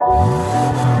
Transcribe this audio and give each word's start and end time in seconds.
Bienvenido 0.00 0.97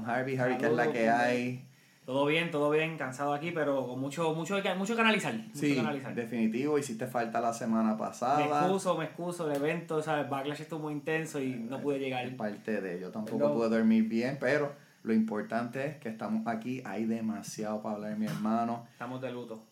con 0.00 0.10
Harvey. 0.10 0.36
Harvey, 0.36 0.58
¿qué 0.58 0.66
es 0.66 0.72
la 0.72 0.92
que 0.92 1.08
hay? 1.08 1.64
Todo 2.06 2.26
bien, 2.26 2.50
todo 2.50 2.70
bien, 2.70 2.96
cansado 2.98 3.32
aquí, 3.32 3.52
pero 3.52 3.86
con 3.86 4.00
mucho, 4.00 4.34
mucho, 4.34 4.60
que- 4.60 4.74
mucho 4.74 4.96
que 4.96 5.00
analizar. 5.00 5.32
Mucho 5.32 5.50
Sí, 5.54 5.74
que 5.74 5.80
analizar. 5.80 6.14
definitivo, 6.14 6.76
hiciste 6.78 7.06
falta 7.06 7.40
la 7.40 7.52
semana 7.52 7.92
Me 7.92 7.98
pasada. 7.98 8.62
excuso, 8.62 8.96
me 8.96 9.04
excuso, 9.04 9.48
el 9.48 9.56
evento, 9.56 10.02
¿sabes? 10.02 10.28
Backlash 10.28 10.62
estuvo 10.62 10.80
muy 10.80 10.94
intenso 10.94 11.40
y 11.40 11.54
no 11.54 11.80
pude 11.80 11.98
llegar. 12.00 12.24
Es 12.26 12.34
parte 12.34 12.80
de 12.80 12.96
ello, 12.96 13.10
tampoco 13.12 13.52
pude 13.54 13.68
dormir 13.68 14.08
bien, 14.08 14.38
pero 14.40 14.72
lo 15.04 15.12
importante 15.12 15.86
es 15.86 15.96
que 15.98 16.08
estamos 16.08 16.46
aquí, 16.48 16.82
hay 16.84 17.04
demasiado 17.04 17.80
para 17.80 17.94
hablar, 17.96 18.16
mi 18.18 18.26
hermano. 18.26 18.86
Estamos 18.92 19.20
de 19.20 19.30
luto. 19.30 19.62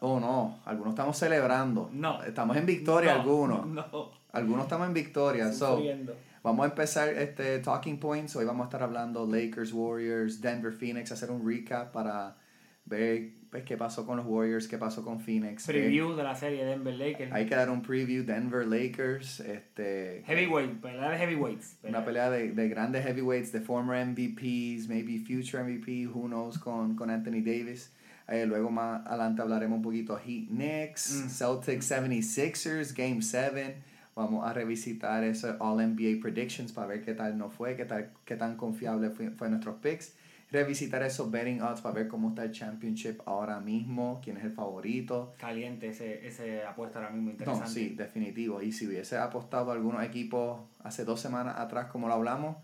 Oh 0.00 0.18
no, 0.18 0.60
algunos 0.64 0.94
estamos 0.94 1.18
celebrando. 1.18 1.90
No. 1.92 2.22
Estamos 2.22 2.56
en 2.56 2.64
victoria 2.64 3.14
No, 3.16 3.20
algunos. 3.20 3.66
No. 3.66 4.10
Algunos 4.32 4.62
estamos 4.64 4.86
en 4.88 4.94
victoria. 4.94 5.52
So, 5.52 5.74
Sufriendo. 5.76 6.14
Vamos 6.42 6.64
a 6.64 6.68
empezar 6.70 7.08
este 7.10 7.60
Talking 7.60 7.98
Points. 7.98 8.34
Hoy 8.34 8.44
vamos 8.44 8.64
a 8.64 8.68
estar 8.68 8.82
hablando 8.82 9.26
Lakers, 9.26 9.72
Warriors, 9.72 10.40
Denver, 10.40 10.72
Phoenix, 10.72 11.12
hacer 11.12 11.30
un 11.30 11.46
recap 11.48 11.92
para 11.92 12.36
ver 12.84 13.30
pues, 13.48 13.62
qué 13.62 13.76
pasó 13.76 14.04
con 14.04 14.16
los 14.16 14.26
Warriors, 14.26 14.66
qué 14.66 14.76
pasó 14.76 15.04
con 15.04 15.20
Phoenix. 15.20 15.66
Preview 15.66 16.16
de 16.16 16.24
la 16.24 16.34
serie 16.34 16.64
Denver 16.64 16.94
Lakers. 16.94 17.30
Eh, 17.30 17.34
hay 17.34 17.46
que 17.46 17.54
dar 17.54 17.70
un 17.70 17.80
preview 17.80 18.24
Denver 18.24 18.66
Lakers, 18.66 19.38
este 19.38 20.24
Heavyweight, 20.26 20.80
pelea 20.80 21.10
de 21.10 21.18
heavyweights. 21.18 21.76
una 21.84 22.04
pelea 22.04 22.28
de, 22.30 22.50
de 22.50 22.68
grandes 22.68 23.04
heavyweights, 23.06 23.52
de 23.52 23.60
former 23.60 24.04
MVPs, 24.04 24.88
maybe 24.88 25.18
future 25.20 25.62
MVP, 25.62 26.08
who 26.08 26.26
knows, 26.26 26.58
con, 26.58 26.96
con 26.96 27.08
Anthony 27.10 27.40
Davis. 27.44 27.92
Eh, 28.26 28.46
luego 28.46 28.68
más 28.70 29.06
adelante 29.06 29.42
hablaremos 29.42 29.76
un 29.76 29.82
poquito 29.82 30.16
Heat 30.18 30.48
Knicks, 30.48 31.24
Mm. 31.24 31.28
Celtics 31.28 31.88
76ers, 31.92 32.94
Game 32.96 33.22
7. 33.22 33.76
Vamos 34.14 34.46
a 34.46 34.52
revisitar 34.52 35.24
esos 35.24 35.56
All 35.58 35.78
NBA 35.78 36.20
Predictions 36.20 36.72
para 36.72 36.86
ver 36.86 37.02
qué 37.02 37.14
tal 37.14 37.38
nos 37.38 37.52
fue, 37.54 37.76
qué, 37.76 37.84
tal, 37.86 38.10
qué 38.24 38.36
tan 38.36 38.56
confiable 38.56 39.10
fue, 39.10 39.30
fue 39.30 39.48
nuestros 39.48 39.76
picks. 39.76 40.14
Revisitar 40.50 41.02
esos 41.02 41.30
betting 41.30 41.62
odds 41.62 41.80
para 41.80 41.94
ver 41.94 42.08
cómo 42.08 42.28
está 42.28 42.44
el 42.44 42.52
championship 42.52 43.20
ahora 43.24 43.58
mismo, 43.58 44.20
quién 44.22 44.36
es 44.36 44.44
el 44.44 44.50
favorito. 44.52 45.32
Caliente 45.38 45.88
ese, 45.88 46.26
ese 46.26 46.62
apuesta 46.62 46.98
ahora 46.98 47.10
mismo 47.10 47.28
No, 47.28 47.32
interesante. 47.32 47.70
sí, 47.70 47.88
definitivo. 47.96 48.60
Y 48.60 48.70
si 48.70 48.86
hubiese 48.86 49.16
apostado 49.16 49.70
a 49.70 49.74
algunos 49.74 50.02
equipos 50.04 50.60
hace 50.84 51.06
dos 51.06 51.18
semanas 51.20 51.58
atrás, 51.58 51.86
como 51.86 52.06
lo 52.06 52.12
hablamos, 52.12 52.56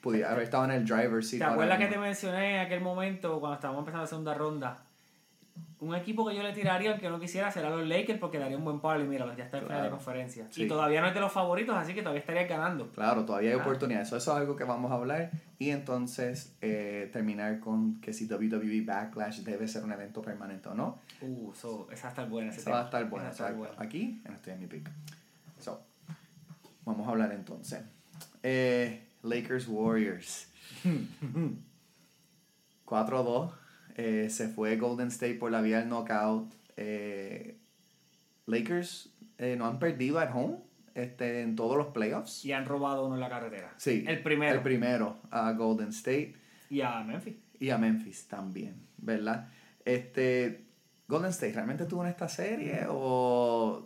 pudiera 0.00 0.30
haber 0.30 0.44
estado 0.44 0.66
en 0.66 0.70
el 0.70 0.84
driver 0.86 1.24
seat. 1.24 1.40
¿Te 1.40 1.44
acuerdas 1.44 1.78
que 1.78 1.88
te 1.88 1.98
mencioné 1.98 2.54
en 2.54 2.60
aquel 2.60 2.80
momento 2.82 3.40
cuando 3.40 3.56
estábamos 3.56 3.80
empezando 3.80 4.02
la 4.04 4.06
segunda 4.06 4.34
ronda? 4.34 4.82
Un 5.80 5.94
equipo 5.94 6.26
que 6.28 6.34
yo 6.34 6.42
le 6.42 6.52
tiraría, 6.52 6.90
aunque 6.90 7.08
no 7.08 7.20
quisiera, 7.20 7.52
será 7.52 7.70
los 7.70 7.86
Lakers 7.86 8.18
porque 8.18 8.38
daría 8.40 8.56
un 8.56 8.64
buen 8.64 8.80
palo 8.80 9.04
y 9.04 9.06
mira, 9.06 9.24
ya 9.36 9.44
está 9.44 9.58
en 9.58 9.64
final 9.64 9.76
de 9.82 9.88
Claro. 9.88 9.96
conferencia. 9.96 10.48
Sí. 10.50 10.64
Y 10.64 10.68
todavía 10.68 11.00
no 11.00 11.06
es 11.06 11.14
de 11.14 11.20
los 11.20 11.30
favoritos, 11.30 11.76
así 11.76 11.94
que 11.94 12.00
todavía 12.02 12.18
estaría 12.20 12.48
ganando. 12.48 12.88
Claro, 12.90 13.24
todavía 13.24 13.50
hay 13.50 13.56
oportunidades. 13.56 14.08
Eso, 14.08 14.16
eso 14.16 14.32
es 14.32 14.38
algo 14.38 14.56
que 14.56 14.64
vamos 14.64 14.90
a 14.90 14.94
hablar. 14.96 15.30
Y 15.60 15.70
entonces 15.70 16.56
eh, 16.62 17.08
terminar 17.12 17.60
con 17.60 18.00
que 18.00 18.12
si 18.12 18.26
WWE 18.26 18.82
Backlash 18.84 19.42
debe 19.42 19.68
ser 19.68 19.84
un 19.84 19.92
evento 19.92 20.20
permanente 20.20 20.68
o 20.68 20.74
no. 20.74 20.98
Uh, 21.20 21.52
so, 21.54 21.86
esa 21.92 22.02
va 22.04 22.08
a 22.08 22.10
estar 22.10 22.28
buena. 22.28 22.50
Eso 22.50 22.70
va 22.70 22.80
a 22.80 22.84
estar 22.84 23.04
bueno. 23.08 23.28
Esa 23.28 23.50
estar. 23.50 23.74
Aquí, 23.78 24.20
en 24.24 24.34
Estoy 24.34 24.54
en 24.54 24.60
mi 24.60 24.66
pick. 24.66 24.90
So, 25.60 25.80
vamos 26.84 27.06
a 27.06 27.10
hablar 27.12 27.30
entonces. 27.30 27.80
Eh, 28.42 29.04
Lakers 29.22 29.68
Warriors. 29.68 30.48
4-2. 32.86 33.50
Eh, 33.98 34.30
se 34.30 34.48
fue 34.48 34.76
Golden 34.76 35.08
State 35.08 35.34
por 35.34 35.50
la 35.50 35.60
vía 35.60 35.80
del 35.80 35.88
knockout. 35.88 36.54
Eh, 36.76 37.56
Lakers 38.46 39.10
eh, 39.38 39.56
no 39.58 39.66
han 39.66 39.80
perdido 39.80 40.20
at 40.20 40.30
home 40.32 40.58
este, 40.94 41.42
en 41.42 41.56
todos 41.56 41.76
los 41.76 41.88
playoffs. 41.88 42.44
Y 42.44 42.52
han 42.52 42.64
robado 42.64 43.06
uno 43.06 43.16
en 43.16 43.20
la 43.20 43.28
carretera. 43.28 43.74
Sí. 43.76 44.04
El 44.06 44.22
primero. 44.22 44.54
El 44.54 44.62
primero 44.62 45.16
a 45.32 45.52
Golden 45.52 45.88
State 45.88 46.36
y 46.70 46.80
a 46.80 47.00
Memphis. 47.00 47.34
y 47.58 47.70
a 47.70 47.78
Memphis 47.78 48.28
también, 48.28 48.76
¿verdad? 48.98 49.48
Este, 49.84 50.64
Golden 51.08 51.30
State, 51.30 51.54
¿realmente 51.54 51.84
tuvo 51.84 52.04
en 52.04 52.10
esta 52.10 52.28
serie 52.28 52.86
o, 52.88 53.84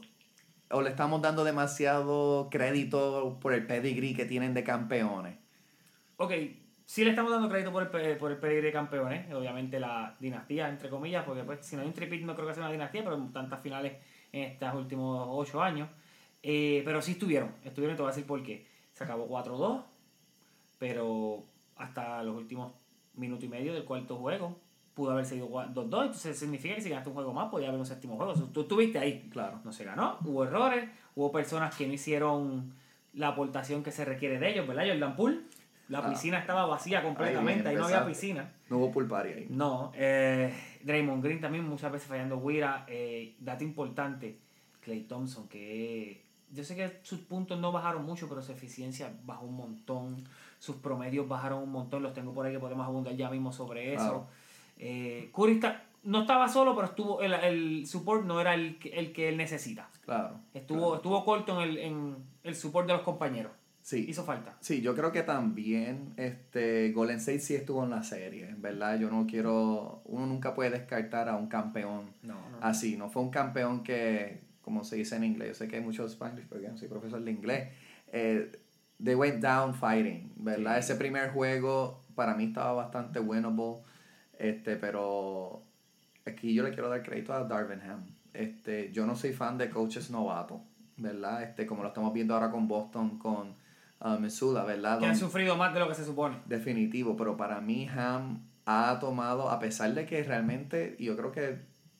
o 0.70 0.82
le 0.82 0.90
estamos 0.90 1.22
dando 1.22 1.42
demasiado 1.42 2.48
crédito 2.50 3.38
por 3.40 3.54
el 3.54 3.66
pedigree 3.66 4.14
que 4.14 4.26
tienen 4.26 4.52
de 4.52 4.62
campeones? 4.62 5.36
Ok, 6.18 6.32
sí 6.92 7.04
le 7.04 7.10
estamos 7.10 7.32
dando 7.32 7.48
crédito 7.48 7.72
por 7.72 7.84
el, 7.84 8.18
por 8.18 8.30
el 8.32 8.36
pedigrí 8.36 8.66
de 8.66 8.72
campeones. 8.72 9.32
Obviamente 9.32 9.80
la 9.80 10.14
dinastía, 10.20 10.68
entre 10.68 10.90
comillas, 10.90 11.24
porque 11.24 11.42
pues, 11.42 11.64
si 11.64 11.74
no 11.74 11.80
hay 11.80 11.88
un 11.88 11.94
tripit 11.94 12.22
no 12.22 12.34
creo 12.34 12.46
que 12.46 12.52
sea 12.52 12.64
una 12.64 12.70
dinastía, 12.70 13.02
pero 13.02 13.16
tantas 13.32 13.62
finales 13.62 13.94
en 14.30 14.42
estos 14.42 14.74
últimos 14.74 15.26
ocho 15.30 15.62
años. 15.62 15.88
Eh, 16.42 16.82
pero 16.84 17.00
sí 17.00 17.12
estuvieron, 17.12 17.50
estuvieron 17.64 17.96
te 17.96 18.02
voy 18.02 18.10
a 18.10 18.14
decir 18.14 18.26
por 18.26 18.42
qué. 18.42 18.66
Se 18.92 19.04
acabó 19.04 19.26
4-2, 19.26 19.82
pero 20.78 21.42
hasta 21.76 22.22
los 22.24 22.36
últimos 22.36 22.74
minuto 23.14 23.46
y 23.46 23.48
medio 23.48 23.72
del 23.72 23.86
cuarto 23.86 24.18
juego 24.18 24.60
pudo 24.92 25.12
haber 25.12 25.24
sido 25.24 25.48
2-2, 25.48 25.72
entonces 25.74 26.38
significa 26.38 26.74
que 26.74 26.82
si 26.82 26.90
ganaste 26.90 27.08
un 27.08 27.14
juego 27.14 27.32
más 27.32 27.48
podía 27.48 27.68
haber 27.68 27.80
un 27.80 27.86
séptimo 27.86 28.18
juego. 28.18 28.34
Tú 28.34 28.60
estuviste 28.60 28.98
ahí. 28.98 29.30
Claro. 29.32 29.62
No 29.64 29.72
se 29.72 29.84
ganó, 29.84 30.18
hubo 30.26 30.44
errores, 30.44 30.90
hubo 31.14 31.32
personas 31.32 31.74
que 31.74 31.86
no 31.86 31.94
hicieron 31.94 32.74
la 33.14 33.28
aportación 33.28 33.82
que 33.82 33.92
se 33.92 34.04
requiere 34.04 34.38
de 34.38 34.50
ellos, 34.50 34.68
¿verdad? 34.68 34.84
Jordan 34.88 35.16
Poole, 35.16 35.40
la 35.92 35.98
Ah. 35.98 36.08
piscina 36.10 36.38
estaba 36.38 36.64
vacía 36.66 37.02
completamente, 37.02 37.68
ahí, 37.68 37.76
no 37.76 37.84
había 37.84 38.06
piscina. 38.06 38.50
No 38.70 38.78
hubo 38.78 38.90
pool 38.90 39.06
party 39.06 39.28
ahí. 39.28 39.46
No, 39.50 39.92
eh, 39.94 40.52
Draymond 40.82 41.22
Green 41.22 41.40
también 41.40 41.68
muchas 41.68 41.92
veces 41.92 42.08
fallando 42.08 42.38
Wira, 42.38 42.84
eh, 42.88 43.34
dato 43.38 43.62
importante, 43.62 44.38
Clay 44.80 45.02
Thompson, 45.02 45.48
que 45.48 46.22
yo 46.50 46.64
sé 46.64 46.74
que 46.76 47.00
sus 47.02 47.20
puntos 47.20 47.58
no 47.60 47.72
bajaron 47.72 48.04
mucho, 48.06 48.28
pero 48.28 48.40
su 48.42 48.52
eficiencia 48.52 49.12
bajó 49.24 49.44
un 49.44 49.56
montón, 49.56 50.24
sus 50.58 50.76
promedios 50.76 51.28
bajaron 51.28 51.62
un 51.62 51.70
montón, 51.70 52.02
los 52.02 52.14
tengo 52.14 52.32
por 52.32 52.46
ahí 52.46 52.52
que 52.52 52.58
podemos 52.58 52.86
abundar 52.86 53.14
ya 53.14 53.28
mismo 53.30 53.52
sobre 53.52 53.94
eso. 53.94 54.26
Eh, 54.78 55.30
Curry 55.34 55.52
está- 55.54 55.84
no 56.04 56.22
estaba 56.22 56.48
solo, 56.48 56.74
pero 56.74 56.88
estuvo 56.88 57.20
el, 57.20 57.32
el 57.34 57.86
support 57.86 58.24
no 58.24 58.40
era 58.40 58.54
el, 58.54 58.78
que- 58.78 58.88
el 58.98 59.12
que 59.12 59.28
él 59.28 59.36
necesita. 59.36 59.88
Claro. 60.04 60.40
Estuvo, 60.54 60.78
claro. 60.80 60.94
estuvo 60.96 61.24
corto 61.24 61.62
en 61.62 61.68
el, 61.68 61.78
en 61.78 62.16
el 62.42 62.54
support 62.56 62.86
de 62.88 62.94
los 62.94 63.02
compañeros. 63.02 63.52
Sí. 63.82 64.06
Hizo 64.08 64.24
falta. 64.24 64.56
Sí, 64.60 64.80
yo 64.80 64.94
creo 64.94 65.10
que 65.10 65.22
también 65.22 66.14
este 66.16 66.92
Golden 66.92 67.18
State 67.18 67.40
sí 67.40 67.54
estuvo 67.56 67.82
en 67.84 67.90
la 67.90 68.04
serie, 68.04 68.54
¿verdad? 68.58 68.98
Yo 68.98 69.10
no 69.10 69.26
quiero, 69.26 70.02
uno 70.04 70.26
nunca 70.26 70.54
puede 70.54 70.70
descartar 70.70 71.28
a 71.28 71.36
un 71.36 71.48
campeón 71.48 72.12
No, 72.22 72.34
no. 72.34 72.58
así, 72.60 72.96
no 72.96 73.10
fue 73.10 73.22
un 73.22 73.30
campeón 73.30 73.82
que, 73.82 74.40
como 74.62 74.84
se 74.84 74.96
dice 74.96 75.16
en 75.16 75.24
inglés, 75.24 75.48
yo 75.48 75.54
sé 75.54 75.68
que 75.68 75.76
hay 75.76 75.82
muchos 75.82 76.12
Spanish, 76.12 76.46
pero 76.48 76.60
yo 76.60 76.68
no 76.68 76.78
soy 76.78 76.88
profesor 76.88 77.20
de 77.22 77.30
inglés, 77.32 77.68
eh, 78.12 78.52
they 79.02 79.16
went 79.16 79.40
down 79.42 79.74
fighting, 79.74 80.32
¿verdad? 80.36 80.74
Sí. 80.74 80.80
Ese 80.80 80.94
primer 80.94 81.30
juego 81.30 82.00
para 82.14 82.34
mí 82.36 82.44
estaba 82.44 82.72
bastante 82.72 83.18
winnable, 83.18 83.78
este, 84.38 84.76
pero 84.76 85.60
aquí 86.24 86.54
yo 86.54 86.62
le 86.62 86.70
quiero 86.70 86.88
dar 86.88 87.02
crédito 87.02 87.32
a 87.32 87.42
Darvin 87.44 87.80
Ham. 87.80 88.04
Este, 88.32 88.92
yo 88.92 89.06
no 89.06 89.16
soy 89.16 89.32
fan 89.32 89.58
de 89.58 89.68
coaches 89.70 90.08
novatos, 90.10 90.60
¿verdad? 90.96 91.42
Este, 91.42 91.66
como 91.66 91.82
lo 91.82 91.88
estamos 91.88 92.12
viendo 92.12 92.34
ahora 92.34 92.50
con 92.50 92.68
Boston, 92.68 93.18
con 93.18 93.60
uh, 94.04 94.18
Missoula, 94.20 94.64
¿verdad? 94.64 94.98
Que 94.98 95.06
han 95.06 95.16
sufrido 95.16 95.56
más 95.56 95.72
de 95.74 95.80
lo 95.80 95.88
que 95.88 95.94
se 95.94 96.04
supone. 96.04 96.36
Definitivo, 96.46 97.16
pero 97.16 97.36
para 97.36 97.60
mí 97.60 97.88
Ham 97.88 98.42
ha 98.66 98.98
tomado, 99.00 99.50
a 99.50 99.58
pesar 99.58 99.92
de 99.94 100.06
que 100.06 100.22
realmente, 100.22 100.94
y 100.98 101.06
yo 101.06 101.16
creo 101.16 101.32
que 101.32 101.58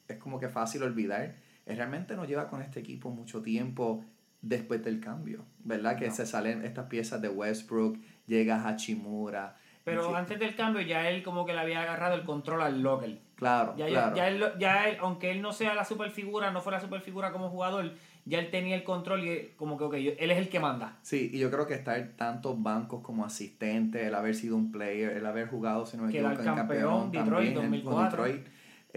es 0.09 0.17
como 0.19 0.39
que 0.39 0.49
fácil 0.49 0.83
olvidar, 0.83 1.35
él 1.67 1.77
realmente 1.77 2.15
no 2.17 2.25
lleva 2.25 2.49
con 2.49 2.61
este 2.63 2.81
equipo 2.81 3.11
mucho 3.11 3.43
tiempo 3.43 4.05
después 4.41 4.83
del 4.85 5.01
cambio, 5.01 5.45
¿verdad? 5.61 5.97
Que 5.97 6.09
No. 6.09 6.15
se 6.15 6.27
salen 6.27 6.65
estas 6.65 6.87
piezas 6.87 7.21
de 7.23 7.29
Westbrook, 7.29 7.99
llega 8.27 8.67
Hachimura. 8.67 9.57
Pero 9.85 10.09
Sí, 10.09 10.15
antes 10.15 10.39
del 10.39 10.55
cambio 10.55 10.81
ya 10.83 11.09
él 11.11 11.23
como 11.25 11.45
que 11.45 11.53
le 11.53 11.59
había 11.61 11.83
agarrado 11.83 12.15
el 12.15 12.23
control 12.25 12.63
al 12.63 12.83
local. 12.83 13.21
Claro, 13.35 13.75
Ya, 13.77 13.87
ya- 13.89 13.93
claro. 13.93 14.17
ya, 14.17 14.29
él, 14.29 14.39
lo- 14.39 14.59
ya 14.59 14.89
él, 14.89 14.97
aunque 15.01 15.31
él 15.33 15.43
no 15.43 15.53
sea 15.53 15.75
la 15.75 15.85
superfigura, 15.85 16.53
no 16.53 16.61
fue 16.61 16.71
la 16.73 16.81
superfigura 16.81 17.33
como 17.33 17.49
jugador, 17.51 17.93
ya 18.25 18.39
él 18.39 18.51
tenía 18.51 18.77
el 18.77 18.85
control 18.85 19.25
y 19.25 19.29
él- 19.29 19.51
como 19.57 19.77
que, 19.77 19.85
ok, 19.85 19.95
él 19.95 20.31
es 20.31 20.39
el 20.39 20.49
que 20.49 20.61
manda. 20.61 20.99
Sí, 21.03 21.31
y 21.33 21.39
yo 21.39 21.51
creo 21.51 21.67
que 21.67 21.75
estar 21.75 22.01
tantos 22.17 22.63
bancos 22.63 23.03
como 23.03 23.25
asistente, 23.25 24.07
el 24.07 24.15
haber 24.15 24.35
sido 24.35 24.57
un 24.57 24.71
player, 24.71 25.17
el 25.17 25.27
haber 25.27 25.49
jugado, 25.49 25.87
si 25.87 25.97
no 25.97 26.05
me 26.05 26.11
equivoco, 26.11 26.41
en 26.41 26.55
campeón, 26.55 27.11
Detroit, 27.11 27.25
también, 27.25 27.49
en- 27.49 27.55
con 27.55 27.71
2004. 27.71 28.25
Detroit, 28.25 28.47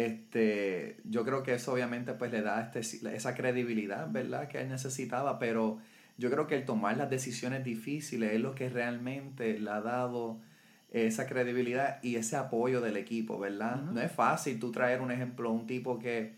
este, 0.09 0.97
yo 1.05 1.23
creo 1.23 1.41
que 1.43 1.53
eso 1.53 1.73
obviamente 1.73 2.13
pues 2.13 2.31
le 2.31 2.41
da 2.41 2.61
este, 2.73 2.79
esa 3.15 3.33
credibilidad, 3.35 4.09
¿verdad? 4.11 4.47
Que 4.47 4.59
él 4.61 4.69
necesitaba, 4.69 5.39
pero 5.39 5.79
yo 6.17 6.29
creo 6.29 6.47
que 6.47 6.55
el 6.55 6.65
tomar 6.65 6.97
las 6.97 7.09
decisiones 7.09 7.63
difíciles 7.63 8.33
es 8.33 8.39
lo 8.39 8.55
que 8.55 8.69
realmente 8.69 9.57
le 9.59 9.69
ha 9.69 9.81
dado 9.81 10.39
esa 10.91 11.25
credibilidad 11.27 11.99
y 12.03 12.15
ese 12.15 12.35
apoyo 12.37 12.79
del 12.81 12.95
equipo, 12.97 13.39
¿verdad? 13.39 13.81
No 13.81 13.99
es 14.01 14.11
fácil 14.11 14.59
tú 14.59 14.71
traer 14.71 15.01
un 15.01 15.11
ejemplo, 15.11 15.51
un 15.51 15.65
tipo 15.67 15.99
que 15.99 16.33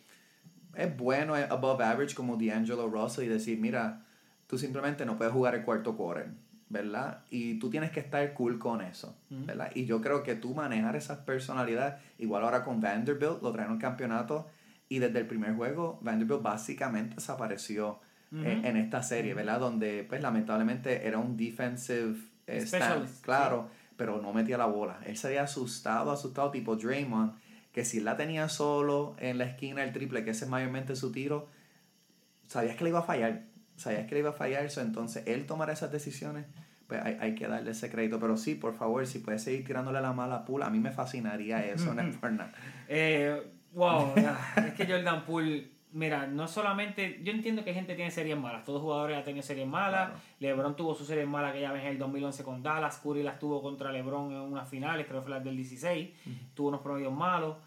es 0.77 0.95
bueno, 0.95 1.35
es 1.35 1.49
above 1.49 1.81
average 1.81 2.15
como 2.15 2.37
D'Angelo 2.37 2.87
Russell 2.87 3.25
y 3.25 3.27
decir, 3.27 3.59
mira, 3.59 4.05
tú 4.47 4.57
simplemente 4.57 5.05
no 5.05 5.17
puedes 5.17 5.33
jugar 5.33 5.55
el 5.55 5.63
cuarto 5.63 5.97
quarter, 5.97 6.29
¿verdad? 6.69 7.23
Y 7.29 7.59
tú 7.59 7.69
tienes 7.69 7.91
que 7.91 7.99
estar 7.99 8.33
cool 8.33 8.59
con 8.59 8.81
eso, 8.81 9.15
¿verdad? 9.29 9.71
Y 9.73 9.85
yo 9.85 10.01
creo 10.01 10.23
que 10.23 10.35
tú 10.35 10.53
manejar 10.53 10.95
esas 10.95 11.19
personalidades, 11.19 11.95
igual 12.17 12.43
ahora 12.43 12.63
con 12.63 12.79
Vanderbilt, 12.79 13.41
lo 13.41 13.51
traen 13.51 13.71
un 13.71 13.79
campeonato 13.79 14.47
y 14.89 14.99
desde 14.99 15.19
el 15.19 15.27
primer 15.27 15.55
juego 15.55 15.99
Vanderbilt 16.01 16.41
básicamente 16.41 17.15
desapareció 17.15 17.99
en, 18.31 18.65
en, 18.65 18.77
esta 18.77 19.03
serie, 19.03 19.33
¿verdad? 19.33 19.59
Donde 19.59 20.05
pues 20.07 20.21
lamentablemente 20.21 21.07
era 21.07 21.17
un 21.17 21.37
defensive 21.37 22.15
eh, 22.45 22.61
stand, 22.61 23.21
claro, 23.21 23.69
pero 23.95 24.21
no 24.21 24.33
metía 24.33 24.57
la 24.57 24.65
bola. 24.65 24.99
Él 25.05 25.17
se 25.17 25.27
había 25.27 25.43
asustado, 25.43 26.11
asustado 26.11 26.51
tipo 26.51 26.75
Draymond, 26.75 27.33
que 27.77 27.85
si 27.85 27.99
la 27.99 28.17
tenía 28.17 28.49
solo 28.49 29.15
en 29.19 29.37
la 29.37 29.43
esquina 29.43 29.83
el 29.83 29.93
triple, 29.93 30.23
que 30.23 30.31
ese 30.31 30.45
es 30.45 30.49
mayormente 30.49 30.95
su 30.95 31.11
tiro, 31.11 31.47
sabías 32.47 32.75
que 32.75 32.83
le 32.83 32.89
iba 32.89 32.97
a 32.97 33.03
fallar, 33.03 33.43
sabías 33.75 34.07
que 34.07 34.15
le 34.15 34.21
iba 34.21 34.31
a 34.31 34.33
fallar, 34.33 34.65
eso, 34.65 34.81
entonces 34.81 35.21
él 35.27 35.45
tomar 35.45 35.69
esas 35.69 35.91
decisiones, 35.91 36.47
pues 36.87 37.05
hay, 37.05 37.19
hay, 37.21 37.35
que 37.35 37.47
darle 37.47 37.69
ese 37.69 37.91
crédito. 37.91 38.19
Pero 38.19 38.35
sí, 38.35 38.55
por 38.55 38.73
favor, 38.73 39.05
si 39.05 39.19
puedes 39.19 39.43
seguir 39.43 39.63
tirándole 39.63 40.01
la 40.01 40.11
mala 40.11 40.43
pula, 40.43 40.65
a 40.65 40.69
mí 40.71 40.79
me 40.79 40.89
fascinaría 40.89 41.63
eso, 41.67 41.93
no 41.93 42.01
es 42.01 42.15
por 42.15 42.31
nada. 42.31 42.51
Eh, 42.87 43.43
wow, 43.73 44.11
es 44.65 44.73
que 44.73 44.87
Jordan 44.87 45.23
Poole 45.23 45.77
Mira, 45.93 46.27
no 46.27 46.47
solamente. 46.47 47.21
Yo 47.23 47.31
entiendo 47.31 47.63
que 47.63 47.73
gente 47.73 47.95
tiene 47.95 48.11
series 48.11 48.37
malas. 48.37 48.63
Todos 48.63 48.77
los 48.77 48.83
jugadores 48.83 49.17
han 49.17 49.23
tenido 49.23 49.41
series 49.41 49.67
malas. 49.67 50.11
LeBron 50.39 50.75
tuvo 50.75 50.93
su 50.93 51.05
serie 51.05 51.25
mala 51.25 51.53
que 51.53 51.61
ya 51.61 51.71
ves 51.71 51.83
en 51.83 51.89
el 51.89 51.97
2011 51.97 52.43
con 52.43 52.61
Dallas. 52.61 52.99
Curry 53.01 53.23
las 53.23 53.39
tuvo 53.39 53.61
contra 53.61 53.91
LeBron 53.91 54.31
en 54.31 54.39
unas 54.39 54.69
finales, 54.69 55.07
creo 55.07 55.21
que 55.21 55.27
fue 55.27 55.31
la 55.31 55.39
del 55.39 55.55
16. 55.55 56.09
Tuvo 56.53 56.67
unos 56.67 56.81
promedios 56.81 57.13
malos. 57.13 57.57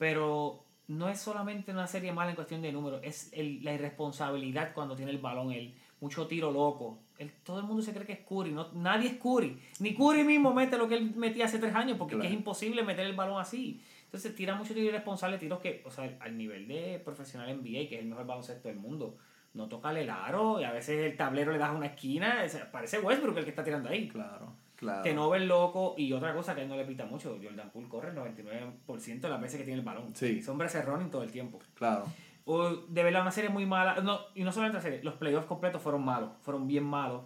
Pero 0.00 0.64
no 0.88 1.10
es 1.10 1.20
solamente 1.20 1.72
una 1.72 1.86
serie 1.86 2.10
mala 2.10 2.30
en 2.30 2.34
cuestión 2.34 2.62
de 2.62 2.72
números. 2.72 3.02
Es 3.04 3.30
el, 3.34 3.62
la 3.62 3.74
irresponsabilidad 3.74 4.72
cuando 4.72 4.96
tiene 4.96 5.10
el 5.10 5.18
balón. 5.18 5.52
El 5.52 5.74
mucho 6.00 6.26
tiro 6.26 6.50
loco. 6.50 7.00
El, 7.18 7.30
todo 7.44 7.58
el 7.58 7.66
mundo 7.66 7.82
se 7.82 7.92
cree 7.92 8.06
que 8.06 8.14
es 8.14 8.20
Curry. 8.20 8.50
No, 8.50 8.72
nadie 8.72 9.10
es 9.10 9.16
Curry. 9.18 9.60
Ni 9.80 9.94
Curry 9.94 10.24
mismo 10.24 10.54
mete 10.54 10.78
lo 10.78 10.88
que 10.88 10.94
él 10.94 11.14
metía 11.16 11.44
hace 11.44 11.58
tres 11.58 11.74
años 11.74 11.98
porque 11.98 12.16
es 12.16 12.32
imposible 12.32 12.82
meter 12.82 13.04
el 13.04 13.14
balón 13.14 13.38
así. 13.38 13.82
Entonces 14.06 14.34
tira 14.34 14.54
mucho 14.54 14.72
tiro 14.72 14.86
irresponsable, 14.86 15.36
tiros 15.36 15.60
que, 15.60 15.82
o 15.84 15.90
sea, 15.90 16.16
al 16.18 16.38
nivel 16.38 16.66
de 16.66 16.98
profesional 17.04 17.54
NBA, 17.54 17.90
que 17.90 17.96
es 17.96 18.00
el 18.00 18.06
mejor 18.06 18.24
baloncesto 18.24 18.68
del 18.68 18.78
mundo, 18.78 19.18
no 19.52 19.68
toca 19.68 19.90
el 19.90 20.08
aro 20.08 20.62
y 20.62 20.64
a 20.64 20.72
veces 20.72 21.12
el 21.12 21.16
tablero 21.18 21.52
le 21.52 21.58
das 21.58 21.76
una 21.76 21.88
esquina, 21.88 22.46
parece 22.72 23.00
Westbrook 23.00 23.36
el 23.36 23.44
que 23.44 23.50
está 23.50 23.62
tirando 23.62 23.90
ahí. 23.90 24.08
Claro, 24.08 24.54
claro. 24.80 25.04
Que 25.04 25.14
no 25.14 25.30
ve 25.30 25.38
el 25.38 25.46
loco 25.46 25.94
y 25.96 26.12
otra 26.12 26.34
cosa 26.34 26.56
que 26.56 26.62
él 26.62 26.68
no 26.68 26.76
le 26.76 26.84
pita 26.84 27.06
mucho, 27.06 27.38
Jordan 27.40 27.70
Poole 27.70 27.88
corre 27.88 28.10
el 28.10 28.16
99% 28.16 29.20
de 29.20 29.28
las 29.28 29.40
veces 29.40 29.58
que 29.58 29.64
tiene 29.64 29.78
el 29.78 29.84
balón. 29.84 30.14
Sí. 30.16 30.42
Hombre 30.48 30.66
hace 30.66 30.82
running 30.82 31.10
todo 31.10 31.22
el 31.22 31.30
tiempo. 31.30 31.60
Claro. 31.74 32.06
O, 32.46 32.68
de 32.68 33.02
verdad, 33.04 33.22
una 33.22 33.30
serie 33.30 33.50
muy 33.50 33.66
mala, 33.66 34.00
no, 34.00 34.18
y 34.34 34.42
no 34.42 34.50
solamente 34.50 34.78
la 34.78 34.82
serie, 34.82 35.02
los 35.04 35.14
playoffs 35.14 35.46
completos 35.46 35.80
fueron 35.80 36.04
malos, 36.04 36.30
fueron 36.42 36.66
bien 36.66 36.82
malos. 36.82 37.22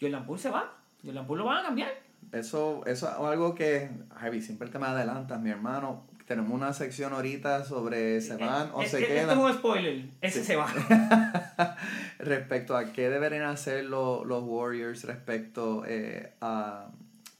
Jordan 0.00 0.26
Poole 0.26 0.40
se 0.40 0.50
va, 0.50 0.74
Jordan 1.04 1.26
Poole 1.26 1.42
lo 1.42 1.46
van 1.46 1.58
a 1.58 1.62
cambiar 1.62 2.10
eso, 2.32 2.82
eso 2.86 3.08
es 3.08 3.14
algo 3.14 3.54
que, 3.54 3.90
Javi, 4.16 4.40
siempre 4.40 4.68
te 4.68 4.78
me 4.78 4.86
adelantas, 4.86 5.40
mi 5.40 5.50
hermano. 5.50 6.06
Tenemos 6.26 6.52
una 6.52 6.72
sección 6.72 7.12
ahorita 7.12 7.64
sobre 7.64 8.20
se 8.20 8.34
eh, 8.34 8.36
van 8.36 8.70
o 8.72 8.82
eh, 8.82 8.86
se 8.86 9.02
eh, 9.02 9.06
quedan. 9.06 9.30
Esto 9.30 9.48
es 9.48 9.54
un 9.54 9.58
spoiler, 9.58 10.04
ese 10.20 10.44
se 10.44 10.54
va. 10.54 10.68
respecto 12.22 12.76
a 12.76 12.92
qué 12.92 13.08
deberían 13.08 13.44
hacer 13.44 13.84
los, 13.84 14.26
los 14.26 14.42
Warriors 14.44 15.04
respecto 15.04 15.84
a 16.40 16.90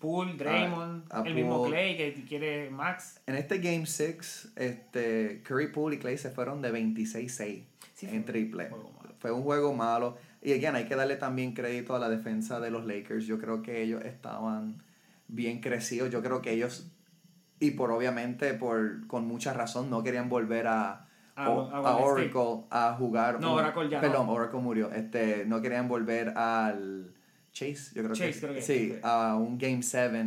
Poole, 0.00 0.32
Draymond, 0.32 1.04
el 1.26 1.34
mismo 1.34 1.66
Clay 1.66 1.96
que 1.96 2.24
quiere 2.26 2.70
Max. 2.70 3.20
En 3.26 3.36
este 3.36 3.58
Game 3.58 3.84
6, 3.84 4.52
este, 4.56 5.42
Curry, 5.44 5.70
Poole 5.72 5.96
y 5.96 5.98
Clay 5.98 6.16
se 6.16 6.30
fueron 6.30 6.62
de 6.62 6.72
26-6 6.72 7.64
en 8.02 8.24
triple. 8.24 8.70
Fue 9.18 9.30
un 9.30 9.42
juego 9.42 9.74
malo. 9.74 10.16
Y 10.40 10.54
again, 10.54 10.74
hay 10.74 10.86
que 10.86 10.96
darle 10.96 11.16
también 11.16 11.52
crédito 11.52 11.94
a 11.94 11.98
la 11.98 12.08
defensa 12.08 12.60
de 12.60 12.70
los 12.70 12.86
Lakers. 12.86 13.26
Yo 13.26 13.38
creo 13.38 13.60
que 13.60 13.82
ellos 13.82 14.02
estaban 14.02 14.82
bien 15.28 15.60
crecidos. 15.60 16.10
Yo 16.10 16.22
creo 16.22 16.40
que 16.40 16.52
ellos, 16.52 16.90
y 17.58 17.72
por 17.72 17.90
obviamente, 17.90 18.54
por 18.54 19.06
con 19.06 19.26
mucha 19.26 19.52
razón, 19.52 19.90
no 19.90 20.02
querían 20.02 20.30
volver 20.30 20.66
a, 20.66 21.09
a, 21.46 21.96
Oracle 21.96 22.64
a 22.70 22.94
jugar. 22.98 23.40
No, 23.40 23.54
Oracle 23.54 23.88
ya. 23.88 24.00
Perdón, 24.00 24.28
Oracle 24.28 24.60
murió. 24.60 24.90
Este, 24.92 25.44
no 25.46 25.60
querían 25.60 25.88
volver 25.88 26.30
al 26.36 27.12
Chase, 27.52 27.92
yo 27.94 28.04
creo 28.04 28.14
que, 28.14 28.32
creo 28.32 28.54
que 28.54 28.62
sí, 28.62 28.94
a 29.02 29.34
un 29.36 29.58
Game 29.58 29.82
7 29.82 30.24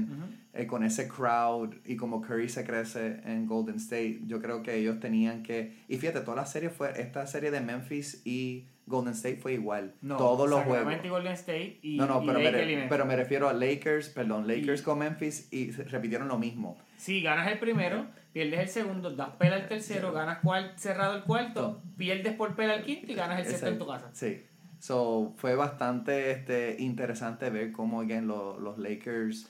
eh, 0.56 0.68
con 0.68 0.84
ese 0.84 1.08
crowd 1.08 1.74
y 1.84 1.96
como 1.96 2.22
Curry 2.22 2.48
se 2.48 2.64
crece 2.64 3.22
en 3.26 3.48
Golden 3.48 3.78
State, 3.78 4.20
yo 4.28 4.40
creo 4.40 4.62
que 4.62 4.76
ellos 4.76 5.00
tenían 5.00 5.42
que 5.42 5.84
y 5.88 5.98
fíjate, 5.98 6.22
toda 6.22 6.38
la 6.38 6.46
serie 6.46 6.70
fue 6.70 7.02
esta 7.02 7.26
serie 7.26 7.50
de 7.50 7.60
Memphis 7.60 8.22
y 8.24 8.68
Golden 8.86 9.14
State 9.14 9.38
fue 9.38 9.54
igual. 9.54 9.96
No, 10.02 10.18
todos 10.18 10.48
los 10.50 10.62
juegos. 10.64 10.94
Y 11.04 11.08
Golden 11.10 11.34
State 11.34 11.80
y, 11.82 11.98
no, 11.98 12.06
no, 12.06 12.24
pero, 12.24 12.40
me, 12.40 12.86
pero 12.88 13.06
me 13.06 13.16
refiero 13.16 13.50
a 13.50 13.54
Lakers, 13.54 14.10
perdón, 14.10 14.48
Lakers 14.48 14.84
con 14.84 15.00
Memphis 15.00 15.52
y 15.52 15.72
repitieron 15.72 16.28
lo 16.28 16.38
mismo. 16.38 16.78
Sí, 16.98 17.24
ganas 17.24 17.52
el 17.52 17.58
primero, 17.60 18.06
pierdes 18.32 18.60
el 18.60 18.70
segundo, 18.70 19.10
das 19.10 19.30
pela 19.40 19.56
el 19.56 19.68
tercero, 19.68 20.12
ganas 20.12 20.40
cual, 20.40 20.74
cerrado 20.76 21.16
el 21.16 21.24
cuarto, 21.24 21.82
pierdes 21.98 22.34
por 22.36 22.56
pela 22.56 22.76
el 22.76 22.84
quinto 22.84 23.12
y 23.12 23.16
ganas 23.16 23.40
el 23.40 23.46
sexto 23.46 23.68
en 23.68 23.80
tu 23.80 23.88
casa. 23.88 24.10
Sí. 24.14 24.44
So, 24.80 25.34
fue 25.38 25.56
bastante 25.56 26.32
este, 26.32 26.76
interesante 26.78 27.50
ver 27.50 27.72
cómo 27.72 28.02
again, 28.02 28.28
los 28.28 28.78
Lakers 28.78 29.50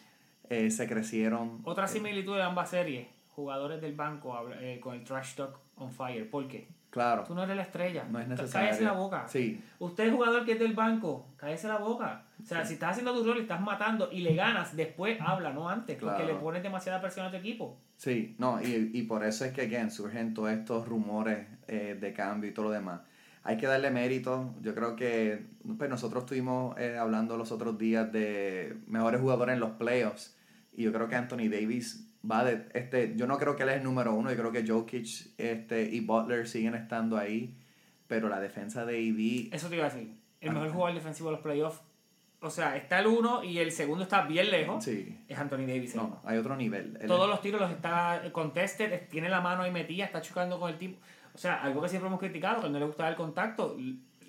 eh, 0.49 0.69
se 0.71 0.87
crecieron. 0.87 1.61
Otra 1.63 1.87
similitud 1.87 2.35
de 2.35 2.43
ambas 2.43 2.69
series, 2.69 3.07
jugadores 3.35 3.81
del 3.81 3.93
banco 3.93 4.49
eh, 4.59 4.79
con 4.81 4.95
el 4.95 5.03
trash 5.03 5.35
talk 5.35 5.59
on 5.77 5.91
fire. 5.91 6.29
¿Por 6.29 6.47
qué? 6.47 6.67
Claro. 6.89 7.23
Tú 7.23 7.33
no 7.33 7.43
eres 7.43 7.55
la 7.55 7.63
estrella. 7.63 8.05
No 8.09 8.19
es 8.19 8.27
necesario. 8.27 8.67
Cállese 8.67 8.83
la 8.83 8.91
boca. 8.91 9.27
Sí. 9.27 9.59
Usted 9.79 10.05
es 10.05 10.13
jugador 10.13 10.45
que 10.45 10.51
es 10.51 10.59
del 10.59 10.73
banco. 10.73 11.25
Cállese 11.37 11.67
la 11.67 11.77
boca. 11.77 12.25
O 12.41 12.45
sea, 12.45 12.63
si 12.63 12.73
estás 12.73 12.91
haciendo 12.91 13.15
tu 13.15 13.23
rol 13.23 13.37
y 13.37 13.41
estás 13.41 13.61
matando 13.61 14.11
y 14.11 14.19
le 14.19 14.35
ganas, 14.35 14.75
después 14.75 15.17
habla, 15.19 15.51
no 15.51 15.67
antes. 15.67 15.97
Porque 15.99 16.23
le 16.23 16.35
pones 16.35 16.61
demasiada 16.61 17.01
presión 17.01 17.25
a 17.25 17.31
tu 17.31 17.37
equipo. 17.37 17.79
Sí, 17.97 18.35
no, 18.37 18.61
y, 18.61 18.91
y 18.93 19.03
por 19.03 19.23
eso 19.23 19.43
es 19.43 19.53
que, 19.53 19.61
again, 19.61 19.89
surgen 19.89 20.35
todos 20.35 20.51
estos 20.51 20.87
rumores 20.87 21.47
eh, 21.67 21.97
de 21.99 22.13
cambio 22.13 22.51
y 22.51 22.53
todo 22.53 22.65
lo 22.65 22.71
demás 22.71 23.01
hay 23.43 23.57
que 23.57 23.67
darle 23.67 23.91
mérito. 23.91 24.53
Yo 24.61 24.73
creo 24.73 24.95
que 24.95 25.45
pues 25.77 25.89
nosotros 25.89 26.23
estuvimos 26.23 26.77
eh, 26.79 26.97
hablando 26.97 27.37
los 27.37 27.51
otros 27.51 27.77
días 27.77 28.11
de 28.11 28.77
mejores 28.87 29.19
jugadores 29.19 29.53
en 29.53 29.59
los 29.59 29.71
playoffs. 29.71 30.37
Y 30.71 30.83
yo 30.83 30.93
creo 30.93 31.07
que 31.07 31.15
Anthony 31.15 31.49
Davis 31.49 32.09
va 32.29 32.43
de. 32.45 32.67
Este, 32.73 33.15
yo 33.15 33.27
no 33.27 33.37
creo 33.37 33.55
que 33.55 33.63
él 33.63 33.69
es 33.69 33.77
el 33.77 33.83
número 33.83 34.13
uno. 34.13 34.31
Yo 34.31 34.37
creo 34.37 34.51
que 34.51 34.65
Jokic 34.65 35.33
este, 35.37 35.83
y 35.83 35.99
Butler 35.99 36.47
siguen 36.47 36.75
estando 36.75 37.17
ahí. 37.17 37.57
Pero 38.07 38.29
la 38.29 38.39
defensa 38.39 38.85
de 38.85 38.97
AD. 38.97 39.55
Eso 39.55 39.69
te 39.69 39.75
iba 39.75 39.85
a 39.85 39.89
decir. 39.89 40.15
El 40.39 40.51
mejor 40.51 40.71
jugador 40.71 40.95
defensivo 40.95 41.29
de 41.29 41.33
los 41.33 41.41
playoffs. 41.41 41.81
O 42.41 42.49
sea, 42.49 42.75
está 42.75 42.99
el 42.99 43.07
uno 43.07 43.41
y 43.41 43.59
el 43.59 43.71
segundo 43.71 44.03
está 44.03 44.25
bien 44.25 44.51
lejos. 44.51 44.83
Sí. 44.83 45.17
Es 45.29 45.37
Anthony 45.37 45.65
Davis. 45.65 45.95
No, 45.95 46.21
hay 46.25 46.37
otro 46.37 46.57
nivel. 46.57 46.99
Todos 47.07 47.29
los 47.29 47.39
tiros 47.39 47.61
los 47.61 47.71
está 47.71 48.21
contested, 48.33 49.07
tiene 49.09 49.29
la 49.29 49.39
mano 49.39 49.63
ahí 49.63 49.71
metida, 49.71 50.03
está 50.03 50.21
chocando 50.21 50.59
con 50.59 50.69
el 50.69 50.77
tipo. 50.77 50.97
O 51.33 51.37
sea, 51.37 51.63
algo 51.63 51.81
que 51.81 51.89
siempre 51.89 52.07
hemos 52.07 52.19
criticado, 52.19 52.61
que 52.61 52.69
no 52.69 52.79
le 52.79 52.85
gusta 52.85 53.09
el 53.09 53.15
contacto, 53.15 53.75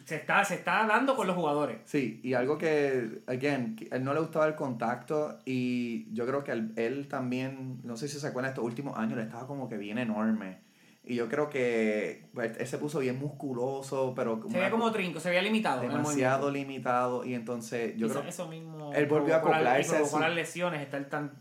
se 0.04 0.16
está, 0.16 0.44
se 0.44 0.54
está 0.54 0.86
dando 0.86 1.16
con 1.16 1.26
los 1.26 1.36
jugadores. 1.36 1.78
Sí, 1.84 2.20
y 2.22 2.34
algo 2.34 2.58
que, 2.58 3.22
again, 3.26 3.76
él 3.90 4.04
no 4.04 4.12
le 4.12 4.20
gustaba 4.20 4.46
el 4.46 4.54
contacto 4.54 5.38
y 5.44 6.12
yo 6.12 6.26
creo 6.26 6.44
que 6.44 6.52
él, 6.52 7.08
también, 7.08 7.80
no 7.84 7.96
sé 7.96 8.08
si 8.08 8.18
se 8.18 8.26
acuerdan, 8.26 8.50
estos 8.50 8.64
últimos 8.64 8.98
años 8.98 9.16
le 9.16 9.24
estaba 9.24 9.46
como 9.46 9.68
que 9.68 9.76
bien 9.76 9.98
enorme. 9.98 10.62
Y 11.06 11.16
yo 11.16 11.28
creo 11.28 11.50
que 11.50 12.26
pues, 12.32 12.56
él 12.58 12.66
se 12.66 12.78
puso 12.78 12.98
bien 13.00 13.18
musculoso, 13.18 14.14
pero... 14.16 14.40
Se 14.48 14.56
veía 14.56 14.70
como 14.70 14.90
trinco, 14.90 15.20
se 15.20 15.28
veía 15.28 15.42
limitado. 15.42 15.82
Demasiado 15.82 16.50
limitado 16.50 17.24
y 17.24 17.34
entonces 17.34 17.94
yo 17.96 18.08
creo... 18.08 18.22
Eso 18.22 18.48
mismo... 18.48 18.92
Él 18.94 19.06
volvió 19.06 19.34
a 19.34 19.38
acoplarse. 19.38 20.02
Con 20.10 20.22
las 20.22 20.34
lesiones, 20.34 20.80
estar 20.80 21.04
tan... 21.04 21.32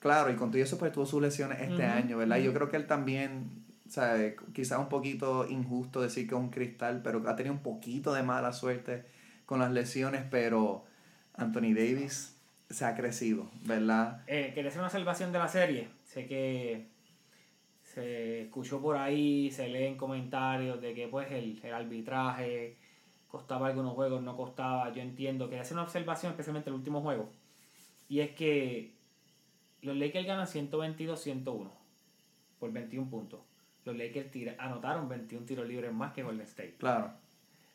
claro, 0.00 0.32
y 0.32 0.34
con 0.34 0.50
todo 0.50 0.60
eso 0.60 0.76
pues 0.78 0.90
tuvo 0.90 1.06
sus 1.06 1.22
lesiones 1.22 1.60
este 1.60 1.84
año, 1.84 2.18
¿verdad? 2.18 2.38
Y 2.38 2.44
yo 2.44 2.52
creo 2.52 2.68
que 2.68 2.76
él 2.76 2.86
también 2.88 3.59
sea, 3.92 4.34
quizás 4.52 4.78
un 4.78 4.88
poquito 4.88 5.48
injusto 5.48 6.00
decir 6.00 6.28
que 6.28 6.34
es 6.34 6.40
un 6.40 6.50
cristal, 6.50 7.00
pero 7.02 7.28
ha 7.28 7.34
tenido 7.34 7.54
un 7.54 7.62
poquito 7.62 8.14
de 8.14 8.22
mala 8.22 8.52
suerte 8.52 9.04
con 9.46 9.58
las 9.58 9.72
lesiones, 9.72 10.24
pero 10.30 10.84
Anthony 11.34 11.74
Davis 11.74 12.36
se 12.68 12.84
ha 12.84 12.94
crecido, 12.94 13.50
¿verdad? 13.62 14.22
Eh, 14.28 14.52
quería 14.54 14.68
hacer 14.68 14.80
una 14.80 14.86
observación 14.86 15.32
de 15.32 15.38
la 15.40 15.48
serie. 15.48 15.88
Sé 16.04 16.26
que 16.26 16.86
se 17.82 18.42
escuchó 18.42 18.80
por 18.80 18.96
ahí, 18.96 19.50
se 19.50 19.68
lee 19.68 19.86
en 19.86 19.96
comentarios 19.96 20.80
de 20.80 20.94
que 20.94 21.08
pues 21.08 21.28
el, 21.32 21.60
el 21.60 21.74
arbitraje 21.74 22.76
costaba 23.26 23.66
algunos 23.66 23.94
juegos, 23.94 24.22
no 24.22 24.36
costaba. 24.36 24.92
Yo 24.92 25.02
entiendo. 25.02 25.48
Quería 25.48 25.62
hacer 25.62 25.74
una 25.74 25.82
observación, 25.82 26.30
especialmente 26.30 26.70
el 26.70 26.76
último 26.76 27.02
juego. 27.02 27.32
Y 28.08 28.20
es 28.20 28.30
que 28.36 28.94
los 29.82 29.96
Lakers 29.96 30.26
ganan 30.26 30.46
122-101 30.46 31.70
por 32.60 32.72
21 32.72 33.10
puntos 33.10 33.49
los 33.90 33.98
Lakers 33.98 34.30
tira, 34.30 34.54
anotaron 34.58 35.08
21 35.08 35.44
tiros 35.44 35.66
libres 35.66 35.92
más 35.92 36.12
que 36.12 36.22
Golden 36.22 36.46
State. 36.46 36.76
Claro. 36.78 37.12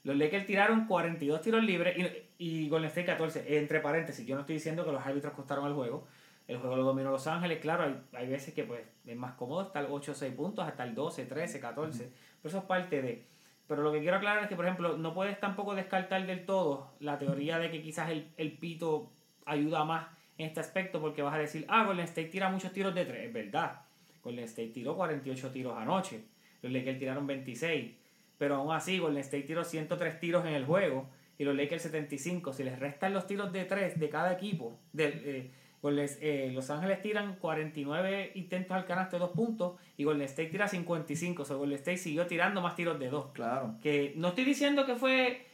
Los 0.03 0.15
Lakers 0.15 0.45
tiraron 0.45 0.85
42 0.85 1.41
tiros 1.41 1.63
libres 1.63 1.97
y, 2.37 2.63
y 2.63 2.69
Golden 2.69 2.89
State 2.89 3.07
14. 3.07 3.57
Entre 3.57 3.79
paréntesis, 3.79 4.25
yo 4.25 4.35
no 4.35 4.41
estoy 4.41 4.55
diciendo 4.55 4.85
que 4.85 4.91
los 4.91 5.05
árbitros 5.05 5.33
costaron 5.33 5.65
el 5.67 5.73
juego. 5.73 6.07
el 6.47 6.57
juego 6.57 6.75
lo 6.75 6.83
dominó 6.83 7.11
Los 7.11 7.27
Ángeles. 7.27 7.59
Claro, 7.59 7.83
hay, 7.83 8.01
hay 8.13 8.29
veces 8.29 8.53
que 8.53 8.63
pues 8.63 8.81
es 9.05 9.15
más 9.15 9.33
cómodo 9.33 9.63
estar 9.63 9.85
8 9.89 10.11
o 10.11 10.15
6 10.15 10.33
puntos, 10.35 10.65
hasta 10.65 10.83
el 10.83 10.95
12, 10.95 11.25
13, 11.25 11.59
14. 11.59 12.03
Pero 12.41 12.49
eso 12.49 12.57
es 12.59 12.63
parte 12.63 13.01
de. 13.01 13.25
Pero 13.67 13.81
lo 13.81 13.91
que 13.91 13.99
quiero 13.99 14.17
aclarar 14.17 14.43
es 14.43 14.49
que, 14.49 14.55
por 14.55 14.65
ejemplo, 14.65 14.95
no 14.95 15.13
puedes 15.13 15.39
tampoco 15.39 15.73
descartar 15.73 16.25
del 16.27 16.45
todo 16.45 16.93
la 16.99 17.17
teoría 17.17 17.57
de 17.57 17.71
que 17.71 17.81
quizás 17.81 18.11
el, 18.11 18.31
el 18.37 18.51
pito 18.57 19.11
ayuda 19.45 19.83
más 19.85 20.07
en 20.37 20.47
este 20.47 20.59
aspecto, 20.59 21.01
porque 21.01 21.23
vas 21.23 21.33
a 21.33 21.39
decir, 21.39 21.65
ah, 21.67 21.83
Golden 21.83 22.05
State 22.05 22.27
tira 22.27 22.49
muchos 22.49 22.71
tiros 22.71 22.93
de 22.93 23.05
3. 23.05 23.25
Es 23.25 23.33
verdad. 23.33 23.84
Golden 24.25 24.43
State 24.45 24.69
tiró 24.69 24.95
48 24.97 25.51
tiros 25.51 25.77
anoche. 25.77 26.25
Los 26.61 26.73
Lakers 26.73 26.99
tiraron 26.99 27.25
26. 27.27 27.93
Pero 28.37 28.55
aún 28.55 28.73
así, 28.73 28.99
Golden 28.99 29.21
State 29.21 29.43
tiró 29.43 29.63
103 29.63 30.19
tiros 30.19 30.45
en 30.45 30.53
el 30.53 30.65
juego 30.65 31.07
y 31.37 31.45
los 31.45 31.55
Lakers 31.55 31.83
75. 31.83 32.51
Si 32.51 32.63
les 32.63 32.77
restan 32.79 33.13
los 33.13 33.27
tiros 33.27 33.53
de 33.53 33.63
3 33.65 33.97
de 33.99 34.09
cada 34.09 34.33
equipo, 34.33 34.77
de, 34.91 35.05
eh, 35.23 35.51
Golden- 35.81 36.09
eh, 36.19 36.51
Los 36.53 36.69
Ángeles 36.71 37.01
tiran 37.03 37.35
49 37.35 38.31
intentos 38.33 38.75
al 38.75 38.85
canasto 38.85 39.17
de 39.17 39.19
2 39.21 39.29
puntos 39.31 39.79
y 39.95 40.03
Golden 40.03 40.23
State 40.25 40.49
tira 40.49 40.67
55. 40.67 41.43
O 41.43 41.45
sea, 41.45 41.55
Golden 41.57 41.77
State 41.77 41.97
siguió 41.97 42.25
tirando 42.25 42.59
más 42.61 42.75
tiros 42.75 42.97
de 42.99 43.09
2. 43.09 43.27
Claro. 43.33 43.75
Que 43.81 44.13
no 44.17 44.29
estoy 44.29 44.43
diciendo 44.45 44.85
que 44.87 44.95
fue 44.95 45.45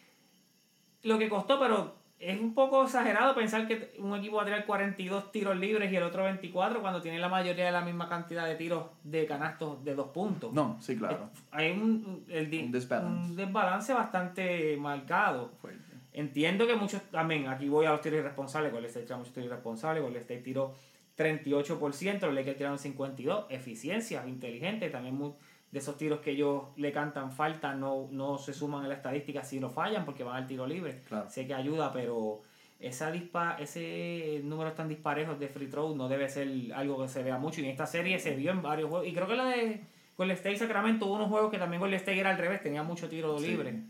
lo 1.04 1.20
que 1.20 1.28
costó, 1.30 1.60
pero 1.60 1.96
es 2.22 2.40
un 2.40 2.54
poco 2.54 2.84
exagerado 2.84 3.34
pensar 3.36 3.68
que 3.68 3.94
un 4.00 4.16
equipo 4.16 4.36
va 4.38 4.44
a 4.44 4.46
tirar 4.46 4.66
42 4.66 5.32
tiros 5.32 5.58
libres 5.58 5.92
y 5.92 5.96
el 5.96 6.04
otro 6.04 6.24
24 6.24 6.82
cuando 6.82 7.02
tiene 7.02 7.18
la 7.20 7.30
mayoría 7.30 7.66
de 7.66 7.72
la 7.72 7.82
misma 7.82 8.08
cantidad 8.08 8.46
de 8.46 8.56
tiros 8.56 8.86
de 9.04 9.26
canastos 9.26 9.84
de 9.84 9.96
2 9.96 10.08
puntos. 10.10 10.54
No, 10.54 10.78
sí, 10.82 10.96
claro. 10.98 11.30
Hay 11.52 11.72
un, 11.72 12.24
el 12.30 12.46
Un 12.64 12.72
desbalance. 12.72 13.30
un 13.32 13.36
desbalance 13.36 13.94
bastante 13.94 14.78
marcado. 14.78 15.52
Fuerte. 15.62 15.82
Entiendo 16.14 16.68
que 16.68 16.76
muchos, 16.76 17.02
también, 17.04 17.48
aquí 17.48 17.70
voy 17.70 17.86
a 17.86 17.92
los 17.92 18.02
tiros 18.02 18.20
irresponsables, 18.20 18.72
Golden 18.72 18.90
State 18.90 19.06
tiró 19.06 19.18
muchos 19.18 19.34
tiros 19.34 19.48
irresponsables, 19.48 20.04
Golden 20.04 20.22
State 20.22 20.42
tiró 20.42 20.74
38%, 21.18 22.22
los 22.22 22.34
Lakers 22.34 22.58
tiraron 22.58 22.78
52%, 22.78 23.46
eficiencia, 23.50 24.26
inteligente, 24.28 24.90
también 24.90 25.16
mu- 25.16 25.34
de 25.72 25.80
esos 25.80 25.98
tiros 25.98 26.20
que 26.20 26.32
ellos 26.32 26.64
le 26.76 26.92
cantan 26.92 27.32
falta 27.32 27.74
no, 27.74 28.08
no 28.12 28.38
se 28.38 28.54
suman 28.54 28.84
en 28.84 28.90
la 28.90 28.96
estadística 28.96 29.44
si 29.44 29.60
no 29.60 29.70
fallan 29.70 30.04
porque 30.06 30.24
van 30.24 30.36
al 30.36 30.48
tiro 30.48 30.68
libre. 30.68 31.02
Claro. 31.08 31.30
Sé 31.30 31.48
que 31.48 31.54
ayuda, 31.54 31.92
pero 31.94 32.42
esa 32.80 33.12
dispa 33.12 33.58
ese 33.60 34.42
número 34.44 34.74
tan 34.74 34.90
disparejos 34.90 35.40
de 35.40 35.48
free 35.48 35.68
throw 35.68 35.96
no 35.96 36.10
debe 36.10 36.28
ser 36.28 36.50
algo 36.76 37.02
que 37.02 37.08
se 37.08 37.24
vea 37.24 37.38
mucho. 37.38 37.62
Y 37.62 37.66
en 37.66 37.70
esta 37.72 37.86
serie 37.86 38.20
se 38.20 38.36
vio 38.36 38.52
en 38.52 38.62
varios 38.62 38.90
juegos. 38.90 39.08
Y 39.08 39.14
creo 39.14 39.28
que 39.28 39.36
la 39.36 39.46
de 39.46 39.82
Golden 40.18 40.36
State 40.36 40.58
Sacramento 40.58 41.06
hubo 41.06 41.16
unos 41.16 41.30
juegos 41.30 41.50
que 41.52 41.58
también 41.58 41.80
Golden 41.80 42.00
State 42.00 42.20
era 42.20 42.32
al 42.32 42.38
revés, 42.38 42.62
tenía 42.62 42.84
mucho 42.84 43.08
tiro 43.08 43.38
Sí. 43.40 43.48
libre. 43.48 43.82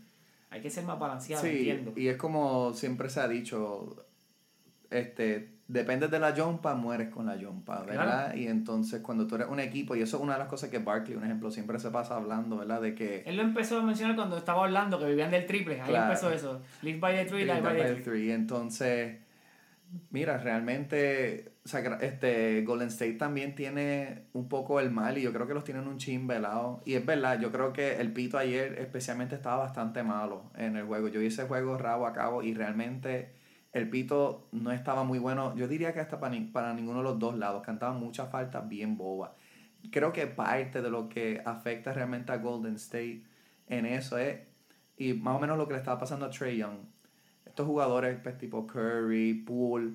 Hay 0.50 0.60
que 0.60 0.70
ser 0.70 0.84
más 0.84 0.98
balanceado, 0.98 1.42
Sí, 1.42 1.48
entiendo. 1.70 1.92
y 1.96 2.08
es 2.08 2.16
como 2.18 2.74
siempre 2.74 3.08
se 3.08 3.20
ha 3.20 3.26
dicho, 3.26 3.96
este, 4.90 5.48
dependes 5.72 6.10
de 6.10 6.18
la 6.18 6.32
jumpa, 6.36 6.74
mueres 6.74 7.08
con 7.08 7.26
la 7.26 7.36
jumpa, 7.38 7.82
¿verdad? 7.82 8.34
Y 8.34 8.46
entonces 8.46 9.00
cuando 9.00 9.26
tú 9.26 9.36
eres 9.36 9.48
un 9.48 9.58
equipo, 9.58 9.96
y 9.96 10.02
eso 10.02 10.18
es 10.18 10.22
una 10.22 10.34
de 10.34 10.40
las 10.40 10.48
cosas 10.48 10.68
que 10.68 10.78
Barkley, 10.78 11.16
un 11.16 11.24
ejemplo, 11.24 11.50
siempre 11.50 11.78
se 11.78 11.90
pasa 11.90 12.16
hablando, 12.16 12.58
¿verdad? 12.58 12.82
De 12.82 12.94
que... 12.94 13.22
Él 13.26 13.36
lo 13.36 13.42
empezó 13.42 13.78
a 13.78 13.82
mencionar 13.82 14.14
cuando 14.14 14.36
estaba 14.36 14.64
hablando 14.64 14.98
que 14.98 15.06
vivían 15.06 15.30
del 15.30 15.46
triple. 15.46 15.80
Ahí 15.80 15.88
Claro. 15.88 16.04
empezó 16.12 16.30
eso. 16.30 16.60
Live 16.82 16.98
by 16.98 17.16
the 17.16 17.24
tree, 17.24 17.44
live 17.46 17.60
by 17.62 17.76
the 17.76 17.84
tree. 17.94 18.02
three. 18.02 18.32
Entonces, 18.32 19.16
mira, 20.10 20.36
realmente, 20.38 21.52
este, 22.00 22.62
Golden 22.64 22.88
State 22.88 23.14
también 23.14 23.54
tiene 23.54 24.24
un 24.34 24.48
poco 24.48 24.78
el 24.78 24.90
mal 24.90 25.16
y 25.16 25.22
yo 25.22 25.32
creo 25.32 25.46
que 25.46 25.54
los 25.54 25.64
tienen 25.64 25.88
un 25.88 25.96
chin 25.96 26.26
velado. 26.26 26.82
Y 26.84 26.94
es 26.94 27.06
verdad, 27.06 27.40
yo 27.40 27.50
creo 27.50 27.72
que 27.72 27.96
el 28.00 28.12
pito 28.12 28.36
ayer 28.36 28.78
especialmente 28.78 29.36
estaba 29.36 29.56
bastante 29.56 30.02
malo 30.02 30.50
en 30.56 30.76
el 30.76 30.84
juego. 30.84 31.08
Yo 31.08 31.20
ese 31.22 31.44
juego 31.44 31.78
rabo 31.78 32.06
a 32.06 32.12
cabo 32.12 32.42
y 32.42 32.52
realmente 32.52 33.40
el 33.72 33.88
pito 33.88 34.48
no 34.52 34.70
estaba 34.72 35.04
muy 35.04 35.18
bueno. 35.18 35.54
Yo 35.56 35.68
diría 35.68 35.92
que 35.94 36.00
hasta 36.00 36.20
para, 36.20 36.34
ni- 36.34 36.46
para 36.46 36.74
ninguno 36.74 36.98
de 36.98 37.04
los 37.04 37.18
dos 37.18 37.36
lados. 37.36 37.62
Cantaban 37.62 37.98
muchas 38.00 38.30
faltas 38.30 38.68
bien 38.68 38.96
bobas. 38.96 39.30
Creo 39.90 40.12
que 40.12 40.26
parte 40.26 40.82
de 40.82 40.90
lo 40.90 41.08
que 41.08 41.42
afecta 41.44 41.92
realmente 41.92 42.32
a 42.32 42.36
Golden 42.38 42.76
State 42.76 43.22
en 43.68 43.86
eso 43.86 44.18
es, 44.18 44.40
y 44.96 45.14
más 45.14 45.36
o 45.36 45.40
menos 45.40 45.56
lo 45.58 45.66
que 45.66 45.72
le 45.74 45.78
estaba 45.78 45.98
pasando 45.98 46.26
a 46.26 46.30
Trey 46.30 46.58
Young. 46.58 46.76
Estos 47.46 47.66
jugadores 47.66 48.18
pues, 48.22 48.38
tipo 48.38 48.66
Curry, 48.66 49.34
Poole, 49.34 49.92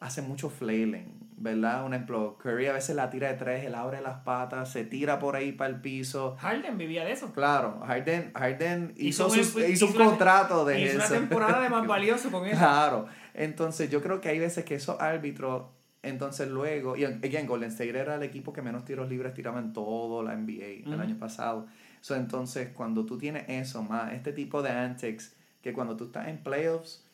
hacen 0.00 0.26
mucho 0.28 0.50
flailing, 0.50 1.19
¿verdad? 1.42 1.84
Un 1.86 1.94
ejemplo, 1.94 2.36
Curry 2.38 2.66
a 2.66 2.74
veces 2.74 2.94
la 2.94 3.08
tira 3.10 3.28
de 3.28 3.34
tres, 3.34 3.64
él 3.64 3.74
abre 3.74 4.00
las 4.02 4.18
patas, 4.20 4.70
se 4.70 4.84
tira 4.84 5.18
por 5.18 5.34
ahí 5.36 5.52
para 5.52 5.70
el 5.70 5.80
piso. 5.80 6.36
Harden 6.38 6.76
vivía 6.78 7.02
de 7.04 7.12
eso. 7.12 7.32
Claro, 7.32 7.80
Harden, 7.86 8.30
Harden 8.34 8.92
hizo, 8.96 9.26
Hizo 9.34 9.34
un- 9.34 9.40
hizo 9.40 9.58
un 9.58 9.70
hizo 9.72 9.86
una- 9.86 10.04
contrato 10.04 10.64
de 10.66 10.80
Hizo 10.82 10.94
una 10.96 11.04
eso. 11.06 11.14
temporada 11.14 11.62
de 11.62 11.68
más 11.70 11.86
valioso 11.86 12.30
con 12.30 12.46
eso. 12.46 12.58
Claro, 12.58 13.06
entonces 13.34 13.90
yo 13.90 14.02
creo 14.02 14.20
que 14.20 14.28
hay 14.28 14.38
veces 14.38 14.64
que 14.66 14.74
esos 14.74 15.00
árbitros, 15.00 15.64
entonces 16.02 16.48
luego, 16.48 16.96
y 16.96 17.04
again, 17.04 17.46
Golden 17.46 17.70
State 17.70 17.98
era 17.98 18.16
el 18.16 18.22
equipo 18.22 18.52
que 18.52 18.62
menos 18.62 18.84
tiros 18.84 19.08
libres 19.08 19.32
tiraba 19.34 19.58
en 19.60 19.72
todo 19.72 20.22
la 20.22 20.34
NBA 20.34 20.92
el 20.94 21.00
año 21.00 21.18
pasado. 21.18 21.66
So, 22.02 22.16
entonces, 22.16 22.68
cuando 22.74 23.04
tú 23.06 23.18
tienes 23.18 23.44
eso, 23.48 23.82
más 23.82 24.12
este 24.12 24.32
tipo 24.32 24.62
de 24.62 24.70
antics, 24.70 25.34
que 25.62 25.72
cuando 25.72 25.96
tú 25.96 26.04
estás 26.04 26.28
en 26.28 26.38
playoffs, 26.38 27.04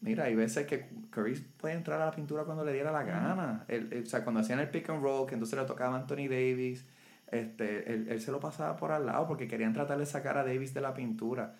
mira, 0.00 0.24
hay 0.24 0.34
veces 0.34 0.66
que 0.66 0.88
Curry 1.10 1.34
puede 1.56 1.74
entrar 1.74 2.00
a 2.00 2.06
la 2.06 2.10
pintura 2.12 2.44
cuando 2.44 2.64
le 2.64 2.72
diera 2.72 2.92
la 2.92 3.02
gana. 3.02 3.64
El- 3.68 3.92
el- 3.92 4.02
o 4.02 4.06
sea, 4.06 4.22
cuando 4.24 4.40
hacían 4.40 4.58
el 4.60 4.68
pick 4.68 4.90
and 4.90 5.02
roll, 5.02 5.26
que 5.26 5.34
entonces 5.34 5.58
le 5.58 5.64
tocaba 5.64 5.96
a 5.96 6.00
Anthony 6.00 6.28
Davis, 6.28 6.86
este, 7.30 7.92
él, 7.92 8.06
él 8.08 8.20
se 8.20 8.30
lo 8.30 8.38
pasaba 8.40 8.76
por 8.76 8.92
al 8.92 9.06
lado 9.06 9.26
porque 9.26 9.48
querían 9.48 9.72
tratar 9.72 9.98
de 9.98 10.06
sacar 10.06 10.38
a 10.38 10.44
Davis 10.44 10.72
de 10.74 10.80
la 10.80 10.94
pintura. 10.94 11.54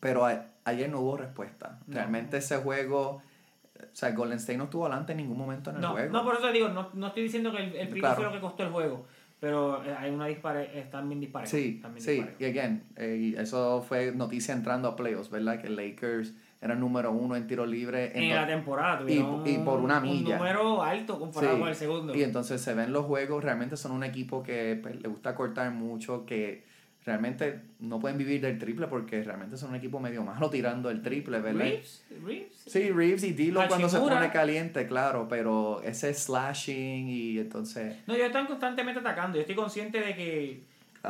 Pero 0.00 0.26
a- 0.26 0.44
ayer 0.64 0.88
no 0.90 1.00
hubo 1.00 1.16
respuesta. 1.16 1.78
No. 1.86 1.94
Realmente 1.94 2.36
ese 2.38 2.56
juego, 2.58 3.22
o 3.76 3.82
sea, 3.92 4.10
Golden 4.12 4.38
State 4.38 4.58
no 4.58 4.64
estuvo 4.64 4.86
adelante 4.86 5.12
en 5.12 5.18
ningún 5.18 5.38
momento 5.38 5.70
en 5.70 5.76
el 5.76 5.82
No, 5.82 5.92
juego. 5.92 6.12
no, 6.12 6.24
por 6.24 6.34
eso 6.34 6.46
te 6.46 6.52
digo, 6.52 6.68
no, 6.68 6.90
no 6.94 7.06
estoy 7.08 7.22
diciendo 7.24 7.52
que 7.52 7.58
el, 7.64 7.74
el 7.74 7.88
Claro. 7.98 8.16
fue 8.16 8.24
lo 8.24 8.32
que 8.32 8.40
costó 8.40 8.62
el 8.64 8.70
juego. 8.70 9.06
Pero 9.40 9.84
eh, 9.84 9.94
hay 9.98 10.10
una 10.10 10.26
dispare, 10.26 10.78
están 10.78 11.06
bien 11.08 11.20
disparejos. 11.20 11.50
Sí, 11.50 11.82
sí, 11.98 12.24
y 12.38 12.44
again, 12.46 12.82
eh, 12.96 13.34
eso 13.36 13.82
fue 13.82 14.12
noticia 14.12 14.54
entrando 14.54 14.88
a 14.88 14.96
playoffs, 14.96 15.28
¿verdad? 15.28 15.60
Que 15.60 15.68
Lakers 15.68 16.32
era 16.64 16.74
número 16.74 17.12
uno 17.12 17.36
en 17.36 17.46
tiro 17.46 17.66
libre. 17.66 18.10
En 18.18 18.34
la 18.34 18.46
temporada 18.46 19.04
y- 19.08 19.18
y 19.44 19.58
por 19.58 19.80
una 19.80 19.98
un- 19.98 20.02
milla. 20.02 20.34
Un 20.36 20.38
número 20.38 20.82
alto 20.82 21.18
comparado 21.18 21.54
Sí, 21.54 21.60
con 21.60 21.68
el 21.68 21.74
segundo. 21.76 22.14
Y 22.16 22.22
entonces 22.22 22.60
se 22.60 22.72
ven 22.74 22.92
los 22.92 23.04
juegos, 23.04 23.44
realmente 23.44 23.76
son 23.76 23.92
un 23.92 24.02
equipo 24.02 24.42
que 24.42 24.78
pues, 24.82 25.00
le 25.00 25.08
gusta 25.08 25.34
cortar 25.34 25.70
mucho, 25.72 26.24
que 26.24 26.64
realmente 27.04 27.60
no 27.80 28.00
pueden 28.00 28.16
vivir 28.16 28.40
del 28.40 28.58
triple 28.58 28.86
porque 28.86 29.22
realmente 29.22 29.58
son 29.58 29.68
un 29.70 29.76
equipo 29.76 30.00
medio 30.00 30.24
malo 30.24 30.48
tirando 30.48 30.88
el 30.88 31.02
triple, 31.02 31.38
¿verdad? 31.40 31.60
Reeves, 31.60 32.02
Reeves. 32.24 32.62
Sí, 32.66 32.90
Reeves 32.90 33.24
y 33.24 33.32
Dilo 33.34 33.60
cuando 33.68 33.90
se 33.90 33.98
pone 33.98 34.30
caliente, 34.30 34.86
claro, 34.86 35.26
pero 35.28 35.82
ese 35.82 36.14
slashing 36.14 37.08
y 37.10 37.38
entonces... 37.40 37.96
No, 38.06 38.14
ellos 38.14 38.28
están 38.28 38.46
constantemente 38.46 39.00
atacando. 39.00 39.36
Yo 39.36 39.42
estoy 39.42 39.54
consciente 39.54 40.00
de 40.00 40.14
que 40.16 40.62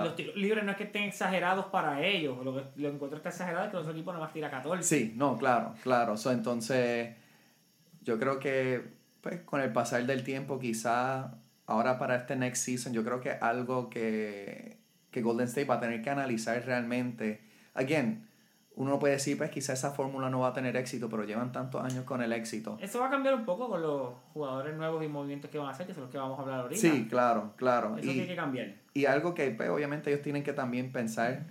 Los 0.02 0.16
tiros 0.16 0.34
libres 0.34 0.64
no 0.64 0.72
es 0.72 0.76
que 0.76 0.84
estén 0.84 1.04
exagerados 1.04 1.66
para 1.66 2.02
ellos. 2.04 2.44
Lo 2.44 2.54
que 2.54 2.64
lo 2.82 2.88
encuentro 2.88 3.16
está 3.18 3.28
exagerado 3.28 3.66
es 3.66 3.70
que 3.70 3.76
los 3.76 3.88
equipos 3.88 4.12
nada 4.14 4.26
más 4.26 4.32
tira 4.34 4.50
14. 4.50 4.82
Sí, 4.82 5.12
no, 5.16 5.36
claro, 5.36 5.74
claro. 5.82 6.16
So, 6.16 6.32
entonces, 6.32 7.14
yo 8.02 8.18
creo 8.18 8.38
que 8.38 8.82
pues, 9.20 9.40
con 9.42 9.60
el 9.60 9.72
pasar 9.72 10.04
del 10.04 10.24
tiempo, 10.24 10.58
quizá 10.58 11.34
ahora 11.66 11.98
para 11.98 12.16
este 12.16 12.36
next 12.36 12.64
season, 12.64 12.92
yo 12.92 13.04
creo 13.04 13.20
que 13.20 13.30
algo 13.30 13.88
que, 13.88 14.78
que 15.10 15.22
Golden 15.22 15.46
State 15.46 15.66
va 15.66 15.76
a 15.76 15.80
tener 15.80 16.02
que 16.02 16.10
analizar 16.10 16.62
realmente. 16.64 17.40
Again, 17.74 18.28
uno 18.76 18.98
puede 18.98 19.14
decir, 19.14 19.38
pues 19.38 19.50
quizá 19.50 19.72
esa 19.72 19.92
fórmula 19.92 20.28
no 20.30 20.40
va 20.40 20.48
a 20.48 20.52
tener 20.52 20.76
éxito, 20.76 21.08
pero 21.08 21.24
llevan 21.24 21.52
tantos 21.52 21.82
años 21.82 22.04
con 22.04 22.20
el 22.22 22.32
éxito. 22.32 22.76
Eso 22.80 22.98
va 23.00 23.06
a 23.06 23.10
cambiar 23.10 23.34
un 23.34 23.44
poco 23.44 23.68
con 23.68 23.80
los 23.80 24.12
jugadores 24.32 24.76
nuevos 24.76 25.04
y 25.04 25.08
movimientos 25.08 25.50
que 25.50 25.58
van 25.58 25.68
a 25.68 25.70
hacer, 25.70 25.86
que 25.86 25.94
son 25.94 26.02
los 26.04 26.10
que 26.12 26.18
vamos 26.18 26.38
a 26.38 26.42
hablar 26.42 26.60
ahorita. 26.60 26.80
Sí, 26.80 27.06
claro, 27.08 27.52
claro. 27.56 27.96
Eso 27.96 28.10
Y- 28.10 28.14
tiene 28.14 28.26
que 28.28 28.36
cambiar. 28.36 28.83
Y 28.94 29.06
algo 29.06 29.34
que 29.34 29.50
pues, 29.50 29.68
obviamente 29.70 30.10
ellos 30.10 30.22
tienen 30.22 30.44
que 30.44 30.52
también 30.52 30.92
pensar, 30.92 31.42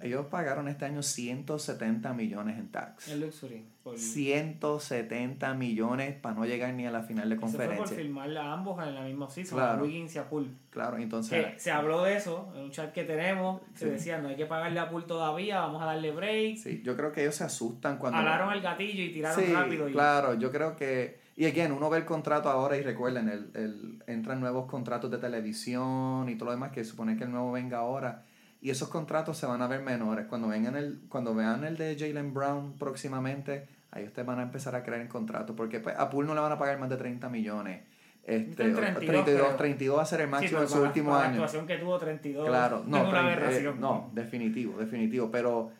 ellos 0.00 0.26
pagaron 0.26 0.66
este 0.68 0.84
año 0.84 1.02
170 1.02 2.12
millones 2.14 2.58
en 2.58 2.68
tax. 2.68 3.08
El 3.08 3.20
Luxury. 3.20 3.64
Por, 3.84 3.96
170 3.98 5.54
millones 5.54 6.14
para 6.20 6.34
no 6.34 6.44
llegar 6.46 6.72
ni 6.74 6.86
a 6.86 6.90
la 6.90 7.02
final 7.02 7.28
de 7.28 7.36
eso 7.36 7.46
fue 7.46 7.50
por 7.50 7.66
conferencia. 7.66 7.96
firmar 7.96 8.36
a 8.36 8.52
ambos 8.52 8.82
en 8.86 8.94
la 8.94 9.02
misma 9.02 9.28
season, 9.30 9.58
Claro. 9.58 9.80
a 9.80 9.82
Wiggins 9.84 10.14
y 10.14 10.18
a 10.18 10.28
Poole. 10.28 10.48
Claro, 10.70 10.96
entonces, 10.96 11.46
Que 11.54 11.60
se 11.60 11.70
habló 11.70 12.02
de 12.02 12.16
eso 12.16 12.50
en 12.56 12.62
un 12.62 12.70
chat 12.70 12.92
que 12.92 13.04
tenemos. 13.04 13.60
Se 13.74 13.84
Sí. 13.84 13.90
decía, 13.90 14.18
no 14.18 14.28
hay 14.28 14.36
que 14.36 14.46
pagarle 14.46 14.80
a 14.80 14.88
Poole 14.88 15.06
todavía, 15.06 15.60
vamos 15.60 15.82
a 15.82 15.86
darle 15.86 16.10
break. 16.12 16.56
sí, 16.56 16.80
yo 16.84 16.96
creo 16.96 17.12
que 17.12 17.22
ellos 17.22 17.34
se 17.36 17.44
asustan 17.44 17.98
cuando... 17.98 18.18
Alaron 18.18 18.52
el 18.52 18.62
gatillo 18.62 19.02
y 19.02 19.12
tiraron 19.12 19.44
Sí, 19.44 19.52
rápido. 19.52 19.88
Y, 19.88 19.92
claro, 19.92 20.34
yo 20.34 20.50
creo 20.50 20.74
que... 20.76 21.22
Y 21.36 21.46
again, 21.46 21.72
uno 21.72 21.90
ve 21.90 21.98
el 21.98 22.04
contrato 22.04 22.48
ahora 22.48 22.76
y 22.76 22.82
recuerden, 22.82 23.28
el, 23.28 23.50
el, 23.54 24.02
entran 24.06 24.38
nuevos 24.40 24.66
contratos 24.66 25.10
de 25.10 25.18
televisión 25.18 26.28
y 26.28 26.36
todo 26.36 26.46
lo 26.46 26.50
demás 26.52 26.70
que 26.70 26.84
supone 26.84 27.16
que 27.16 27.24
el 27.24 27.32
nuevo 27.32 27.50
venga 27.52 27.78
ahora. 27.78 28.22
Y 28.60 28.70
esos 28.70 28.88
contratos 28.88 29.36
se 29.36 29.46
van 29.46 29.60
a 29.60 29.66
ver 29.66 29.82
menores. 29.82 30.26
Cuando, 30.26 30.48
vengan 30.48 30.76
el, 30.76 31.00
cuando 31.08 31.34
vean 31.34 31.64
el 31.64 31.76
de 31.76 31.96
Jalen 31.98 32.32
Brown 32.32 32.74
próximamente, 32.78 33.66
ahí 33.90 34.04
ustedes 34.04 34.26
van 34.26 34.38
a 34.38 34.42
empezar 34.42 34.74
a 34.76 34.82
creer 34.84 35.02
en 35.02 35.08
contrato. 35.08 35.54
Porque 35.56 35.80
pues, 35.80 35.96
a 35.98 36.08
Poole 36.08 36.28
no 36.28 36.34
le 36.34 36.40
van 36.40 36.52
a 36.52 36.58
pagar 36.58 36.78
más 36.78 36.88
de 36.88 36.96
30 36.96 37.28
millones. 37.28 37.82
Este, 38.22 38.64
En 38.64 38.74
32, 38.74 38.94
32, 38.96 39.24
creo. 39.48 39.56
32 39.56 39.98
va 39.98 40.02
a 40.02 40.06
ser 40.06 40.20
el 40.22 40.26
Sí, 40.28 40.30
máximo 40.30 40.50
pero 40.52 40.62
en 40.62 40.68
su 40.68 40.78
la- 40.80 40.86
último 40.86 41.10
La 41.10 41.22
año. 41.24 41.30
actuación 41.32 41.66
que 41.66 41.76
tuvo 41.76 41.98
32 41.98 42.46
Claro, 42.48 42.84
no, 42.86 42.96
es 42.96 43.02
una 43.02 43.10
pero, 43.12 43.16
eh, 43.16 43.32
aberración. 43.32 43.80
no, 43.80 44.10
definitivo, 44.14 44.78
definitivo. 44.78 45.30
Pero 45.30 45.72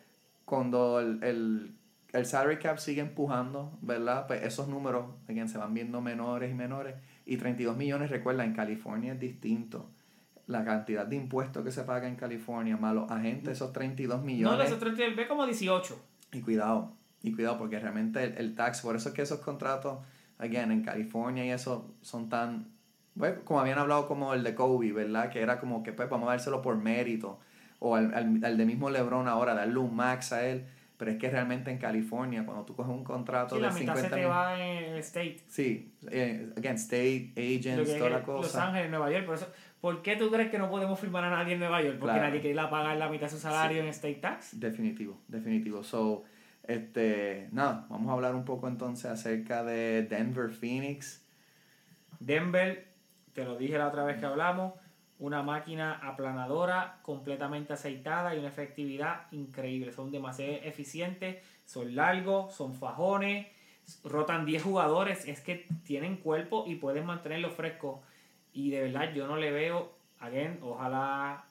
cuando 0.43 0.99
el, 0.99 1.23
el, 1.23 1.71
el 2.15 2.25
salary 2.25 2.57
cap 2.57 2.77
sigue 2.77 3.01
empujando, 3.01 3.77
¿verdad? 3.81 4.25
Pues 4.27 4.43
esos 4.43 4.67
números, 4.67 5.05
again, 5.27 5.49
se 5.49 5.57
van 5.57 5.73
viendo 5.73 6.01
menores 6.01 6.49
y 6.49 6.53
menores. 6.53 6.95
Y 7.25 7.37
32 7.37 7.75
millones, 7.75 8.09
recuerda, 8.09 8.45
en 8.45 8.53
California 8.53 9.13
es 9.13 9.19
distinto. 9.19 9.89
La 10.47 10.63
cantidad 10.63 11.05
de 11.05 11.17
impuestos 11.17 11.63
que 11.63 11.71
se 11.71 11.83
paga 11.83 12.07
en 12.07 12.15
California, 12.15 12.77
más 12.77 12.95
los 12.95 13.11
agentes, 13.11 13.53
esos 13.53 13.73
32 13.73 14.23
millones. 14.23 14.57
No, 14.57 14.63
esos 14.63 14.79
32, 14.79 15.15
ve 15.15 15.27
como 15.27 15.45
18. 15.45 15.99
Y 16.31 16.41
cuidado, 16.41 16.93
y 17.21 17.33
cuidado, 17.33 17.57
porque 17.57 17.79
realmente 17.79 18.23
el, 18.23 18.37
el 18.37 18.55
tax, 18.55 18.81
por 18.81 18.95
eso 18.95 19.09
es 19.09 19.15
que 19.15 19.23
esos 19.23 19.39
contratos, 19.39 19.99
again, 20.37 20.71
en 20.71 20.83
California 20.83 21.45
y 21.45 21.49
eso 21.49 21.95
son 22.01 22.29
tan, 22.29 22.67
bueno, 23.15 23.41
como 23.43 23.59
habían 23.59 23.79
hablado 23.79 24.07
como 24.07 24.33
el 24.33 24.43
de 24.43 24.55
Kobe, 24.55 24.93
¿verdad? 24.93 25.29
Que 25.29 25.41
era 25.41 25.59
como 25.59 25.83
que 25.83 25.91
pues 25.91 26.09
vamos 26.09 26.27
a 26.29 26.31
dárselo 26.31 26.61
por 26.61 26.77
mérito. 26.77 27.39
O 27.79 27.95
al, 27.95 28.13
al, 28.13 28.43
al 28.43 28.57
de 28.57 28.65
mismo 28.65 28.89
LeBron 28.89 29.27
ahora, 29.27 29.53
darle 29.53 29.79
un 29.79 29.95
max 29.95 30.31
a 30.31 30.47
él 30.47 30.65
pero 30.97 31.11
es 31.11 31.17
que 31.17 31.29
realmente 31.29 31.71
en 31.71 31.77
California, 31.77 32.45
cuando 32.45 32.63
tú 32.65 32.75
coges 32.75 32.91
un 32.93 33.03
contrato 33.03 33.55
Sí, 33.55 33.61
de 33.61 33.67
la 33.67 33.73
mitad 33.73 33.95
50 33.95 34.09
se 34.09 34.15
te 34.15 34.25
va 34.25 34.59
en 34.59 34.83
el 34.93 34.97
state. 34.99 35.39
Sí, 35.47 35.93
eh, 36.09 36.51
again, 36.57 36.75
state, 36.75 37.33
agents, 37.37 37.97
toda 37.97 38.09
la 38.09 38.17
es 38.19 38.27
Los 38.27 38.41
cosa. 38.45 38.67
Ángeles, 38.67 38.89
Nueva 38.89 39.11
York, 39.11 39.25
por 39.25 39.35
eso. 39.35 39.47
¿Por 39.81 40.01
qué 40.01 40.15
tú 40.15 40.31
crees 40.31 40.49
que 40.49 40.57
no 40.57 40.69
podemos 40.69 40.99
firmar 40.99 41.23
a 41.25 41.29
nadie 41.29 41.53
en 41.53 41.59
Nueva 41.59 41.81
York? 41.81 41.97
Porque 41.99 42.13
Claro. 42.15 42.27
nadie 42.27 42.41
quiere 42.41 42.53
ir 42.55 42.59
a 42.59 42.69
pagar 42.69 42.97
la 42.97 43.07
mitad 43.09 43.27
de 43.27 43.31
su 43.31 43.37
salario 43.39 43.81
en 43.81 43.87
state 43.89 44.15
tax. 44.15 44.59
Definitivo, 44.59 45.19
definitivo. 45.27 45.83
So, 45.83 46.23
este, 46.63 47.49
nada, 47.51 47.85
vamos 47.89 48.09
a 48.09 48.13
hablar 48.13 48.33
un 48.33 48.45
poco 48.45 48.67
entonces 48.67 49.05
acerca 49.11 49.63
de 49.63 50.03
Denver 50.03 50.49
Phoenix. 50.49 51.23
Denver, 52.19 52.87
te 53.33 53.43
lo 53.43 53.57
dije 53.57 53.77
la 53.77 53.87
otra 53.89 54.03
vez 54.05 54.17
que 54.17 54.25
hablamos, 54.25 54.73
una 55.19 55.41
máquina 55.41 55.93
aplanadora, 56.03 56.99
completamente 57.01 57.73
aceitada 57.73 58.35
y 58.35 58.39
una 58.39 58.49
efectividad 58.49 59.31
increíble. 59.31 59.91
Son 59.93 60.11
demasiado 60.11 60.53
eficientes, 60.63 61.37
son 61.65 61.95
largos, 61.95 62.53
son 62.53 62.73
fajones, 62.75 63.47
rotan 64.03 64.45
10 64.45 64.63
jugadores, 64.63 65.27
es 65.27 65.41
que 65.41 65.65
tienen 65.85 66.17
cuerpo 66.17 66.65
y 66.67 66.75
pueden 66.75 67.05
mantenerlo 67.05 67.49
fresco. 67.49 68.01
Y 68.53 68.71
de 68.71 68.81
verdad 68.81 69.13
yo 69.13 69.27
no 69.27 69.37
le 69.37 69.51
veo, 69.51 69.93
again, 70.19 70.59
ojalá 70.61 71.45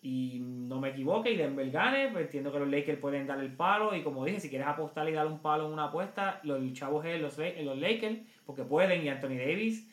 y 0.00 0.38
no 0.40 0.78
me 0.78 0.90
equivoque 0.90 1.32
y 1.32 1.36
Denver 1.36 1.68
gane, 1.70 2.08
pues 2.08 2.26
entiendo 2.26 2.52
que 2.52 2.60
los 2.60 2.68
Lakers 2.68 3.00
pueden 3.00 3.26
dar 3.26 3.40
el 3.40 3.52
palo 3.52 3.94
y 3.96 4.02
como 4.02 4.24
dije, 4.24 4.38
si 4.40 4.48
quieres 4.48 4.68
apostar 4.68 5.08
y 5.08 5.12
dar 5.12 5.26
un 5.26 5.40
palo 5.40 5.66
en 5.66 5.72
una 5.72 5.84
apuesta, 5.86 6.40
los 6.44 6.72
chavos 6.72 7.04
es 7.04 7.20
los, 7.20 7.36
La- 7.36 7.50
los 7.62 7.76
Lakers, 7.78 8.18
porque 8.46 8.62
pueden 8.62 9.04
y 9.04 9.08
Anthony 9.08 9.36
Davis 9.38 9.88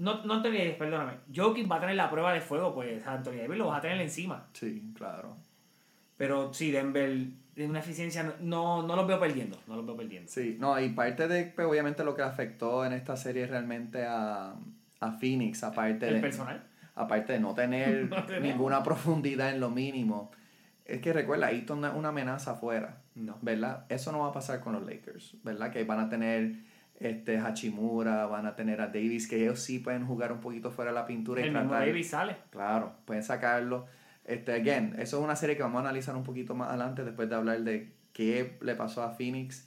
no, 0.00 0.24
no 0.24 0.34
Anthony 0.34 0.52
Davis, 0.58 0.74
perdóname. 0.76 1.12
Jokic 1.34 1.70
va 1.70 1.76
a 1.76 1.80
tener 1.80 1.94
la 1.96 2.10
prueba 2.10 2.32
de 2.32 2.40
fuego, 2.40 2.74
pues 2.74 3.06
Anthony 3.06 3.36
Davis 3.42 3.58
lo 3.58 3.68
vas 3.68 3.78
a 3.78 3.82
tener 3.82 4.00
encima. 4.00 4.46
Sí, 4.52 4.92
claro. 4.96 5.36
Pero 6.16 6.52
sí, 6.52 6.70
Denver, 6.70 7.08
de 7.54 7.66
una 7.66 7.78
eficiencia, 7.80 8.34
no, 8.40 8.82
no 8.82 8.96
los 8.96 9.06
veo 9.06 9.18
perdiendo. 9.18 9.58
No 9.66 9.76
los 9.76 9.86
veo 9.86 9.96
perdiendo. 9.96 10.30
Sí, 10.30 10.56
no, 10.60 10.78
y 10.80 10.90
parte 10.90 11.28
de, 11.28 11.44
pues, 11.46 11.66
obviamente, 11.66 12.04
lo 12.04 12.14
que 12.14 12.22
afectó 12.22 12.84
en 12.84 12.92
esta 12.92 13.16
serie 13.16 13.46
realmente 13.46 14.04
a, 14.06 14.54
a 15.00 15.12
Phoenix, 15.12 15.62
aparte 15.64 16.08
El 16.08 16.14
de, 16.14 16.20
personal. 16.20 16.62
aparte 16.94 17.32
de 17.34 17.40
no 17.40 17.54
tener 17.54 18.08
No 18.10 18.40
ninguna 18.40 18.82
profundidad 18.82 19.50
en 19.50 19.60
lo 19.60 19.70
mínimo, 19.70 20.30
es 20.84 21.00
que 21.00 21.12
recuerda, 21.12 21.46
ahí 21.46 21.58
está 21.58 21.74
una, 21.74 21.92
una 21.92 22.08
amenaza 22.08 22.52
afuera, 22.52 22.98
No. 23.14 23.38
¿verdad? 23.42 23.86
Eso 23.88 24.12
no 24.12 24.20
va 24.20 24.28
a 24.28 24.32
pasar 24.32 24.60
con 24.60 24.72
los 24.74 24.84
Lakers, 24.84 25.36
¿verdad? 25.44 25.70
Que 25.72 25.84
van 25.84 26.00
a 26.00 26.08
tener 26.08 26.56
este 27.00 27.38
Hachimura, 27.38 28.26
van 28.26 28.46
a 28.46 28.54
tener 28.54 28.80
a 28.80 28.86
Davis, 28.88 29.26
que 29.26 29.42
ellos 29.42 29.58
sí 29.60 29.78
pueden 29.80 30.06
jugar 30.06 30.30
un 30.32 30.40
poquito 30.40 30.70
fuera 30.70 30.90
de 30.92 30.94
la 30.94 31.06
pintura 31.06 31.40
y 31.40 31.44
El 31.44 31.52
mismo 31.52 31.70
tratar- 31.70 31.86
Davis 31.88 32.10
sale. 32.10 32.36
Claro, 32.50 32.92
pueden 33.06 33.22
sacarlo. 33.24 33.86
Este, 34.24 34.52
again, 34.52 34.94
eso 34.98 35.18
es 35.18 35.24
una 35.24 35.34
serie 35.34 35.56
que 35.56 35.62
vamos 35.62 35.78
a 35.78 35.80
analizar 35.88 36.14
un 36.14 36.22
poquito 36.22 36.54
más 36.54 36.68
adelante 36.68 37.02
después 37.04 37.28
de 37.28 37.34
hablar 37.34 37.60
de 37.62 37.92
qué 38.12 38.58
le 38.60 38.74
pasó 38.74 39.02
a 39.02 39.10
Phoenix. 39.10 39.66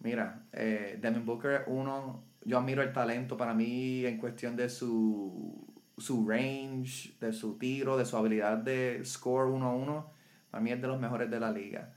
Mira, 0.00 0.42
eh, 0.52 0.98
Devin 1.00 1.24
Booker, 1.26 1.64
uno, 1.68 2.24
yo 2.44 2.58
admiro 2.58 2.82
el 2.82 2.92
talento 2.92 3.36
para 3.36 3.54
mí 3.54 4.04
en 4.06 4.16
cuestión 4.18 4.56
de 4.56 4.68
su, 4.68 5.64
su 5.98 6.26
range, 6.28 7.12
de 7.20 7.32
su 7.34 7.58
tiro, 7.58 7.96
de 7.98 8.04
su 8.06 8.16
habilidad 8.16 8.56
de 8.56 9.02
score 9.04 9.50
1 9.50 9.66
a 9.66 9.74
1. 9.74 10.10
Para 10.50 10.62
mí 10.64 10.72
es 10.72 10.80
de 10.80 10.88
los 10.88 10.98
mejores 10.98 11.30
de 11.30 11.38
la 11.38 11.52
liga. 11.52 11.92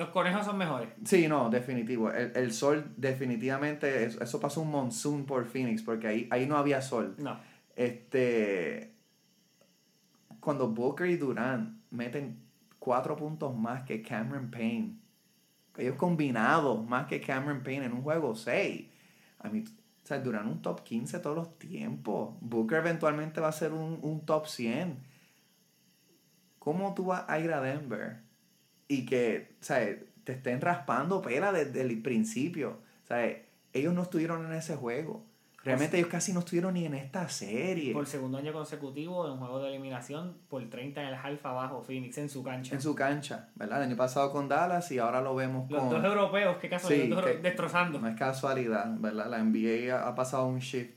Los 0.00 0.08
conejos 0.08 0.46
son 0.46 0.56
mejores. 0.56 0.88
Sí, 1.04 1.28
no, 1.28 1.50
definitivo. 1.50 2.10
El, 2.10 2.32
el 2.34 2.52
sol, 2.54 2.94
definitivamente, 2.96 4.06
eso, 4.06 4.22
eso 4.22 4.40
pasó 4.40 4.62
un 4.62 4.70
monsoon 4.70 5.26
por 5.26 5.44
Phoenix, 5.44 5.82
porque 5.82 6.06
ahí, 6.06 6.28
ahí 6.30 6.46
no 6.46 6.56
había 6.56 6.80
sol. 6.80 7.16
No. 7.18 7.38
Este. 7.76 8.94
Cuando 10.40 10.68
Booker 10.68 11.06
y 11.06 11.18
Durant 11.18 11.82
meten 11.90 12.40
cuatro 12.78 13.14
puntos 13.14 13.54
más 13.54 13.82
que 13.82 14.00
Cameron 14.00 14.50
Payne, 14.50 14.96
ellos 15.76 15.96
combinados 15.96 16.82
más 16.88 17.06
que 17.06 17.20
Cameron 17.20 17.62
Payne 17.62 17.84
en 17.84 17.92
un 17.92 18.00
juego 18.00 18.34
6. 18.34 18.88
A 19.40 19.50
mí, 19.50 19.64
o 19.66 20.06
sea, 20.06 20.18
Durant 20.18 20.46
un 20.46 20.62
top 20.62 20.82
15 20.82 21.18
todos 21.18 21.36
los 21.36 21.58
tiempos. 21.58 22.38
Booker 22.40 22.78
eventualmente 22.78 23.42
va 23.42 23.48
a 23.48 23.52
ser 23.52 23.74
un, 23.74 23.98
un 24.00 24.24
top 24.24 24.46
100. 24.46 24.96
¿Cómo 26.58 26.94
tú 26.94 27.04
vas 27.04 27.26
a 27.28 27.38
ir 27.38 27.52
a 27.52 27.60
Denver 27.60 28.29
y 28.90 29.06
que, 29.06 29.52
sea, 29.60 29.78
te 30.24 30.32
estén 30.32 30.60
raspando 30.60 31.22
pela 31.22 31.52
desde 31.52 31.80
el 31.82 32.02
principio? 32.02 32.78
Sea, 33.04 33.36
ellos 33.72 33.94
no 33.94 34.02
estuvieron 34.02 34.44
en 34.44 34.52
ese 34.52 34.74
juego. 34.74 35.24
Realmente 35.62 35.98
ellos 35.98 36.08
casi 36.08 36.32
no 36.32 36.40
estuvieron 36.40 36.72
ni 36.74 36.86
en 36.86 36.94
esta 36.94 37.28
serie. 37.28 37.92
Por 37.92 38.06
segundo 38.06 38.38
año 38.38 38.52
consecutivo 38.52 39.28
en 39.30 39.36
juego 39.36 39.60
de 39.60 39.68
eliminación, 39.68 40.38
por 40.48 40.68
30 40.68 41.02
en 41.02 41.08
el 41.08 41.14
halfa 41.14 41.50
abajo, 41.50 41.82
Phoenix 41.82 42.16
en 42.18 42.28
su 42.30 42.42
cancha. 42.42 42.74
en 42.74 42.80
su 42.80 42.94
cancha, 42.94 43.50
¿verdad? 43.54 43.78
El 43.82 43.88
año 43.90 43.96
pasado 43.96 44.32
con 44.32 44.48
Dallas 44.48 44.90
y 44.90 44.98
ahora 44.98 45.20
lo 45.20 45.34
vemos 45.34 45.70
Los 45.70 45.82
con... 45.82 45.90
dos 45.90 46.02
europeos, 46.04 46.56
qué 46.60 46.68
caso, 46.70 46.88
Sí, 46.88 47.06
los 47.08 47.20
dos 47.22 47.30
que- 47.30 47.38
destrozando. 47.38 48.00
No 48.00 48.08
es 48.08 48.16
casualidad, 48.16 48.86
¿verdad? 48.98 49.28
La 49.30 49.38
NBA 49.44 49.94
ha, 49.94 50.08
ha 50.08 50.14
pasado 50.14 50.46
un 50.46 50.58
shift 50.60 50.96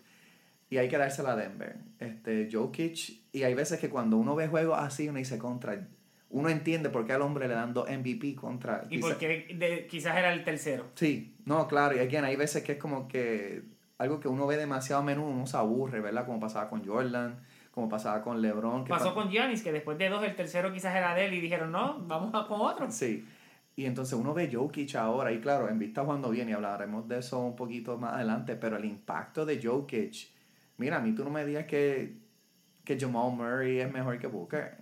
y 0.70 0.78
hay 0.78 0.88
que 0.88 0.98
dársela 0.98 1.34
a 1.34 1.36
Denver. 1.36 1.76
Este, 2.00 2.50
Jokic, 2.52 3.20
y 3.34 3.44
hay 3.44 3.54
veces 3.54 3.80
que 3.82 3.90
cuando 3.90 4.16
uno 4.18 4.34
ve 4.34 4.48
juegos 4.48 4.80
así, 4.80 5.10
uno 5.10 5.20
dice 5.20 5.38
contra... 5.38 5.88
Uno 6.34 6.50
entiende 6.50 6.90
por 6.90 7.06
qué 7.06 7.14
al 7.14 7.22
hombre 7.22 7.48
le 7.48 7.54
dan 7.54 7.74
dos 7.74 7.88
MVP 7.90 8.36
contra... 8.36 8.86
Y 8.90 8.98
quizá- 8.98 9.08
porque 9.08 9.56
de- 9.58 9.88
quizás 9.88 10.18
era 10.18 10.34
el 10.34 10.44
tercero. 10.44 10.86
Sí, 10.96 11.36
no, 11.46 11.68
claro, 11.68 11.96
y 11.96 12.00
again, 12.00 12.26
hay 12.26 12.36
veces 12.36 12.64
que 12.64 12.74
es 12.74 12.78
como 12.80 13.08
que 13.08 13.62
algo 14.00 14.20
que 14.20 14.28
uno 14.28 14.46
ve 14.48 14.58
demasiado 14.58 15.02
a 15.02 15.06
menudo, 15.06 15.28
uno 15.30 15.46
se 15.48 15.56
aburre, 15.58 16.02
¿verdad? 16.02 16.26
Como 16.26 16.40
pasaba 16.40 16.70
con 16.70 16.84
Jordan, 16.86 17.40
como 17.72 17.88
pasaba 17.88 18.22
con 18.24 18.42
LeBron. 18.42 18.84
que 18.84 18.90
Pasó 18.90 19.14
pa- 19.14 19.22
con 19.22 19.30
Giannis, 19.32 19.62
que 19.62 19.72
después 19.72 19.98
de 19.98 20.10
dos, 20.10 20.24
el 20.24 20.36
tercero 20.36 20.74
quizás 20.74 20.96
era 20.96 21.14
de 21.16 21.26
él 21.28 21.34
y 21.36 21.40
dijeron, 21.40 21.72
no, 21.72 22.00
vamos 22.08 22.34
a 22.34 22.48
con 22.48 22.62
otro. 22.62 22.90
Sí. 22.92 23.26
Y 23.76 23.86
entonces 23.86 24.14
uno 24.18 24.34
ve 24.34 24.50
Jokic 24.52 24.96
ahora, 24.96 25.32
y 25.32 25.40
claro, 25.40 25.70
en 25.70 25.80
vista 25.80 26.04
jugando 26.04 26.30
bien, 26.32 26.50
y 26.50 26.54
hablaremos 26.54 27.08
de 27.08 27.20
eso 27.20 27.40
un 27.40 27.56
poquito 27.56 27.98
más 27.98 28.14
adelante, 28.14 28.56
pero 28.56 28.78
el 28.78 28.86
impacto 28.86 29.46
de 29.46 29.60
Jokic, 29.64 30.30
mira, 30.78 30.98
a 30.98 31.00
mí 31.00 31.14
tú 31.14 31.24
no 31.24 31.30
me 31.30 31.46
digas 31.46 31.66
que, 31.66 32.18
que 32.84 33.00
Jamal 33.00 33.32
Murray 33.36 33.80
es 33.80 33.92
mejor 33.94 34.18
que 34.20 34.28
Booker. 34.28 34.78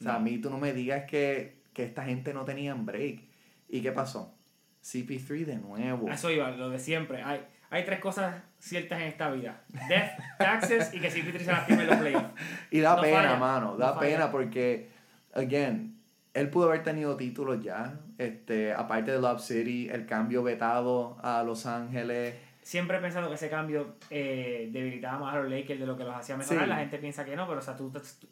O 0.00 0.02
sea, 0.02 0.16
a 0.16 0.18
mí 0.18 0.38
tú 0.38 0.50
no 0.50 0.58
me 0.58 0.72
digas 0.72 1.04
que, 1.04 1.62
que 1.72 1.84
esta 1.84 2.04
gente 2.04 2.34
no 2.34 2.44
tenía 2.44 2.74
break. 2.74 3.20
¿Y 3.68 3.80
qué 3.80 3.92
pasó? 3.92 4.34
CP3 4.82 5.44
de 5.46 5.56
nuevo. 5.56 6.10
Eso 6.10 6.30
iba, 6.30 6.50
lo 6.50 6.68
de 6.70 6.78
siempre. 6.78 7.22
Hay, 7.22 7.40
hay 7.70 7.84
tres 7.84 8.00
cosas 8.00 8.36
ciertas 8.58 9.00
en 9.00 9.06
esta 9.08 9.30
vida. 9.30 9.62
Death, 9.88 10.10
taxes 10.38 10.92
y 10.92 11.00
que 11.00 11.10
si 11.10 11.22
Pitri 11.22 11.44
se 11.44 11.52
lastime 11.52 11.82
en 11.84 11.88
los 11.88 11.96
playoffs. 11.98 12.30
Y 12.70 12.80
da 12.80 12.96
No 12.96 13.02
pena, 13.02 13.16
falla, 13.22 13.36
mano, 13.36 13.76
da 13.76 13.88
no 13.88 13.94
falla. 13.94 14.06
pena 14.10 14.30
porque, 14.30 14.90
again, 15.32 15.98
él 16.34 16.50
pudo 16.50 16.66
haber 16.68 16.82
tenido 16.82 17.16
títulos 17.16 17.62
ya, 17.62 17.98
este, 18.18 18.72
aparte 18.74 19.12
de 19.12 19.20
Love 19.20 19.40
City, 19.40 19.88
el 19.90 20.04
cambio 20.06 20.42
vetado 20.42 21.16
a 21.22 21.42
Los 21.42 21.64
Ángeles. 21.66 22.34
Siempre 22.62 22.98
he 22.98 23.00
pensado 23.00 23.28
que 23.28 23.34
ese 23.36 23.48
cambio 23.48 23.96
eh, 24.10 24.68
debilitaba 24.72 25.18
más 25.18 25.34
a 25.34 25.38
los 25.40 25.50
Lakers 25.50 25.78
de 25.80 25.86
lo 25.86 25.96
que 25.96 26.04
los 26.04 26.14
hacía 26.14 26.36
mejorar. 26.36 26.64
Sí. 26.64 26.68
La 26.68 26.76
gente 26.76 26.98
piensa 26.98 27.24
que 27.24 27.36
no, 27.36 27.46
pero 27.46 27.60
o 27.60 27.62
sea, 27.62 27.76
tú, 27.76 27.90
tú- 27.90 28.26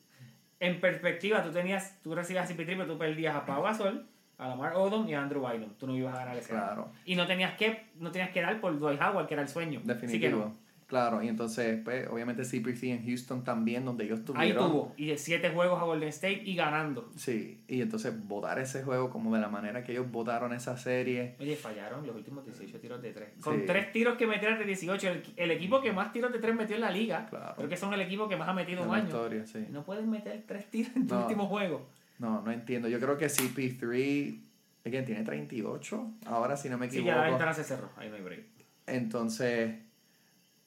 en 0.62 0.80
perspectiva, 0.80 1.42
tú 1.42 1.50
tenías, 1.50 1.98
tú 2.02 2.14
recibías 2.14 2.48
a 2.48 2.54
CP3, 2.54 2.66
pero 2.66 2.86
tú 2.86 2.96
perdías 2.96 3.34
a 3.34 3.44
Pau 3.44 3.64
Gasol, 3.64 4.06
a 4.38 4.46
Lamar 4.46 4.74
Odom 4.76 5.08
y 5.08 5.14
a 5.14 5.20
Andrew 5.20 5.44
Bynum. 5.44 5.70
Tú 5.74 5.88
no 5.88 5.96
ibas 5.96 6.14
a 6.14 6.18
ganar 6.18 6.36
ese 6.36 6.50
Claro. 6.50 6.88
Y 7.04 7.16
no 7.16 7.26
tenías 7.26 7.54
que, 7.56 7.86
no 7.98 8.12
tenías 8.12 8.30
que 8.30 8.40
dar 8.40 8.60
por 8.60 8.78
Dwight 8.78 9.00
Howard, 9.02 9.26
que 9.26 9.34
era 9.34 9.42
el 9.42 9.48
sueño. 9.48 9.80
Así 9.80 9.88
que 9.88 9.94
Definitivo. 9.94 10.38
no. 10.38 10.61
Claro, 10.92 11.22
y 11.22 11.28
entonces, 11.28 11.80
pues, 11.82 12.06
obviamente 12.08 12.42
CP3 12.42 12.90
en 12.98 13.06
Houston 13.06 13.42
también, 13.44 13.86
donde 13.86 14.04
ellos 14.04 14.18
Ahí 14.18 14.24
tuvieron. 14.26 14.70
tuvo. 14.70 14.92
Y 14.98 15.06
de 15.06 15.16
siete 15.16 15.48
juegos 15.48 15.80
a 15.80 15.84
Golden 15.84 16.10
State 16.10 16.42
y 16.44 16.54
ganando. 16.54 17.10
Sí, 17.16 17.64
y 17.66 17.80
entonces 17.80 18.12
votar 18.28 18.58
ese 18.58 18.82
juego 18.82 19.08
como 19.08 19.34
de 19.34 19.40
la 19.40 19.48
manera 19.48 19.82
que 19.82 19.92
ellos 19.92 20.10
votaron 20.12 20.52
esa 20.52 20.76
serie. 20.76 21.34
Oye, 21.40 21.56
fallaron 21.56 22.06
los 22.06 22.14
últimos 22.14 22.44
18 22.44 22.78
tiros 22.78 23.00
de 23.00 23.10
3. 23.14 23.28
Con 23.40 23.60
Sí. 23.60 23.62
tres 23.66 23.90
tiros 23.90 24.18
que 24.18 24.26
metieron 24.26 24.58
de 24.58 24.66
18, 24.66 25.08
el, 25.08 25.22
el 25.36 25.50
equipo 25.52 25.80
que 25.80 25.92
más 25.92 26.12
tiros 26.12 26.30
de 26.30 26.38
3 26.40 26.54
metió 26.54 26.74
en 26.76 26.82
la 26.82 26.90
liga. 26.90 27.26
Claro. 27.30 27.54
Creo 27.56 27.70
que 27.70 27.76
son 27.78 27.94
el 27.94 28.02
equipo 28.02 28.28
que 28.28 28.36
más 28.36 28.46
ha 28.50 28.52
metido 28.52 28.82
en 28.82 28.88
un 28.90 28.94
año. 28.94 29.04
historia, 29.06 29.46
sí. 29.46 29.64
No 29.70 29.84
puedes 29.86 30.04
meter 30.04 30.44
tres 30.46 30.66
tiros 30.70 30.94
en 30.94 31.06
tu 31.06 31.14
No. 31.14 31.22
último 31.22 31.46
juego. 31.46 31.88
No, 32.18 32.42
no 32.42 32.52
entiendo. 32.52 32.86
Yo 32.88 33.00
creo 33.00 33.16
que 33.16 33.30
CP3, 33.30 34.38
again, 34.84 35.06
tiene 35.06 35.24
38, 35.24 36.06
ahora 36.26 36.54
si 36.54 36.68
no 36.68 36.76
me 36.76 36.90
Sí, 36.90 36.98
equivoco. 36.98 37.16
ya 37.16 37.22
la 37.22 37.30
ventana 37.30 37.54
se 37.54 37.64
cerró. 37.64 37.88
Ahí 37.96 38.10
no 38.10 38.16
hay 38.16 38.22
break. 38.22 38.44
Entonces, 38.86 39.74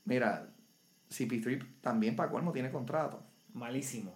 mira, 0.05 0.47
CP3 1.09 1.63
también 1.81 2.15
para 2.15 2.29
colmo 2.31 2.51
tiene 2.51 2.71
contrato. 2.71 3.21
Malísimo. 3.53 4.13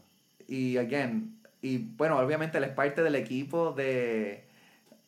Y 0.47 0.78
again, 0.78 1.38
y 1.62 1.78
bueno, 1.78 2.17
obviamente 2.17 2.58
él 2.58 2.63
es 2.63 2.71
parte 2.71 3.04
del 3.04 3.15
equipo 3.15 3.71
de, 3.73 4.45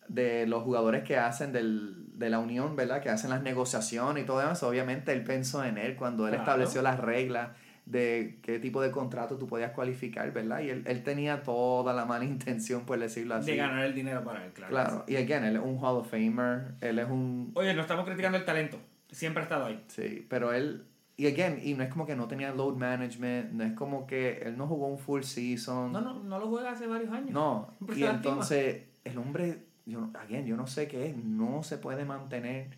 de 0.08 0.46
los 0.48 0.64
jugadores 0.64 1.04
que 1.04 1.18
hacen 1.18 1.52
del, 1.52 2.18
de 2.18 2.30
la 2.30 2.40
unión, 2.40 2.76
¿verdad? 2.76 3.02
Que 3.02 3.10
hacen 3.10 3.30
las 3.30 3.42
negociaciones 3.42 4.24
y 4.24 4.26
todo 4.28 4.50
eso. 4.52 4.68
Obviamente 4.68 5.12
él 5.14 5.24
pensó 5.24 5.64
en 5.64 5.78
él 5.78 5.96
cuando 5.96 6.26
él 6.28 6.32
Claro. 6.34 6.44
estableció 6.44 6.82
las 6.82 7.00
reglas 7.00 7.50
de 7.86 8.38
qué 8.44 8.60
tipo 8.60 8.82
de 8.82 8.92
contrato 8.92 9.38
tú 9.38 9.48
podías 9.48 9.72
cualificar, 9.72 10.32
¿verdad? 10.32 10.62
Y 10.62 10.70
él, 10.70 10.84
él 10.86 11.04
tenía 11.04 11.42
toda 11.42 11.94
la 11.94 12.06
mala 12.06 12.24
intención, 12.36 12.86
por 12.86 13.00
decirlo 13.00 13.36
así. 13.36 13.52
De 13.52 13.58
ganar 13.58 13.84
el 13.84 13.96
dinero 13.96 14.24
para 14.24 14.46
él, 14.46 14.52
claro. 14.54 14.72
Claro, 14.72 15.06
y 15.08 15.16
again, 15.16 15.44
él 15.44 15.56
es 15.56 15.62
un 15.62 15.78
Hall 15.84 15.98
of 15.98 16.10
Famer, 16.10 16.76
él 16.80 17.00
es 17.00 17.10
un... 17.10 17.52
Oye, 17.56 17.74
no 17.74 17.82
estamos 17.82 18.06
criticando 18.06 18.38
el 18.38 18.46
talento. 18.46 18.78
Siempre 19.12 19.42
ha 19.42 19.44
estado 19.44 19.66
ahí. 19.66 19.84
Sí, 19.88 20.26
pero 20.30 20.54
él... 20.54 20.86
Y 21.18 21.28
again, 21.28 21.60
y 21.62 21.76
no 21.76 21.84
es 21.84 21.90
como 21.90 22.08
que 22.08 22.16
no 22.16 22.28
tenía 22.28 22.52
load 22.52 22.78
management, 22.78 23.52
no 23.52 23.64
es 23.64 23.74
como 23.74 24.08
que 24.08 24.40
él 24.44 24.58
no 24.58 24.66
jugó 24.66 24.88
un 24.88 24.98
full 24.98 25.22
season. 25.22 25.92
No, 25.92 26.02
no, 26.02 26.24
no 26.24 26.40
lo 26.40 26.48
juega 26.48 26.72
hace 26.72 26.88
varios 26.88 27.12
años. 27.12 27.30
No, 27.32 27.76
y 27.96 28.04
entonces 28.04 28.86
el 29.04 29.18
hombre, 29.20 29.66
yo, 29.86 30.10
again, 30.16 30.48
yo 30.48 30.58
no 30.58 30.66
sé 30.66 30.88
qué 30.88 31.08
es, 31.08 31.16
no 31.16 31.62
se 31.62 31.78
puede 31.78 32.06
mantener 32.06 32.70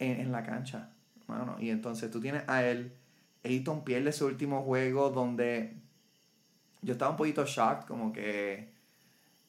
en, 0.00 0.20
en 0.20 0.32
la 0.32 0.42
cancha. 0.42 0.90
Mano. 1.28 1.56
Y 1.60 1.70
entonces 1.70 2.10
tú 2.10 2.20
tienes 2.20 2.42
a 2.48 2.64
él, 2.64 2.92
Ayton 3.44 3.84
pierde 3.84 4.10
su 4.10 4.26
último 4.26 4.62
juego 4.62 5.10
donde 5.10 5.76
yo 6.82 6.92
estaba 6.92 7.12
un 7.12 7.16
poquito 7.16 7.44
shocked, 7.44 7.86
como 7.86 8.12
que, 8.12 8.68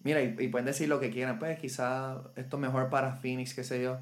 mira, 0.03 0.21
y, 0.21 0.35
y 0.39 0.47
pueden 0.49 0.67
decir 0.67 0.89
lo 0.89 0.99
que 0.99 1.09
quieran, 1.09 1.39
pues 1.39 1.57
quizá 1.57 2.21
esto 2.35 2.57
es 2.57 2.61
mejor 2.61 2.89
para 2.89 3.15
Phoenix, 3.15 3.55
qué 3.55 3.63
sé 3.63 3.81
yo. 3.81 3.97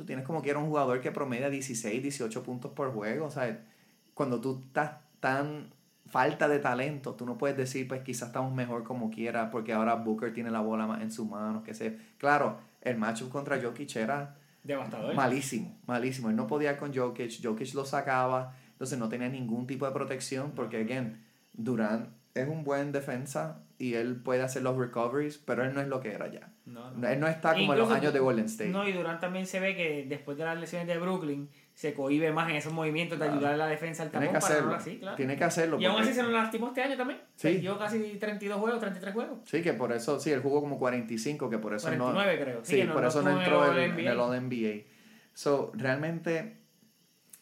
Tú 0.00 0.06
tienes 0.06 0.24
como 0.24 0.40
que 0.40 0.48
era 0.48 0.58
un 0.58 0.64
jugador 0.64 1.02
que 1.02 1.12
promedia 1.12 1.50
16, 1.50 2.02
18 2.02 2.42
puntos 2.42 2.72
por 2.72 2.90
juego, 2.90 3.26
o 3.26 3.30
sea, 3.30 3.66
cuando 4.14 4.40
tú 4.40 4.62
estás 4.66 4.92
tan 5.20 5.74
falta 6.06 6.48
de 6.48 6.58
talento, 6.58 7.14
tú 7.14 7.26
no 7.26 7.36
puedes 7.36 7.54
decir, 7.54 7.86
pues 7.86 8.00
quizás 8.00 8.28
estamos 8.28 8.54
mejor 8.54 8.82
como 8.82 9.10
quiera, 9.10 9.50
porque 9.50 9.74
ahora 9.74 9.96
Booker 9.96 10.32
tiene 10.32 10.50
la 10.50 10.62
bola 10.62 10.86
más 10.86 11.02
en 11.02 11.12
sus 11.12 11.28
manos, 11.28 11.62
que 11.64 11.74
sé. 11.74 11.98
Claro, 12.16 12.60
el 12.80 12.96
matchup 12.96 13.28
contra 13.28 13.60
Jokic 13.60 13.94
era 13.96 14.38
Devastador. 14.64 15.14
malísimo, 15.14 15.76
malísimo. 15.86 16.30
Él 16.30 16.36
no 16.36 16.46
podía 16.46 16.78
con 16.78 16.94
Jokic, 16.94 17.44
Jokic 17.44 17.74
lo 17.74 17.84
sacaba, 17.84 18.56
entonces 18.72 18.98
no 18.98 19.10
tenía 19.10 19.28
ningún 19.28 19.66
tipo 19.66 19.84
de 19.84 19.92
protección, 19.92 20.52
porque, 20.52 20.78
again, 20.78 21.22
Durant 21.52 22.08
es 22.34 22.48
un 22.48 22.62
buen 22.64 22.92
defensa 22.92 23.62
y 23.78 23.94
él 23.94 24.16
puede 24.16 24.42
hacer 24.42 24.62
los 24.62 24.76
recoveries, 24.76 25.38
pero 25.38 25.64
él 25.64 25.74
no 25.74 25.80
es 25.80 25.88
lo 25.88 26.00
que 26.00 26.12
era 26.12 26.28
ya. 26.28 26.52
No, 26.66 26.90
no. 26.92 27.08
Él 27.08 27.18
no 27.18 27.26
está 27.26 27.54
como 27.54 27.72
en 27.72 27.78
los 27.78 27.90
años 27.90 28.12
de 28.12 28.20
Golden 28.20 28.44
State. 28.44 28.70
No, 28.70 28.86
y 28.86 28.92
Durant 28.92 29.20
también 29.20 29.46
se 29.46 29.58
ve 29.58 29.74
que 29.74 30.06
después 30.08 30.36
de 30.38 30.44
las 30.44 30.58
lesiones 30.60 30.86
de 30.86 30.98
Brooklyn 30.98 31.48
se 31.74 31.94
cohibe 31.94 32.30
más 32.30 32.48
en 32.50 32.56
esos 32.56 32.72
movimientos 32.72 33.18
de 33.18 33.24
Claro. 33.24 33.38
ayudar 33.38 33.54
a 33.54 33.56
la 33.56 33.66
defensa 33.66 34.02
al 34.04 34.10
tiene 34.10 34.26
tapón 34.26 34.38
que 34.38 34.40
para 34.42 34.54
hacerlo. 34.54 34.70
no 34.70 34.76
así, 34.76 34.98
claro. 34.98 35.16
Tiene 35.16 35.36
que 35.36 35.44
hacerlo. 35.44 35.80
Y 35.80 35.84
aún 35.86 36.02
así 36.02 36.12
se 36.12 36.22
nos 36.22 36.30
lastimó 36.32 36.68
este 36.68 36.82
año 36.82 36.96
también. 36.96 37.20
Sí. 37.36 37.48
Perdió 37.54 37.78
casi 37.78 37.98
32 38.20 38.60
juegos, 38.60 38.80
33 38.80 39.14
juegos. 39.14 39.38
Sí, 39.46 39.62
que 39.62 39.72
por 39.72 39.90
eso, 39.92 40.20
sí, 40.20 40.30
él 40.30 40.40
jugó 40.42 40.60
como 40.60 40.78
45, 40.78 41.48
que 41.50 41.58
por 41.58 41.74
eso 41.74 41.90
no... 41.90 42.12
49 42.12 42.44
creo. 42.44 42.60
Sí, 42.64 42.76
que 42.76 42.84
no- 42.84 42.92
por 42.92 43.02
no 43.02 43.08
eso 43.08 43.22
no 43.22 43.30
entró 43.40 43.72
el 43.72 43.78
en 43.78 43.82
el, 43.82 43.90
All-NBA. 43.90 44.00
en 44.02 44.08
el 44.08 44.20
All-NBA. 44.20 44.84
So, 45.32 45.72
realmente, 45.74 46.58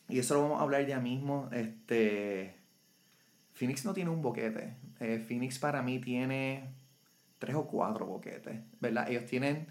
y 0.09 0.21
eso 0.21 0.35
lo 0.35 0.43
vamos 0.43 0.61
a 0.61 0.63
hablar 0.63 0.87
ya 0.87 1.01
mismo, 1.01 1.49
este... 1.53 2.57
Phoenix 3.59 3.85
no 3.85 3.93
tiene 3.93 4.11
un 4.11 4.23
boquete. 4.23 4.77
Eh, 5.01 5.19
Phoenix 5.27 5.59
para 5.59 5.83
mí 5.83 5.99
tiene 5.99 6.75
tres 7.41 7.57
o 7.57 7.67
cuatro 7.67 8.07
boquetes, 8.07 8.61
¿verdad? 8.81 9.11
Ellos 9.11 9.27
tienen... 9.27 9.67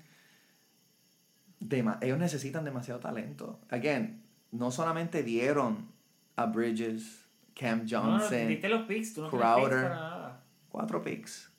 dema- 1.59 1.97
ellos 2.01 2.19
necesitan 2.19 2.65
demasiado 2.65 2.99
talento. 2.99 3.59
Again, 3.69 4.23
no 4.51 4.71
solamente 4.71 5.23
dieron 5.23 5.89
a 6.35 6.45
Bridges, 6.47 7.25
Cam 7.55 7.87
Johnson, 7.89 8.43
no, 8.43 8.47
diste 8.49 8.69
los 8.69 8.85
picks, 8.87 9.13
tú 9.13 9.21
no 9.21 9.29
tienes 9.29 9.45
Crowder. 9.47 9.69
picks 9.69 9.81
para 9.83 9.95
nada. 9.95 10.43
cuatro 10.69 11.01
picks. 11.01 11.51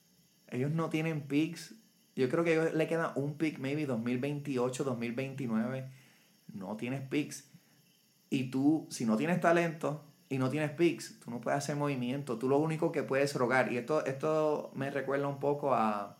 Ellos 0.48 0.70
no 0.72 0.88
tienen 0.90 1.22
picks. 1.22 1.74
Yo 2.14 2.28
creo 2.28 2.44
que 2.44 2.50
a 2.50 2.52
ellos 2.54 2.74
le 2.74 2.86
queda 2.86 3.12
un 3.16 3.34
pick, 3.36 3.58
maybe 3.58 3.86
2028, 3.86 4.84
2029. 4.84 5.88
No 6.54 6.76
tienes 6.76 7.00
picks. 7.02 7.50
Y 8.30 8.50
tú, 8.50 8.86
si 8.90 9.04
no 9.06 9.16
tienes 9.16 9.40
talento 9.40 10.04
y 10.30 10.38
no 10.38 10.50
tienes 10.50 10.70
picks, 10.72 11.18
tú 11.20 11.30
no 11.30 11.40
puedes 11.40 11.58
hacer 11.58 11.76
movimiento. 11.76 12.38
Tú 12.38 12.48
lo 12.48 12.58
único 12.58 12.92
que 12.92 13.02
puedes 13.02 13.34
rogar. 13.34 13.72
Y 13.72 13.78
esto, 13.78 14.04
esto 14.04 14.70
me 14.74 14.90
recuerda 14.90 15.26
un 15.28 15.40
poco 15.40 15.74
a 15.74 16.16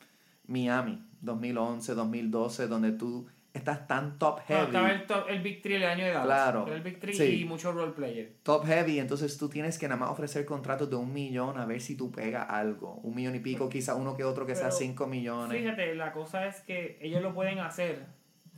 Miami, 0.47 1.03
2011, 1.21 1.95
2012, 1.95 2.67
donde 2.69 2.93
tú 2.93 3.27
estás 3.53 3.87
tan 3.89 4.19
top 4.19 4.41
heavy. 4.47 4.67
estaba 4.67 4.91
el, 4.93 5.05
top- 5.07 5.27
el 5.29 5.41
Big 5.43 5.61
3 5.63 5.77
el 5.77 5.85
año 5.85 6.05
de 6.05 6.11
Dallas. 6.13 6.25
Claro. 6.27 6.67
El 6.73 6.81
Big 6.81 7.01
3 7.01 7.17
Sí. 7.17 7.41
y 7.41 7.45
mucho 7.45 7.73
role 7.73 7.93
player. 7.93 8.33
top 8.45 8.65
heavy, 8.67 8.99
entonces 9.01 9.37
tú 9.37 9.49
tienes 9.49 9.79
que 9.79 9.89
nada 9.89 9.99
más 10.01 10.11
ofrecer 10.11 10.45
contratos 10.47 10.89
de 10.89 10.97
un 10.97 11.13
millón 11.13 11.59
a 11.59 11.67
ver 11.67 11.81
si 11.81 11.97
tú 11.97 12.11
pegas 12.13 12.49
algo. 12.49 12.95
Un 13.03 13.15
millón 13.17 13.35
y 13.35 13.41
pico, 13.41 13.69
quizá 13.69 13.95
uno 13.97 14.17
que 14.17 14.23
otro 14.25 14.47
que 14.47 14.55
sea 14.55 14.71
cinco 14.71 15.07
millones. 15.07 15.59
Fíjate, 15.61 15.95
la 15.97 16.13
cosa 16.13 16.47
es 16.47 16.61
que 16.61 16.99
ellos 17.01 17.21
lo 17.21 17.35
pueden 17.35 17.59
hacer. 17.59 18.07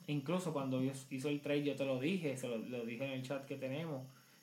Incluso 0.07 0.53
cuando 0.53 0.83
yo 0.83 0.93
hizo 1.11 1.29
el 1.29 1.41
trade, 1.41 1.63
yo 1.65 1.77
te 1.77 1.85
lo 1.85 1.99
dije, 1.99 2.37
se 2.37 2.49
lo, 2.49 2.59
lo 2.59 2.85
dije 2.85 3.05
en 3.05 3.13
el 3.13 3.23
chat 3.23 3.45
que 3.47 3.57
tenemos. 3.57 4.03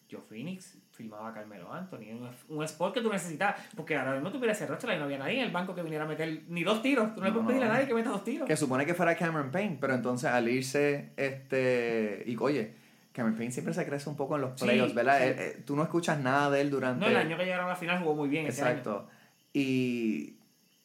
Yo 0.10 0.22
Phoenix 0.22 0.78
firmaba 0.98 1.30
a 1.30 1.34
Carmelo 1.34 1.72
Anthony, 1.72 2.12
un, 2.12 2.30
un 2.58 2.64
spot 2.64 2.94
que 2.96 3.02
tú 3.02 3.12
necesitabas, 3.12 3.56
porque 3.76 3.96
ahora 3.96 4.14
mismo 4.16 4.32
tuviera 4.32 4.52
ese 4.54 4.66
roster 4.66 4.96
y 4.96 4.98
no 4.98 5.04
había 5.06 5.20
nadie 5.20 5.38
en 5.40 5.46
el 5.46 5.52
banco 5.52 5.76
que 5.76 5.84
viniera 5.84 6.06
a 6.06 6.08
meter 6.08 6.42
ni 6.48 6.64
dos 6.64 6.82
tiros. 6.82 7.14
Tú 7.14 7.22
no, 7.22 7.28
le 7.28 7.32
No, 7.32 7.36
puedes 7.36 7.48
pedir 7.50 7.64
a 7.64 7.68
no. 7.68 7.74
nadie 7.74 7.88
que 7.88 7.94
meta 7.94 8.10
dos 8.10 8.24
tiros. 8.24 8.48
Que 8.48 8.58
supone 8.58 8.86
que 8.86 8.94
fuera 8.96 9.16
Cameron 9.16 9.52
Payne, 9.52 9.78
pero 9.80 9.94
entonces 9.94 10.30
al 10.30 10.50
irse, 10.50 11.12
este, 11.16 12.24
y 12.26 12.36
oye, 12.40 12.74
Cameron 13.14 13.38
Payne 13.38 13.52
siempre 13.52 13.74
se 13.74 13.86
crece 13.86 14.10
un 14.10 14.16
poco 14.16 14.36
en 14.36 14.42
los 14.42 14.60
Sí, 14.60 14.66
playoffs, 14.66 14.94
¿verdad? 14.96 15.18
sí. 15.20 15.24
Él- 15.26 15.36
eh, 15.38 15.64
tú 15.66 15.76
no 15.76 15.84
escuchas 15.84 16.20
nada 16.20 16.50
de 16.50 16.62
él 16.62 16.70
durante... 16.72 17.00
No, 17.06 17.08
el 17.08 17.16
año 17.18 17.38
que 17.38 17.44
llegaron 17.46 17.66
a 17.68 17.70
la 17.70 17.76
final 17.76 18.00
jugó 18.00 18.16
muy 18.16 18.28
bien 18.30 18.48
ese 18.48 18.62
año. 18.64 18.72
Exacto. 18.72 19.08
Y... 19.54 20.34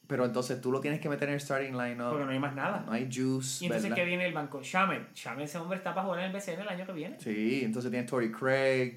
Pero 0.06 0.26
entonces 0.26 0.60
tú 0.60 0.70
lo 0.70 0.80
tienes 0.80 1.00
que 1.00 1.08
meter 1.08 1.28
en 1.28 1.34
el 1.34 1.40
starting 1.40 1.72
lineup. 1.72 2.10
Porque 2.10 2.26
no 2.26 2.32
hay 2.32 2.38
más 2.38 2.54
nada. 2.54 2.82
No 2.84 2.92
hay 2.92 3.04
juice, 3.06 3.64
Y 3.64 3.66
entonces, 3.66 3.84
¿verdad? 3.84 3.96
¿qué 3.96 4.04
viene 4.04 4.26
el 4.26 4.34
banco? 4.34 4.60
Shaman. 4.62 5.08
Shaman, 5.14 5.40
ese 5.42 5.56
hombre 5.56 5.78
está 5.78 5.94
para 5.94 6.04
jugar 6.04 6.20
en 6.20 6.26
el 6.26 6.32
BCN 6.32 6.60
el 6.60 6.68
año 6.68 6.84
que 6.84 6.92
viene. 6.92 7.16
Sí, 7.18 7.62
entonces 7.64 7.90
tienes 7.90 8.10
Tory 8.10 8.30
Craig, 8.30 8.96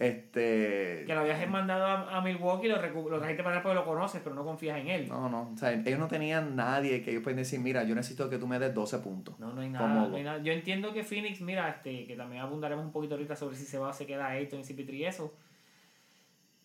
este... 0.00 1.04
Que 1.06 1.14
lo 1.14 1.20
habías 1.20 1.48
mandado 1.48 1.84
a, 1.84 2.16
a 2.16 2.20
Milwaukee, 2.22 2.68
lo, 2.68 2.80
recu- 2.80 3.08
lo 3.10 3.18
trajiste 3.18 3.42
para 3.44 3.56
acá 3.56 3.62
porque 3.62 3.74
lo 3.76 3.84
conoces, 3.84 4.20
pero 4.24 4.34
no 4.34 4.42
confías 4.44 4.78
en 4.78 4.88
él. 4.88 5.08
No, 5.08 5.28
no, 5.28 5.50
o 5.52 5.56
sea, 5.56 5.72
ellos 5.72 5.98
no 5.98 6.08
tenían 6.08 6.56
nadie 6.56 7.02
que 7.02 7.10
ellos 7.10 7.22
pueden 7.22 7.36
decir, 7.36 7.60
mira, 7.60 7.84
yo 7.84 7.94
necesito 7.94 8.28
que 8.30 8.38
tú 8.38 8.46
me 8.46 8.58
des 8.58 8.74
12 8.74 8.98
puntos. 9.00 9.38
No, 9.38 9.52
no 9.52 9.60
hay 9.60 9.68
nada, 9.68 9.86
Cómodo. 9.86 10.08
no 10.08 10.16
hay 10.16 10.22
nada. 10.24 10.42
Yo 10.42 10.52
entiendo 10.52 10.92
que 10.94 11.04
Phoenix, 11.04 11.40
mira, 11.42 11.68
este, 11.68 12.06
que 12.06 12.16
también 12.16 12.40
abundaremos 12.42 12.84
un 12.84 12.92
poquito 12.92 13.14
ahorita 13.14 13.36
sobre 13.36 13.56
si 13.56 13.64
se 13.66 13.78
va 13.78 13.90
o 13.90 13.92
se 13.92 14.06
queda 14.06 14.26
Ayton 14.28 14.60
y 14.60 14.62
CP3 14.64 14.92
y 14.94 15.04
eso. 15.04 15.34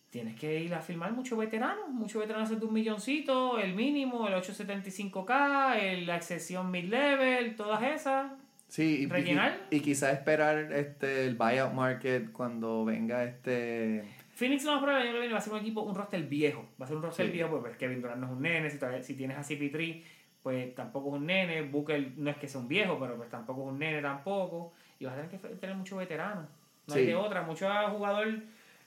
Tienes 0.08 0.36
que 0.40 0.60
ir 0.62 0.72
a 0.74 0.80
firmar 0.80 1.12
muchos 1.12 1.36
veteranos, 1.36 1.88
muchos 1.90 2.22
veteranos 2.22 2.48
de 2.48 2.64
un 2.64 2.72
milloncito, 2.72 3.58
el 3.58 3.74
mínimo, 3.74 4.28
el 4.28 4.34
875k, 4.34 5.76
el, 5.78 6.06
la 6.06 6.16
excesión 6.16 6.70
mid-level, 6.70 7.54
todas 7.54 7.82
esas. 7.82 8.32
Sí, 8.68 8.98
y, 9.00 9.02
y, 9.04 9.06
¿Rellenar? 9.06 9.58
y 9.70 9.80
quizás 9.80 10.12
esperar 10.12 10.72
este, 10.72 11.24
el 11.26 11.36
buyout 11.36 11.72
market 11.72 12.32
cuando 12.32 12.84
venga 12.84 13.24
este... 13.24 14.04
Phoenix 14.34 14.64
lo 14.64 14.72
más 14.72 14.82
probable 14.82 15.06
que 15.12 15.18
viene 15.18 15.32
va 15.32 15.38
a 15.38 15.40
ser 15.40 15.52
un 15.54 15.60
equipo, 15.60 15.82
un 15.82 15.94
roster 15.94 16.22
viejo. 16.24 16.68
Va 16.80 16.84
a 16.84 16.88
ser 16.88 16.96
un 16.96 17.02
roster 17.02 17.26
Sí. 17.26 17.32
viejo, 17.32 17.60
pues 17.60 17.76
Kevin 17.76 18.02
Durant 18.02 18.20
no 18.20 18.26
es 18.26 18.32
un 18.32 18.42
nene, 18.42 18.68
si, 19.02 19.14
tienes 19.14 19.38
a 19.38 19.40
CP3, 19.42 20.02
pues 20.42 20.74
tampoco 20.74 21.08
es 21.10 21.14
un 21.20 21.26
nene. 21.26 21.62
Booker 21.62 22.12
no 22.16 22.28
es 22.30 22.36
que 22.36 22.48
sea 22.48 22.60
un 22.60 22.68
viejo, 22.68 22.98
pero 23.00 23.16
pues 23.16 23.30
tampoco 23.30 23.62
es 23.62 23.68
un 23.72 23.78
nene 23.78 24.02
tampoco. 24.02 24.74
Y 24.98 25.04
vas 25.06 25.14
a 25.14 25.22
tener 25.22 25.30
que 25.30 25.48
tener 25.56 25.76
muchos 25.76 25.98
veteranos. 25.98 26.46
No 26.86 26.94
hay 26.94 27.00
Sí. 27.02 27.06
de 27.06 27.14
otra. 27.14 27.42
Muchos 27.42 27.72
jugadores, 27.90 28.34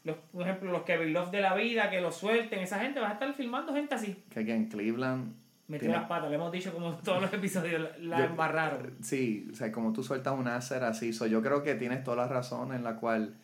los, 0.03 0.17
por 0.31 0.43
ejemplo, 0.43 0.71
los 0.71 0.83
Kevin 0.83 1.13
Love 1.13 1.31
de 1.31 1.41
la 1.41 1.55
vida, 1.55 1.89
que 1.89 1.99
los 1.99 2.15
suelten, 2.15 2.59
esa 2.59 2.79
gente, 2.79 2.99
vas 2.99 3.09
a 3.11 3.13
estar 3.13 3.33
filmando 3.33 3.73
gente 3.73 3.95
así. 3.95 4.23
Que 4.29 4.41
aquí 4.41 4.51
en 4.51 4.67
Cleveland... 4.67 5.33
Metió 5.69 5.89
las 5.91 6.07
patas, 6.07 6.29
le 6.29 6.35
hemos 6.35 6.51
dicho 6.51 6.73
como 6.73 6.93
todos 6.97 7.21
los 7.21 7.31
episodios, 7.33 7.97
la, 8.01 8.17
Yo- 8.19 8.25
embarraron. 8.25 8.95
Sí, 9.01 9.47
o 9.51 9.55
sea, 9.55 9.71
como 9.71 9.93
tú 9.93 10.03
sueltas 10.03 10.37
un 10.37 10.47
asset 10.47 10.83
así, 10.83 11.13
so, 11.13 11.25
yo 11.27 11.41
creo 11.41 11.63
que 11.63 11.75
tienes 11.75 12.03
toda 12.03 12.17
la 12.17 12.27
razón 12.27 12.73
en 12.73 12.83
la 12.83 12.95
cual 12.97 13.35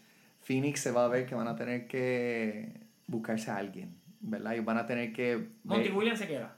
Phoenix 0.41 0.79
se 0.81 0.91
va 0.91 1.05
a 1.05 1.07
ver 1.07 1.25
que 1.25 1.35
van 1.35 1.47
a 1.47 1.55
tener 1.55 1.87
que 1.87 2.73
buscarse 3.07 3.49
a 3.51 3.57
alguien, 3.57 3.95
¿verdad? 4.19 4.53
Y 4.55 4.59
van 4.59 4.77
a 4.77 4.85
tener 4.85 5.13
que... 5.13 5.49
Monty 5.63 5.89
Williams 5.91 6.19
se 6.19 6.27
queda. 6.27 6.55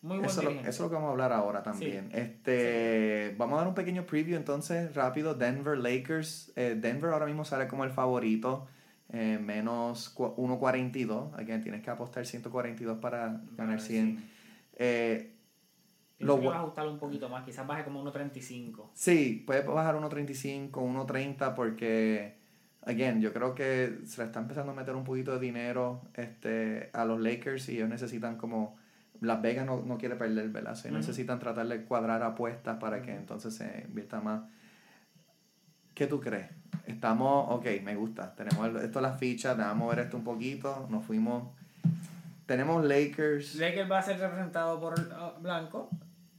Muy 0.00 0.18
buen 0.18 0.26
Eso, 0.30 0.38
es 0.40 0.44
lo- 0.44 0.50
dirigente. 0.50 0.70
eso 0.70 0.76
es 0.84 0.84
lo 0.84 0.88
que 0.90 0.94
vamos 0.94 1.08
a 1.08 1.12
hablar 1.12 1.32
ahora 1.32 1.62
también. 1.64 2.08
Este, 2.12 3.34
Vamos 3.36 3.54
a 3.54 3.58
dar 3.58 3.68
un 3.68 3.74
pequeño 3.74 4.04
preview 4.06 4.36
entonces, 4.36 4.94
rápido. 4.94 5.34
Denver 5.34 5.76
Lakers. 5.76 6.52
Eh, 6.54 6.76
Denver 6.80 7.10
ahora 7.12 7.26
mismo 7.26 7.44
sale 7.44 7.66
como 7.66 7.82
el 7.84 7.90
favorito. 7.90 8.68
eh, 9.10 9.38
menos 9.42 10.10
cu- 10.10 10.34
1.42. 10.36 11.32
Again, 11.38 11.62
tienes 11.62 11.82
que 11.82 11.88
apostar 11.90 12.26
142 12.26 12.98
para 12.98 13.40
ganar 13.56 13.80
100. 13.80 14.22
Eh, 14.78 15.34
Lo 16.20 16.36
que 16.40 16.46
bu- 16.46 16.50
va 16.50 16.56
a 16.56 16.60
ajustarlo 16.60 16.92
un 16.92 16.98
poquito 16.98 17.28
más, 17.28 17.44
quizás 17.44 17.66
baje 17.66 17.84
como 17.84 18.00
1.35. 18.02 18.90
Sí, 18.94 19.42
puede 19.46 19.62
bajar 19.62 19.94
1.35, 19.96 20.70
1.30 20.82 21.54
porque, 21.54 22.38
again, 22.82 23.20
yo 23.20 23.32
creo 23.32 23.54
que 23.54 23.98
se 24.04 24.20
le 24.22 24.26
está 24.26 24.40
empezando 24.40 24.72
a 24.72 24.74
meter 24.74 24.94
un 24.96 25.04
poquito 25.04 25.32
de 25.32 25.40
dinero 25.40 26.02
este, 26.14 26.90
a 26.92 27.04
los 27.04 27.20
Lakers 27.20 27.68
y 27.68 27.76
ellos 27.76 27.88
necesitan 27.88 28.36
como... 28.36 28.76
Las 29.20 29.42
Vegas 29.42 29.66
no, 29.66 29.82
no 29.84 29.98
quiere 29.98 30.14
perder, 30.14 30.48
¿verdad? 30.50 30.76
So, 30.76 30.86
Ujú. 30.88 30.98
necesitan 30.98 31.40
tratar 31.40 31.66
de 31.66 31.84
cuadrar 31.84 32.22
apuestas 32.22 32.76
para 32.78 33.02
que 33.02 33.12
entonces 33.16 33.52
se 33.52 33.84
invierta 33.88 34.20
más. 34.20 34.42
¿Qué 35.94 36.06
tú 36.06 36.20
crees? 36.20 36.46
Estamos, 36.86 37.46
ok, 37.50 37.66
me 37.82 37.96
gusta. 37.96 38.32
Tenemos 38.36 38.66
el- 38.68 38.76
esto 38.76 39.00
las 39.00 39.18
fichas, 39.18 39.56
déjame 39.56 39.74
mover 39.80 39.98
esto 40.00 40.16
un 40.16 40.22
poquito. 40.24 40.86
Nos 40.88 41.04
fuimos. 41.04 41.48
Tenemos 42.48 42.82
Lakers. 42.82 43.56
Lakers 43.56 43.90
va 43.90 43.98
a 43.98 44.02
ser 44.02 44.18
representado 44.18 44.80
por 44.80 44.98
uh, 44.98 45.38
blanco, 45.38 45.90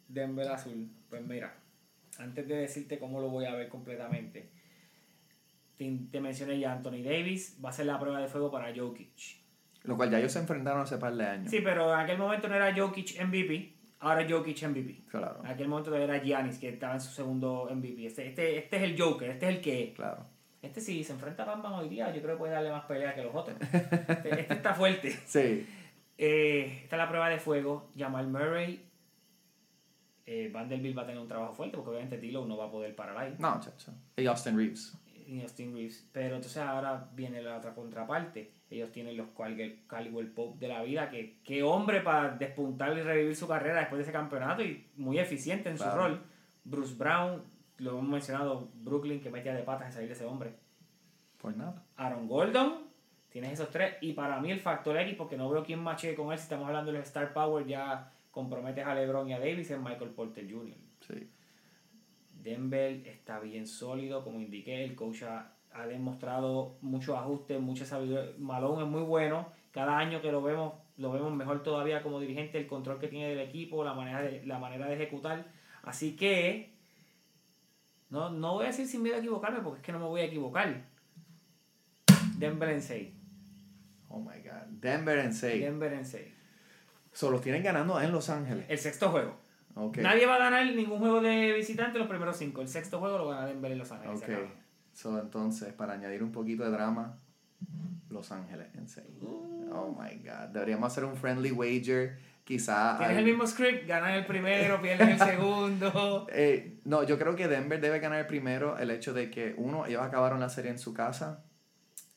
Denver 0.07 0.47
azul. 0.47 0.89
Pues 1.07 1.23
mira, 1.23 1.53
antes 2.17 2.47
de 2.47 2.55
decirte 2.55 2.97
cómo 2.97 3.21
lo 3.21 3.29
voy 3.29 3.45
a 3.45 3.53
ver 3.53 3.69
completamente, 3.69 4.49
te, 5.77 5.99
te 6.11 6.19
mencioné 6.19 6.59
ya 6.59 6.71
Anthony 6.71 7.03
Davis, 7.03 7.59
va 7.63 7.69
a 7.69 7.73
ser 7.73 7.85
la 7.85 7.99
prueba 7.99 8.19
de 8.19 8.27
fuego 8.27 8.49
para 8.49 8.75
Jokic. 8.75 9.37
Lo 9.83 9.95
cual 9.95 10.09
ya 10.09 10.17
ellos 10.17 10.31
se 10.31 10.39
enfrentaron 10.39 10.81
hace 10.81 10.97
par 10.97 11.13
de 11.13 11.27
años. 11.27 11.51
Sí, 11.51 11.61
pero 11.63 11.93
en 11.93 11.99
aquel 11.99 12.17
momento 12.17 12.47
no 12.47 12.55
era 12.55 12.75
Jokic 12.75 13.23
MVP, 13.23 13.75
ahora 13.99 14.25
Jokic 14.27 14.63
MVP. 14.63 15.03
Claro, 15.11 15.41
En 15.43 15.51
aquel 15.51 15.67
momento 15.67 15.95
era 15.95 16.17
Giannis, 16.17 16.57
que 16.57 16.69
estaba 16.69 16.95
en 16.95 17.01
su 17.01 17.11
segundo 17.11 17.69
MVP. 17.71 18.07
Este, 18.07 18.29
este, 18.29 18.57
este 18.57 18.77
es 18.77 18.81
el 18.81 18.99
Joker, 18.99 19.29
este 19.29 19.47
es 19.47 19.55
el 19.55 19.61
que... 19.61 19.93
claro. 19.95 20.25
Este 20.61 20.81
si 20.81 21.05
se 21.05 21.13
enfrenta 21.13 21.43
a 21.43 21.45
Bam 21.45 21.61
Bam 21.61 21.73
hoy 21.73 21.87
día, 21.87 22.13
yo 22.13 22.21
creo 22.21 22.35
que 22.35 22.39
puede 22.39 22.51
darle 22.51 22.69
más 22.69 22.83
pelea 22.83 23.15
que 23.15 23.23
los 23.23 23.33
otros. 23.33 23.55
Este, 23.61 24.41
este 24.41 24.53
está 24.55 24.73
fuerte. 24.73 25.17
Sí, 25.25 25.65
Eh, 26.21 26.81
esta 26.83 26.97
es 26.97 26.99
la 26.99 27.07
prueba 27.07 27.29
de 27.29 27.39
fuego. 27.39 27.89
Jamal 27.97 28.27
Murray. 28.27 28.85
Eh, 30.25 30.51
Vanderbilt 30.53 30.95
va 30.95 31.03
a 31.03 31.05
tener 31.05 31.21
un 31.21 31.29
trabajo 31.29 31.53
fuerte 31.53 31.77
porque 31.77 31.91
obviamente 31.91 32.17
Tilo 32.17 32.45
no 32.45 32.57
va 32.57 32.65
a 32.65 32.71
poder 32.71 32.93
parar 32.93 33.17
ahí. 33.17 33.35
no, 33.39 33.57
chacho. 33.61 33.93
Y 34.17 34.25
Austin 34.25 34.57
Reeves. 34.57 34.97
Ni 35.27 35.41
Austin 35.41 35.73
Reeves. 35.73 36.09
Pero 36.11 36.35
entonces 36.35 36.61
ahora 36.61 37.09
viene 37.15 37.41
la 37.41 37.57
otra 37.57 37.73
contraparte. 37.73 38.51
Ellos 38.69 38.91
tienen 38.91 39.15
los 39.15 39.29
Caldwell 39.29 39.85
Caldwell 39.87 40.27
Pope 40.27 40.59
de 40.59 40.67
la 40.67 40.83
vida. 40.83 41.09
Que, 41.09 41.39
qué 41.41 41.63
hombre 41.63 42.01
para 42.01 42.35
despuntar 42.35 42.95
y 42.97 43.01
revivir 43.01 43.35
su 43.35 43.47
carrera 43.47 43.79
después 43.79 43.99
de 43.99 44.03
ese 44.03 44.11
campeonato 44.11 44.61
y 44.61 44.87
muy 44.97 45.19
eficiente 45.19 45.69
en 45.69 45.77
su 45.77 45.89
rol. 45.89 46.21
Bruce 46.65 46.95
Brown, 46.95 47.43
lo 47.77 47.91
hemos 47.91 48.09
mencionado, 48.09 48.69
Brooklyn 48.73 49.21
que 49.21 49.31
metía 49.31 49.53
de 49.53 49.63
patas 49.63 49.87
en 49.87 49.93
salir 49.93 50.09
de 50.09 50.15
ese 50.15 50.25
hombre. 50.25 50.53
Pues 51.37 51.55
nada. 51.55 51.85
Aaron 51.95 52.27
Gordon, 52.27 52.88
tienes 53.29 53.53
esos 53.53 53.69
tres. 53.69 53.95
Y 54.01 54.13
para 54.13 54.39
mí 54.39 54.51
el 54.51 54.59
factor 54.59 54.97
X, 54.97 55.15
porque 55.15 55.37
no 55.37 55.49
veo 55.49 55.63
quién 55.63 55.79
mache 55.79 56.15
con 56.15 56.31
él, 56.31 56.37
si 56.37 56.43
estamos 56.43 56.67
hablando 56.67 56.91
del 56.91 57.01
Star 57.01 57.33
Power, 57.33 57.65
ya 57.65 58.11
comprometes 58.31 58.85
a 58.85 58.95
LeBron 58.95 59.29
y 59.29 59.33
a 59.33 59.39
Davis, 59.39 59.71
es 59.71 59.79
Michael 59.79 60.11
Porter 60.11 60.49
Jr. 60.49 60.75
Sí. 61.07 61.29
Denver 62.43 63.05
está 63.05 63.39
bien 63.39 63.67
sólido, 63.67 64.23
como 64.23 64.39
indiqué, 64.39 64.83
el 64.83 64.95
coach 64.95 65.23
ha, 65.23 65.51
ha 65.73 65.85
demostrado 65.85 66.77
muchos 66.81 67.17
ajustes, 67.17 67.59
mucha 67.59 67.85
sabiduría. 67.85 68.33
Malone 68.37 68.83
es 68.83 68.89
muy 68.89 69.01
bueno, 69.01 69.47
cada 69.71 69.97
año 69.97 70.21
que 70.21 70.31
lo 70.31 70.41
vemos, 70.41 70.73
lo 70.97 71.11
vemos 71.11 71.33
mejor 71.33 71.63
todavía 71.63 72.01
como 72.01 72.19
dirigente, 72.19 72.57
el 72.57 72.67
control 72.67 72.99
que 72.99 73.07
tiene 73.07 73.29
del 73.29 73.39
equipo, 73.39 73.83
la 73.83 73.93
manera 73.93 74.21
de, 74.21 74.45
la 74.45 74.57
manera 74.57 74.87
de 74.87 74.95
ejecutar. 74.95 75.45
Así 75.83 76.15
que, 76.15 76.73
no, 78.09 78.29
no 78.29 78.53
voy 78.53 78.65
a 78.65 78.67
decir 78.67 78.87
sin 78.87 79.03
miedo 79.03 79.15
a 79.15 79.19
equivocarme, 79.19 79.59
porque 79.59 79.79
es 79.79 79.85
que 79.85 79.91
no 79.91 79.99
me 79.99 80.05
voy 80.05 80.21
a 80.21 80.25
equivocar. 80.25 80.85
Denver 82.37 82.69
en 82.69 82.81
6. 82.81 83.18
Oh 84.09 84.19
my 84.19 84.41
God. 84.43 84.67
Denver 84.69 85.17
en 85.19 85.33
6. 85.33 85.61
Denver 85.63 85.93
en 85.93 86.05
6. 86.05 86.27
Solo 87.13 87.33
los 87.33 87.41
tienen 87.41 87.63
ganando 87.63 87.99
en 88.01 88.11
Los 88.11 88.29
Ángeles. 88.29 88.65
El 88.69 88.77
sexto 88.77 89.09
juego. 89.09 89.35
Ok. 89.75 89.97
Nadie 89.97 90.25
va 90.25 90.35
a 90.35 90.39
ganar 90.39 90.65
ningún 90.65 90.99
juego 90.99 91.21
de 91.21 91.53
visitante 91.53 91.99
los 91.99 92.07
primeros 92.07 92.37
cinco. 92.37 92.61
El 92.61 92.67
sexto 92.67 92.99
juego 92.99 93.17
lo 93.17 93.29
gana 93.29 93.45
Denver 93.45 93.71
en 93.71 93.77
Los 93.77 93.91
Ángeles. 93.91 94.19
se 94.19 94.25
Ok. 94.25 94.31
acaba. 94.31 94.49
So, 94.93 95.19
entonces, 95.19 95.73
para 95.73 95.93
añadir 95.93 96.23
un 96.23 96.31
poquito 96.31 96.63
de 96.63 96.71
drama, 96.71 97.17
Los 98.09 98.31
Ángeles 98.31 98.67
en 98.75 98.87
6. 98.87 99.05
Oh 99.71 99.95
my 99.99 100.15
God. 100.23 100.49
Deberíamos 100.53 100.91
hacer 100.91 101.05
un 101.05 101.15
friendly 101.15 101.51
wager. 101.51 102.17
Quizá. 102.43 102.97
Tienes 102.97 103.15
al- 103.17 103.19
el 103.23 103.25
mismo 103.29 103.45
script, 103.45 103.87
ganan 103.87 104.11
el 104.13 104.25
primero, 104.25 104.81
pierden 104.81 105.09
el 105.09 105.19
segundo. 105.19 106.27
Eh, 106.33 106.79
no, 106.85 107.03
yo 107.03 107.19
creo 107.19 107.35
que 107.35 107.47
Denver 107.47 107.79
debe 107.79 107.99
ganar 107.99 108.25
primero 108.25 108.77
el 108.79 108.89
hecho 108.89 109.13
de 109.13 109.29
que, 109.29 109.53
uno, 109.57 109.85
ellos 109.85 110.01
acabaron 110.01 110.39
la 110.39 110.49
serie 110.49 110.71
en 110.71 110.79
su 110.79 110.91
casa. 110.93 111.43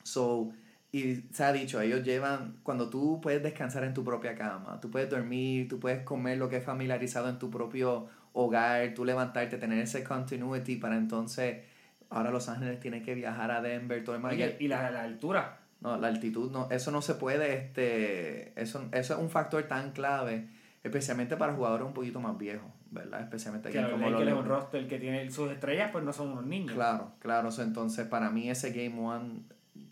So, 0.01 0.51
y 0.93 1.25
se 1.31 1.43
ha 1.43 1.51
dicho, 1.51 1.81
ellos 1.81 2.03
llevan, 2.03 2.57
cuando 2.61 2.87
tú 2.87 3.19
puedes 3.19 3.41
descansar 3.41 3.83
en 3.83 3.95
tu 3.95 4.03
propia 4.03 4.35
cama, 4.35 4.79
tú 4.79 4.91
puedes 4.91 5.09
dormir, 5.09 5.67
tú 5.67 5.79
puedes 5.79 6.03
comer 6.03 6.37
lo 6.37 6.47
que 6.49 6.57
es 6.57 6.63
familiarizado 6.63 7.27
en 7.29 7.39
tu 7.39 7.49
propio 7.49 8.07
hogar, 8.33 8.93
tú 8.93 9.03
levantarte, 9.03 9.57
tener 9.57 9.79
ese 9.79 10.03
continuity 10.03 10.75
para 10.75 10.95
entonces, 10.95 11.63
ahora 12.11 12.29
Los 12.29 12.47
Ángeles 12.47 12.79
tiene 12.79 13.01
que 13.01 13.15
viajar 13.15 13.49
a 13.49 13.59
Denver, 13.61 14.03
todo 14.03 14.15
el 14.15 14.21
mundo- 14.21 14.35
Oye, 14.35 14.55
y 14.59 14.67
la, 14.67 14.91
la 14.91 15.01
altura. 15.01 15.61
no, 15.81 15.97
la 15.97 16.07
altitud, 16.09 16.51
no, 16.51 16.69
eso 16.69 16.91
no 16.91 17.01
se 17.01 17.15
puede, 17.15 17.55
este, 17.55 18.53
eso, 18.61 18.87
eso 18.91 19.13
es 19.15 19.19
un 19.19 19.31
factor 19.31 19.63
tan 19.63 19.93
clave, 19.93 20.47
especialmente 20.83 21.37
para 21.37 21.53
jugadores 21.53 21.87
un 21.87 21.93
poquito 21.93 22.19
más 22.19 22.37
viejos, 22.37 22.69
¿verdad? 22.91 23.21
Especialmente 23.21 23.71
Que 23.71 23.79
aquí 23.79 23.91
como 23.91 24.11
los 24.11 24.19
Lakers 24.19 24.37
es 24.37 24.43
un 24.43 24.47
roster 24.47 24.87
que 24.87 24.99
tiene 24.99 25.31
sus 25.31 25.51
estrellas, 25.51 25.89
pues 25.91 26.03
no 26.03 26.13
son 26.13 26.33
unos 26.33 26.45
niños. 26.45 26.75
Claro, 26.75 27.13
claro. 27.17 27.49
entonces, 27.57 28.05
para 28.07 28.29
mí 28.29 28.47
ese 28.49 28.71
Game 28.71 28.99
One, 29.01 29.41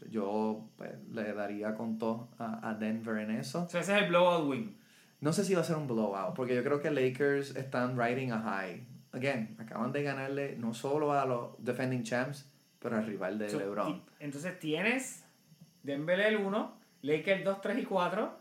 yo 0.09 0.67
pues, 0.77 0.91
le 1.11 1.33
daría 1.33 1.75
con 1.75 1.97
todo 1.97 2.29
a, 2.39 2.69
a 2.69 2.73
Denver 2.75 3.17
en 3.17 3.31
eso. 3.31 3.63
O 3.63 3.69
sea, 3.69 3.81
ese 3.81 3.95
es 3.95 4.03
el 4.03 4.09
blowout 4.09 4.49
win. 4.49 4.77
No 5.19 5.33
sé 5.33 5.43
si 5.43 5.53
va 5.53 5.61
a 5.61 5.63
ser 5.63 5.75
un 5.75 5.87
blowout, 5.87 6.33
porque 6.35 6.55
yo 6.55 6.63
creo 6.63 6.81
que 6.81 6.89
Lakers 6.89 7.55
están 7.55 7.97
riding 7.99 8.31
a 8.31 8.39
high. 8.41 8.83
Again, 9.13 9.55
acaban 9.59 9.91
de 9.91 10.03
ganarle 10.03 10.55
no 10.57 10.73
solo 10.73 11.13
a 11.13 11.25
los 11.25 11.49
defending 11.63 12.03
champs, 12.03 12.49
pero 12.79 12.97
al 12.97 13.05
rival 13.05 13.37
de 13.37 13.49
So, 13.49 13.59
LeBron. 13.59 14.01
entonces 14.19 14.57
tienes 14.59 15.23
Denver 15.83 16.19
el 16.21 16.37
1, 16.37 16.73
Lakers 17.03 17.43
2, 17.43 17.61
3 17.61 17.77
y 17.79 17.85
4, 17.85 18.39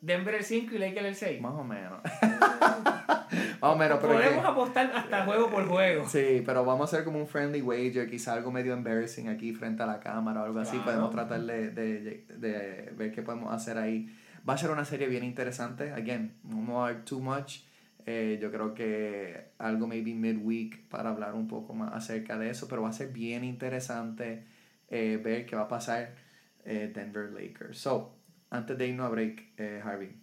Denver 0.00 0.34
el 0.36 0.44
5 0.44 0.74
y 0.74 0.78
Lakers 0.78 1.06
el 1.06 1.14
6. 1.16 1.40
Más 1.42 1.52
o 1.54 1.64
menos. 1.64 2.00
Más 3.64 3.74
o 3.74 3.78
menos, 3.78 3.98
pero 4.00 4.12
que- 4.18 4.24
Podemos 4.24 4.44
apostar 4.44 4.92
hasta 4.94 5.24
juego 5.24 5.50
por 5.50 5.66
juego. 5.66 6.06
Sí, 6.08 6.42
pero 6.44 6.64
vamos 6.64 6.82
a 6.92 6.94
hacer 6.96 7.04
como 7.04 7.18
un 7.18 7.26
friendly 7.26 7.62
wager, 7.62 8.10
quizá 8.10 8.34
algo 8.34 8.50
medio 8.52 8.74
embarrassing 8.74 9.28
aquí 9.28 9.52
frente 9.54 9.82
a 9.82 9.86
la 9.86 10.00
cámara 10.00 10.42
o 10.42 10.44
algo 10.44 10.58
así. 10.60 10.72
Claro. 10.76 10.84
Podemos 10.84 11.10
tratar 11.12 11.40
de, 11.40 11.70
de, 11.70 12.26
de 12.36 12.92
ver 12.96 13.12
qué 13.12 13.22
podemos 13.22 13.52
hacer 13.54 13.78
ahí. 13.78 14.14
Va 14.48 14.54
a 14.54 14.58
ser 14.58 14.70
una 14.70 14.84
serie 14.84 15.08
bien 15.08 15.24
interesante. 15.24 15.92
Again, 15.92 16.34
no 16.44 16.84
dar 16.84 17.04
too 17.04 17.20
much. 17.20 17.60
Eh, 18.06 18.38
yo 18.38 18.50
creo 18.52 18.74
que 18.74 19.52
algo 19.58 19.86
maybe 19.86 20.12
midweek 20.12 20.88
para 20.90 21.08
hablar 21.08 21.32
un 21.32 21.48
poco 21.48 21.72
más 21.72 21.94
acerca 21.94 22.36
de 22.36 22.50
eso, 22.50 22.68
pero 22.68 22.82
va 22.82 22.90
a 22.90 22.92
ser 22.92 23.08
bien 23.08 23.44
interesante 23.44 24.44
eh, 24.90 25.18
ver 25.24 25.46
qué 25.46 25.56
va 25.56 25.62
a 25.62 25.68
pasar 25.68 26.14
eh, 26.66 26.92
Denver 26.94 27.30
Lakers. 27.32 27.78
So, 27.78 28.14
antes 28.50 28.76
de 28.76 28.88
irnos 28.88 29.06
a 29.06 29.08
break, 29.08 29.54
eh, 29.56 29.80
Harvey, 29.82 30.14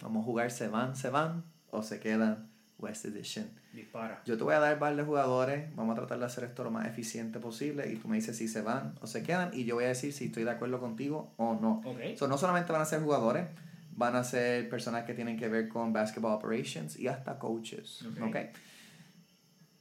vamos 0.00 0.22
a 0.22 0.24
jugar 0.24 0.50
se 0.50 0.68
van, 0.68 0.96
se 0.96 1.10
van 1.10 1.44
o 1.70 1.82
se 1.82 2.00
quedan 2.00 2.48
West 2.78 3.04
Edition. 3.04 3.50
Dispara. 3.72 4.22
Yo 4.24 4.36
te 4.36 4.44
voy 4.44 4.54
a 4.54 4.60
dar 4.60 4.78
par 4.78 4.94
de 4.96 5.02
jugadores, 5.02 5.74
vamos 5.74 5.92
a 5.92 5.96
tratar 5.96 6.18
de 6.18 6.24
hacer 6.24 6.44
esto 6.44 6.64
lo 6.64 6.70
más 6.70 6.86
eficiente 6.86 7.38
posible 7.40 7.90
y 7.92 7.96
tú 7.96 8.08
me 8.08 8.16
dices 8.16 8.36
si 8.36 8.48
se 8.48 8.62
van 8.62 8.94
o 9.00 9.06
se 9.06 9.22
quedan 9.22 9.50
y 9.52 9.64
yo 9.64 9.74
voy 9.74 9.84
a 9.84 9.88
decir 9.88 10.12
si 10.12 10.26
estoy 10.26 10.44
de 10.44 10.50
acuerdo 10.50 10.80
contigo 10.80 11.34
o 11.36 11.54
no. 11.54 11.82
Ok. 11.84 12.16
So, 12.16 12.28
no 12.28 12.38
solamente 12.38 12.72
van 12.72 12.82
a 12.82 12.84
ser 12.84 13.00
jugadores, 13.00 13.48
van 13.92 14.16
a 14.16 14.24
ser 14.24 14.68
personas 14.68 15.04
que 15.04 15.14
tienen 15.14 15.36
que 15.36 15.48
ver 15.48 15.68
con 15.68 15.92
basketball 15.92 16.32
operations 16.32 16.98
y 16.98 17.08
hasta 17.08 17.38
coaches. 17.38 18.04
Ok. 18.06 18.28
¿ok? 18.28 18.36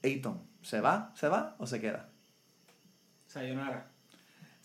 Ayton, 0.04 0.42
¿se 0.62 0.82
va? 0.82 1.14
¿Se 1.16 1.28
va 1.28 1.56
o 1.60 1.68
se 1.68 1.80
queda? 1.80 2.10
Sayonara. 3.28 3.97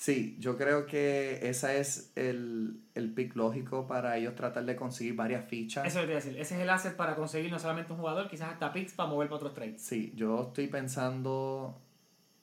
Sí, 0.03 0.35
yo 0.41 0.57
creo 0.57 0.85
que 0.85 1.39
ese 1.49 1.79
es 1.79 2.11
el, 2.17 2.81
el 2.97 3.13
pick 3.15 3.37
lógico 3.37 3.87
para 3.87 4.17
ellos 4.17 4.35
tratar 4.35 4.65
de 4.65 4.75
conseguir 4.75 5.15
varias 5.15 5.45
fichas. 5.45 5.87
Eso 5.87 6.01
es 6.01 6.03
lo 6.03 6.03
que 6.03 6.07
te 6.07 6.13
iba 6.15 6.19
a 6.21 6.25
decir. 6.25 6.41
Ese 6.41 6.57
es 6.57 6.61
el 6.61 6.71
asset 6.71 6.97
para 6.97 7.15
conseguir 7.15 7.53
no 7.53 7.59
solamente 7.61 7.93
un 7.93 7.99
jugador, 8.01 8.29
quizás 8.29 8.51
hasta 8.51 8.73
picks 8.73 8.95
para 8.95 9.09
mover 9.09 9.29
para 9.29 9.37
otros 9.37 9.55
trades. 9.55 9.81
Sí, 9.81 10.13
yo 10.17 10.43
estoy 10.49 10.67
pensando. 10.67 11.81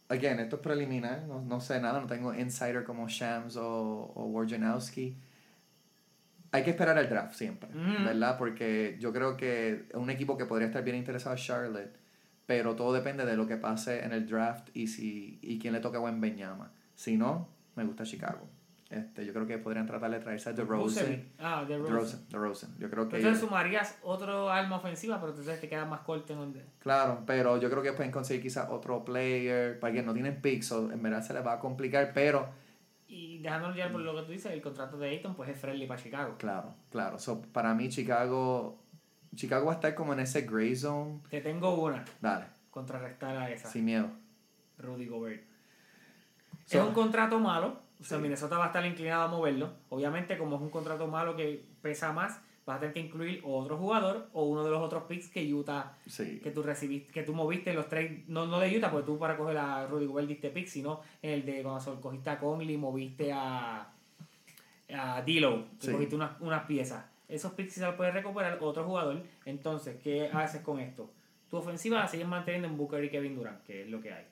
Again, 0.07 0.39
esto 0.39 0.55
es 0.55 0.61
preliminar, 0.61 1.23
no, 1.27 1.41
no 1.41 1.59
sé 1.59 1.81
nada, 1.81 1.99
no 1.99 2.07
tengo 2.07 2.33
insider 2.33 2.85
como 2.85 3.09
Shams 3.09 3.57
o, 3.57 4.13
o 4.15 4.25
Wojnarowski. 4.27 5.17
Hay 6.51 6.63
que 6.63 6.69
esperar 6.69 6.97
el 6.97 7.09
draft 7.09 7.35
siempre, 7.35 7.67
Mm. 7.73 8.05
¿verdad? 8.05 8.37
Porque 8.37 8.95
yo 9.01 9.11
creo 9.11 9.35
que 9.35 9.85
es 9.89 9.95
un 9.95 10.09
equipo 10.09 10.37
que 10.37 10.45
podría 10.45 10.67
estar 10.67 10.81
bien 10.85 10.95
interesado 10.95 11.35
es 11.35 11.43
Charlotte, 11.43 11.91
pero 12.45 12.77
todo 12.77 12.93
depende 12.93 13.25
de 13.25 13.35
lo 13.35 13.45
que 13.47 13.57
pase 13.57 14.05
en 14.05 14.13
el 14.13 14.25
draft 14.25 14.69
y 14.73 14.87
si 14.87 15.39
y 15.41 15.59
quién 15.59 15.73
le 15.73 15.81
toca 15.81 15.97
a 15.97 16.09
Benyama. 16.11 16.71
Si 16.99 17.15
no, 17.15 17.47
me 17.77 17.85
gusta 17.85 18.03
Chicago. 18.03 18.45
Este, 18.89 19.25
yo 19.25 19.31
creo 19.31 19.47
que 19.47 19.57
podrían 19.57 19.85
tratar 19.85 20.11
de 20.11 20.19
traerse 20.19 20.49
a 20.49 20.51
DeRozan. 20.51 21.05
Vucevic. 21.05 21.25
Ah, 21.39 21.63
de 21.65 21.77
Rose. 21.77 21.93
DeRozan, 21.93 22.27
DeRozan. 22.29 22.77
Yo 22.77 22.89
creo 22.89 23.07
que 23.07 23.15
Entonces 23.15 23.39
sumarías 23.39 23.97
otro 24.01 24.49
arma 24.49 24.75
ofensiva, 24.75 25.17
pero 25.17 25.29
entonces 25.29 25.61
te 25.61 25.69
queda 25.69 25.85
más 25.85 26.01
corto 26.01 26.33
en 26.33 26.39
donde. 26.39 26.65
Claro, 26.79 27.23
pero 27.25 27.55
yo 27.55 27.69
creo 27.69 27.81
que 27.81 27.93
pueden 27.93 28.11
conseguir 28.11 28.41
quizás 28.43 28.67
otro 28.69 29.05
player, 29.05 29.79
para 29.79 29.93
que 29.93 30.03
no 30.03 30.11
tienen 30.13 30.41
picks, 30.41 30.73
o 30.73 30.91
en 30.91 31.01
verdad 31.01 31.23
se 31.23 31.33
les 31.33 31.45
va 31.45 31.53
a 31.53 31.59
complicar, 31.61 32.11
pero 32.13 32.49
Y 33.07 33.37
dejándolo 33.37 33.75
ya 33.75 33.89
por 33.89 34.01
lo 34.01 34.13
que 34.17 34.23
tú 34.23 34.31
dices, 34.33 34.51
el 34.51 34.61
contrato 34.61 34.97
de 34.97 35.07
Ayton 35.07 35.35
pues 35.35 35.47
es 35.49 35.57
friendly 35.57 35.87
para 35.87 36.01
Chicago. 36.03 36.35
claro, 36.37 36.75
claro. 36.91 37.17
So, 37.17 37.41
para 37.53 37.73
mí 37.73 37.87
Chicago, 37.87 38.77
Chicago 39.35 39.67
va 39.67 39.71
a 39.71 39.75
estar 39.75 39.95
como 39.95 40.11
en 40.11 40.19
ese 40.19 40.41
gray 40.41 40.75
zone. 40.75 41.21
Te 41.29 41.39
tengo 41.39 41.75
una, 41.81 42.03
Dale, 42.19 42.47
contrarrestar 42.71 43.37
a 43.37 43.49
esa. 43.51 43.69
sin 43.69 43.85
miedo. 43.85 44.09
Rudy 44.79 45.05
Gobert. 45.05 45.48
So- 46.77 46.81
es 46.81 46.87
un 46.87 46.93
contrato 46.93 47.39
malo, 47.39 47.79
o 47.99 48.03
sea, 48.03 48.17
Minnesota 48.17 48.57
va 48.57 48.65
a 48.65 48.67
estar 48.67 48.85
inclinado 48.85 49.23
a 49.23 49.27
moverlo. 49.27 49.69
Obviamente, 49.89 50.37
como 50.37 50.55
es 50.55 50.61
un 50.61 50.69
contrato 50.69 51.07
malo 51.07 51.35
que 51.35 51.63
pesa 51.81 52.13
más, 52.13 52.39
vas 52.65 52.77
a 52.77 52.79
tener 52.81 52.93
que 52.93 52.99
incluir 52.99 53.41
otro 53.43 53.77
jugador 53.77 54.27
o 54.33 54.43
uno 54.43 54.63
de 54.63 54.69
los 54.69 54.79
otros 54.81 55.03
picks 55.03 55.29
que 55.29 55.51
Utah, 55.53 55.93
Sí, 56.05 56.39
que 56.43 56.51
tú 56.51 56.61
recibiste, 56.61 57.11
que 57.11 57.23
tú 57.23 57.33
moviste 57.33 57.71
en 57.71 57.75
los 57.77 57.89
trades, 57.89 58.27
no, 58.27 58.45
no 58.45 58.59
de 58.59 58.77
Utah, 58.77 58.91
porque 58.91 59.07
tú 59.07 59.17
para 59.17 59.35
coger 59.35 59.57
a 59.57 59.87
Rudy 59.87 60.05
Gobert 60.05 60.27
diste 60.27 60.49
pick, 60.51 60.67
sino 60.67 61.01
el 61.23 61.43
de 61.45 61.63
cuando 61.63 61.99
cogiste 62.01 62.29
a 62.29 62.39
Conley, 62.39 62.77
moviste 62.77 63.33
a, 63.33 63.91
a 64.93 65.23
Sí. 65.25 65.91
cogiste 65.91 66.15
unas, 66.15 66.39
unas 66.39 66.63
piezas. 66.65 67.03
Esos 67.27 67.51
picks 67.53 67.73
se 67.73 67.81
los 67.81 67.95
puede 67.95 68.11
recuperar 68.11 68.57
otro 68.61 68.83
jugador. 68.83 69.21
Entonces, 69.45 69.97
¿qué 70.03 70.29
haces 70.31 70.61
con 70.61 70.79
esto? 70.79 71.09
Tu 71.49 71.57
ofensiva 71.57 71.99
la 71.99 72.07
sigues 72.07 72.27
manteniendo 72.27 72.67
en 72.67 72.77
Booker 72.77 73.03
y 73.03 73.09
Kevin 73.09 73.35
Durant, 73.35 73.63
que 73.63 73.83
es 73.83 73.89
lo 73.89 74.01
que 74.01 74.13
hay. 74.13 74.25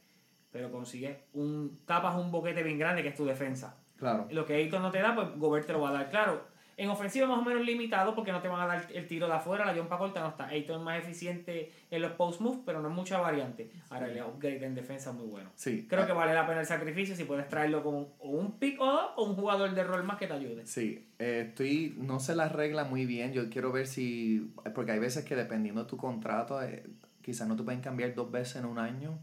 Pero 0.52 0.72
consigues 0.72 1.18
un. 1.34 1.78
tapas 1.86 2.16
un 2.16 2.32
boquete 2.32 2.64
bien 2.64 2.80
grande 2.80 3.04
que 3.04 3.10
es 3.10 3.16
tu 3.16 3.26
defensa. 3.26 3.78
Claro. 3.98 4.28
Lo 4.32 4.46
que 4.46 4.56
Ayton 4.56 4.82
no 4.82 4.92
te 4.92 5.00
da, 5.00 5.16
pues 5.16 5.28
Gobert 5.38 5.66
te 5.66 5.74
lo 5.74 5.82
va 5.82 5.90
a 5.90 5.94
dar. 5.94 6.10
Claro, 6.10 6.42
en 6.78 6.90
ofensiva 6.90 7.26
más 7.26 7.40
o 7.40 7.42
menos 7.42 7.66
limitado 7.66 8.14
porque 8.14 8.32
no 8.32 8.40
te 8.40 8.48
van 8.48 8.62
a 8.62 8.68
dar 8.68 8.88
el 8.94 9.08
tiro 9.08 9.28
de 9.28 9.34
afuera, 9.34 9.66
la 9.66 9.74
John 9.76 9.88
corta 9.88 10.22
no 10.22 10.30
está. 10.30 10.46
Ayton 10.46 10.80
es 10.80 10.86
más 10.86 11.00
eficiente 11.00 11.72
en 11.90 12.02
los 12.04 12.12
post 12.12 12.40
moves, 12.40 12.60
pero 12.64 12.82
no 12.82 12.90
es 12.90 12.94
mucha 12.94 13.20
variante. 13.20 13.72
Ahora 13.90 14.08
el 14.08 14.22
upgrade 14.22 14.64
en 14.64 14.76
defensa 14.76 15.10
es 15.10 15.16
muy 15.16 15.26
bueno. 15.26 15.50
Sí. 15.56 15.88
Creo 15.90 16.06
que 16.06 16.14
vale 16.14 16.36
la 16.36 16.46
pena 16.46 16.60
el 16.60 16.68
sacrificio 16.68 17.16
si 17.16 17.24
puedes 17.24 17.48
traerlo 17.48 17.82
como 17.82 18.16
o 18.20 18.30
un 18.30 18.60
pick 18.60 18.80
o 18.80 18.86
dos 18.86 19.12
o 19.16 19.24
un 19.24 19.36
jugador 19.36 19.74
de 19.74 19.84
rol 19.84 20.04
más 20.04 20.20
que 20.20 20.28
te 20.28 20.34
ayude. 20.34 20.68
Sí, 20.68 21.10
eh, 21.18 21.46
estoy, 21.50 21.96
no 21.98 22.20
sé 22.20 22.36
la 22.36 22.48
regla 22.48 22.84
muy 22.84 23.08
bien, 23.08 23.34
yo 23.34 23.50
quiero 23.50 23.72
ver 23.72 23.88
si, 23.88 24.54
porque 24.76 24.92
hay 24.92 25.00
veces 25.00 25.26
que 25.26 25.36
dependiendo 25.36 25.82
de 25.84 25.90
tu 25.90 25.98
contrato, 25.98 26.62
eh, 26.62 26.84
quizás 27.24 27.48
no 27.48 27.56
te 27.56 27.64
pueden 27.64 27.82
cambiar 27.82 28.14
dos 28.14 28.32
veces 28.32 28.58
en 28.58 28.66
un 28.66 28.78
año. 28.78 29.18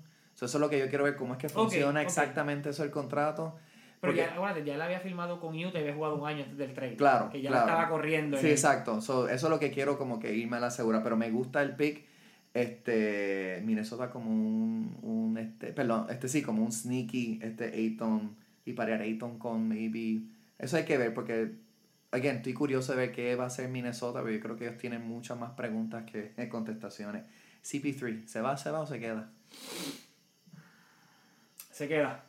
Eso 0.44 0.58
es 0.58 0.60
lo 0.60 0.68
que 0.70 0.78
yo 0.78 0.88
quiero 0.88 1.04
ver, 1.04 1.16
cómo 1.16 1.34
es 1.34 1.38
que 1.38 1.48
funciona 1.48 2.00
ok. 2.00 2.06
exactamente 2.06 2.70
eso 2.70 2.84
el 2.84 2.90
contrato. 2.90 3.56
Pero 4.00 4.12
Porque- 4.12 4.26
ya, 4.26 4.34
acuérdate, 4.34 4.64
ya 4.64 4.74
él 4.74 4.82
había 4.82 5.00
firmado 5.00 5.40
con 5.40 5.54
Utah 5.56 5.78
y 5.78 5.82
había 5.82 5.94
jugado 5.94 6.16
un 6.16 6.26
año 6.28 6.42
antes 6.42 6.58
del 6.58 6.74
trade. 6.74 6.96
Claro, 6.96 7.30
Que 7.30 7.40
ya 7.40 7.48
claro. 7.50 7.66
la 7.66 7.72
estaba 7.72 7.88
corriendo. 7.88 8.36
en 8.36 8.40
Sí, 8.42 8.46
el- 8.48 8.52
exacto. 8.52 9.00
So, 9.00 9.28
eso 9.28 9.46
es 9.46 9.50
lo 9.50 9.58
que 9.58 9.70
quiero 9.70 9.96
como 9.96 10.20
que 10.20 10.34
irme 10.34 10.58
a 10.58 10.60
la 10.60 10.70
segura. 10.70 11.02
Pero 11.02 11.16
me 11.16 11.30
gusta 11.30 11.62
el 11.62 11.74
pick. 11.74 12.04
Este. 12.52 13.62
Minnesota 13.64 14.10
como 14.10 14.30
un. 14.30 14.96
un 15.02 15.38
este, 15.38 15.72
perdón, 15.72 16.06
este 16.10 16.28
sí, 16.28 16.42
como 16.42 16.62
un 16.64 16.70
sneaky. 16.72 17.40
Este 17.42 17.64
Ayton. 17.72 18.36
Y 18.66 18.72
parear 18.74 19.00
Ayton 19.00 19.38
con 19.38 19.66
maybe. 19.68 20.22
Eso 20.58 20.76
hay 20.76 20.84
que 20.84 20.98
ver 20.98 21.12
porque. 21.14 21.52
Again, 22.12 22.36
estoy 22.36 22.52
curioso 22.54 22.92
de 22.92 22.98
ver 22.98 23.12
qué 23.12 23.34
va 23.34 23.44
a 23.44 23.46
hacer 23.48 23.68
Minnesota. 23.68 24.20
Pero 24.22 24.34
yo 24.36 24.40
creo 24.40 24.56
que 24.56 24.66
ellos 24.66 24.78
tienen 24.78 25.06
muchas 25.08 25.38
más 25.38 25.52
preguntas 25.52 26.04
que 26.04 26.32
contestaciones. 26.50 27.24
CP3, 27.64 28.26
¿se 28.26 28.40
va, 28.42 28.56
se 28.58 28.70
va 28.70 28.80
o 28.80 28.86
se 28.86 29.00
queda? 29.00 29.30
Se 31.74 31.88
queda. 31.88 32.24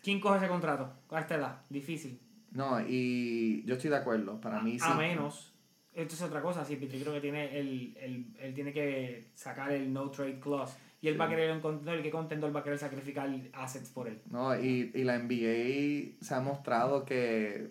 ¿Quién 0.00 0.20
coge 0.20 0.38
ese 0.38 0.46
contrato? 0.46 0.92
¿A 1.10 1.18
esta 1.20 1.34
edad? 1.34 1.60
Difícil. 1.68 2.20
No, 2.52 2.80
y 2.86 3.64
yo 3.66 3.74
estoy 3.74 3.90
de 3.90 3.96
acuerdo. 3.96 4.40
Para 4.40 4.60
mí 4.60 4.78
sí. 4.78 4.84
A 4.88 4.94
menos. 4.94 5.52
Esto 5.92 6.14
es 6.14 6.22
otra 6.22 6.40
cosa, 6.40 6.64
sí, 6.64 6.76
creo 6.76 7.12
que 7.14 7.20
tiene 7.20 7.58
el, 7.58 7.96
el, 8.00 8.26
él 8.38 8.54
tiene 8.54 8.72
que 8.72 9.24
sacar 9.34 9.72
el 9.72 9.92
no 9.92 10.10
trade 10.10 10.38
clause. 10.38 10.76
Y 11.00 11.08
él 11.08 11.14
Sí. 11.14 11.18
va 11.18 11.24
a 11.24 11.28
querer 11.28 11.50
un 11.52 11.60
contendor, 11.60 12.00
qué 12.02 12.10
contendor 12.10 12.54
va 12.54 12.60
a 12.60 12.62
querer 12.62 12.78
sacrificar 12.78 13.28
assets 13.54 13.90
por 13.90 14.06
él. 14.06 14.20
No, 14.30 14.54
y, 14.56 14.92
y 14.94 15.02
la 15.04 15.18
NBA 15.18 16.22
se 16.24 16.34
ha 16.34 16.40
mostrado 16.40 17.04
que 17.04 17.70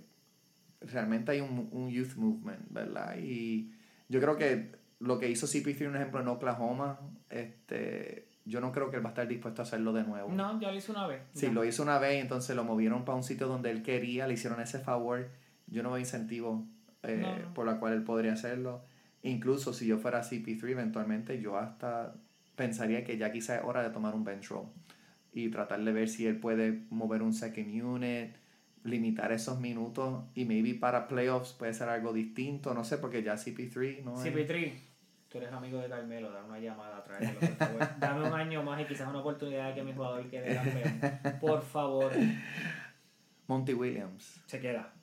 realmente 0.81 1.31
hay 1.31 1.39
un, 1.41 1.69
un 1.71 1.89
youth 1.89 2.15
movement, 2.15 2.65
¿verdad? 2.71 3.15
Y 3.19 3.71
yo 4.09 4.19
creo 4.19 4.35
que 4.37 4.71
lo 4.99 5.17
que 5.19 5.29
hizo 5.29 5.47
CP3, 5.47 5.87
un 5.87 5.95
ejemplo, 5.95 6.19
en 6.19 6.27
Oklahoma, 6.27 6.99
este, 7.29 8.27
yo 8.45 8.61
no 8.61 8.71
creo 8.71 8.89
que 8.89 8.97
él 8.97 9.03
va 9.03 9.09
a 9.09 9.11
estar 9.13 9.27
dispuesto 9.27 9.61
a 9.61 9.65
hacerlo 9.65 9.91
de 9.91 10.03
nuevo. 10.03 10.31
No, 10.31 10.59
ya 10.61 10.71
lo 10.71 10.77
hizo 10.77 10.91
una 10.91 11.07
vez. 11.07 11.21
Sí, 11.33 11.47
Ya. 11.47 11.51
lo 11.51 11.65
hizo 11.65 11.83
una 11.83 11.97
vez, 11.99 12.21
entonces 12.21 12.55
lo 12.55 12.63
movieron 12.63 13.03
para 13.03 13.15
un 13.17 13.23
sitio 13.23 13.47
donde 13.47 13.71
él 13.71 13.81
quería, 13.81 14.27
le 14.27 14.35
hicieron 14.35 14.61
ese 14.61 14.79
favor. 14.79 15.27
Yo 15.67 15.81
no 15.83 15.89
veo 15.89 15.99
incentivo 15.99 16.63
eh, 17.03 17.17
No, 17.21 17.37
no. 17.37 17.53
por 17.53 17.65
la 17.65 17.79
cual 17.79 17.93
él 17.93 18.03
podría 18.03 18.33
hacerlo. 18.33 18.83
Incluso 19.23 19.73
si 19.73 19.87
yo 19.87 19.97
fuera 19.97 20.21
CP3, 20.21 20.69
eventualmente 20.69 21.41
yo 21.41 21.57
hasta 21.57 22.13
pensaría 22.55 23.03
que 23.03 23.17
ya 23.17 23.31
quizá 23.31 23.57
es 23.57 23.63
hora 23.65 23.81
de 23.83 23.89
tomar 23.89 24.13
un 24.15 24.23
bench 24.23 24.49
roll 24.49 24.67
y 25.33 25.49
tratar 25.49 25.83
de 25.83 25.91
ver 25.91 26.07
si 26.07 26.25
él 26.27 26.39
puede 26.39 26.83
mover 26.89 27.21
un 27.21 27.33
second 27.33 27.67
unit, 27.83 28.35
limitar 28.83 29.31
esos 29.31 29.59
minutos 29.59 30.23
y 30.35 30.45
maybe 30.45 30.75
para 30.75 31.07
playoffs 31.07 31.53
puede 31.53 31.73
ser 31.73 31.89
algo 31.89 32.13
distinto, 32.13 32.73
no 32.75 32.83
sé, 32.83 32.97
porque 32.99 33.23
ya 33.23 33.33
CP3 33.33 34.03
no 34.03 34.15
Sí, 34.21 34.29
es... 34.29 34.33
Tú 35.35 35.39
eres 35.39 35.51
amigo 35.51 35.79
de 35.79 35.89
Carmelo, 35.89 36.31
dame 36.31 36.47
una 36.47 36.59
llamada, 36.61 37.03
tráetelo, 37.03 37.41
por 37.41 37.57
favor. 37.57 37.89
Dame 37.99 38.27
un 38.29 38.33
año 38.33 38.63
más 38.63 38.79
y 38.79 38.85
quizás 38.85 39.09
una 39.09 39.19
oportunidad 39.19 39.67
de 39.67 39.75
que 39.75 39.83
mi 39.83 39.91
jugador 39.91 40.29
quede 40.29 40.55
campeón. 40.55 41.39
Por 41.41 41.61
favor, 41.61 42.09
Monty 43.45 43.73
Williams. 43.73 44.41
se 44.45 44.61
queda. 44.61 44.93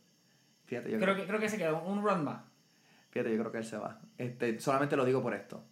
Fíjate, 0.65 0.91
yo 0.91 0.99
Creo 0.99 1.15
que, 1.17 1.27
creo 1.27 1.39
que 1.39 1.51
se 1.51 1.59
queda 1.59 1.75
un 1.75 2.03
run 2.03 2.25
más. 2.25 2.45
Fíjate, 3.11 3.31
yo 3.31 3.41
creo 3.41 3.53
que 3.53 3.59
él 3.59 3.65
se 3.67 3.77
va. 3.77 4.01
Este, 4.17 4.59
solamente 4.59 4.97
lo 4.97 5.05
digo 5.05 5.23
por 5.23 5.35
esto. 5.35 5.63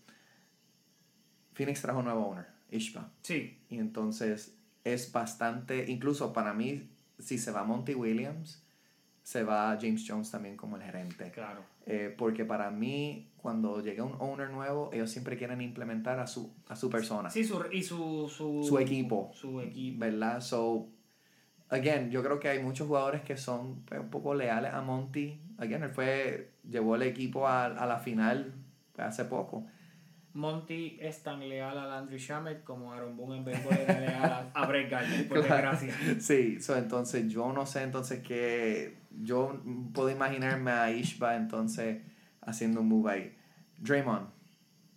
Phoenix 1.54 1.80
trajo 1.80 2.00
un 2.00 2.04
nuevo 2.04 2.26
owner, 2.26 2.48
Ishba. 2.70 3.08
Sí, 3.22 3.64
Y 3.70 3.78
entonces 3.78 4.58
es 4.84 5.10
bastante, 5.10 5.90
incluso 5.90 6.34
para 6.34 6.52
mí, 6.52 6.90
si 7.18 7.38
se 7.38 7.50
va 7.50 7.64
Monty 7.64 7.94
Williams, 7.94 8.62
se 9.22 9.42
va 9.44 9.76
James 9.80 10.04
Jones 10.06 10.30
también 10.30 10.56
como 10.56 10.76
el 10.76 10.82
gerente. 10.82 11.30
claro. 11.30 11.62
Eh, 11.86 12.14
porque 12.16 12.44
para 12.44 12.70
mí, 12.70 13.30
cuando 13.36 13.82
llega 13.82 14.04
un 14.04 14.14
owner 14.20 14.50
nuevo, 14.50 14.90
ellos 14.92 15.10
siempre 15.10 15.36
quieren 15.36 15.60
implementar 15.60 16.20
a 16.20 16.26
su, 16.26 16.52
a 16.68 16.76
su 16.76 16.88
persona, 16.88 17.30
Sí, 17.30 17.42
su, 17.42 17.64
y 17.72 17.82
su, 17.82 18.28
su, 18.28 18.62
Su 18.62 18.78
equipo. 18.78 19.30
Su 19.34 19.60
equipo. 19.60 19.98
¿verdad? 19.98 20.40
So, 20.40 20.88
again, 21.68 22.10
yo 22.10 22.22
creo 22.22 22.38
que 22.38 22.48
hay 22.48 22.62
muchos 22.62 22.86
jugadores 22.86 23.22
que 23.22 23.36
son 23.36 23.82
pues, 23.86 23.98
un 24.00 24.10
poco 24.10 24.34
leales 24.34 24.72
a 24.72 24.82
Monty. 24.82 25.40
Again, 25.58 25.82
él 25.82 25.90
fue, 25.90 26.52
llevó 26.68 26.94
el 26.94 27.02
equipo 27.02 27.48
a, 27.48 27.64
a 27.66 27.86
la 27.86 27.98
final 27.98 28.52
hace 28.96 29.24
poco. 29.24 29.66
Monty 30.32 30.96
es 31.00 31.22
tan 31.22 31.40
leal 31.48 31.76
a 31.78 31.86
Landry 31.86 32.18
Shamet 32.18 32.62
como 32.64 32.92
Aaron 32.92 33.16
Boone 33.16 33.38
en 33.38 33.44
béisbol 33.44 33.72
era 33.76 33.98
leal 34.00 34.24
a, 34.24 34.50
a 34.54 34.66
Brett 34.68 34.90
Gardner, 34.90 35.28
por 35.28 35.44
Claro. 35.44 35.70
desgracia. 35.72 36.20
Sí, 36.20 36.60
so, 36.60 36.76
entonces 36.76 37.28
yo 37.28 37.52
no 37.52 37.66
sé 37.66 37.82
entonces 37.82 38.22
que 38.22 38.96
yo 39.22 39.60
puedo 39.92 40.08
imaginarme 40.10 40.70
a 40.70 40.90
Ishba 40.90 41.34
entonces 41.36 42.02
haciendo 42.42 42.80
un 42.80 42.88
move 42.88 43.10
ahí. 43.10 43.36
Draymond, 43.78 44.28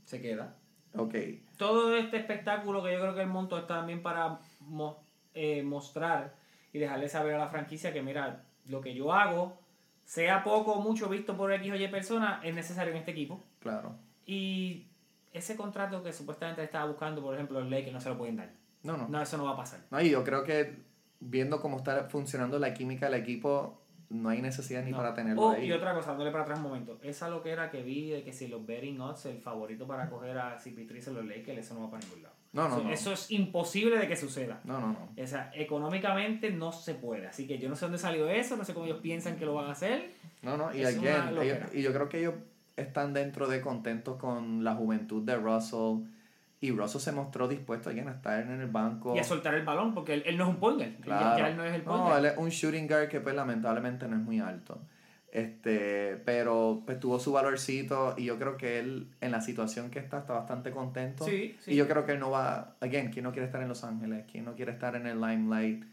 Se 0.05 0.21
queda. 0.21 0.55
ok. 0.95 1.15
Todo 1.57 1.95
este 1.95 2.17
espectáculo 2.17 2.83
que 2.83 2.93
yo 2.93 2.99
creo 2.99 3.15
que 3.15 3.21
el 3.21 3.27
monto 3.29 3.57
está 3.57 3.75
también 3.77 4.01
para 4.03 4.39
mo- 4.59 5.03
eh, 5.33 5.63
mostrar 5.63 6.35
y 6.73 6.79
dejarle 6.79 7.09
saber 7.09 7.35
a 7.35 7.39
la 7.39 7.47
franquicia 7.47 7.91
que 7.93 8.01
mira, 8.01 8.43
lo 8.67 8.81
que 8.81 8.93
yo 8.93 9.13
hago, 9.13 9.59
sea 10.05 10.43
poco 10.43 10.73
o 10.73 10.81
mucho 10.81 11.07
visto 11.09 11.35
por 11.37 11.51
X 11.53 11.71
o 11.71 11.75
Y 11.75 11.87
persona, 11.87 12.41
es 12.43 12.53
necesario 12.53 12.91
en 12.91 12.97
este 12.99 13.11
equipo. 13.11 13.43
Claro. 13.59 13.95
Y 14.25 14.87
ese 15.33 15.55
contrato 15.55 16.01
que 16.03 16.13
supuestamente 16.13 16.63
estaba 16.63 16.85
buscando, 16.85 17.21
por 17.21 17.33
ejemplo, 17.33 17.59
los 17.59 17.69
Lakers 17.69 17.93
no 17.93 17.99
se 18.01 18.09
lo 18.09 18.17
pueden 18.17 18.37
dar. 18.37 18.51
No, 18.83 18.97
no. 18.97 19.07
No, 19.07 19.21
eso 19.21 19.37
no 19.37 19.45
va 19.45 19.51
a 19.51 19.57
pasar. 19.57 19.79
No, 19.91 19.99
y 20.01 20.09
yo 20.09 20.23
creo 20.23 20.43
que 20.43 20.75
viendo 21.19 21.59
cómo 21.61 21.77
está 21.77 22.05
funcionando 22.09 22.59
la 22.59 22.73
química 22.73 23.09
del 23.09 23.21
equipo, 23.21 23.79
no 24.09 24.29
hay 24.29 24.41
necesidad 24.41 24.83
ni 24.83 24.91
No. 24.91 24.97
para 24.97 25.13
tenerlo 25.13 25.41
Oh, 25.41 25.51
ahí. 25.51 25.65
y 25.65 25.71
otra 25.71 25.93
cosa, 25.95 26.09
dándole 26.09 26.31
para 26.31 26.43
atrás 26.43 26.59
un 26.59 26.65
momento. 26.65 26.99
Esa 27.01 27.29
lo 27.29 27.41
que 27.41 27.49
era 27.51 27.71
que 27.71 27.81
vi 27.81 28.09
de 28.11 28.23
que 28.23 28.31
si 28.33 28.47
los 28.47 28.65
betting 28.65 28.99
odds, 28.99 29.25
el 29.25 29.39
favorito 29.39 29.87
para 29.87 30.09
coger 30.09 30.37
a 30.37 30.59
CP3 30.59 31.07
en 31.07 31.13
los 31.15 31.25
Lakers, 31.25 31.59
eso 31.59 31.73
no 31.75 31.81
va 31.83 31.91
para 31.91 32.03
ningún 32.03 32.23
lado. 32.23 32.35
No, 32.51 32.67
no, 32.69 32.75
eso, 32.75 32.83
no. 32.83 32.89
eso 32.91 33.13
es 33.13 33.31
imposible 33.31 33.97
de 33.97 34.07
que 34.07 34.15
suceda. 34.15 34.59
No, 34.65 34.79
no, 34.79 34.87
no. 34.89 35.09
O 35.23 35.27
sea, 35.27 35.49
económicamente 35.55 36.51
no 36.51 36.71
se 36.71 36.93
puede. 36.93 37.25
Así 37.25 37.47
que 37.47 37.57
yo 37.57 37.67
no 37.69 37.75
sé 37.75 37.85
dónde 37.85 37.97
salió 37.97 38.29
eso, 38.29 38.55
no 38.55 38.63
sé 38.63 38.75
cómo 38.75 38.85
ellos 38.85 38.99
piensan 39.01 39.37
que 39.37 39.45
lo 39.45 39.55
van 39.55 39.65
a 39.65 39.71
hacer. 39.71 40.11
No, 40.43 40.57
no, 40.57 40.75
y 40.75 40.83
again, 40.83 41.35
ellos- 41.41 41.57
y 41.73 41.81
yo 41.81 41.91
creo 41.93 42.09
que 42.09 42.19
ellos 42.19 42.35
están 42.75 43.13
dentro 43.13 43.47
de 43.47 43.61
contentos 43.61 44.17
con 44.17 44.63
la 44.63 44.75
juventud 44.75 45.23
de 45.23 45.35
Russell. 45.35 46.05
Y 46.61 46.71
Russell 46.71 47.01
se 47.01 47.11
mostró 47.11 47.47
dispuesto 47.49 47.89
again, 47.89 48.07
a 48.07 48.11
estar 48.13 48.39
en 48.41 48.49
el 48.61 48.67
banco. 48.67 49.15
Y 49.15 49.19
a 49.19 49.23
soltar 49.25 49.53
el 49.55 49.65
balón, 49.65 49.93
porque 49.93 50.13
él, 50.13 50.23
él 50.25 50.37
no 50.37 50.45
es 50.45 50.49
un 50.51 50.55
pointer. 50.57 50.95
Ya- 50.99 51.03
Claro. 51.03 51.37
Ya, 51.37 51.47
él 51.49 51.57
no 51.57 51.65
es 51.65 51.73
el 51.75 51.81
pointer. 51.81 52.09
No, 52.09 52.17
él 52.17 52.25
es 52.25 52.37
un 52.37 52.49
shooting 52.49 52.87
guard 52.87 53.09
que 53.09 53.19
pues 53.19 53.35
lamentablemente 53.35 54.07
no 54.07 54.15
es 54.15 54.21
muy 54.21 54.39
alto. 54.39 54.79
Este, 55.33 56.15
pero 56.25 56.83
pues 56.85 56.99
tuvo 56.99 57.19
su 57.19 57.31
valorcito 57.33 58.13
y 58.17 58.25
yo 58.25 58.37
creo 58.37 58.55
que 58.55 58.77
él 58.79 59.07
en 59.19 59.31
la 59.31 59.41
situación 59.41 59.89
que 59.89 59.97
está 59.99 60.19
está 60.19 60.33
bastante 60.33 60.69
contento. 60.71 61.25
Sí, 61.25 61.57
sí. 61.59 61.71
Y 61.71 61.75
yo 61.75 61.87
creo 61.87 62.05
que 62.05 62.11
él 62.13 62.19
no 62.19 62.29
va, 62.29 62.75
again, 62.81 63.09
¿quién 63.11 63.23
no 63.23 63.31
quiere 63.31 63.47
estar 63.47 63.61
en 63.61 63.67
Los 63.67 63.83
Ángeles? 63.83 64.25
¿Quién 64.31 64.45
no 64.45 64.53
quiere 64.55 64.71
estar 64.71 64.95
en 64.95 65.07
el 65.07 65.19
limelight? 65.19 65.83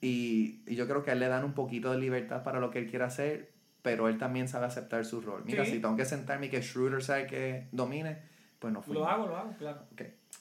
Y, 0.00 0.60
y 0.66 0.76
yo 0.76 0.86
creo 0.86 1.02
que 1.02 1.10
a 1.10 1.14
él 1.14 1.18
le 1.20 1.26
dan 1.28 1.44
un 1.44 1.54
poquito 1.54 1.90
de 1.90 1.98
libertad 1.98 2.44
para 2.44 2.60
lo 2.60 2.70
que 2.70 2.78
él 2.78 2.88
quiere 2.88 3.04
hacer, 3.04 3.50
pero 3.82 4.08
él 4.08 4.18
también 4.18 4.48
sabe 4.48 4.66
aceptar 4.66 5.04
su 5.04 5.20
rol. 5.20 5.42
Mira, 5.46 5.64
Sí. 5.64 5.72
si 5.72 5.80
tengo 5.80 5.96
que 5.96 6.04
sentarme 6.04 6.46
y 6.46 6.50
que 6.50 6.62
Schroeder 6.62 7.02
sabe 7.02 7.26
que 7.26 7.66
domine, 7.72 8.18
pues 8.58 8.72
no 8.72 8.82
fue. 8.82 8.94
Lo 8.94 9.06
hago, 9.08 9.26
lo 9.26 9.36
hago, 9.36 9.54
claro. 9.58 9.82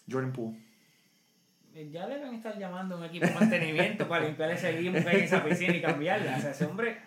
Jordan 0.09 0.33
Poole. 0.33 0.57
Eh, 1.75 1.89
Ya 1.91 2.07
deben 2.07 2.33
estar 2.33 2.57
llamando 2.57 2.95
a 2.95 2.97
un 2.97 3.03
equipo 3.05 3.27
de 3.27 3.33
mantenimiento 3.33 4.07
para 4.07 4.25
limpiar 4.25 4.49
ese 4.51 4.71
limbo 4.81 4.99
que 4.99 5.09
hay 5.09 5.17
en 5.19 5.23
esa 5.25 5.43
piscina 5.43 5.75
y 5.75 5.81
cambiarla. 5.81 6.37
O 6.37 6.41
sea, 6.41 6.51
ese 6.51 6.65
hombre. 6.65 6.97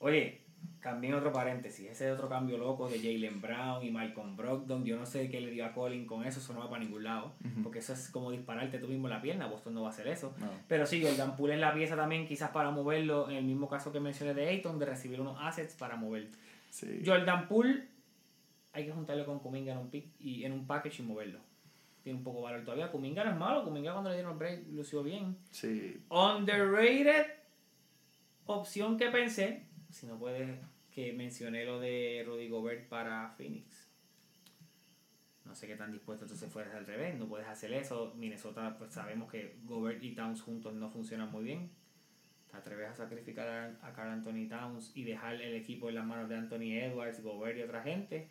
Oye, 0.00 0.42
también 0.84 1.14
otro 1.14 1.32
paréntesis. 1.32 1.88
Ese 1.88 2.12
otro 2.12 2.28
cambio 2.28 2.58
loco 2.58 2.90
de 2.90 2.98
Jalen 2.98 3.40
Brown 3.40 3.82
y 3.82 3.90
Malcolm 3.90 4.36
Brogdon. 4.36 4.84
Yo 4.84 4.98
no 4.98 5.06
sé 5.06 5.30
qué 5.30 5.40
le 5.40 5.50
dio 5.50 5.64
a 5.64 5.72
Colin 5.72 6.04
con 6.04 6.26
eso. 6.26 6.40
Eso 6.40 6.52
no 6.52 6.60
va 6.60 6.68
para 6.68 6.84
ningún 6.84 7.02
lado. 7.02 7.32
Porque 7.62 7.78
eso 7.78 7.94
es 7.94 8.10
como 8.10 8.30
dispararte 8.30 8.78
tú 8.78 8.88
mismo 8.88 9.06
en 9.06 9.14
la 9.14 9.22
pierna. 9.22 9.46
Boston 9.46 9.72
no 9.72 9.80
va 9.80 9.88
a 9.88 9.90
hacer 9.92 10.06
eso. 10.08 10.34
No. 10.38 10.50
Pero 10.68 10.84
sí, 10.84 11.02
Jordan 11.02 11.36
Poole 11.36 11.54
es 11.54 11.60
la 11.60 11.72
pieza 11.72 11.96
también, 11.96 12.26
quizás 12.26 12.50
para 12.50 12.70
moverlo. 12.70 13.30
En 13.30 13.36
el 13.36 13.44
mismo 13.44 13.66
caso 13.66 13.92
que 13.92 13.98
mencioné 13.98 14.34
de 14.34 14.46
Ayton, 14.46 14.78
de 14.78 14.84
recibir 14.84 15.22
unos 15.22 15.38
assets 15.40 15.74
para 15.74 15.96
mover. 15.96 16.28
Sí. 16.68 17.02
Jordan 17.02 17.48
Poole, 17.48 17.88
hay 18.74 18.84
que 18.84 18.92
juntarlo 18.92 19.24
con 19.24 19.38
Kuminga 19.38 19.72
en 19.72 19.78
un 19.78 19.88
pick 19.88 20.08
y 20.20 20.44
en 20.44 20.52
un 20.52 20.66
package 20.66 21.00
y 21.00 21.02
moverlo. 21.06 21.38
Tiene 22.02 22.18
un 22.18 22.24
poco 22.24 22.40
de 22.40 22.44
valor 22.44 22.62
todavía. 22.62 22.90
Kuminga 22.90 23.24
no 23.24 23.30
es 23.30 23.38
malo. 23.38 23.64
Kuminga 23.64 23.92
cuando 23.92 24.10
le 24.10 24.16
dieron 24.16 24.32
el 24.32 24.38
break 24.38 24.66
lució 24.68 25.02
bien. 25.02 25.38
Sí. 25.50 25.98
Underrated 26.10 27.24
opción 28.44 28.98
que 28.98 29.08
pensé, 29.08 29.62
si 29.90 30.06
no 30.06 30.18
puedes 30.18 30.58
que 30.94 31.12
mencioné 31.12 31.64
lo 31.64 31.80
de 31.80 32.22
Rudy 32.24 32.48
Gobert 32.48 32.88
para 32.88 33.28
Phoenix. 33.36 33.90
No 35.44 35.54
sé 35.54 35.66
qué 35.66 35.76
tan 35.76 35.92
dispuesto 35.92 36.24
entonces 36.24 36.50
fueras 36.50 36.74
al 36.74 36.86
revés, 36.86 37.18
no 37.18 37.28
puedes 37.28 37.46
hacer 37.48 37.72
eso. 37.72 38.14
Minnesota, 38.16 38.76
pues 38.78 38.92
sabemos 38.92 39.30
que 39.30 39.56
Gobert 39.64 40.02
y 40.02 40.14
Towns 40.14 40.40
juntos 40.40 40.72
no 40.74 40.88
funcionan 40.90 41.30
muy 41.30 41.44
bien. 41.44 41.70
Te 42.50 42.56
atreves 42.56 42.88
a 42.88 42.94
sacrificar 42.94 43.48
a, 43.48 43.86
a 43.86 43.92
Carl 43.92 44.10
Anthony 44.10 44.48
Towns 44.48 44.92
y 44.94 45.02
dejar 45.02 45.34
el 45.34 45.54
equipo 45.54 45.88
en 45.88 45.96
las 45.96 46.06
manos 46.06 46.28
de 46.28 46.36
Anthony 46.36 46.78
Edwards, 46.78 47.22
Gobert 47.22 47.58
y 47.58 47.62
otra 47.62 47.82
gente. 47.82 48.28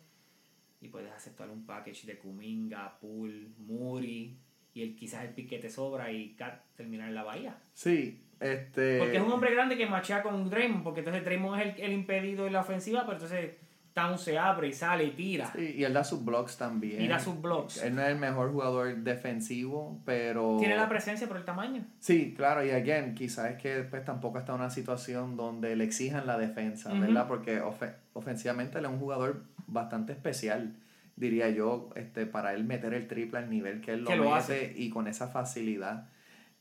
Y 0.80 0.88
puedes 0.88 1.12
aceptar 1.12 1.50
un 1.50 1.66
package 1.66 2.06
de 2.06 2.18
Kuminga, 2.18 2.98
Poole, 2.98 3.48
Muri 3.58 4.38
y 4.72 4.82
el, 4.82 4.96
quizás 4.96 5.24
el 5.24 5.34
piquete 5.34 5.68
sobra 5.68 6.10
y 6.10 6.34
Cat 6.34 6.64
terminar 6.74 7.08
en 7.08 7.14
la 7.14 7.22
bahía. 7.24 7.58
Sí, 7.74 8.24
este... 8.44 8.98
Porque 8.98 9.16
es 9.16 9.22
un 9.22 9.32
hombre 9.32 9.52
grande 9.54 9.76
que 9.76 9.86
machea 9.86 10.22
con 10.22 10.48
Draymond, 10.50 10.84
porque 10.84 11.00
entonces 11.00 11.24
Draymond 11.24 11.60
es 11.60 11.74
el, 11.78 11.80
el 11.84 11.92
impedido 11.92 12.46
en 12.46 12.52
la 12.52 12.60
ofensiva, 12.60 13.00
pero 13.02 13.14
entonces 13.14 13.52
Towns 13.94 14.22
se 14.22 14.36
abre 14.36 14.66
y 14.68 14.72
sale 14.72 15.04
y 15.04 15.10
tira. 15.12 15.52
Sí, 15.54 15.74
y 15.76 15.84
él 15.84 15.92
da 15.92 16.02
sus 16.02 16.24
blocks 16.24 16.56
también. 16.58 17.00
Y 17.00 17.06
da 17.06 17.20
sus 17.20 17.40
blocks. 17.40 17.80
Él 17.82 17.94
no 17.94 18.02
es 18.02 18.08
el 18.08 18.18
mejor 18.18 18.50
jugador 18.50 18.96
defensivo, 18.96 20.00
pero... 20.04 20.56
Tiene 20.58 20.76
la 20.76 20.88
presencia 20.88 21.28
por 21.28 21.36
el 21.36 21.44
tamaño. 21.44 21.84
Sí, 22.00 22.34
claro, 22.36 22.64
y 22.66 22.70
again, 22.70 23.14
quizás 23.14 23.52
es 23.52 23.62
que 23.62 23.82
pues, 23.84 24.04
tampoco 24.04 24.38
está 24.38 24.52
en 24.52 24.60
una 24.60 24.70
situación 24.70 25.36
donde 25.36 25.76
le 25.76 25.84
exijan 25.84 26.26
la 26.26 26.36
defensa, 26.38 26.92
¿verdad? 26.92 27.28
Porque 27.28 27.62
ofe- 27.62 27.94
ofensivamente 28.14 28.78
él 28.78 28.84
es 28.86 28.90
un 28.90 28.98
jugador 28.98 29.44
bastante 29.68 30.12
especial, 30.12 30.74
diría 31.14 31.48
yo, 31.50 31.90
este, 31.94 32.26
para 32.26 32.52
él 32.54 32.64
meter 32.64 32.92
el 32.94 33.06
triple 33.06 33.38
al 33.38 33.48
nivel 33.48 33.80
que 33.80 33.92
él 33.92 34.00
lo, 34.02 34.10
Que 34.10 34.16
lo 34.16 34.34
hace. 34.34 34.72
y 34.76 34.90
con 34.90 35.06
esa 35.06 35.28
facilidad. 35.28 36.08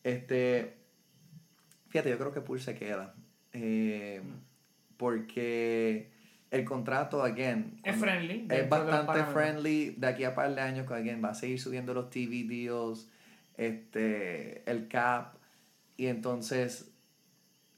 Este, 0.04 0.76
fíjate, 1.94 2.10
yo 2.10 2.18
creo 2.18 2.32
que 2.34 2.42
Poole 2.42 2.60
se 2.60 2.74
queda. 2.74 3.14
eh, 3.54 4.20
porque 4.98 6.10
el 6.52 6.66
contrato, 6.66 7.24
again, 7.24 7.80
Es 7.84 7.96
friendly. 7.98 8.48
es 8.50 8.68
bastante 8.70 9.24
friendly 9.26 9.92
de 9.92 10.08
aquí 10.08 10.24
a 10.24 10.34
par 10.34 10.54
de 10.56 10.62
años 10.62 10.88
que 10.88 10.94
alguien 10.96 11.24
va 11.24 11.30
a 11.30 11.34
seguir 11.36 11.60
subiendo 11.60 11.94
los 11.94 12.10
TV 12.10 12.44
deals, 12.48 13.10
este, 13.58 14.64
el 14.70 14.88
cap 14.88 15.34
y 15.98 16.08
entonces 16.08 16.92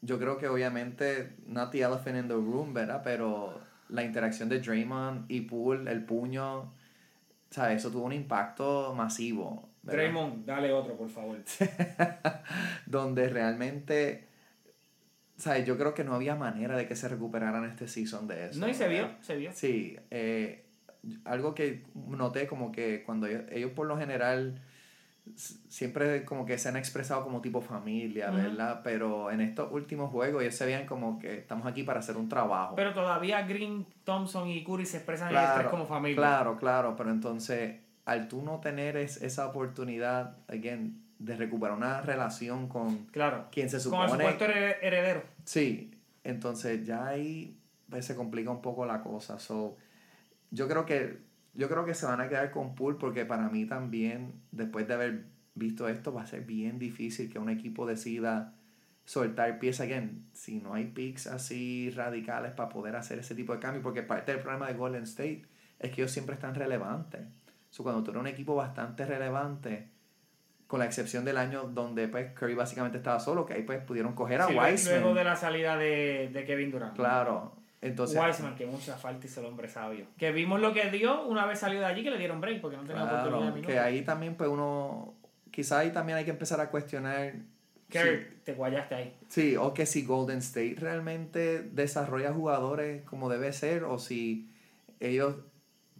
yo 0.02 0.18
creo 0.20 0.38
que 0.38 0.48
obviamente 0.48 1.36
not 1.48 1.72
the 1.72 1.82
elephant 1.82 2.18
in 2.18 2.28
the 2.28 2.36
room, 2.36 2.74
¿verdad? 2.74 3.02
Pero 3.04 3.60
la 3.90 4.04
interacción 4.04 4.48
de 4.50 4.60
Draymond 4.60 5.30
y 5.30 5.42
Poole, 5.42 5.92
el 5.92 6.06
puño, 6.06 6.72
¿sabes? 7.50 7.78
Eso 7.78 7.92
tuvo 7.92 8.06
un 8.06 8.14
impacto 8.14 8.94
masivo. 8.96 9.68
¿Verdad? 9.86 10.04
Draymond, 10.04 10.46
dale 10.46 10.74
otro, 10.74 10.96
por 10.98 11.10
favor. 11.10 11.38
donde 12.86 13.30
realmente, 13.30 14.28
¿sabes? 15.38 15.66
Yo 15.66 15.78
creo 15.78 15.94
que 15.94 16.04
no 16.04 16.14
había 16.16 16.36
manera 16.36 16.76
de 16.76 16.88
que 16.88 16.96
se 16.96 17.08
recuperaran 17.08 17.66
este 17.66 17.88
season 17.88 18.28
de 18.28 18.48
eso. 18.48 18.60
No, 18.60 18.68
y 18.68 18.74
se 18.74 18.88
vio, 18.88 19.10
se 19.22 19.36
vio. 19.36 19.52
Sí, 19.54 19.98
eh, 20.12 20.66
algo 21.24 21.54
que 21.54 21.84
noté 22.08 22.48
como 22.48 22.72
que 22.72 23.04
cuando 23.04 23.28
ellos, 23.28 23.44
ellos 23.52 23.72
por 23.72 23.88
lo 23.88 23.98
general 23.98 24.62
siempre 25.34 26.24
como 26.24 26.46
que 26.46 26.58
se 26.58 26.70
han 26.70 26.78
expresado 26.78 27.24
como 27.24 27.42
tipo 27.42 27.62
familia. 27.62 28.30
¿verdad? 28.30 28.82
Pero 28.84 29.32
en 29.32 29.42
estos 29.42 29.72
últimos 29.72 30.12
juegos 30.12 30.42
ellos 30.44 30.56
se 30.56 30.66
veían 30.66 30.86
como 30.86 31.20
que 31.20 31.40
estamos 31.40 31.66
aquí 31.66 31.84
para 31.84 32.00
hacer 32.00 32.18
un 32.18 32.30
trabajo. 32.30 32.76
Pero 32.76 32.94
todavía 32.94 33.42
Green, 33.44 33.86
Thompson 34.04 34.48
y 34.48 34.64
Curry 34.64 34.86
se 34.86 34.98
expresan 34.98 35.32
en 35.32 35.38
el 35.38 35.54
tres 35.56 35.68
como 35.68 35.86
familia. 35.86 36.18
Claro, 36.18 36.58
claro, 36.58 36.96
pero 36.96 37.12
entonces 37.12 37.78
al 38.06 38.28
tú 38.28 38.42
no 38.44 38.60
tener 38.60 38.98
es- 38.98 39.22
esa 39.22 39.48
oportunidad, 39.48 40.38
again, 40.48 41.02
de 41.20 41.36
recuperar 41.36 41.76
una 41.78 42.02
relación 42.02 42.68
con 42.68 43.06
Claro. 43.08 43.48
quien 43.52 43.70
se 43.70 43.78
Con 43.90 44.02
el 44.02 44.08
supone... 44.10 44.24
supuesto 44.24 44.46
hered- 44.46 44.78
heredero. 44.82 45.24
Sí, 45.46 45.92
entonces 46.24 46.86
ya 46.86 47.08
ahí 47.08 47.58
pues, 47.90 48.06
se 48.06 48.16
complica 48.16 48.50
un 48.52 48.62
poco 48.62 48.86
la 48.86 49.02
cosa. 49.02 49.40
So, 49.40 49.78
yo 50.52 50.68
creo 50.68 50.86
que 50.86 51.20
yo 51.54 51.70
creo 51.70 51.86
que 51.86 51.94
se 51.94 52.06
van 52.06 52.20
a 52.20 52.28
quedar 52.28 52.52
con 52.52 52.76
Pool 52.76 52.98
porque 52.98 53.26
para 53.26 53.48
mí 53.48 53.66
también, 53.66 54.34
después 54.52 54.88
de 54.90 54.94
haber 54.94 55.24
visto 55.54 55.88
esto, 55.88 56.12
va 56.14 56.24
a 56.24 56.26
ser 56.26 56.42
bien 56.42 56.80
difícil 56.80 57.32
que 57.32 57.40
un 57.40 57.50
equipo 57.50 57.86
decida 57.88 58.54
soltar 59.06 59.58
pieza 59.60 59.84
again. 59.84 60.26
Si 60.34 60.60
no 60.60 60.74
hay 60.74 60.86
picks 60.88 61.28
así 61.28 61.92
radicales 61.96 62.52
para 62.52 62.68
poder 62.68 62.98
hacer 62.98 63.20
ese 63.20 63.36
tipo 63.36 63.54
de 63.54 63.60
cambio, 63.60 63.82
porque 63.82 64.02
parte 64.04 64.34
del 64.34 64.42
problema 64.42 64.68
de 64.68 64.74
Golden 64.74 65.04
State 65.04 65.44
es 65.80 65.92
que 65.92 66.02
ellos 66.02 66.12
siempre 66.12 66.36
están 66.36 66.56
relevantes. 66.56 67.22
So, 67.76 67.84
cuando 67.84 68.04
tú 68.04 68.12
eres 68.12 68.22
un 68.22 68.28
equipo 68.28 68.56
bastante 68.56 69.06
relevante, 69.06 69.90
con 70.66 70.80
la 70.80 70.86
excepción 70.86 71.26
del 71.26 71.36
año 71.38 71.64
donde 71.66 72.08
pues, 72.08 72.32
Curry 72.32 72.56
básicamente 72.56 72.98
estaba 73.00 73.20
solo, 73.20 73.46
que 73.46 73.54
ahí 73.54 73.64
pues 73.64 73.82
pudieron 73.84 74.14
coger 74.14 74.40
a 74.40 74.48
Sí, 74.48 74.56
Wiseman. 74.58 75.02
luego 75.02 75.14
de 75.16 75.24
la 75.26 75.36
salida 75.36 75.76
de, 75.78 76.30
de 76.32 76.46
Kevin 76.46 76.72
Durant. 76.72 76.96
Claro. 76.96 77.52
Entonces, 77.82 78.18
Wiseman, 78.18 78.56
que 78.56 78.66
mucha 78.66 78.96
falta 78.96 79.28
hizo 79.28 79.42
el 79.42 79.48
hombre 79.48 79.68
sabio. 79.68 80.06
Que 80.18 80.32
vimos 80.32 80.62
lo 80.62 80.72
que 80.72 80.90
dio 80.90 81.24
una 81.26 81.46
vez 81.46 81.60
salió 81.60 81.82
de 81.82 81.86
allí 81.86 82.02
que 82.02 82.12
le 82.12 82.18
dieron 82.18 82.40
break 82.40 82.62
porque 82.62 82.78
no 82.78 82.84
tenía 82.86 83.04
oportunidad 83.04 83.40
de 83.40 83.52
minutos. 83.52 83.68
que 83.68 83.78
ahí 83.78 84.02
también 84.04 84.36
pues 84.36 84.50
uno, 84.50 85.14
quizá 85.52 85.80
ahí 85.80 85.92
también 85.92 86.18
hay 86.18 86.24
que 86.24 86.32
empezar 86.32 86.62
a 86.62 86.70
cuestionar, 86.72 87.34
Kerr, 87.90 88.36
te 88.46 88.54
guayaste 88.54 88.96
ahí. 88.96 89.16
sí, 89.28 89.58
o 89.58 89.74
que 89.74 89.86
si 89.86 90.04
Golden 90.06 90.38
State 90.40 90.78
realmente 90.80 91.62
desarrolla 91.62 92.32
jugadores 92.32 93.04
como 93.04 93.30
debe 93.30 93.52
ser, 93.52 93.84
o 93.84 94.00
si 94.00 94.50
ellos 95.02 95.36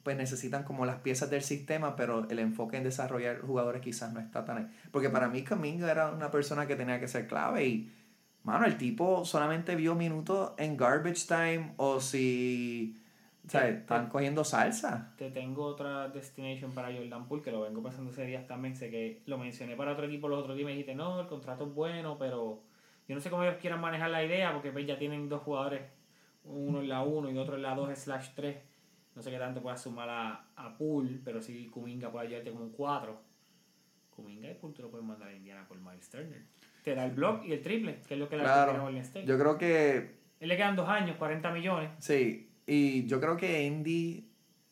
pues 0.06 0.16
necesitan 0.16 0.64
como 0.64 0.86
las 0.86 0.98
piezas 0.98 1.32
del 1.32 1.42
sistema, 1.42 1.96
pero 1.96 2.30
el 2.30 2.38
enfoque 2.38 2.78
en 2.78 2.84
desarrollar 2.84 3.42
jugadores 3.42 3.82
quizás 3.82 4.14
no 4.14 4.20
está 4.20 4.46
tan 4.46 4.58
ahí. 4.60 4.68
Porque 4.92 5.10
para 5.10 5.30
mí 5.30 5.42
Kaminga 5.42 5.90
era 5.90 6.12
una 6.12 6.30
persona 6.30 6.68
que 6.68 6.76
tenía 6.76 7.00
que 7.00 7.08
ser 7.08 7.26
clave 7.26 7.66
y, 7.66 7.92
mano, 8.44 8.68
el 8.68 8.78
tipo 8.78 9.26
solamente 9.26 9.76
vio 9.76 9.96
minutos 9.96 10.52
en 10.60 10.78
garbage 10.78 11.26
time 11.26 11.74
o 11.78 12.00
si, 12.00 13.02
¿sabes? 13.48 13.72
Sí, 13.72 13.80
Están 13.80 14.08
cogiendo 14.10 14.44
salsa. 14.44 15.12
Te 15.18 15.32
tengo 15.32 15.66
otra 15.66 16.08
destination 16.10 16.72
para 16.72 16.94
Jordan 16.94 17.28
Poole, 17.28 17.42
que 17.42 17.52
lo 17.52 17.62
vengo 17.62 17.82
pasando 17.82 18.12
ese 18.12 18.28
días 18.28 18.46
también. 18.46 18.76
Sé 18.76 18.92
que 18.92 19.24
lo 19.26 19.40
mencioné 19.40 19.76
para 19.76 19.94
otro 19.94 20.06
equipo 20.06 20.28
los 20.28 20.40
otros 20.40 20.56
días 20.56 20.66
y 20.66 20.68
me 20.68 20.72
dijiste, 20.74 20.94
no, 20.94 21.20
el 21.20 21.26
contrato 21.26 21.66
es 21.66 21.74
bueno, 21.74 22.20
pero 22.20 22.62
yo 23.08 23.16
no 23.16 23.22
sé 23.22 23.32
cómo 23.32 23.44
ellos 23.44 23.58
quieran 23.60 23.82
manejar 23.82 24.12
la 24.12 24.24
idea, 24.24 24.54
porque 24.54 24.72
pues, 24.72 24.86
ya 24.86 25.00
tienen 25.00 25.30
dos 25.30 25.42
jugadores, 25.42 25.82
uno 26.44 26.82
en 26.82 26.90
la 26.90 27.02
1 27.02 27.32
y 27.32 27.38
otro 27.40 27.56
en 27.56 27.64
la 27.64 27.74
2 27.74 27.98
slash 27.98 28.36
3. 28.36 28.75
No 29.16 29.22
sé 29.22 29.32
qué 29.32 29.38
tanto 29.38 29.62
puedas 29.62 29.82
sumar 29.82 30.10
a, 30.10 30.46
a 30.56 30.78
Poole, 30.78 31.20
pero 31.24 31.42
sí 31.42 31.68
Kuminga 31.68 32.12
puede 32.12 32.28
ayudarte 32.28 32.52
como 32.52 32.66
un 32.66 32.72
4. 32.72 33.22
Kuminga 34.16 34.50
y 34.50 34.54
Poole 34.56 34.76
te 34.76 34.82
lo 34.82 34.92
pueden 34.92 35.08
mandar 35.08 35.30
a 35.30 35.34
Indiana 35.34 35.66
por 35.68 35.78
Miles 35.80 36.10
Turner. 36.10 36.42
Te 36.84 36.96
da 36.96 37.06
el 37.06 37.12
block 37.12 37.46
y 37.46 37.54
el 37.54 37.62
triple, 37.62 38.00
que 38.08 38.14
es 38.14 38.20
lo 38.20 38.30
que 38.30 38.38
le 38.38 38.44
da 38.44 38.78
Golden 38.78 39.02
State. 39.02 39.26
Yo 39.26 39.40
creo 39.40 39.58
que 39.58 40.16
Él 40.40 40.50
le 40.50 40.58
quedan 40.58 40.76
dos 40.76 40.88
años, 40.88 41.16
40 41.18 41.52
millones. 41.52 41.90
Sí, 42.00 42.50
y 42.68 43.06
yo 43.08 43.20
creo 43.20 43.38
que 43.38 43.64
Indy, 43.64 44.30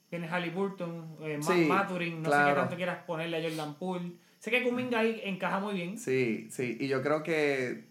Tienes 0.10 0.30
Halliburton, 0.30 1.18
eh, 1.22 1.40
Sí, 1.42 1.66
Maturin, 1.68 2.22
no 2.22 2.30
sé 2.30 2.38
qué 2.50 2.54
tanto 2.54 2.76
quieras 2.76 3.04
ponerle 3.08 3.38
a 3.38 3.50
Jordan 3.50 3.74
Poole. 3.76 4.12
Sé 4.38 4.52
que 4.52 4.62
Kuminga 4.62 5.00
ahí 5.00 5.22
encaja 5.24 5.60
muy 5.60 5.74
bien. 5.74 5.98
sí, 5.98 6.50
sí, 6.52 6.78
y 6.80 6.88
yo 6.88 7.02
creo 7.02 7.24
que 7.24 7.86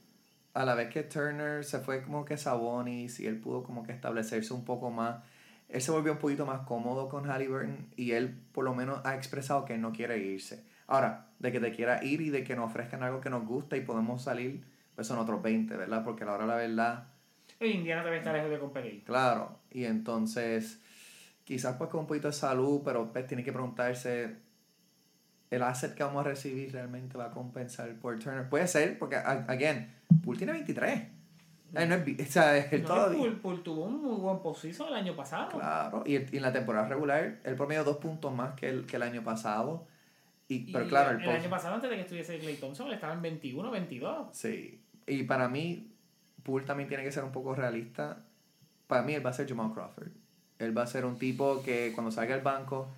a 0.55 0.65
la 0.65 0.75
vez 0.77 0.89
que 0.91 1.03
Turner 1.03 1.65
se 1.65 1.81
fue 1.81 2.03
como 2.03 2.25
que 2.25 2.37
Sabonis 2.37 3.19
y 3.19 3.27
él 3.27 3.41
pudo 3.41 3.65
como 3.65 3.83
que 3.83 3.91
establecerse 3.93 4.55
un 4.55 4.65
poco 4.65 4.91
más, 4.91 5.25
él 5.73 5.81
se 5.81 5.91
volvió 5.91 6.13
un 6.13 6.19
poquito 6.19 6.45
más 6.45 6.61
cómodo 6.67 7.09
con 7.09 7.29
Halliburton 7.29 7.89
y 7.97 8.13
él 8.13 8.39
por 8.53 8.65
lo 8.65 8.75
menos 8.75 9.01
ha 9.05 9.17
expresado 9.17 9.65
que 9.65 9.75
él 9.75 9.81
no 9.81 9.93
quiere 9.93 10.19
irse. 10.19 10.65
Ahora, 10.87 11.29
de 11.39 11.51
que 11.51 11.61
te 11.61 11.73
quiera 11.73 12.05
ir 12.05 12.21
y 12.21 12.29
de 12.31 12.45
que 12.45 12.55
nos 12.55 12.71
ofrezcan 12.71 13.03
algo 13.03 13.21
que 13.21 13.31
nos 13.31 13.47
gusta 13.47 13.77
y 13.77 13.81
podemos 13.81 14.23
salir, 14.23 14.63
pues 14.95 15.07
son 15.07 15.19
otros 15.19 15.43
20, 15.43 15.75
¿verdad? 15.77 16.05
Porque 16.05 16.25
a 16.25 16.27
la 16.27 16.33
hora 16.35 16.47
la 16.47 16.57
verdad, 16.57 17.07
Indiana 17.61 18.03
todavía 18.03 18.21
está 18.21 18.33
lejos 18.33 18.51
de 18.51 18.59
competir. 18.59 19.05
Claro, 19.05 19.59
y 19.71 19.85
entonces 19.85 20.81
quizás 21.45 21.77
pues 21.77 21.91
con 21.91 22.01
un 22.01 22.07
poquito 22.07 22.29
de 22.29 22.35
salud, 22.35 22.83
pero 22.85 23.11
pues 23.13 23.27
tiene 23.27 23.43
que 23.43 23.53
preguntarse, 23.53 24.37
¿el 25.51 25.63
asset 25.63 25.95
que 25.95 26.03
vamos 26.03 26.25
a 26.25 26.29
recibir 26.29 26.73
realmente 26.73 27.17
va 27.17 27.27
a 27.27 27.31
compensar 27.31 27.93
por 27.95 28.19
Turner? 28.19 28.49
Puede 28.49 28.67
ser, 28.67 28.99
porque, 28.99 29.17
again, 29.17 29.91
Poole 30.23 30.39
tiene 30.39 30.53
23. 30.53 31.22
Eh, 31.75 31.87
no 31.87 31.95
es 31.95 32.29
o 32.29 32.33
sea, 32.33 32.69
No, 32.73 32.87
todavía... 32.87 33.19
Poole, 33.19 33.37
Poole 33.37 33.59
tuvo 33.61 33.85
un 33.85 34.03
muy 34.03 34.17
buen 34.21 34.41
posición 34.41 34.89
el 34.89 34.95
año 34.95 35.17
pasado. 35.17 35.51
Claro, 35.59 36.03
y, 36.07 36.17
y 36.17 36.37
en 36.37 36.43
la 36.43 36.53
temporada 36.53 36.87
regular, 36.89 37.39
él 37.45 37.55
promedio 37.57 37.83
dos 37.85 37.97
puntos 37.97 38.33
más 38.35 38.55
que 38.55 38.69
el, 38.69 38.87
que 38.87 38.97
el 38.97 39.03
año 39.03 39.23
pasado. 39.23 39.87
Y, 40.49 40.69
Y 40.69 40.73
pero 40.73 40.87
claro, 40.87 41.11
el, 41.13 41.17
el, 41.21 41.25
post- 41.25 41.39
año 41.41 41.51
pasado, 41.51 41.75
antes 41.77 41.89
de 41.91 41.97
que 41.97 42.03
estuviese 42.03 42.39
Clay 42.39 42.57
Thompson, 42.57 42.89
él 42.89 42.95
estaba 42.95 43.15
en 43.15 43.23
21, 43.23 43.71
22. 43.71 44.27
Sí, 44.33 44.83
y 45.07 45.23
para 45.23 45.49
mí, 45.49 45.89
Poole 46.43 46.67
también 46.67 46.89
tiene 46.89 47.05
que 47.05 47.13
ser 47.13 47.25
un 47.25 47.33
poco 47.33 47.55
realista. 47.55 48.19
Para 48.87 49.03
mí, 49.03 49.15
él 49.15 49.25
va 49.25 49.31
a 49.31 49.33
ser 49.33 49.49
Jamal 49.49 49.73
Crawford. 49.73 50.09
Él 50.59 50.77
va 50.77 50.83
a 50.83 50.87
ser 50.87 51.07
un 51.07 51.19
tipo 51.19 51.63
que 51.63 51.93
cuando 51.95 52.11
salga 52.13 52.35
al 52.35 52.43
banco 52.43 52.89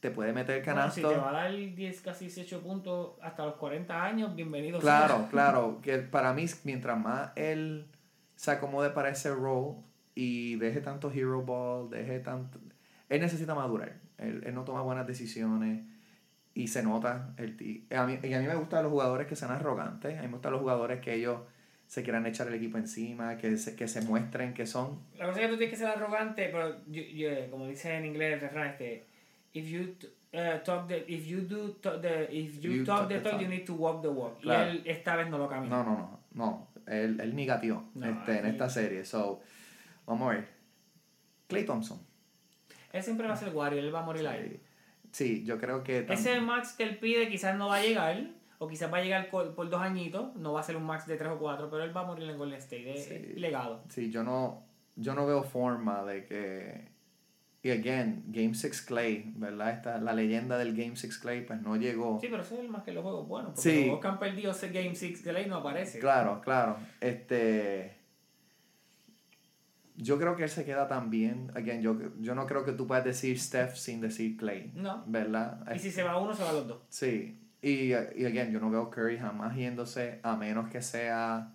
te 0.00 0.10
puede 0.12 0.32
meter 0.32 0.62
Bueno, 0.64 0.90
si 0.90 1.00
canasto. 1.02 1.08
te 1.08 1.16
va 1.16 1.30
a 1.30 1.32
dar 1.44 1.50
10, 1.56 2.00
casi 2.02 2.26
18 2.26 2.60
puntos 2.60 3.12
hasta 3.22 3.44
los 3.46 3.54
40 3.54 4.04
años, 4.04 4.36
bienvenido. 4.36 4.78
claro, 4.78 5.16
sea. 5.20 5.28
claro. 5.30 5.78
Que 5.82 5.98
para 5.98 6.32
mí, 6.34 6.44
mientras 6.64 6.96
más 6.98 7.30
él 7.34 7.86
se 8.38 8.52
acomode 8.52 8.90
para 8.90 9.08
ese 9.08 9.34
role 9.34 9.78
y 10.14 10.54
deje 10.56 10.80
tanto 10.80 11.10
hero 11.10 11.42
ball, 11.42 11.90
deje 11.90 12.20
tanto. 12.20 12.60
Él 13.08 13.20
necesita 13.20 13.54
madurar. 13.56 13.96
Él, 14.18 14.42
él 14.46 14.54
no 14.54 14.62
toma 14.64 14.82
buenas 14.82 15.06
decisiones 15.08 15.84
y 16.54 16.68
se 16.68 16.82
nota. 16.84 17.34
El 17.36 17.56
ti- 17.56 17.84
a, 17.90 18.06
mí, 18.06 18.16
y 18.22 18.32
a 18.32 18.38
mí 18.40 18.46
me 18.46 18.54
gustan 18.54 18.84
los 18.84 18.92
jugadores 18.92 19.26
que 19.26 19.34
sean 19.34 19.50
arrogantes. 19.50 20.16
A 20.16 20.22
mí 20.22 20.28
me 20.28 20.34
gustan 20.34 20.52
los 20.52 20.60
jugadores 20.60 21.00
que 21.00 21.14
ellos 21.14 21.40
se 21.88 22.02
quieran 22.04 22.26
echar 22.26 22.46
el 22.46 22.54
equipo 22.54 22.78
encima, 22.78 23.36
que 23.38 23.56
se, 23.56 23.74
que 23.74 23.88
se 23.88 24.02
muestren 24.02 24.54
que 24.54 24.66
son. 24.66 25.00
La 25.16 25.26
cosa 25.26 25.40
es 25.40 25.46
que 25.46 25.52
tú 25.52 25.58
tienes 25.58 25.70
que 25.74 25.78
ser 25.84 25.88
arrogante, 25.88 26.48
pero 26.52 26.76
yo, 26.86 27.02
yo, 27.02 27.50
como 27.50 27.66
dice 27.66 27.92
en 27.96 28.04
inglés 28.04 28.34
el 28.34 28.40
refrán, 28.40 28.68
este, 28.68 29.06
if 29.54 29.66
you 29.66 29.94
t- 29.94 30.06
uh, 30.36 30.62
talk 30.64 30.86
the 30.86 31.04
if 31.08 31.26
you 31.26 31.40
do 31.40 31.72
to- 31.80 31.98
the 32.00 32.28
if 32.30 32.60
you, 32.60 32.72
You 32.72 32.84
talk 32.84 33.00
talk 33.00 33.08
the 33.08 33.20
talk, 33.20 33.32
talk. 33.32 33.40
you 33.40 33.48
need 33.48 33.64
to 33.64 33.74
walk 33.74 34.02
the 34.02 34.08
walk. 34.08 34.38
Claro. 34.40 34.70
Y 34.72 34.76
él 34.76 34.82
esta 34.84 35.16
vez 35.16 35.28
no 35.30 35.38
lo 35.38 35.48
caminó. 35.48 35.82
No, 35.82 35.84
no, 35.84 35.96
no, 35.98 36.20
no. 36.34 36.68
Él, 36.90 37.20
él 37.20 37.34
negatió 37.36 37.84
No, 37.94 38.06
este, 38.06 38.38
en 38.38 38.46
esta 38.46 38.68
serie. 38.68 39.04
So, 39.04 39.40
vamos 40.06 40.30
a 40.30 40.34
ver. 40.34 40.48
Clay 41.46 41.64
Thompson. 41.64 42.00
Él 42.92 43.02
siempre 43.02 43.26
va 43.26 43.34
a 43.34 43.36
ser 43.36 43.54
Warrior, 43.54 43.84
él 43.84 43.94
va 43.94 44.00
a 44.00 44.04
morir 44.04 44.26
ahí. 44.26 44.60
Sí, 45.12 45.44
yo 45.44 45.58
creo 45.58 45.82
que... 45.82 46.06
Ese 46.08 46.40
max 46.40 46.74
que 46.76 46.84
él 46.84 46.98
pide 46.98 47.28
quizás 47.28 47.56
no 47.56 47.68
va 47.68 47.76
a 47.76 47.82
llegar, 47.82 48.30
o 48.58 48.68
quizás 48.68 48.92
va 48.92 48.98
a 48.98 49.02
llegar 49.02 49.30
por, 49.30 49.54
dos 49.54 49.80
añitos, 49.80 50.34
no 50.36 50.52
va 50.52 50.60
a 50.60 50.62
ser 50.62 50.76
un 50.76 50.84
max 50.84 51.06
de 51.06 51.16
tres 51.16 51.30
o 51.30 51.38
cuatro, 51.38 51.70
pero 51.70 51.84
él 51.84 51.96
va 51.96 52.02
a 52.02 52.04
morir 52.04 52.28
en 52.28 52.36
Golden 52.36 52.58
State, 52.58 52.96
Sí. 52.96 53.14
es 53.14 53.40
legado. 53.40 53.82
Sí, 53.88 54.10
yo 54.10 54.22
no, 54.22 54.64
yo 54.96 55.14
no 55.14 55.26
veo 55.26 55.42
forma 55.42 56.04
de 56.04 56.24
que... 56.26 56.87
Y 57.68 57.70
again, 57.70 58.24
Game 58.28 58.54
6 58.54 58.80
Clay, 58.82 59.30
¿verdad? 59.36 59.70
Esta, 59.72 59.98
la 59.98 60.14
leyenda 60.14 60.56
del 60.56 60.74
Game 60.74 60.96
6 60.96 61.18
Clay, 61.18 61.42
pues 61.44 61.60
no 61.60 61.76
llegó. 61.76 62.18
Sí, 62.18 62.28
pero 62.30 62.42
eso 62.42 62.54
es 62.54 62.60
el 62.60 62.70
más 62.70 62.82
que 62.82 62.92
los 62.92 63.02
juegos 63.02 63.28
buenos, 63.28 63.50
porque 63.52 63.60
Sí. 63.60 63.74
los 63.76 63.84
juegos 63.84 64.00
que 64.00 64.08
han 64.08 64.18
perdido 64.18 64.52
ese 64.52 64.68
Game 64.70 64.94
6 64.94 65.22
de 65.22 65.32
ley 65.34 65.46
no 65.46 65.56
aparece. 65.56 65.98
Claro, 65.98 66.40
claro. 66.40 66.78
Este. 67.00 67.94
Yo 69.96 70.18
creo 70.18 70.34
que 70.34 70.44
él 70.44 70.48
se 70.48 70.64
queda 70.64 70.88
también. 70.88 71.50
Again, 71.54 71.82
yo, 71.82 71.98
yo 72.20 72.34
no 72.34 72.46
creo 72.46 72.64
que 72.64 72.72
tú 72.72 72.86
puedas 72.86 73.04
decir 73.04 73.38
Steph 73.38 73.74
sin 73.76 74.00
decir 74.00 74.36
Clay. 74.38 74.72
No. 74.74 75.04
¿Verdad? 75.06 75.60
Y 75.74 75.78
si 75.78 75.90
se 75.90 76.02
va 76.04 76.16
uno, 76.18 76.32
se 76.34 76.44
van 76.44 76.54
los 76.54 76.68
dos. 76.68 76.78
Sí. 76.88 77.38
Y, 77.60 77.88
y 77.90 77.92
again, 78.24 78.50
yo 78.52 78.60
no 78.60 78.70
veo 78.70 78.88
Curry 78.90 79.18
jamás 79.18 79.56
yéndose 79.56 80.20
a 80.22 80.36
menos 80.36 80.70
que 80.70 80.80
sea 80.80 81.52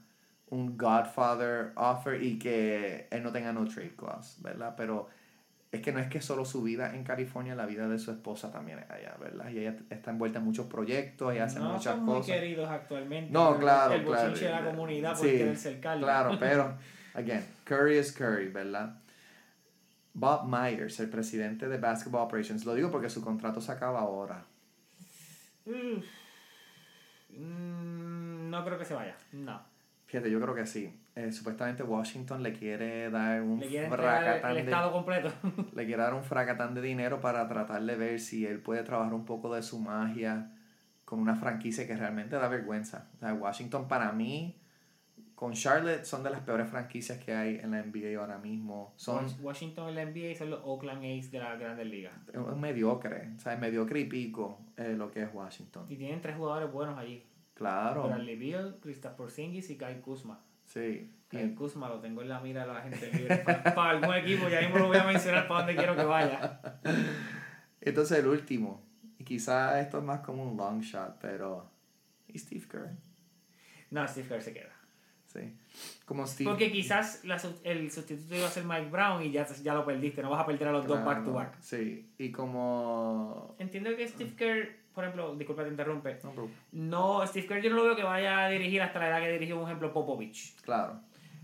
un 0.49 0.78
Godfather 0.78 1.72
offer 1.76 2.22
y 2.22 2.38
que 2.38 3.07
él 3.09 3.24
no 3.24 3.32
tenga 3.32 3.51
no 3.53 3.66
trade 3.66 3.95
clause, 3.95 4.39
¿verdad? 4.43 4.76
Pero 4.78 5.07
es 5.74 5.82
que 5.82 5.92
no 5.92 6.00
es 6.00 6.08
que 6.08 6.22
solo 6.22 6.46
su 6.46 6.62
vida 6.62 6.96
en 6.96 7.04
California, 7.04 7.56
la 7.56 7.66
vida 7.66 7.88
de 7.90 7.98
su 7.98 8.12
esposa 8.12 8.52
también 8.52 8.78
es 8.78 8.92
allá, 8.92 9.16
¿verdad? 9.20 9.50
Y 9.50 9.58
ella 9.58 9.76
está 9.90 10.12
envuelta 10.12 10.38
en 10.38 10.46
muchos 10.46 10.68
proyectos 10.68 11.34
y 11.34 11.40
hace 11.40 11.60
no 11.60 11.74
muchas 11.74 11.96
son 11.96 12.06
muy 12.06 12.16
cosas. 12.20 12.36
queridos 12.36 12.70
actualmente. 12.70 13.32
No, 13.34 13.58
claro, 13.58 13.96
El 13.96 14.06
claro. 14.06 14.36
de 14.36 14.50
la 14.52 14.64
comunidad 14.66 15.18
por 15.18 15.26
Sí, 15.28 15.32
querer 15.32 15.58
cercarlo. 15.58 16.06
Claro, 16.06 16.38
pero, 16.40 16.78
again, 17.16 17.44
Curry 17.64 17.98
es 17.98 18.12
Curry, 18.12 18.50
¿verdad? 18.50 18.98
Bob 20.14 20.46
Myers, 20.48 21.00
el 21.00 21.10
presidente 21.10 21.68
de 21.68 21.78
Basketball 21.80 22.28
Operations, 22.28 22.66
lo 22.66 22.76
digo 22.76 22.92
porque 22.92 23.10
su 23.10 23.24
contrato 23.24 23.60
se 23.60 23.72
acaba 23.72 24.00
ahora. 24.02 24.46
Mm, 27.36 28.50
no 28.50 28.64
creo 28.64 28.78
que 28.78 28.86
se 28.86 28.94
vaya. 28.94 29.16
No. 29.32 29.60
Fíjate, 30.06 30.30
yo 30.30 30.40
creo 30.40 30.54
que 30.54 30.68
sí. 30.68 30.94
Eh, 31.16 31.32
supuestamente 31.32 31.84
Washington 31.84 32.41
le 32.41 32.53
quiere 32.53 33.11
dar 33.11 33.43
un 33.43 33.59
Le 33.59 33.86
el, 33.86 33.91
fracatán 33.91 34.51
el 34.51 34.55
de, 34.57 34.61
estado 34.64 34.91
completo. 34.91 35.32
le 35.76 35.86
quiere 35.86 36.01
dar 36.01 36.16
un 36.16 36.24
fracatán 36.24 36.74
de 36.74 36.82
dinero 36.82 37.22
para 37.22 37.47
tratar 37.47 37.84
de 37.84 37.95
ver 37.95 38.20
si 38.20 38.47
él 38.47 38.59
puede 38.59 38.84
trabajar 38.84 39.14
un 39.14 39.24
poco 39.24 39.53
de 39.53 39.61
su 39.61 39.80
magia 39.80 40.51
con 41.05 41.20
una 41.20 41.36
franquicia 41.36 41.86
que 41.86 41.95
realmente 41.95 42.36
da 42.36 42.47
vergüenza. 42.47 43.09
O 43.18 43.20
sea, 43.20 43.34
Washington 43.36 43.88
para 43.88 44.11
mí, 44.11 44.59
con 45.36 45.53
Charlotte, 45.53 46.03
son 46.03 46.24
de 46.24 46.32
las 46.32 46.41
peores 46.41 46.68
franquicias 46.68 47.20
que 47.20 47.32
hay 47.32 47.57
en 47.57 47.70
la 47.70 47.84
NBA 47.84 48.20
ahora 48.20 48.39
mismo. 48.39 48.95
Son 48.95 49.28
Washington 49.39 49.89
en 49.89 49.95
la 49.95 50.05
NBA 50.05 50.36
son 50.36 50.49
los 50.49 50.61
Oakland 50.64 51.03
A's 51.03 51.30
de 51.30 51.38
la 51.38 51.55
Grandes 51.57 51.86
Ligas. 51.86 52.14
un 52.34 52.59
mediocre, 52.59 53.34
o 53.38 53.39
sea, 53.39 53.55
mediocre 53.57 53.99
y 53.99 54.05
pico 54.05 54.61
eh, 54.78 54.95
lo 54.97 55.11
que 55.11 55.22
es 55.22 55.30
Washington. 55.32 55.86
Y 55.89 55.95
tienen 55.95 56.22
tres 56.22 56.38
jugadores 56.38 56.72
buenos 56.72 56.97
allí. 56.97 57.24
Claro, 57.53 58.07
Bradley 58.07 58.36
Beal, 58.36 58.80
Kristaps 58.82 59.16
Porzingis 59.16 59.70
y 59.70 59.78
Kyle 59.78 60.01
Kuzma. 60.01 60.41
Sí. 60.74 61.10
Y- 61.32 61.38
Kyle 61.38 61.56
Kuzma 61.56 61.90
lo 61.90 62.00
tengo 62.00 62.22
en 62.22 62.30
la 62.30 62.40
mira 62.40 62.66
de 62.66 62.74
la 62.74 62.82
gente 62.82 63.12
libre 63.12 63.38
para, 63.38 63.64
para 63.64 63.90
algún 63.92 64.14
equipo. 64.16 64.48
Ya 64.50 64.62
mismo 64.62 64.78
lo 64.78 64.88
voy 64.88 64.98
a 64.98 65.04
mencionar 65.04 65.48
para 65.48 65.62
donde 65.62 65.76
quiero 65.76 65.96
que 65.96 66.04
vaya. 66.04 66.62
Entonces 67.82 68.20
el 68.20 68.28
último, 68.28 68.86
y 69.18 69.24
quizá 69.24 69.80
esto 69.80 69.98
es 69.98 70.04
más 70.04 70.20
como 70.22 70.44
un 70.44 70.56
long 70.56 70.82
shot, 70.82 71.18
pero... 71.20 71.70
¿Y 72.28 72.38
Steve 72.38 72.66
Kerr? 72.70 72.92
No, 73.90 74.08
Steve 74.08 74.28
Kerr 74.28 74.42
se 74.42 74.54
queda. 74.54 74.72
Sí. 75.26 75.56
Como 76.06 76.28
Steve... 76.28 76.50
Porque 76.50 76.72
quizás 76.72 77.26
la 77.26 77.42
el 77.64 77.92
sustituto 77.92 78.36
iba 78.36 78.48
a 78.48 78.52
ser 78.52 78.64
Mike 78.64 78.90
Brown 78.90 79.24
y 79.24 79.32
ya, 79.32 79.48
ya 79.48 79.74
lo 79.74 79.86
perdiste. 79.86 80.22
No 80.22 80.30
vas 80.30 80.42
a 80.42 80.46
perder 80.46 80.68
a 80.68 80.72
los 80.72 80.86
dos 80.86 81.04
back 81.04 81.26
to 81.26 81.34
back. 81.34 81.60
Sí, 81.60 82.14
y 82.18 82.32
como... 82.32 83.56
Entiendo 83.58 83.96
que 83.96 84.08
Steve 84.08 84.36
Kerr, 84.36 84.83
por 84.94 85.04
ejemplo, 85.04 85.36
disculpa 85.36 85.64
te 85.64 85.70
interrumpe. 85.70 86.20
no, 86.24 86.32
pero- 86.32 86.50
No, 86.72 87.26
Steve 87.28 87.48
Kerr 87.48 87.62
yo 87.62 87.70
no 87.70 87.78
lo 87.78 87.84
veo 87.84 87.96
que 87.96 88.04
vaya 88.04 88.46
a 88.46 88.50
dirigir 88.50 88.82
hasta 88.82 89.00
la 89.00 89.10
edad 89.10 89.20
que 89.22 89.32
dirigió, 89.34 89.56
por 89.58 89.66
ejemplo, 89.66 89.91
Popovich. 89.94 90.56
claro. 90.62 91.00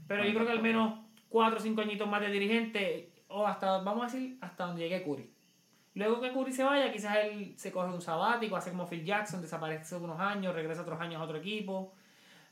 Pero 0.07 0.23
yo 0.23 0.33
creo 0.33 0.45
que 0.45 0.51
al 0.53 0.61
menos 0.61 0.99
4 1.29 1.57
o 1.57 1.61
5 1.61 1.81
añitos 1.81 2.07
más 2.09 2.21
de 2.21 2.31
dirigente, 2.31 3.11
o 3.27 3.45
hasta, 3.45 3.79
vamos 3.81 4.03
a 4.03 4.05
decir, 4.15 4.37
hasta 4.41 4.65
donde 4.65 4.81
llegue 4.81 5.03
Curry. 5.03 5.29
Luego 5.95 6.19
que 6.21 6.31
Curry 6.31 6.51
se 6.53 6.63
vaya, 6.63 6.91
quizás 6.91 7.17
él 7.25 7.53
se 7.57 7.71
coge 7.71 7.93
un 7.93 8.01
sabático, 8.01 8.55
hace 8.55 8.71
como 8.71 8.87
Phil 8.87 9.03
Jackson, 9.05 9.41
desaparece 9.41 9.95
unos 9.97 10.19
años, 10.19 10.55
regresa 10.55 10.81
otros 10.81 10.99
años 10.99 11.21
a 11.21 11.25
otro 11.25 11.37
equipo. 11.37 11.93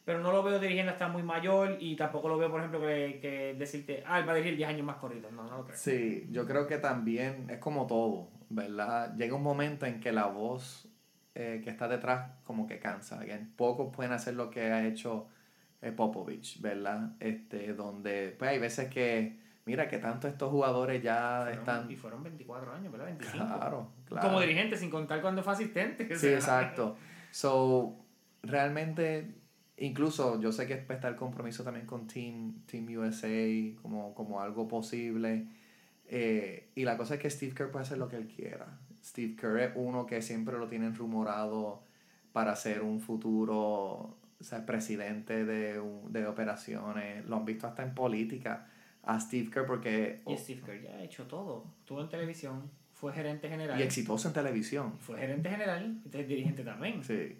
Pero 0.06 0.20
no 0.20 0.32
lo 0.32 0.42
veo 0.42 0.58
dirigiendo 0.60 0.92
hasta 0.94 1.08
muy 1.10 1.22
mayor 1.24 1.78
y 1.82 1.96
tampoco 1.96 2.30
lo 2.30 2.38
veo, 2.38 2.50
por 2.50 2.60
ejemplo, 2.62 2.80
que, 2.80 3.20
que 3.22 3.56
decirte, 3.58 4.04
ah, 4.08 4.20
él 4.20 4.28
va 4.28 4.32
a 4.32 4.36
dirigir 4.36 4.56
10 4.56 4.70
años 4.70 4.86
más 4.86 4.96
corridos. 4.98 5.32
No, 5.34 5.44
no 5.44 5.58
lo 5.58 5.66
creo. 5.66 5.78
Sí, 5.78 6.28
yo 6.32 6.46
creo 6.46 6.66
que 6.66 6.78
también 6.78 7.50
es 7.50 7.58
como 7.58 7.88
todo, 7.88 8.30
¿verdad? 8.50 9.14
Llega 9.18 9.36
un 9.36 9.44
momento 9.44 9.86
en 9.86 10.00
que 10.00 10.12
la 10.14 10.28
voz 10.28 10.87
eh, 11.40 11.62
que 11.64 11.70
está 11.70 11.88
detrás 11.88 12.32
como 12.44 12.66
que 12.66 12.80
cansa. 12.80 13.20
Again, 13.20 13.54
pocos 13.56 13.96
pueden 13.96 14.12
hacer 14.12 14.34
lo 14.34 14.50
que 14.50 14.72
ha 14.72 14.88
hecho 14.88 15.28
eh, 15.84 15.92
Popovich, 15.92 16.60
¿verdad? 16.62 17.12
Este, 17.20 17.76
donde 17.76 18.36
pues 18.40 18.50
hay 18.50 18.58
veces 18.58 18.90
que, 18.90 19.38
mira, 19.66 19.88
que 19.88 20.00
tanto 20.00 20.28
estos 20.28 20.50
jugadores 20.50 21.04
ya 21.04 21.42
Fueron- 21.44 21.60
están... 21.60 21.92
Y 21.92 21.96
fueron 21.96 22.24
24 22.24 22.74
años, 22.74 22.92
¿verdad? 22.92 23.06
25. 23.06 23.38
Claro, 23.46 23.92
claro. 24.06 24.28
Como 24.28 24.42
dirigente, 24.42 24.78
sin 24.78 24.90
contar 24.90 25.22
cuando 25.22 25.44
fue 25.44 25.54
asistente. 25.54 26.16
Sí, 26.16 26.30
exacto. 26.30 26.98
So, 27.30 27.96
realmente, 28.42 29.36
incluso 29.78 30.42
yo 30.42 30.52
sé 30.52 30.66
que 30.66 30.74
está 30.74 31.08
el 31.08 31.16
compromiso 31.16 31.64
también 31.64 31.86
con 31.86 32.08
Team, 32.08 32.64
Team 32.66 32.88
USA 32.98 33.80
como, 33.84 34.16
como 34.16 34.42
algo 34.42 34.68
posible. 34.68 35.46
Eh, 36.08 36.72
y 36.74 36.84
la 36.84 36.98
cosa 36.98 37.14
es 37.14 37.20
que 37.20 37.30
Steve 37.30 37.54
Kerr 37.54 37.70
puede 37.70 37.84
hacer 37.84 38.00
lo 38.00 38.08
que 38.08 38.16
él 38.16 38.28
quiera. 38.28 38.80
Steve 39.08 39.36
Kerr 39.36 39.60
es 39.60 39.72
uno 39.76 40.06
que 40.06 40.22
siempre 40.22 40.58
lo 40.58 40.68
tienen 40.68 40.94
rumorado 40.94 41.82
para 42.34 42.56
ser 42.56 42.82
un 42.82 43.00
futuro 43.00 44.18
o 44.40 44.44
sea, 44.44 44.66
presidente 44.66 45.46
de, 45.46 45.82
de 46.10 46.28
operaciones. 46.28 47.26
Lo 47.26 47.38
han 47.38 47.46
visto 47.46 47.68
hasta 47.68 47.84
en 47.84 47.96
política 47.96 48.68
a 49.04 49.20
Steve 49.20 49.50
Kerr 49.50 49.66
porque... 49.66 50.22
Y 50.28 50.38
Steve 50.38 50.62
Kerr 50.66 50.82
ya 50.82 50.92
ha 50.92 51.04
hecho 51.04 51.26
todo. 51.26 51.66
Estuvo 51.80 52.02
en 52.02 52.10
televisión, 52.10 52.70
fue 52.92 53.14
gerente 53.14 53.48
general. 53.48 53.80
y 53.80 53.84
exitoso 53.84 54.28
en 54.28 54.34
televisión. 54.34 54.94
Fue 55.00 55.18
gerente 55.18 55.50
general, 55.50 55.86
entonces 56.04 56.28
dirigente 56.28 56.64
también. 56.64 57.04
Sí. 57.04 57.38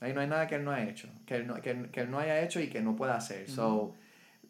Ahí 0.00 0.12
no 0.12 0.20
hay 0.20 0.28
nada 0.28 0.46
que 0.46 0.56
él 0.56 0.64
no 0.64 0.72
ha 0.72 0.84
hecho, 0.84 1.08
que 1.24 1.36
él 1.36 1.46
no, 1.46 1.54
que, 1.62 1.88
que 1.90 2.00
él 2.00 2.10
no 2.10 2.18
haya 2.18 2.42
hecho 2.42 2.60
y 2.60 2.68
que 2.68 2.82
no 2.82 2.94
pueda 2.94 3.16
hacer. 3.16 3.48
So, 3.48 3.94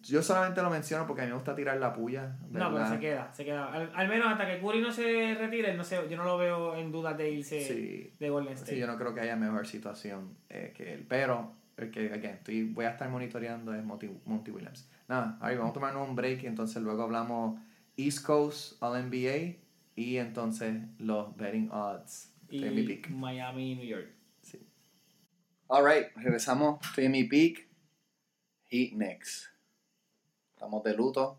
yo 0.08 0.22
solamente 0.22 0.62
lo 0.62 0.70
menciono 0.70 1.06
porque 1.06 1.22
a 1.22 1.24
mí 1.24 1.30
me 1.30 1.36
gusta 1.36 1.54
tirar 1.54 1.76
la 1.78 1.92
puya, 1.92 2.36
No, 2.42 2.52
pero 2.52 2.72
¿verdad? 2.72 2.92
se 2.94 3.00
queda, 3.00 3.34
se 3.34 3.44
queda. 3.44 3.72
Al, 3.72 3.90
al 3.94 4.08
menos 4.08 4.28
hasta 4.28 4.46
que 4.46 4.60
Curry 4.60 4.80
no 4.80 4.92
se 4.92 5.34
retire, 5.34 5.74
no 5.74 5.84
sé, 5.84 5.98
yo 6.08 6.16
no 6.16 6.24
lo 6.24 6.38
veo 6.38 6.76
en 6.76 6.90
duda 6.92 7.14
de 7.14 7.30
irse 7.30 7.60
Sí. 7.60 8.10
de 8.18 8.30
Golden 8.30 8.54
State. 8.54 8.72
Sí, 8.72 8.78
yo 8.78 8.86
no 8.86 8.96
creo 8.96 9.14
que 9.14 9.20
haya 9.20 9.36
mejor 9.36 9.66
situación 9.66 10.36
eh, 10.48 10.72
que 10.76 10.94
él. 10.94 11.06
Pero 11.08 11.52
el 11.76 11.90
que 11.90 12.12
again, 12.12 12.34
estoy, 12.36 12.64
voy 12.64 12.84
a 12.86 12.90
estar 12.90 13.08
monitoreando 13.08 13.74
es 13.74 13.84
Monty, 13.84 14.10
Monty 14.24 14.50
Williams. 14.50 14.88
Nada, 15.08 15.38
ahí 15.40 15.56
vamos 15.56 15.70
a 15.70 15.74
tomarnos 15.74 16.08
un 16.08 16.16
break 16.16 16.42
y 16.42 16.46
entonces 16.46 16.82
luego 16.82 17.02
hablamos 17.02 17.60
East 17.96 18.24
Coast 18.24 18.82
All 18.82 19.00
NBA 19.10 19.56
y 19.94 20.16
entonces 20.18 20.74
los 20.98 21.36
betting 21.36 21.70
odds. 21.70 22.32
y 22.48 22.60
de 22.62 22.70
mi 22.70 22.82
pick. 22.82 23.10
Miami 23.10 23.72
y 23.72 23.74
New 23.76 23.86
York. 23.86 24.08
Sí. 24.42 24.66
Alright, 25.68 26.08
regresamos. 26.16 26.78
Estoy 26.86 27.06
en 27.06 27.12
mi 27.12 27.24
pick. 27.24 27.66
Heat 28.68 28.90
Knicks. 28.94 29.52
Estamos 30.56 30.82
de 30.84 30.94
luto. 30.94 31.38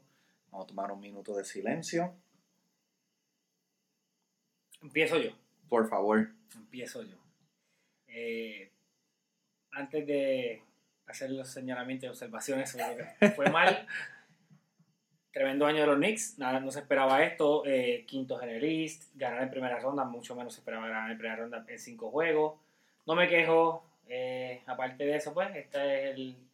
Vamos 0.52 0.66
a 0.66 0.68
tomar 0.68 0.92
un 0.92 1.00
minuto 1.00 1.36
de 1.36 1.44
silencio. 1.44 2.14
Empiezo 4.80 5.18
yo. 5.18 5.32
Por 5.68 5.90
favor. 5.90 6.30
Empiezo 6.56 7.02
yo. 7.02 7.18
Eh, 8.08 8.72
antes 9.72 10.06
de 10.06 10.62
hacer 11.08 11.32
los 11.32 11.50
señalamientos 11.50 12.06
y 12.06 12.10
observaciones 12.10 12.70
sobre 12.70 12.90
lo 12.90 13.06
que 13.20 13.30
fue 13.36 13.50
mal, 13.50 13.88
tremendo 15.32 15.66
año 15.66 15.82
de 15.82 15.88
los 15.88 15.98
Knicks, 15.98 16.38
nada, 16.38 16.60
no 16.60 16.70
se 16.70 16.82
esperaba 16.82 17.24
esto, 17.24 17.66
eh, 17.66 18.06
el 18.08 18.64
East, 18.64 19.16
ganar 19.16 19.42
en 19.42 19.50
primera 19.50 19.80
ronda, 19.80 20.04
mucho 20.04 20.36
menos 20.36 20.54
se 20.54 20.60
esperaba 20.60 20.88
ganar 20.88 21.10
en 21.10 21.18
primera 21.18 21.42
ronda 21.42 21.66
en 21.68 21.80
cinco 21.80 22.12
juegos. 22.12 22.60
No 23.08 23.16
me 23.16 23.28
quejo, 23.28 23.84
eh, 24.08 24.62
aparte 24.68 25.08
de 25.08 25.16
eso, 25.16 25.34
pues, 25.34 25.56
este 25.56 26.12
es 26.12 26.16
el, 26.16 26.47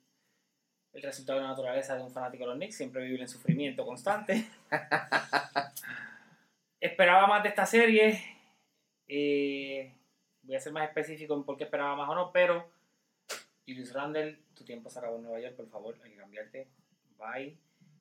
el 0.94 1.02
resultado 1.02 1.40
de 1.40 1.44
la 1.44 1.52
naturaleza 1.52 1.96
de 1.96 2.04
un 2.04 2.12
fanático 2.12 2.44
de 2.44 2.50
los 2.50 2.58
Knicks, 2.58 2.78
siempre 2.78 3.04
vivir 3.04 3.22
en 3.22 3.28
sufrimiento 3.28 3.86
constante. 3.86 4.48
esperaba 6.80 7.28
más 7.28 7.44
de 7.44 7.50
esta 7.50 7.66
serie, 7.66 8.22
eh, 9.08 9.94
voy 10.44 10.56
a 10.56 10.60
ser 10.60 10.74
más 10.74 10.88
específico 10.88 11.34
en 11.34 11.44
por 11.44 11.58
qué 11.58 11.64
esperaba 11.64 11.96
más 11.96 12.10
o 12.10 12.16
no, 12.16 12.32
pero 12.32 12.70
Julius 13.66 13.94
Randle, 13.94 14.38
tu 14.54 14.64
tiempo 14.64 14.90
se 14.90 15.00
acabó 15.00 15.18
en 15.18 15.24
Nueva 15.24 15.40
York, 15.40 15.56
por 15.56 15.70
favor, 15.70 15.98
hay 16.04 16.12
que 16.12 16.18
cambiarte. 16.18 16.68
Bye. 17.18 17.58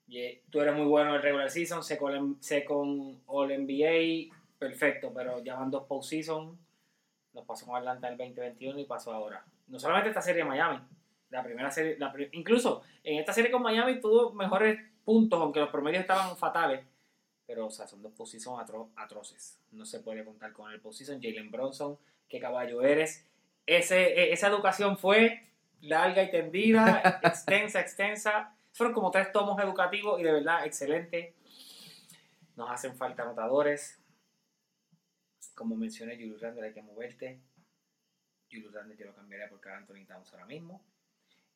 Y, 0.09 0.21
eh, 0.21 0.43
tú 0.51 0.61
eres 0.61 0.75
muy 0.75 0.87
bueno 0.87 1.11
en 1.11 1.17
el 1.17 1.23
regular 1.23 1.51
season, 1.51 1.83
sé 1.83 1.97
con, 1.97 3.23
All 3.27 3.67
NBA, 3.67 4.35
Perfecto, 4.59 5.13
pero 5.13 5.43
ya 5.43 5.57
van 5.57 5.73
dos 5.73 5.87
postseason. 5.89 6.57
Nos 7.33 7.45
pasó 7.45 7.67
con 7.67 7.77
Atlanta 7.77 8.07
en 8.07 8.13
el 8.13 8.19
2021 8.19 8.79
y 8.79 8.85
pasó 8.85 9.13
ahora. 9.13 9.45
No 9.67 9.81
solamente 9.81 10.11
esta 10.11 10.23
serie 10.23 10.45
de 10.45 10.49
Miami. 10.49 10.79
La 11.33 11.43
primera 11.43 11.71
serie, 11.71 11.97
la 11.99 12.15
incluso 12.33 12.83
en 13.03 13.19
esta 13.19 13.33
serie 13.33 13.51
con 13.51 13.63
Miami 13.63 14.01
tuvo 14.01 14.33
mejores 14.35 14.79
puntos, 15.05 15.41
aunque 15.41 15.61
los 15.61 15.71
promedios 15.71 16.03
estaban 16.03 16.37
fatales. 16.37 16.85
Pero, 17.47 17.67
o 17.67 17.71
sea, 17.71 17.87
son 17.87 18.03
dos 18.03 18.13
posiciones 18.13 18.61
atro- 18.67 18.91
atroces. 18.97 19.59
No 19.73 19.85
se 19.87 20.01
puede 20.01 20.25
contar 20.25 20.53
con 20.53 20.71
el 20.71 20.81
position. 20.81 21.21
Jalen 21.23 21.51
Bronson, 21.51 21.99
qué 22.29 22.39
caballo 22.39 22.83
eres. 22.83 23.27
Ese, 23.67 24.13
e- 24.13 24.33
esa 24.33 24.49
educación 24.49 24.99
fue 24.99 25.49
larga 25.81 26.23
y 26.23 26.31
tendida, 26.31 27.21
extensa, 27.25 27.81
extensa. 27.81 28.55
Fueron 28.73 28.95
como 28.95 29.11
tres 29.11 29.33
tomos 29.33 29.59
educativos 29.63 30.21
y 30.21 30.23
de 30.25 30.33
verdad 30.33 30.67
excelente. 30.67 31.35
Nos 32.57 32.71
hacen 32.71 32.95
falta 32.95 33.23
anotadores. 33.23 33.99
Como 35.55 35.77
mencioné, 35.77 36.17
Julius 36.17 36.41
Randle 36.43 36.67
hay 36.67 36.73
que 36.75 36.83
moverte. 36.83 37.41
Julius 38.51 38.73
Randle 38.73 38.97
yo 38.99 39.07
lo 39.07 39.15
cambiaría 39.15 39.49
por 39.49 39.61
Carl 39.61 39.79
Anthony 39.79 40.05
Towns 40.07 40.31
ahora 40.33 40.47
mismo. 40.47 40.83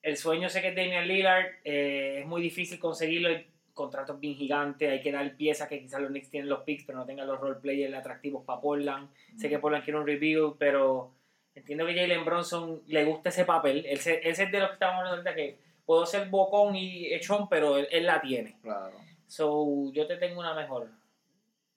El 0.06 0.16
sueño 0.16 0.48
sé 0.48 0.60
que 0.62 0.68
es 0.68 0.76
Damian 0.76 1.06
Lillard. 1.08 1.46
eh, 1.64 2.20
es 2.20 2.26
muy 2.26 2.40
difícil 2.40 2.78
conseguirlo. 2.78 3.28
El 3.28 3.46
contrato 3.74 4.14
es 4.14 4.20
bien 4.20 4.36
gigante. 4.36 4.88
Hay 4.88 5.00
que 5.00 5.10
dar 5.10 5.36
piezas 5.36 5.68
que 5.68 5.80
quizás 5.80 6.00
los 6.00 6.10
Knicks 6.10 6.30
tienen 6.30 6.48
los 6.48 6.60
picks, 6.62 6.84
pero 6.84 6.98
no 6.98 7.04
tengan 7.06 7.26
los 7.26 7.40
role 7.40 7.56
players 7.60 7.92
atractivos 7.94 8.44
para 8.44 8.60
Portland. 8.60 9.10
Sé 9.36 9.48
que 9.48 9.58
Portland 9.58 9.84
quiere 9.84 9.98
un 9.98 10.06
review, 10.06 10.56
pero 10.58 11.12
entiendo 11.54 11.84
que 11.86 11.94
Jalen 11.94 12.24
Bronson 12.24 12.82
le 12.86 13.04
gusta 13.04 13.30
ese 13.30 13.44
papel. 13.44 13.84
Él, 13.84 13.98
se- 13.98 14.20
es 14.28 14.38
de 14.38 14.60
los 14.60 14.68
que 14.68 14.74
estábamos 14.74 15.00
hablando 15.00 15.16
ahorita 15.28 15.34
que 15.34 15.58
puedo 15.84 16.06
ser 16.06 16.28
bocón 16.28 16.76
y 16.76 17.12
echón, 17.12 17.48
pero 17.48 17.76
él, 17.76 17.88
él 17.90 18.06
la 18.06 18.20
tiene. 18.20 18.58
Claro. 18.62 18.96
So, 19.26 19.90
yo 19.92 20.06
te 20.06 20.16
tengo 20.18 20.38
una 20.40 20.54
mejor. 20.54 20.88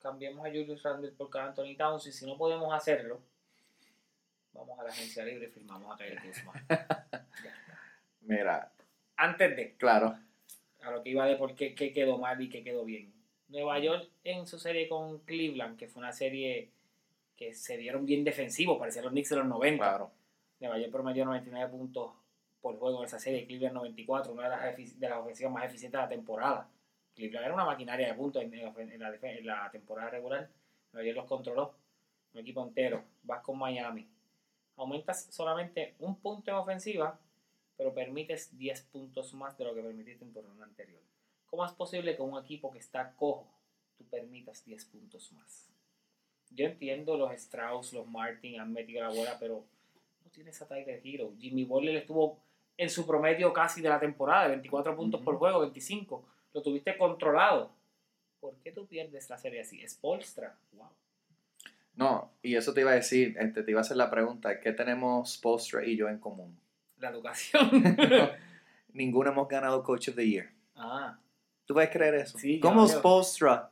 Cambiemos 0.01 0.45
a 0.45 0.49
Julius 0.49 0.84
Randle 0.84 1.11
por 1.13 1.30
Karl 1.32 1.47
Anthony 1.49 1.75
Towns 1.75 2.05
y 2.07 2.11
si 2.11 2.25
no 2.25 2.38
podemos 2.38 2.71
hacerlo, 2.73 3.19
vamos 4.53 4.80
a 4.80 4.84
la 4.84 4.89
agencia 4.89 5.25
libre 5.25 5.47
y 5.47 5.51
firmamos 5.51 5.93
a 5.93 5.97
Kyle 5.97 6.19
Kuzma. 6.21 6.53
Mira, 8.30 8.71
Antes 9.15 9.55
de, 9.55 9.75
claro. 9.75 10.15
a 10.82 10.91
lo 10.91 11.01
que 11.01 11.09
iba 11.09 11.25
de 11.25 11.36
por 11.36 11.55
qué, 11.55 11.73
qué 11.73 11.91
quedó 11.91 12.19
mal 12.19 12.39
y 12.39 12.47
qué 12.47 12.63
quedó 12.63 12.86
bien. 12.86 13.11
Nueva 13.47 13.80
York 13.80 14.07
en 14.23 14.45
su 14.45 14.59
serie 14.59 14.88
con 14.88 15.19
Cleveland, 15.25 15.77
que 15.77 15.88
fue 15.88 16.01
una 16.01 16.13
serie 16.13 16.69
que 17.36 17.55
se 17.55 17.75
vieron 17.75 18.05
bien 18.05 18.23
defensivos, 18.23 18.77
parecían 18.77 19.05
los 19.05 19.13
Knicks 19.13 19.30
de 19.30 19.38
los 19.38 19.47
90. 19.47 19.84
Claro. 19.84 20.11
Nueva 20.59 20.77
York 20.77 20.91
promedió 20.91 21.25
99 21.25 21.71
puntos 21.71 22.11
por 22.61 22.77
juego 22.77 22.99
en 22.99 23.05
esa 23.05 23.17
serie, 23.17 23.47
Cleveland 23.47 23.73
94, 23.73 24.32
una 24.32 24.43
de 24.43 24.49
las, 24.49 24.99
de 24.99 25.09
las 25.09 25.17
ofensivas 25.17 25.51
más 25.51 25.65
eficientes 25.65 25.97
de 25.97 26.03
la 26.03 26.09
temporada. 26.09 26.69
Cleveland 27.15 27.45
era 27.45 27.55
una 27.55 27.65
maquinaria 27.65 28.07
de 28.09 28.13
puntos 28.13 28.43
en, 28.43 28.51
la, 28.51 28.71
en 28.77 28.99
la 28.99 29.15
en 29.23 29.45
la 29.45 29.71
temporada 29.71 30.11
regular. 30.11 30.47
Nueva 30.93 31.07
York 31.07 31.17
los 31.17 31.25
controló, 31.25 31.73
un 32.34 32.41
equipo 32.41 32.63
entero. 32.63 33.03
Vas 33.23 33.41
con 33.41 33.57
Miami. 33.57 34.07
Aumentas 34.75 35.25
solamente 35.32 35.95
un 35.97 36.15
punto 36.21 36.51
en 36.51 36.57
ofensiva, 36.57 37.19
pero 37.80 37.93
permites 37.93 38.57
10 38.57 38.82
puntos 38.91 39.34
más 39.34 39.57
de 39.57 39.63
lo 39.63 39.73
que 39.73 39.82
permitiste 39.82 40.25
en 40.25 40.34
tu 40.34 40.41
ronda 40.41 40.65
anterior. 40.65 40.99
¿Cómo 41.45 41.65
es 41.65 41.71
posible 41.71 42.13
que 42.13 42.21
un 42.21 42.38
equipo 42.38 42.69
que 42.69 42.77
está 42.77 43.15
cojo, 43.15 43.47
tú 43.97 44.03
permitas 44.09 44.65
10 44.65 44.84
puntos 44.84 45.32
más? 45.32 45.71
Yo 46.49 46.65
entiendo 46.65 47.15
los 47.15 47.32
Strauss, 47.32 47.93
los 47.93 48.05
Martin 48.05 48.59
han 48.59 48.73
metido 48.73 49.01
la 49.01 49.07
bola, 49.07 49.38
pero 49.39 49.63
no 50.25 50.30
tienes 50.30 50.61
a 50.61 50.67
Tyler 50.67 50.99
Hero. 51.01 51.34
Jimmy 51.39 51.63
Butler 51.63 51.95
estuvo 51.95 52.41
en 52.75 52.89
su 52.89 53.07
promedio 53.07 53.53
casi 53.53 53.82
de 53.82 53.88
la 53.88 53.99
temporada, 54.01 54.43
de 54.43 54.49
24 54.49 54.93
puntos 54.97 55.21
por 55.21 55.36
Ujú. 55.36 55.39
juego, 55.39 55.61
25. 55.61 56.25
Lo 56.53 56.61
tuviste 56.61 56.97
controlado. 56.97 57.71
¿Por 58.41 58.55
qué 58.55 58.73
tú 58.73 58.88
pierdes 58.88 59.30
la 59.30 59.38
serie 59.38 59.61
así? 59.61 59.82
Es 59.82 59.95
Polstra. 59.95 60.57
Wow. 60.73 60.89
No, 61.93 62.34
y 62.43 62.57
eso 62.57 62.73
te 62.73 62.82
iba 62.82 62.91
a 62.91 62.95
decir, 62.95 63.38
este, 63.39 63.63
te 63.63 63.71
iba 63.71 63.80
a 63.80 63.84
hacer 63.84 63.95
la 63.95 64.11
pregunta, 64.11 64.59
¿qué 64.59 64.73
tenemos 64.73 65.38
Postra 65.38 65.86
y 65.86 65.95
yo 65.95 66.09
en 66.09 66.19
común? 66.19 66.59
La 66.99 67.09
educación. 67.09 67.69
Ninguno 68.93 69.31
hemos 69.31 69.47
ganado 69.47 69.83
Coach 69.83 70.09
of 70.09 70.15
the 70.15 70.27
Year. 70.27 70.49
ah, 70.75 71.17
¿Tú 71.65 71.73
puedes 71.75 71.89
creer 71.91 72.15
eso? 72.15 72.37
Sí, 72.39 72.59
¿Cómo 72.59 72.87
veo. 72.87 72.97
Spolstra? 72.97 73.69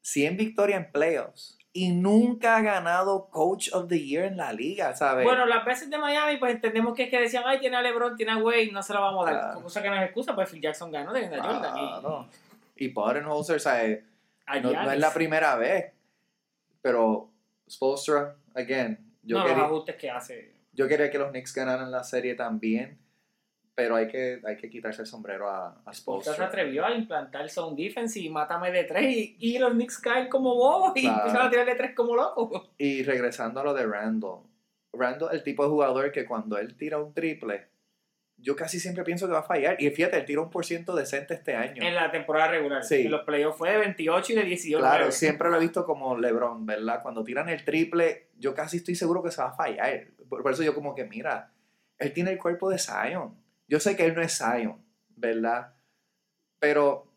100 0.00 0.36
victorias 0.38 0.80
en 0.84 0.90
playoffs 0.90 1.58
y 1.72 1.90
nunca 1.92 2.56
ha 2.56 2.62
ganado 2.62 3.28
Coach 3.28 3.68
of 3.74 3.88
the 3.88 4.00
Year 4.02 4.24
en 4.24 4.38
la 4.38 4.52
liga, 4.52 4.96
¿sabes? 4.96 5.24
Bueno, 5.24 5.44
las 5.44 5.64
veces 5.64 5.90
de 5.90 5.98
Miami, 5.98 6.38
pues 6.38 6.54
entendemos 6.54 6.94
que 6.94 7.04
es 7.04 7.10
que 7.10 7.20
decían, 7.20 7.44
ay, 7.46 7.60
tiene 7.60 7.76
a 7.76 7.82
LeBron, 7.82 8.16
tiene 8.16 8.32
a 8.32 8.38
Wade, 8.38 8.72
no 8.72 8.82
se 8.82 8.94
lo 8.94 9.02
vamos 9.02 9.28
a 9.28 9.30
dar. 9.32 9.40
Claro. 9.42 9.62
Cosa 9.62 9.82
que 9.82 9.88
no 9.90 9.96
es 9.96 10.02
excusa, 10.04 10.34
pues 10.34 10.48
Phil 10.50 10.60
Jackson 10.62 10.90
ganó 10.90 11.12
de 11.12 11.28
Jordan. 11.28 11.76
y- 11.76 12.00
Claro. 12.00 12.26
Y 12.76 12.88
Budenholzer, 12.88 13.60
¿sabes? 13.60 14.02
No, 14.62 14.72
no 14.72 14.90
es 14.90 14.98
la 14.98 15.12
primera 15.12 15.54
vez, 15.56 15.92
pero 16.80 17.28
Spolstra, 17.68 18.34
again, 18.54 18.98
yo, 19.22 19.36
no, 19.36 19.42
los 19.44 19.52
quería, 19.52 19.64
ajustes 19.66 19.96
que 19.96 20.10
hace. 20.10 20.54
Yo 20.72 20.88
quería 20.88 21.10
que 21.10 21.18
los 21.18 21.30
Knicks 21.30 21.54
ganaran 21.54 21.90
la 21.90 22.04
serie 22.04 22.34
también, 22.34 22.98
pero 23.74 23.96
hay 23.96 24.08
que, 24.08 24.40
hay 24.44 24.56
que 24.56 24.68
quitarse 24.68 25.02
el 25.02 25.06
sombrero 25.08 25.48
a, 25.48 25.80
a 25.84 25.92
se 25.94 26.00
Spolstra. 26.00 26.44
atrevió 26.46 26.84
a 26.84 26.92
implantar 26.94 27.48
zone 27.48 27.82
defense 27.82 28.18
y 28.20 28.28
mátame 28.28 28.70
de 28.70 28.84
tres 28.84 29.04
y, 29.16 29.36
y 29.38 29.58
los 29.58 29.72
Knicks 29.72 29.98
caen 29.98 30.28
como 30.28 30.54
bobos 30.54 30.92
y 30.96 31.02
Claro. 31.02 31.18
empiezan 31.18 31.46
a 31.46 31.50
tirar 31.50 31.66
de 31.66 31.74
tres 31.76 31.94
como 31.94 32.14
locos. 32.14 32.70
Y 32.78 33.02
regresando 33.04 33.60
a 33.60 33.64
lo 33.64 33.72
de 33.74 33.86
Randall, 33.86 34.40
Randall 34.92 35.34
el 35.34 35.42
tipo 35.42 35.62
de 35.64 35.70
jugador 35.70 36.12
que 36.12 36.26
cuando 36.26 36.58
él 36.58 36.76
tira 36.76 36.98
un 36.98 37.14
triple, 37.14 37.68
yo 38.36 38.56
casi 38.56 38.80
siempre 38.80 39.04
pienso 39.04 39.26
que 39.26 39.32
va 39.34 39.40
a 39.40 39.44
fallar. 39.44 39.76
Y 39.80 39.88
fíjate, 39.90 40.16
él 40.16 40.24
tiró 40.24 40.42
un 40.42 40.50
por 40.50 40.64
ciento 40.64 40.96
decente 40.96 41.34
este 41.34 41.54
año. 41.54 41.82
En 41.82 41.94
la 41.94 42.10
temporada 42.10 42.50
regular. 42.50 42.82
Sí. 42.82 43.02
En 43.02 43.10
los 43.10 43.22
playoffs 43.24 43.58
fue 43.58 43.70
de 43.70 43.78
28 43.78 44.32
y 44.32 44.36
de 44.36 44.42
18. 44.44 44.78
Claro, 44.78 45.10
siempre 45.12 45.48
lo 45.50 45.56
he 45.56 45.60
visto 45.60 45.84
como 45.84 46.16
LeBron, 46.16 46.64
¿verdad? 46.66 47.00
Cuando 47.02 47.22
tiran 47.22 47.48
el 47.50 47.64
triple, 47.64 48.28
yo 48.38 48.54
casi 48.54 48.78
estoy 48.78 48.94
seguro 48.94 49.22
que 49.22 49.30
se 49.30 49.42
va 49.42 49.48
a 49.48 49.52
fallar. 49.52 50.06
Por, 50.30 50.50
eso 50.50 50.62
yo 50.62 50.74
como 50.74 50.94
que, 50.94 51.04
mira, 51.04 51.52
él 51.98 52.14
tiene 52.14 52.30
el 52.30 52.38
cuerpo 52.38 52.70
de 52.70 52.78
Zion. 52.78 53.36
Yo 53.68 53.78
sé 53.80 53.96
que 53.96 54.06
él 54.06 54.14
no 54.14 54.22
es 54.22 54.38
Zion, 54.38 54.82
¿verdad? 55.16 55.74
Pero 56.58 57.10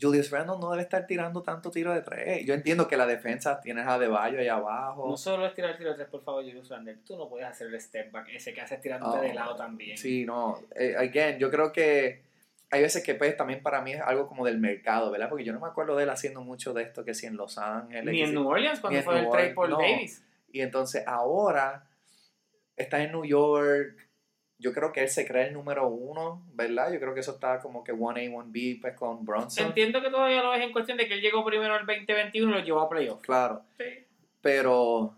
Julius 0.00 0.30
Randle 0.30 0.56
no 0.58 0.70
debe 0.70 0.82
estar 0.82 1.06
tirando 1.06 1.42
tanto 1.42 1.70
tiro 1.70 1.92
de 1.92 2.00
tres. 2.00 2.46
Yo 2.46 2.54
entiendo 2.54 2.88
que 2.88 2.96
la 2.96 3.06
defensa 3.06 3.60
tienes 3.60 3.86
a 3.86 3.98
Deballo 3.98 4.40
ahí 4.40 4.48
abajo. 4.48 5.08
No 5.08 5.16
solo 5.16 5.46
es 5.46 5.54
tirar 5.54 5.76
tiro 5.76 5.90
de 5.90 5.96
tres, 5.96 6.08
por 6.08 6.22
favor, 6.22 6.42
Julius 6.42 6.68
Randle. 6.68 6.96
Tú 7.04 7.16
no 7.16 7.28
puedes 7.28 7.46
hacer 7.46 7.66
el 7.66 7.80
step 7.80 8.10
back 8.10 8.28
ese 8.30 8.54
que 8.54 8.60
haces 8.60 8.80
tirándote 8.80 9.18
Oh, 9.18 9.22
de 9.22 9.34
lado 9.34 9.56
también. 9.56 9.98
Sí, 9.98 10.24
no. 10.24 10.58
Eh, 10.74 10.94
again, 10.96 11.38
yo 11.38 11.50
creo 11.50 11.72
que 11.72 12.22
hay 12.70 12.82
veces 12.82 13.02
que 13.02 13.14
pues 13.14 13.36
también 13.36 13.62
para 13.62 13.82
mí 13.82 13.92
es 13.92 14.00
algo 14.00 14.28
como 14.28 14.46
del 14.46 14.58
mercado, 14.58 15.10
¿verdad? 15.10 15.28
Porque 15.28 15.44
yo 15.44 15.52
no 15.52 15.60
me 15.60 15.66
acuerdo 15.66 15.96
de 15.96 16.04
él 16.04 16.10
haciendo 16.10 16.40
mucho 16.42 16.72
de 16.72 16.84
esto 16.84 17.04
que 17.04 17.14
si 17.14 17.26
en 17.26 17.36
Los 17.36 17.58
Ángeles. 17.58 18.04
Ni 18.04 18.22
en 18.22 18.32
New 18.32 18.46
Orleans 18.46 18.80
cuando 18.80 19.02
fue 19.02 19.18
el 19.18 19.28
trade 19.28 19.50
por 19.50 19.68
no. 19.68 19.78
Davis. 19.78 20.24
Y 20.52 20.60
entonces 20.60 21.04
ahora 21.06 21.89
está 22.76 23.02
en 23.02 23.12
New 23.12 23.24
York. 23.24 24.08
Yo 24.58 24.72
creo 24.74 24.92
que 24.92 25.02
él 25.02 25.08
se 25.08 25.26
cree 25.26 25.48
el 25.48 25.54
número 25.54 25.88
uno, 25.88 26.46
¿verdad? 26.52 26.92
Yo 26.92 27.00
creo 27.00 27.14
que 27.14 27.20
eso 27.20 27.32
está 27.32 27.60
como 27.60 27.82
que 27.82 27.94
1A, 27.94 28.30
1B 28.30 28.80
pues 28.80 28.94
con 28.94 29.24
Bronson. 29.24 29.68
Entiendo 29.68 30.02
que 30.02 30.10
todavía 30.10 30.42
lo 30.42 30.50
ves 30.50 30.62
en 30.62 30.72
cuestión 30.72 30.98
de 30.98 31.08
que 31.08 31.14
él 31.14 31.22
llegó 31.22 31.44
primero 31.44 31.74
al 31.74 31.86
2021 31.86 32.50
y 32.50 32.58
lo 32.58 32.64
llevó 32.64 32.80
a 32.80 32.88
playoff. 32.90 33.22
Claro. 33.22 33.64
Sí. 33.78 34.06
Pero, 34.42 35.16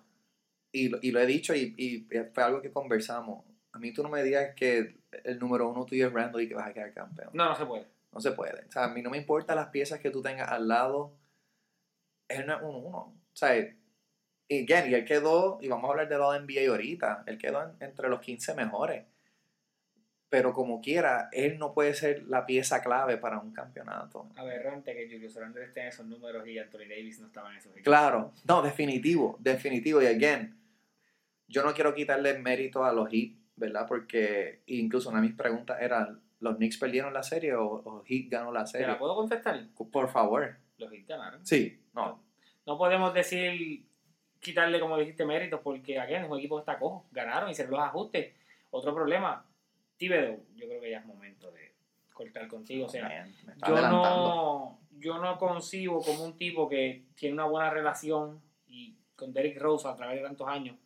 y, 0.70 1.08
y 1.08 1.10
lo 1.10 1.20
he 1.20 1.26
dicho 1.26 1.54
y, 1.54 1.74
y 1.76 2.06
fue 2.32 2.44
algo 2.44 2.62
que 2.62 2.70
conversamos. 2.70 3.44
A 3.72 3.78
mí 3.78 3.92
tú 3.92 4.02
no 4.02 4.08
me 4.08 4.22
digas 4.22 4.54
que 4.54 4.96
el 5.24 5.38
número 5.38 5.68
uno 5.68 5.84
tuyo 5.84 6.06
es 6.06 6.12
Randall 6.12 6.42
y 6.42 6.48
que 6.48 6.54
vas 6.54 6.68
a 6.68 6.72
quedar 6.72 6.92
campeón. 6.92 7.30
No, 7.32 7.46
no 7.46 7.56
se 7.56 7.66
puede. 7.66 7.86
No 8.12 8.20
se 8.20 8.32
puede. 8.32 8.66
O 8.66 8.70
sea, 8.70 8.84
a 8.84 8.88
mí 8.88 9.02
no 9.02 9.10
me 9.10 9.16
importa 9.16 9.54
las 9.54 9.68
piezas 9.68 10.00
que 10.00 10.10
tú 10.10 10.22
tengas 10.22 10.50
al 10.50 10.68
lado. 10.68 11.14
Él 12.28 12.46
no 12.46 12.56
es 12.56 12.62
un 12.62 12.86
uno. 12.86 12.98
O 12.98 13.36
sea, 13.36 13.54
y 14.60 14.62
again, 14.64 14.90
y 14.90 14.94
él 14.94 15.04
quedó, 15.04 15.58
y 15.60 15.68
vamos 15.68 15.88
a 15.88 15.92
hablar 15.92 16.08
de 16.08 16.16
de 16.16 16.22
NBA 16.22 16.70
ahorita, 16.70 17.24
él 17.26 17.38
quedó 17.38 17.62
en- 17.62 17.76
entre 17.80 18.08
los 18.08 18.20
15 18.20 18.54
mejores. 18.54 19.04
Pero 20.28 20.54
como 20.54 20.80
quiera, 20.80 21.28
él 21.32 21.58
no 21.58 21.74
puede 21.74 21.92
ser 21.92 22.22
la 22.26 22.46
pieza 22.46 22.82
clave 22.82 23.18
para 23.18 23.38
un 23.38 23.52
campeonato. 23.52 24.30
Aberrante 24.36 24.94
que 24.94 25.06
Julius 25.06 25.34
Randle 25.36 25.64
esté 25.64 25.82
en 25.82 25.88
esos 25.88 26.06
números 26.06 26.46
y 26.48 26.58
Anthony 26.58 26.88
Davis 26.88 27.20
no 27.20 27.26
estaba 27.26 27.50
en 27.50 27.56
esos 27.58 27.72
equipos. 27.72 27.84
Claro, 27.84 28.32
no, 28.48 28.62
definitivo, 28.62 29.36
definitivo. 29.40 30.00
Y 30.00 30.06
again, 30.06 30.58
yo 31.48 31.62
no 31.62 31.74
quiero 31.74 31.94
quitarle 31.94 32.38
mérito 32.38 32.82
a 32.82 32.94
los 32.94 33.10
Heat, 33.10 33.32
¿verdad? 33.56 33.86
Porque 33.86 34.62
incluso 34.66 35.10
una 35.10 35.20
de 35.20 35.26
mis 35.28 35.36
preguntas 35.36 35.76
era, 35.82 36.18
¿los 36.40 36.56
Knicks 36.56 36.78
perdieron 36.78 37.12
la 37.12 37.22
serie 37.22 37.54
o, 37.54 37.66
o 37.66 38.02
Heat 38.06 38.30
ganó 38.30 38.50
la 38.52 38.64
¿Te 38.64 38.70
serie? 38.70 38.86
la 38.86 38.98
puedo 38.98 39.14
contestar? 39.14 39.60
Por 39.92 40.08
favor. 40.08 40.56
Los 40.78 40.90
Heat 40.90 41.06
ganaron. 41.08 41.44
Sí, 41.44 41.78
no, 41.92 42.24
No 42.64 42.78
podemos 42.78 43.12
decir, 43.12 43.84
quitarle, 44.42 44.80
como 44.80 44.98
dijiste, 44.98 45.24
méritos, 45.24 45.60
porque 45.62 45.98
aquí 45.98 46.14
es 46.14 46.28
un 46.28 46.36
equipo 46.38 46.56
que 46.56 46.60
está 46.60 46.78
cojo. 46.78 47.06
Ganaron, 47.12 47.48
hicieron 47.48 47.72
los 47.72 47.80
ajustes. 47.80 48.34
Otro 48.70 48.92
problema, 48.94 49.46
Thibodeau, 49.96 50.44
yo 50.56 50.66
creo 50.66 50.80
que 50.80 50.90
ya 50.90 50.98
es 50.98 51.06
momento 51.06 51.50
de 51.52 51.72
cortar 52.12 52.48
contigo. 52.48 52.86
O 52.86 52.88
sea, 52.88 53.26
yo 53.66 53.80
no, 53.88 54.78
yo 54.98 55.18
no 55.18 55.38
concibo 55.38 56.02
como 56.02 56.24
un 56.24 56.36
tipo 56.36 56.68
que 56.68 57.04
tiene 57.14 57.34
una 57.34 57.44
buena 57.44 57.70
relación 57.70 58.42
y 58.66 58.96
con 59.14 59.32
Derrick 59.32 59.60
Rose 59.60 59.86
a 59.88 59.94
través 59.94 60.16
de 60.20 60.26
tantos 60.26 60.48
años. 60.48 60.76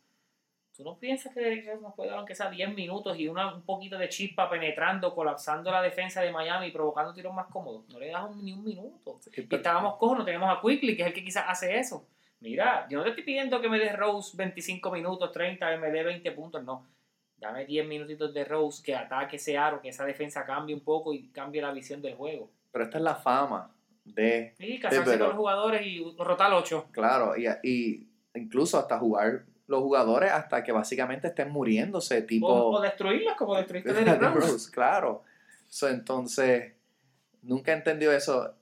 ¿Tú 0.75 0.83
no 0.83 0.99
piensas 0.99 1.33
que 1.33 1.39
Derrick 1.39 1.65
Rose 1.65 1.81
nos 1.81 1.95
puede 1.95 2.09
dar 2.11 2.19
aunque 2.19 2.35
sea 2.35 2.51
10 2.51 2.71
minutos 2.75 3.17
y 3.17 3.27
una, 3.27 3.55
un 3.55 3.63
poquito 3.63 3.97
de 3.97 4.09
chispa 4.09 4.47
penetrando, 4.47 5.15
colapsando 5.15 5.71
la 5.71 5.81
defensa 5.81 6.21
de 6.21 6.31
Miami 6.31 6.67
y 6.67 6.71
provocando 6.71 7.13
tiros 7.15 7.33
más 7.33 7.47
cómodos? 7.47 7.87
No 7.89 7.97
le 7.99 8.09
das 8.09 8.25
un- 8.29 8.45
ni 8.45 8.51
un 8.53 8.63
minuto. 8.63 9.17
Sí, 9.21 9.31
Y 9.35 9.41
pero- 9.41 9.57
estábamos 9.57 9.95
cojos, 9.97 10.19
no 10.19 10.25
teníamos 10.25 10.55
a 10.55 10.61
Quickly, 10.61 10.95
que 10.95 11.01
es 11.01 11.07
el 11.07 11.13
que 11.15 11.23
quizás 11.23 11.45
hace 11.47 11.79
eso. 11.79 12.05
Mira, 12.39 12.87
yo 12.89 12.97
no 12.99 13.03
te 13.03 13.09
estoy 13.11 13.23
pidiendo 13.23 13.59
que 13.61 13.69
me 13.69 13.79
des 13.79 13.95
Rose 13.95 14.35
25 14.37 14.91
minutos, 14.91 15.31
30, 15.31 15.69
que 15.71 15.77
me 15.77 15.91
dé 15.91 16.03
20 16.03 16.31
puntos, 16.31 16.63
no. 16.63 16.85
Dame 17.37 17.65
10 17.65 17.87
minutitos 17.87 18.33
de 18.33 18.45
Rose, 18.45 18.81
que 18.83 18.95
ataque 18.95 19.35
ese 19.35 19.57
aro, 19.57 19.79
que 19.81 19.89
esa 19.89 20.05
defensa 20.05 20.43
cambie 20.45 20.73
un 20.73 20.81
poco 20.81 21.13
y 21.13 21.27
cambie 21.29 21.61
la 21.61 21.71
visión 21.71 22.01
del 22.01 22.15
juego. 22.15 22.49
Pero 22.71 22.85
esta 22.85 22.97
es 22.97 23.03
la 23.03 23.15
fama 23.15 23.71
de... 24.03 24.53
Sí, 24.57 24.79
casarse 24.79 25.03
pero- 25.11 25.19
con 25.19 25.27
los 25.29 25.37
jugadores 25.37 25.85
y 25.85 26.15
rotar 26.17 26.51
8. 26.53 26.87
Claro, 26.91 27.33
y, 27.37 27.45
y 27.63 28.07
incluso 28.33 28.79
hasta 28.79 28.97
jugar 28.97 29.43
los 29.67 29.81
jugadores 29.81 30.31
hasta 30.31 30.63
que 30.63 30.71
básicamente 30.71 31.27
estén 31.27 31.51
muriéndose, 31.51 32.21
tipo... 32.23 32.47
O, 32.47 32.77
o 32.77 32.81
destruirlos 32.81 33.35
como 33.35 33.55
destruiste 33.55 33.93
de 33.93 34.15
Rose. 34.15 34.71
Claro. 34.71 35.23
So, 35.67 35.89
entonces, 35.89 36.73
nunca 37.43 37.73
entendió 37.73 38.11
eso. 38.11 38.55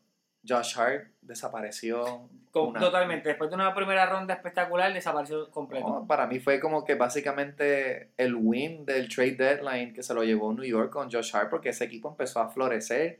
Josh 0.47 0.77
Hart 0.79 1.07
desapareció. 1.21 2.29
Con- 2.51 2.69
una- 2.69 2.79
Totalmente. 2.79 3.27
Después 3.29 3.49
de 3.49 3.55
una 3.55 3.73
primera 3.75 4.05
ronda 4.05 4.33
espectacular, 4.33 4.93
desapareció 4.93 5.49
completo. 5.51 5.87
No, 5.89 6.07
para 6.07 6.25
mí 6.27 6.39
fue 6.39 6.59
como 6.59 6.85
que 6.85 6.95
básicamente 6.95 8.11
el 8.17 8.33
win 8.35 8.85
del 8.85 9.09
trade 9.13 9.35
deadline 9.35 9.93
que 9.93 10.03
se 10.03 10.13
lo 10.13 10.23
llevó 10.23 10.53
New 10.53 10.63
York 10.63 10.89
con 10.91 11.11
Josh 11.11 11.35
Hart 11.35 11.49
porque 11.49 11.69
ese 11.69 11.83
equipo 11.85 12.09
empezó 12.09 12.39
a 12.39 12.49
florecer 12.49 13.19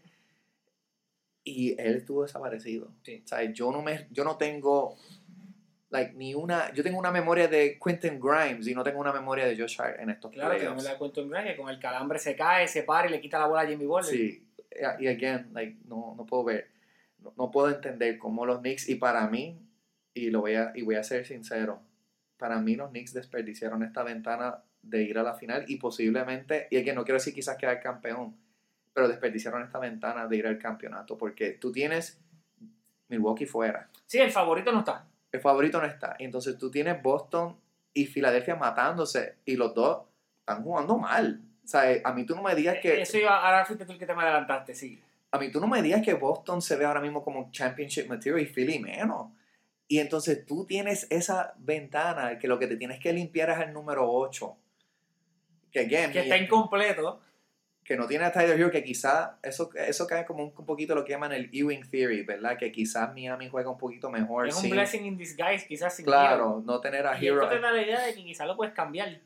y 1.43 1.79
él 1.79 1.97
estuvo 1.97 2.23
desaparecido. 2.23 2.89
Sí. 3.03 3.21
O 3.23 3.27
sea, 3.27 3.41
yo 3.51 3.71
no 3.71 3.81
me 3.81 4.07
yo 4.11 4.23
no 4.23 4.37
tengo 4.37 4.95
like 5.89 6.13
ni 6.13 6.33
una 6.33 6.73
yo 6.73 6.81
tengo 6.83 6.97
una 6.97 7.11
memoria 7.11 7.47
de 7.47 7.77
Quentin 7.83 8.19
Grimes 8.19 8.67
y 8.67 8.73
no 8.73 8.83
tengo 8.83 8.99
una 8.99 9.13
memoria 9.13 9.45
de 9.45 9.57
Josh 9.57 9.79
Hart 9.79 9.99
en 9.99 10.09
estos 10.09 10.31
Claro 10.31 10.57
que 10.57 10.63
no 10.63 10.75
me 10.75 10.81
playoffs. 10.81 11.17
en 11.17 11.29
Grimes, 11.29 11.51
que 11.55 11.61
con 11.61 11.69
el 11.69 11.79
calambre 11.79 12.19
se 12.19 12.35
cae, 12.35 12.67
se 12.67 12.83
para 12.83 13.07
y 13.07 13.11
le 13.11 13.21
quita 13.21 13.37
la 13.37 13.47
bola 13.47 13.61
a 13.61 13.67
Jimmy 13.67 13.85
Butler. 13.85 14.05
Sí, 14.15 14.47
y 14.99 15.07
again, 15.07 15.49
like, 15.53 15.77
no, 15.85 16.15
no 16.17 16.25
puedo 16.25 16.43
ver, 16.45 16.69
no, 17.25 17.33
no 17.37 17.51
puedo 17.51 17.69
entender 17.69 18.17
cómo 18.17 18.45
los 18.45 18.59
Knicks, 18.59 18.87
y 18.89 18.95
para 18.95 19.27
mí, 19.27 19.59
y, 20.13 20.29
lo 20.29 20.41
voy 20.41 20.55
a, 20.55 20.71
y 20.75 20.83
voy 20.83 20.95
a 20.95 21.03
ser 21.03 21.25
sincero, 21.25 21.81
para 22.37 22.59
mí 22.59 22.75
los 22.75 22.91
Knicks 22.91 23.13
desperdiciaron 23.13 23.83
esta 23.83 24.03
ventana 24.03 24.63
de 24.81 25.01
ir 25.03 25.17
a 25.17 25.23
la 25.23 25.33
final 25.33 25.65
y 25.67 25.77
posiblemente, 25.77 26.67
y 26.69 26.83
que 26.83 26.93
no 26.93 27.03
quiero 27.03 27.17
decir 27.17 27.33
quizás 27.33 27.57
quedar 27.57 27.79
campeón, 27.81 28.35
pero 28.93 29.07
desperdiciaron 29.07 29.63
esta 29.63 29.79
ventana 29.79 30.27
de 30.27 30.37
ir 30.37 30.47
al 30.47 30.59
campeonato, 30.59 31.17
porque 31.17 31.51
tú 31.51 31.71
tienes 31.71 32.21
Milwaukee 33.09 33.45
fuera, 33.45 33.89
Sí, 34.05 34.19
el 34.19 34.31
favorito 34.31 34.71
no 34.71 34.79
está. 34.79 35.07
el 35.31 35.39
favorito 35.39 35.79
no 35.79 35.87
está, 35.87 36.15
entonces 36.19 36.57
tú 36.57 36.69
tienes 36.69 37.01
Boston 37.01 37.57
y 37.93 38.05
Filadelfia 38.05 38.55
matándose, 38.55 39.35
y 39.45 39.55
los 39.55 39.73
dos 39.73 40.03
están 40.39 40.63
jugando 40.63 40.97
mal. 40.97 41.41
O 41.63 41.67
sea, 41.67 41.83
a 42.03 42.13
mí 42.13 42.25
tú 42.25 42.35
no 42.35 42.43
me 42.43 42.53
digas 42.53 42.77
que... 42.79 43.01
Eso 43.01 43.17
iba, 43.17 43.43
ahora 43.43 43.65
fuiste 43.65 43.85
tú 43.85 43.93
el 43.93 43.97
que 43.97 44.05
te 44.05 44.13
me 44.13 44.21
adelantaste, 44.21 44.75
sí. 44.75 45.01
A 45.31 45.37
mí 45.39 45.51
tú 45.51 45.59
no 45.59 45.67
me 45.67 45.81
digas 45.81 46.01
que 46.01 46.13
Boston 46.13 46.61
se 46.61 46.75
ve 46.77 46.85
ahora 46.85 47.01
mismo 47.01 47.23
como 47.23 47.51
championship 47.51 48.07
material 48.07 48.41
y 48.41 48.45
Philly 48.45 48.79
menos. 48.79 49.31
Y 49.87 49.99
entonces 49.99 50.45
tú 50.45 50.65
tienes 50.65 51.07
esa 51.11 51.53
ventana 51.57 52.39
que 52.39 52.47
lo 52.47 52.57
que 52.57 52.67
te 52.67 52.77
tienes 52.77 52.99
que 52.99 53.13
limpiar 53.13 53.49
es 53.51 53.59
el 53.59 53.73
número 53.73 54.09
8. 54.09 54.57
Que, 55.71 55.81
again, 55.81 56.11
Que 56.11 56.19
está 56.21 56.37
incompleto. 56.37 57.21
que 57.83 57.95
no 57.97 58.07
tiene 58.07 58.25
a 58.25 58.31
Tyler 58.31 58.59
Hero, 58.59 58.71
que 58.71 58.83
quizá 58.83 59.37
eso, 59.43 59.69
eso 59.75 60.07
cae 60.07 60.25
como 60.25 60.43
un, 60.43 60.53
un 60.57 60.65
poquito 60.65 60.95
lo 60.95 61.03
que 61.05 61.11
llaman 61.11 61.33
el 61.33 61.49
Ewing 61.53 61.87
Theory, 61.87 62.23
¿verdad? 62.23 62.57
Que 62.57 62.71
quizás 62.71 63.13
Miami 63.13 63.47
juega 63.49 63.69
un 63.69 63.77
poquito 63.77 64.09
mejor. 64.09 64.47
Es 64.47 64.55
un 64.55 64.61
sin- 64.63 64.71
blessing 64.71 65.05
in 65.05 65.17
disguise, 65.17 65.67
quizás 65.67 65.95
sin 65.97 66.05
claro, 66.05 66.63
no 66.65 66.81
tener 66.81 67.05
a 67.05 67.11
Hero. 67.15 67.21
Y 67.21 67.27
Hero. 67.27 67.43
esto 67.43 67.55
te 67.55 67.61
da 67.61 67.71
la 67.71 67.81
idea 67.83 68.01
de 68.01 68.15
que 68.15 68.23
quizás 68.23 68.47
lo 68.47 68.55
puedes 68.55 68.73
cambiar. 68.73 69.19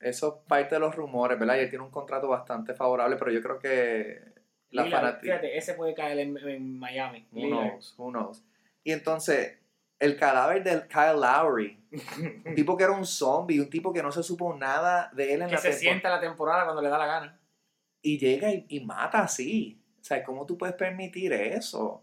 Eso 0.00 0.28
es 0.40 0.48
parte 0.48 0.76
de 0.76 0.80
los 0.80 0.94
rumores, 0.94 1.38
¿verdad? 1.38 1.56
Y 1.56 1.60
él 1.60 1.68
tiene 1.68 1.84
un 1.84 1.90
contrato 1.90 2.26
bastante 2.28 2.72
favorable, 2.72 3.16
pero 3.16 3.32
yo 3.32 3.42
creo 3.42 3.58
que 3.58 4.22
la 4.70 4.84
Lillard, 4.84 5.00
fanática... 5.00 5.20
Fíjate, 5.22 5.56
ese 5.58 5.74
puede 5.74 5.94
caer 5.94 6.18
en, 6.18 6.36
en 6.38 6.78
Miami. 6.78 7.26
Who 7.32 7.46
knows, 7.48 7.94
who 7.98 8.10
knows. 8.10 8.44
Y 8.84 8.92
entonces, 8.92 9.58
el 9.98 10.16
cadáver 10.16 10.62
del 10.64 10.86
Kyle 10.88 11.20
Lowry, 11.20 11.78
un 12.46 12.54
tipo 12.54 12.76
que 12.76 12.84
era 12.84 12.92
un 12.92 13.04
zombie, 13.06 13.60
un 13.60 13.68
tipo 13.70 13.92
que 13.92 14.02
no 14.02 14.10
se 14.12 14.22
supo 14.22 14.54
nada 14.56 15.10
de 15.14 15.34
él 15.34 15.42
en 15.42 15.48
que 15.48 15.54
la 15.54 15.60
se 15.60 15.68
temporada. 15.70 15.78
sienta 15.80 16.08
la 16.10 16.20
temporada 16.20 16.64
cuando 16.64 16.82
le 16.82 16.88
da 16.88 16.98
la 16.98 17.06
gana. 17.06 17.40
Y 18.02 18.18
llega 18.18 18.50
y, 18.52 18.64
y 18.68 18.80
mata 18.80 19.20
así. 19.22 19.78
O 20.00 20.04
sea, 20.04 20.22
¿cómo 20.24 20.46
tú 20.46 20.56
puedes 20.56 20.74
permitir 20.76 21.32
eso? 21.34 22.02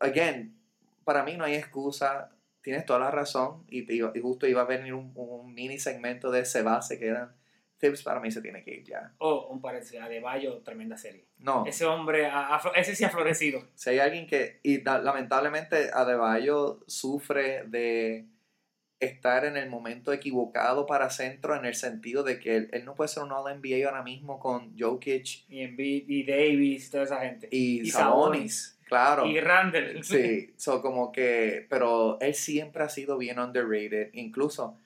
Again, 0.00 0.56
para 1.04 1.22
mí 1.22 1.36
no 1.36 1.44
hay 1.44 1.54
excusa. 1.54 2.30
Tienes 2.62 2.86
toda 2.86 2.98
la 3.00 3.10
razón. 3.10 3.64
Y, 3.68 3.82
te 3.82 3.94
iba- 3.94 4.12
y 4.14 4.20
justo 4.20 4.46
iba 4.46 4.62
a 4.62 4.64
venir 4.64 4.94
un, 4.94 5.12
un 5.14 5.52
mini 5.52 5.78
segmento 5.78 6.30
de 6.30 6.40
ese 6.40 6.62
base 6.62 6.98
que 6.98 7.08
eran. 7.08 7.34
Tips 7.78 8.02
para 8.02 8.18
mí 8.20 8.30
se 8.30 8.42
tiene 8.42 8.62
que 8.64 8.72
ir 8.74 8.84
ya. 8.84 9.12
Oh, 9.18 9.46
un 9.50 9.60
paréntesis, 9.60 10.00
Adebayo, 10.00 10.58
tremenda 10.62 10.96
serie. 10.96 11.24
No. 11.38 11.64
Ese 11.66 11.84
hombre, 11.86 12.28
ese 12.74 12.94
sí 12.96 13.04
ha 13.04 13.10
florecido. 13.10 13.62
Si 13.74 13.90
hay 13.90 13.98
alguien 14.00 14.26
que, 14.26 14.58
y 14.62 14.78
da- 14.78 14.98
lamentablemente 15.00 15.90
Adebayo 15.94 16.80
sufre 16.88 17.62
de 17.66 18.26
estar 19.00 19.44
en 19.44 19.56
el 19.56 19.70
momento 19.70 20.12
equivocado 20.12 20.84
para 20.86 21.08
centro 21.10 21.54
en 21.54 21.64
el 21.64 21.76
sentido 21.76 22.24
de 22.24 22.40
que 22.40 22.56
él, 22.56 22.68
él 22.72 22.84
no 22.84 22.96
puede 22.96 23.06
ser 23.06 23.22
un 23.22 23.30
All-NBA 23.30 23.86
ahora 23.86 24.02
mismo 24.02 24.40
con 24.40 24.76
Jokic 24.76 25.44
Y 25.48 25.62
Embiid, 25.62 26.08
y 26.08 26.24
Davis, 26.24 26.88
y 26.88 26.90
toda 26.90 27.04
esa 27.04 27.20
gente. 27.20 27.46
y, 27.52 27.82
Y 27.82 27.90
Sabonis, 27.90 28.76
claro. 28.88 29.24
Y 29.26 29.38
Randall. 29.38 30.02
Sí, 30.02 30.52
so 30.56 30.82
como 30.82 31.12
que, 31.12 31.64
pero 31.70 32.18
él 32.20 32.34
siempre 32.34 32.82
ha 32.82 32.88
sido 32.88 33.18
bien 33.18 33.38
underrated, 33.38 34.10
incluso 34.14 34.76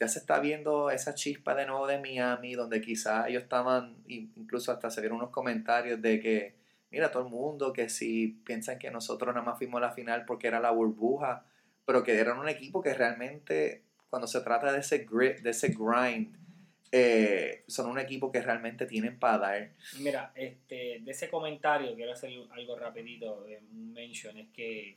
ya 0.00 0.08
se 0.08 0.18
está 0.18 0.40
viendo 0.40 0.90
esa 0.90 1.14
chispa 1.14 1.54
de 1.54 1.66
nuevo 1.66 1.86
de 1.86 1.98
Miami, 1.98 2.54
donde 2.54 2.80
quizás 2.80 3.28
ellos 3.28 3.42
estaban, 3.42 3.98
incluso 4.08 4.72
hasta 4.72 4.90
se 4.90 5.02
vieron 5.02 5.18
unos 5.18 5.30
comentarios 5.30 6.00
de 6.00 6.18
que, 6.20 6.54
mira, 6.90 7.10
todo 7.10 7.24
el 7.24 7.28
mundo 7.28 7.70
que 7.74 7.90
si 7.90 8.28
piensan 8.44 8.78
que 8.78 8.90
nosotros 8.90 9.34
nada 9.34 9.44
más 9.44 9.58
fuimos 9.58 9.76
a 9.82 9.86
la 9.86 9.92
final 9.92 10.24
porque 10.24 10.46
era 10.46 10.58
la 10.58 10.70
burbuja, 10.70 11.44
pero 11.84 12.02
que 12.02 12.18
eran 12.18 12.38
un 12.38 12.48
equipo 12.48 12.80
que 12.80 12.94
realmente, 12.94 13.82
cuando 14.08 14.26
se 14.26 14.40
trata 14.40 14.72
de 14.72 14.80
ese 14.80 15.04
grit, 15.04 15.40
de 15.40 15.50
ese 15.50 15.68
grind, 15.68 16.34
eh, 16.92 17.62
son 17.68 17.90
un 17.90 17.98
equipo 17.98 18.32
que 18.32 18.40
realmente 18.40 18.86
tienen 18.86 19.18
para 19.18 19.38
dar. 19.38 19.70
Mira, 19.98 20.32
este, 20.34 21.00
de 21.02 21.10
ese 21.10 21.28
comentario 21.28 21.94
quiero 21.94 22.12
hacer 22.12 22.30
algo 22.52 22.74
rapidito, 22.78 23.46
eh, 23.46 23.60
un 23.70 23.92
mention, 23.92 24.38
es 24.38 24.48
que 24.48 24.96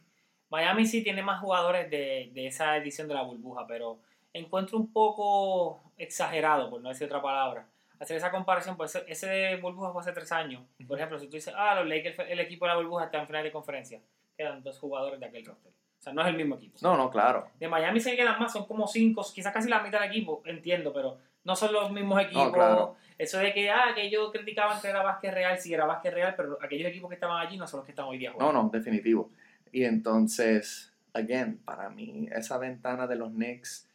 Miami 0.49 0.85
sí 0.85 1.03
tiene 1.03 1.23
más 1.23 1.41
jugadores 1.41 1.89
de, 1.89 2.31
de 2.33 2.47
esa 2.47 2.77
edición 2.77 3.09
de 3.09 3.15
la 3.15 3.23
burbuja, 3.23 3.67
pero 3.67 3.99
encuentro 4.33 4.77
un 4.77 4.91
poco 4.91 5.83
exagerado, 5.97 6.69
por 6.69 6.81
no 6.81 6.89
decir 6.89 7.05
otra 7.05 7.21
palabra, 7.21 7.67
hacer 7.99 8.17
esa 8.17 8.31
comparación, 8.31 8.75
pues 8.75 8.95
ese, 8.95 9.05
ese 9.11 9.27
de 9.27 9.55
burbuja 9.57 9.91
fue 9.91 10.01
hace 10.01 10.11
tres 10.11 10.31
años. 10.31 10.63
Por 10.87 10.97
ejemplo, 10.97 11.17
si 11.19 11.27
tú 11.27 11.35
dices, 11.37 11.53
ah, 11.55 11.75
los 11.75 11.87
Lakers, 11.87 12.19
el 12.27 12.39
equipo 12.39 12.65
de 12.65 12.69
la 12.71 12.77
burbuja 12.77 13.05
está 13.05 13.19
en 13.19 13.27
final 13.27 13.43
de 13.43 13.51
conferencia, 13.51 14.01
quedan 14.35 14.61
dos 14.63 14.77
jugadores 14.79 15.19
de 15.19 15.25
aquel 15.27 15.45
roster. 15.45 15.71
O 15.71 16.01
sea, 16.03 16.11
no 16.11 16.21
es 16.21 16.27
el 16.27 16.35
mismo 16.35 16.55
equipo. 16.55 16.77
No, 16.81 16.97
no, 16.97 17.09
claro. 17.09 17.47
De 17.59 17.67
Miami 17.69 17.99
se 18.01 18.15
quedan 18.15 18.37
más, 18.39 18.51
son 18.51 18.65
como 18.65 18.87
cinco, 18.87 19.25
quizás 19.33 19.53
casi 19.53 19.69
la 19.69 19.81
mitad 19.81 20.01
del 20.01 20.09
equipo, 20.09 20.41
entiendo, 20.45 20.91
pero 20.91 21.17
no 21.45 21.55
son 21.55 21.71
los 21.71 21.91
mismos 21.91 22.21
equipos. 22.21 22.51
claro. 22.51 22.95
Eso 23.17 23.37
de 23.37 23.53
que, 23.53 23.69
ah, 23.69 23.91
que 23.95 24.01
ellos 24.07 24.31
criticaban 24.33 24.81
que 24.81 24.87
era 24.89 25.01
básquet 25.03 25.33
real, 25.33 25.57
sí 25.59 25.73
era 25.73 25.85
básquet 25.85 26.13
real, 26.13 26.33
pero 26.35 26.57
aquellos 26.61 26.89
equipos 26.89 27.07
que 27.09 27.13
estaban 27.15 27.39
allí 27.45 27.57
no 27.57 27.67
son 27.67 27.77
los 27.79 27.85
que 27.85 27.91
están 27.91 28.05
hoy 28.05 28.17
día 28.17 28.31
No, 28.31 28.35
jugando. 28.37 28.63
no, 28.63 28.69
definitivo. 28.69 29.29
Y 29.71 29.83
entonces, 29.85 30.91
again, 31.13 31.57
para 31.63 31.89
mí, 31.89 32.27
esa 32.33 32.57
ventana 32.57 33.07
de 33.07 33.15
los 33.15 33.29
Knicks, 33.31 33.87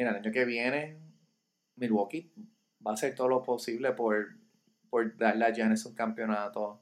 mira, 0.00 0.10
el 0.12 0.16
año 0.16 0.32
que 0.32 0.44
viene, 0.44 0.96
Milwaukee 1.76 2.32
va 2.86 2.92
a 2.92 2.94
hacer 2.94 3.14
todo 3.14 3.28
lo 3.28 3.42
posible 3.42 3.92
por, 3.92 4.28
por 4.88 5.16
darle 5.16 5.44
a 5.44 5.50
Giannis 5.52 5.84
un 5.86 5.94
campeonato. 5.94 6.80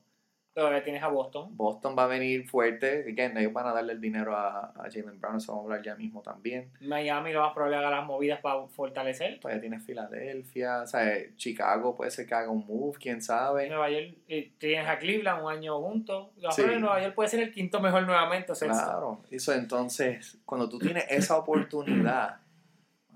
Todavía 0.55 0.83
tienes 0.83 1.05
a 1.05 1.09
Boston. 1.09 1.57
Boston 1.57 1.95
va 1.97 2.05
a 2.05 2.07
venir 2.09 2.45
fuerte. 2.49 3.05
Again, 3.09 3.37
ellos 3.37 3.53
van 3.53 3.69
a 3.69 3.73
darle 3.73 3.93
el 3.93 4.01
dinero 4.01 4.37
a, 4.37 4.71
a 4.71 4.91
Jalen 4.91 5.21
Brown, 5.21 5.37
eso 5.37 5.53
vamos 5.53 5.63
a 5.63 5.67
hablar 5.67 5.83
ya 5.87 5.95
mismo 5.95 6.21
también. 6.21 6.73
Miami 6.81 7.33
lo 7.33 7.43
más 7.43 7.53
probable 7.53 7.77
haga 7.77 7.91
las 7.91 8.05
movidas 8.05 8.41
para 8.41 8.67
fortalecer. 8.67 9.39
Todavía 9.39 9.61
tienes 9.61 9.85
Filadelfia, 9.85 10.83
o 10.83 10.87
sea, 10.89 11.13
Chicago 11.37 11.95
puede 11.95 12.11
ser 12.11 12.27
que 12.27 12.35
haga 12.35 12.51
un 12.51 12.67
move, 12.67 12.99
quién 12.99 13.23
sabe. 13.23 13.69
Nueva 13.69 13.89
York, 13.89 14.17
eh, 14.27 14.51
tienes 14.59 14.89
a 14.89 14.99
Cleveland 14.99 15.45
un 15.45 15.53
año 15.53 15.81
juntos. 15.81 16.31
Los 16.39 16.57
Sí. 16.57 16.63
de 16.63 16.81
Nueva 16.81 17.01
York 17.03 17.15
puede 17.15 17.29
ser 17.29 17.39
el 17.41 17.53
quinto 17.53 17.81
mejor 17.81 18.03
nuevamente. 18.03 18.51
O 18.51 18.55
sexto. 18.57 18.83
Claro, 18.85 19.21
eso 19.31 19.53
entonces, 19.53 20.39
cuando 20.45 20.69
tú 20.69 20.81
tienes 20.81 21.05
esa 21.09 21.37
oportunidad, 21.37 22.41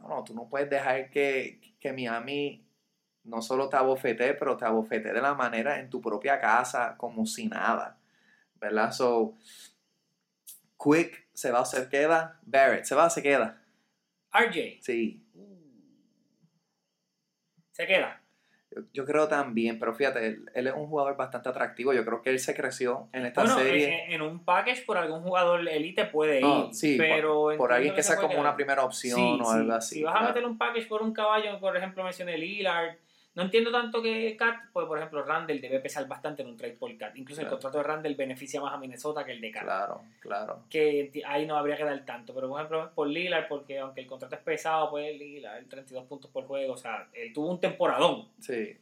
no, 0.08 0.24
tú 0.24 0.34
no 0.34 0.48
puedes 0.48 0.68
dejar 0.70 1.10
que, 1.10 1.76
que 1.80 1.92
Miami 1.92 2.64
no 3.24 3.40
solo 3.42 3.68
te 3.68 3.76
abofete, 3.76 4.34
pero 4.34 4.56
te 4.56 4.64
abofete 4.64 5.12
de 5.12 5.20
la 5.22 5.34
manera 5.34 5.78
en 5.78 5.88
tu 5.90 6.00
propia 6.00 6.40
casa, 6.40 6.96
como 6.96 7.26
si 7.26 7.46
nada, 7.46 7.98
¿verdad? 8.60 8.92
So, 8.92 9.36
Quick 10.82 11.28
se 11.32 11.50
va 11.52 11.60
o 11.60 11.64
se 11.64 11.88
queda, 11.88 12.40
Barrett 12.42 12.84
se 12.84 12.94
va 12.94 13.06
o 13.06 13.10
se 13.10 13.22
queda, 13.22 13.62
RJ. 14.32 14.78
sí, 14.82 15.22
Se 17.72 17.86
queda. 17.86 18.21
Yo, 18.92 19.04
creo 19.04 19.28
también, 19.28 19.78
pero 19.78 19.94
fíjate, 19.94 20.26
él, 20.26 20.50
él 20.54 20.66
es 20.66 20.74
un 20.74 20.86
jugador 20.86 21.16
bastante 21.16 21.48
atractivo, 21.48 21.92
yo 21.92 22.04
creo 22.04 22.22
que 22.22 22.30
él 22.30 22.38
se 22.38 22.54
creció 22.54 23.08
en 23.12 23.26
esta 23.26 23.42
Bueno, 23.42 23.58
serie. 23.58 24.06
en, 24.06 24.12
en 24.12 24.22
un 24.22 24.44
package 24.44 24.84
por 24.84 24.96
algún 24.98 25.22
jugador 25.22 25.66
elite 25.68 26.04
puede 26.06 26.38
ir. 26.38 26.44
No, 26.44 26.72
sí, 26.72 26.96
pero 26.98 27.34
por, 27.42 27.56
por 27.56 27.72
alguien 27.72 27.94
que 27.94 28.02
se 28.02 28.08
sea 28.08 28.16
como 28.16 28.28
quedar. 28.30 28.40
una 28.40 28.56
primera 28.56 28.84
opción 28.84 29.16
Sí, 29.18 29.38
o 29.40 29.44
sí. 29.44 29.56
algo 29.58 29.72
así. 29.72 29.94
Si 29.96 30.02
vas 30.02 30.16
a 30.16 30.22
meter 30.28 30.44
un 30.44 30.58
package 30.58 30.86
por 30.88 31.02
un 31.02 31.12
caballo, 31.12 31.58
por 31.60 31.76
ejemplo, 31.76 32.02
mencioné 32.04 32.36
Lillard, 32.38 32.96
No 33.34 33.42
entiendo 33.44 33.72
tanto 33.72 34.02
que 34.02 34.36
Cat, 34.36 34.64
pues 34.74 34.86
por 34.86 34.98
ejemplo, 34.98 35.22
Randall 35.22 35.58
debe 35.60 35.80
pesar 35.80 36.06
bastante 36.06 36.42
en 36.42 36.48
un 36.48 36.56
trade 36.56 36.74
por 36.74 36.94
Cat. 36.98 37.16
Incluso 37.16 37.40
el 37.40 37.48
contrato 37.48 37.78
de 37.78 37.84
Randall 37.84 38.14
beneficia 38.14 38.60
más 38.60 38.74
a 38.74 38.76
Minnesota 38.78 39.24
que 39.24 39.32
el 39.32 39.40
de 39.40 39.50
Cat. 39.50 39.62
Claro, 39.64 40.02
claro. 40.20 40.64
Que 40.68 41.10
ahí 41.26 41.46
no 41.46 41.56
habría 41.56 41.76
que 41.76 41.84
dar 41.84 42.04
tanto. 42.04 42.34
Pero 42.34 42.48
por 42.50 42.58
ejemplo, 42.60 42.90
por 42.94 43.08
Lillard, 43.08 43.48
porque 43.48 43.78
aunque 43.78 44.02
el 44.02 44.06
contrato 44.06 44.34
es 44.34 44.42
pesado, 44.42 44.90
pues 44.90 45.16
Lillard, 45.18 45.56
el 45.58 45.66
32 45.68 46.04
puntos 46.04 46.30
por 46.30 46.44
juego. 46.46 46.74
O 46.74 46.76
sea, 46.76 47.08
él 47.14 47.32
tuvo 47.32 47.50
un 47.50 47.58
temporadón. 47.60 48.28
Sí. 48.38 48.76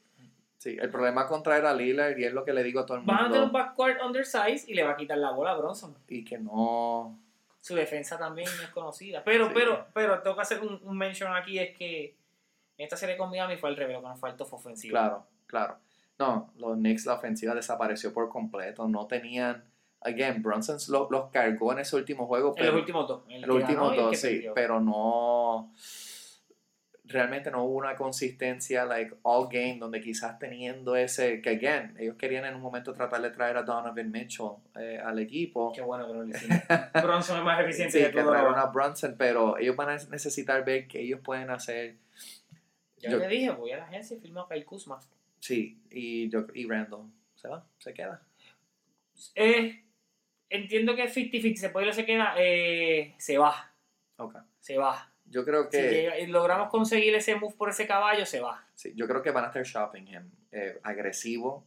Sí, 0.59 0.76
el 0.78 0.90
problema 0.90 1.26
contra 1.26 1.57
era 1.57 1.72
Lillard 1.72 2.18
y 2.18 2.24
es 2.24 2.32
lo 2.34 2.44
que 2.44 2.53
le 2.53 2.62
digo 2.62 2.80
a 2.80 2.86
todo 2.86 2.98
el 2.98 3.05
Van 3.05 3.16
a 3.16 3.22
tener 3.28 3.38
un 3.38 3.44
mundo. 3.44 3.59
backcourt 3.59 4.03
undersize 4.03 4.64
y 4.70 4.74
le 4.74 4.82
va 4.82 4.90
a 4.90 4.96
quitar 4.96 5.16
la 5.16 5.30
bola 5.30 5.53
a 5.53 5.57
Bronson. 5.57 5.94
Y 6.09 6.22
que 6.24 6.36
no. 6.38 7.16
Su 7.61 7.74
defensa 7.76 8.18
también 8.18 8.48
es 8.48 8.68
conocida. 8.70 9.22
Pero, 9.24 9.46
Sí. 9.46 9.53
pero, 9.55 9.86
pero 9.94 10.20
tengo 10.20 10.34
que 10.36 10.42
hacer 10.42 10.61
un, 10.61 10.78
un 10.82 10.98
mention 10.98 11.32
aquí, 11.34 11.59
es 11.59 11.76
que 11.78 12.14
esta 12.82 12.96
serie 12.96 13.16
con 13.16 13.30
Miami 13.30 13.56
fue 13.56 13.68
al 13.70 13.76
revés, 13.76 13.94
lo 13.96 14.02
que 14.02 14.08
nos 14.08 14.20
faltó 14.20 14.44
fue 14.46 14.58
ofensiva. 14.58 14.98
Claro, 15.00 15.26
claro. 15.46 15.76
No, 16.18 16.52
los 16.56 16.76
Knicks, 16.76 17.06
la 17.06 17.14
ofensiva 17.14 17.54
desapareció 17.54 18.12
por 18.12 18.28
completo. 18.28 18.86
No 18.88 19.06
tenían. 19.06 19.64
Again, 20.02 20.42
Bronson 20.42 20.78
lo- 20.88 21.08
los 21.10 21.30
cargó 21.30 21.72
en 21.72 21.80
ese 21.80 21.96
último 21.96 22.26
juego. 22.26 22.48
En 22.50 22.54
Pero, 22.56 22.72
los 22.72 22.80
últimos 22.80 23.08
dos. 23.08 23.22
En 23.28 23.32
el 23.36 23.42
en 23.44 23.48
los 23.48 23.56
últimos 23.58 23.90
el 23.92 23.96
dos, 23.98 24.16
sí. 24.18 24.28
perdió. 24.28 24.54
Pero 24.54 24.80
no. 24.80 25.72
Realmente 27.04 27.50
no 27.50 27.64
hubo 27.64 27.74
una 27.76 27.96
consistencia, 27.96 28.84
like, 28.84 29.16
all 29.22 29.48
game, 29.50 29.78
donde 29.80 30.00
quizás 30.00 30.38
teniendo 30.38 30.94
ese. 30.94 31.40
Que, 31.42 31.50
again, 31.50 31.96
ellos 31.98 32.14
querían 32.16 32.44
en 32.44 32.54
un 32.54 32.60
momento 32.62 32.92
tratar 32.92 33.20
de 33.20 33.30
traer 33.30 33.56
a 33.56 33.62
Donovan 33.64 34.12
Mitchell 34.12 34.50
eh, 34.78 35.00
al 35.04 35.18
equipo. 35.18 35.72
Qué 35.74 35.82
bueno 35.82 36.06
que 36.06 36.12
no 36.12 36.22
lo 36.22 36.28
hicimos. 36.28 36.58
Bronson 37.02 37.38
es 37.38 37.44
más 37.44 37.60
eficiente 37.64 37.98
Sí, 37.98 38.04
que 38.04 38.12
que 38.12 38.20
todo. 38.22 38.32
a 38.34 38.66
Brunson, 38.66 39.16
pero 39.18 39.58
ellos 39.58 39.74
van 39.74 39.88
a 39.88 39.96
necesitar 39.96 40.64
ver 40.64 40.86
qué 40.86 41.00
ellos 41.00 41.20
pueden 41.24 41.50
hacer. 41.50 41.96
Yo- 43.09 43.18
te 43.20 43.28
dije, 43.28 43.51
voy 43.51 43.72
a 43.72 43.78
la 43.78 43.84
agencia 43.84 44.16
y 44.16 44.20
firmo 44.20 44.40
a 44.40 44.48
Kyle 44.48 44.64
Kuzma. 44.64 45.01
Sí, 45.38 45.80
y, 45.90 46.28
yo, 46.28 46.46
y 46.55 46.66
Randall 46.68 47.11
se 47.34 47.48
va, 47.48 47.66
se 47.78 47.94
queda. 47.94 48.22
Eh, 49.34 49.84
entiendo 50.48 50.94
que 50.96 51.09
50-50 51.09 51.57
se 51.57 51.70
puede 51.70 51.86
ir 51.86 51.90
o 51.90 51.94
se 51.94 52.05
queda. 52.07 52.34
eh, 52.38 53.14
se 53.18 53.38
va. 53.38 53.72
Ok. 54.16 54.36
Se 54.59 54.76
va. 54.76 55.12
Yo 55.26 55.44
creo 55.44 55.64
Si 55.64 55.70
que 55.70 55.90
llega- 55.90 56.18
y 56.18 56.26
logramos 56.26 56.68
conseguir 56.70 57.14
ese 57.14 57.36
move 57.36 57.55
por 57.57 57.70
ese 57.70 57.86
caballo, 57.86 58.26
se 58.26 58.40
va. 58.40 58.66
sí, 58.74 58.92
yo 58.96 59.07
creo 59.07 59.22
que 59.22 59.30
van 59.30 59.44
a 59.44 59.46
estar 59.48 59.62
shopping 59.62 60.07
him, 60.09 60.30
eh, 60.53 60.78
agresivo. 60.82 61.66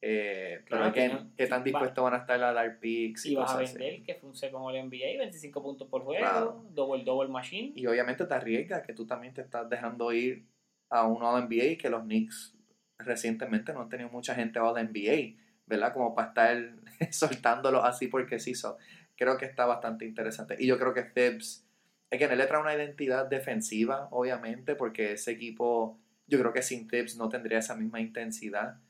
Eh, 0.00 0.58
pero 0.64 0.66
Claro, 0.66 0.84
again, 0.84 1.10
tiene- 1.10 1.30
qué 1.36 1.46
tan 1.48 1.60
va- 1.60 1.64
dispuestos 1.64 2.04
van 2.04 2.14
a 2.14 2.18
estar 2.18 2.40
a 2.44 2.52
dar 2.52 2.78
picks 2.78 3.26
y 3.26 3.30
Si 3.30 3.34
vas 3.34 3.50
a 3.50 3.54
cosas 3.54 3.70
así. 3.70 3.78
vender, 3.78 4.02
que 4.04 4.14
fue 4.14 4.28
un 4.28 4.36
second 4.36 4.64
all 4.64 4.76
NBA, 4.76 5.18
25 5.18 5.60
puntos 5.60 5.88
por 5.88 6.02
juego, 6.04 6.20
Claro. 6.20 6.64
double 6.70 7.02
double 7.02 7.28
machine. 7.28 7.72
Y 7.74 7.84
obviamente 7.86 8.24
te 8.24 8.32
arriesga 8.34 8.82
que 8.82 8.92
tú 8.92 9.06
también 9.06 9.34
te 9.34 9.40
estás 9.40 9.68
dejando 9.68 10.12
ir 10.12 10.44
a 10.90 11.06
un 11.06 11.22
All-NBA 11.22 11.64
y 11.64 11.76
que 11.76 11.90
los 11.90 12.02
Knicks 12.02 12.54
recientemente 12.98 13.72
no 13.72 13.82
han 13.82 13.88
tenido 13.88 14.10
mucha 14.10 14.34
gente 14.34 14.58
All-NBA, 14.58 15.36
¿verdad? 15.66 15.92
Como 15.92 16.14
para 16.14 16.28
estar 16.28 16.72
soltándolo 17.12 17.84
así 17.84 18.08
porque 18.08 18.38
sí. 18.38 18.54
So, 18.54 18.78
creo 19.16 19.36
que 19.36 19.44
está 19.44 19.66
bastante 19.66 20.04
interesante. 20.04 20.56
Y 20.58 20.66
yo 20.66 20.78
creo 20.78 20.94
que 20.94 21.02
Thibs, 21.02 21.66
es 22.10 22.18
que 22.18 22.24
él 22.24 22.38
le 22.38 22.46
trae 22.46 22.60
una 22.60 22.74
identidad 22.74 23.26
defensiva, 23.26 24.08
obviamente, 24.10 24.74
porque 24.74 25.12
ese 25.12 25.32
equipo, 25.32 25.98
yo 26.26 26.38
creo 26.38 26.52
que 26.52 26.62
sin 26.62 26.88
Thibs 26.88 27.16
no 27.16 27.28
tendría 27.28 27.58
esa 27.58 27.76
misma 27.76 28.00
intensidad, 28.00 28.80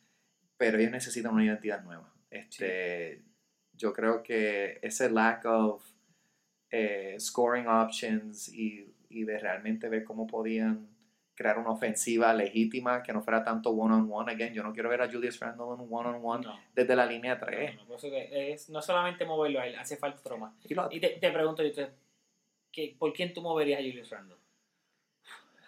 pero 0.57 0.79
ellos 0.79 0.93
necesitan 0.93 1.33
una 1.33 1.45
identidad 1.45 1.83
nueva. 1.83 2.13
Este, 2.31 3.23
Yo 3.73 3.93
creo 3.93 4.23
que 4.23 4.79
ese 4.83 5.11
lack 5.11 5.45
of 5.47 5.85
eh, 6.71 7.17
scoring 7.19 7.67
options 7.67 8.49
y, 8.53 8.95
y 9.09 9.25
de 9.25 9.39
realmente 9.39 9.89
ver 9.89 10.05
cómo 10.05 10.27
podían 10.27 10.89
crear 11.39 11.57
una 11.57 11.71
ofensiva 11.71 12.35
legítima 12.35 13.01
que 13.01 13.13
no 13.13 13.23
fuera 13.23 13.45
tanto 13.45 13.71
one-on-one. 13.71 14.33
Again, 14.33 14.53
yo 14.53 14.65
no 14.65 14.73
quiero 14.73 14.89
ver 14.89 15.01
a 15.03 15.09
Julius 15.09 15.39
Randle 15.39 15.67
en 15.75 15.81
un 15.83 15.89
one-on-one 15.89 16.45
No, 16.45 16.61
desde 16.75 16.97
la 16.97 17.07
línea 17.07 17.37
no, 17.37 17.47
3. 17.47 17.77
no, 17.77 17.87
por 17.87 17.97
eso 17.97 18.11
que 18.11 18.53
es, 18.53 18.69
no 18.71 18.83
solamente 18.83 19.25
moverlo 19.25 19.61
a 19.61 19.67
él, 19.69 19.77
hace 19.77 19.97
falta 19.97 20.19
otro 20.19 20.37
más. 20.37 20.53
Y 20.69 20.75
lo- 20.75 20.89
Y 20.91 20.99
te, 20.99 21.11
te 21.11 21.31
pregunto, 21.31 21.63
¿qué- 22.73 22.97
¿por 22.99 23.13
quién 23.13 23.33
tú 23.33 23.41
moverías 23.41 23.79
a 23.81 23.85
Julius 23.85 24.11
Randle? 24.11 24.37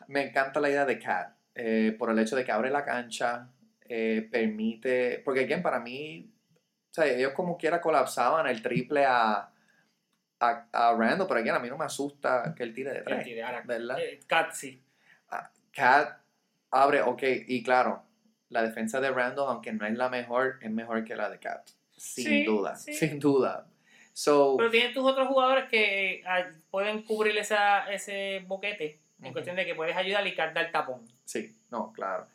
me 0.09 0.23
encanta 0.25 0.59
la 0.59 0.69
idea 0.71 0.85
de 0.85 0.99
Cat, 0.99 1.37
eh, 1.55 1.95
por 1.97 2.11
el 2.11 2.19
hecho 2.19 2.35
de 2.35 2.45
que 2.45 2.51
abre 2.51 2.69
la 2.69 2.85
cancha, 2.85 3.49
eh, 3.89 4.29
permite, 4.29 5.21
porque 5.25 5.41
again, 5.45 5.63
para 5.63 5.79
mí, 5.79 6.29
o 6.91 6.93
sea, 6.93 7.07
ellos 7.07 7.33
como 7.33 7.57
quiera 7.57 7.81
colapsaban 7.81 8.49
el 8.49 8.61
triple 8.61 9.05
a, 9.05 9.53
a, 10.41 10.67
a 10.73 10.95
Randall, 10.97 11.29
pero 11.29 11.39
again, 11.39 11.55
a 11.55 11.61
mí 11.61 11.69
no 11.69 11.79
me 11.79 11.85
asusta 11.85 12.53
que 12.57 12.65
él 12.65 12.75
tire 12.75 12.93
de 12.93 13.03
tres, 13.03 13.23
tire, 13.23 13.43
ahora, 13.45 13.63
¿verdad? 13.65 13.99
Cat 15.73 16.19
abre, 16.71 17.03
ok, 17.03 17.23
y 17.47 17.63
claro, 17.63 18.03
la 18.49 18.63
defensa 18.63 19.01
de 19.01 19.11
Randall, 19.11 19.49
aunque 19.49 19.73
no 19.73 19.87
es 19.87 19.95
la 19.97 20.09
mejor, 20.09 20.59
es 20.63 20.71
mejor 20.71 21.05
que 21.05 21.17
la 21.17 21.29
de 21.31 21.39
Cat. 21.39 21.69
Sin 21.97 22.25
Sí, 22.25 22.45
duda, 22.45 22.77
sí. 22.77 22.93
sin 22.95 23.19
duda. 23.21 23.67
So, 24.13 24.57
Pero 24.57 24.71
tienes 24.71 24.93
tus 24.95 25.05
otros 25.05 25.29
jugadores 25.29 25.69
que 25.69 26.23
ah, 26.27 26.45
pueden 26.71 27.03
cubrir 27.03 27.37
esa, 27.39 27.91
ese 27.93 28.43
boquete 28.47 28.99
en 29.23 29.33
cuestión 29.33 29.55
de 29.57 29.65
que 29.67 29.75
puedes 29.75 29.97
ayudar 29.97 30.27
y 30.27 30.35
Kat 30.35 30.53
da 30.55 30.63
el 30.63 30.73
tapón. 30.73 31.07
sí, 31.25 31.55
no, 31.71 31.93
claro. 31.93 32.27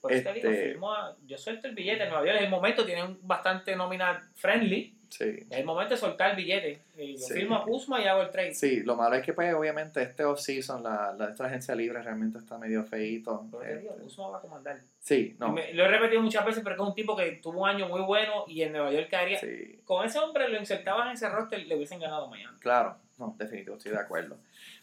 Por 0.00 0.12
eso 0.12 0.22
te 0.24 0.34
digo, 0.34 0.50
Este- 0.50 0.68
firmo 0.68 0.92
a- 0.92 1.16
yo 1.26 1.38
suelto 1.38 1.66
el 1.66 1.74
billete 1.74 2.02
en 2.04 2.10
Nueva 2.10 2.24
York. 2.26 2.36
Es 2.36 2.44
el 2.44 2.50
momento, 2.50 2.84
tienen 2.84 3.18
bastante 3.22 3.74
nómina 3.74 4.30
friendly. 4.34 4.94
Sí. 5.16 5.46
Es 5.48 5.58
el 5.58 5.64
momento 5.64 5.94
de 5.94 6.00
soltar 6.00 6.30
el 6.30 6.36
billete. 6.36 6.80
Y 6.98 7.12
yo 7.16 7.26
Sí. 7.26 7.34
firmo 7.34 7.54
a 7.54 7.62
Kuzma 7.64 8.00
y 8.02 8.06
hago 8.06 8.22
el 8.22 8.30
trade. 8.30 8.52
Sí, 8.52 8.80
lo 8.80 8.96
malo 8.96 9.14
es 9.14 9.24
que 9.24 9.32
pues 9.32 9.54
obviamente 9.54 10.02
este 10.02 10.24
off-season, 10.24 10.82
la, 10.82 11.12
la 11.16 11.28
esta 11.30 11.46
agencia 11.46 11.72
libre 11.76 12.02
realmente 12.02 12.38
está 12.38 12.58
medio 12.58 12.82
feito. 12.84 13.46
Pero 13.52 13.80
digo, 13.80 13.90
Este, 13.92 14.02
Kuzma 14.02 14.28
va 14.30 14.38
a 14.38 14.40
comandar. 14.40 14.80
sí, 14.98 15.36
no. 15.38 15.52
me- 15.52 15.72
lo 15.72 15.84
he 15.84 15.88
repetido 15.88 16.20
muchas 16.20 16.44
veces, 16.44 16.64
pero 16.64 16.74
es 16.74 16.80
un 16.80 16.94
tipo 16.96 17.14
que 17.16 17.30
tuvo 17.42 17.62
un 17.62 17.68
año 17.68 17.86
muy 17.86 18.00
bueno 18.00 18.44
y 18.48 18.62
en 18.62 18.72
Nueva 18.72 18.90
York 18.90 19.06
caería. 19.08 19.38
Sí, 19.38 19.78
Con 19.84 20.04
ese 20.04 20.18
hombre 20.18 20.48
lo 20.48 20.58
insertaban 20.58 21.06
en 21.08 21.14
ese 21.14 21.28
roster 21.28 21.64
le 21.64 21.76
hubiesen 21.76 22.00
ganado 22.00 22.26
mañana. 22.28 22.56
claro. 22.60 22.96
No, 23.16 23.36
definitivo, 23.38 23.76
estoy 23.76 23.92
de 23.92 23.98
acuerdo. 24.00 24.36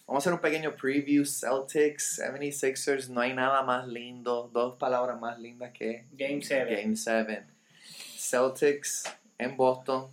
Vamos 0.07 0.21
a 0.25 0.29
hacer 0.29 0.33
un 0.33 0.39
pequeño 0.39 0.71
preview. 0.71 1.25
Celtics, 1.25 2.17
76ers, 2.21 3.09
no 3.09 3.19
hay 3.19 3.33
nada 3.33 3.61
más 3.63 3.85
lindo, 3.89 4.49
dos 4.53 4.77
palabras 4.77 5.19
más 5.19 5.37
lindas 5.37 5.71
que 5.73 6.05
Game 6.13 6.41
7. 6.41 6.77
Game 6.81 6.95
7. 6.95 7.43
Celtics 8.17 9.03
en 9.37 9.57
Boston. 9.57 10.07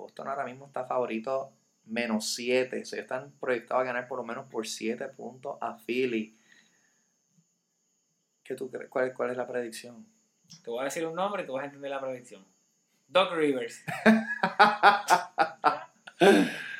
Boston 0.00 0.28
ahora 0.28 0.44
mismo 0.44 0.66
está 0.66 0.84
favorito 0.84 1.52
menos 1.86 2.34
7. 2.34 2.82
O 2.82 2.84
sea, 2.84 3.00
están 3.00 3.32
proyectados 3.40 3.82
a 3.82 3.84
ganar 3.84 4.08
por 4.08 4.18
lo 4.18 4.24
menos 4.24 4.46
por 4.46 4.66
7 4.66 5.08
puntos 5.08 5.56
a 5.60 5.76
Philly. 5.76 6.36
¿Qué 8.42 8.54
tú 8.54 8.70
crees? 8.70 8.88
¿Cuál, 8.88 9.12
¿Cuál 9.14 9.30
es 9.30 9.36
la 9.36 9.46
predicción? 9.46 10.06
Te 10.64 10.70
voy 10.70 10.80
a 10.80 10.84
decir 10.84 11.06
un 11.06 11.14
nombre 11.14 11.42
y 11.42 11.46
tú 11.46 11.52
vas 11.52 11.62
a 11.62 11.66
entender 11.66 11.90
la 11.90 12.00
predicción. 12.00 12.44
Doc 13.08 13.32
Rivers. 13.32 13.84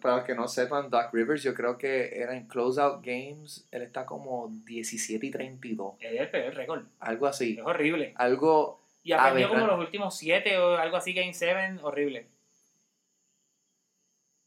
Para 0.00 0.16
los 0.16 0.24
que 0.24 0.34
no 0.34 0.48
sepan, 0.48 0.90
Doc 0.90 1.12
Rivers, 1.12 1.42
yo 1.42 1.54
creo 1.54 1.76
que 1.76 2.18
era 2.18 2.36
en 2.36 2.46
closeout 2.46 3.04
games, 3.04 3.66
él 3.70 3.82
está 3.82 4.06
como 4.06 4.48
17 4.64 5.26
y 5.26 5.30
32. 5.30 5.94
Es 6.00 6.20
el 6.20 6.30
peor 6.30 6.54
récord. 6.54 6.84
Algo 7.00 7.26
así. 7.26 7.58
Es 7.58 7.66
horrible. 7.66 8.12
Algo. 8.16 8.80
Y 9.02 9.12
Aberrante. 9.12 9.48
como 9.48 9.66
los 9.66 9.80
últimos 9.80 10.16
7 10.16 10.58
o 10.58 10.76
algo 10.76 10.96
así, 10.96 11.12
Game 11.12 11.34
7. 11.34 11.80
Horrible. 11.82 12.26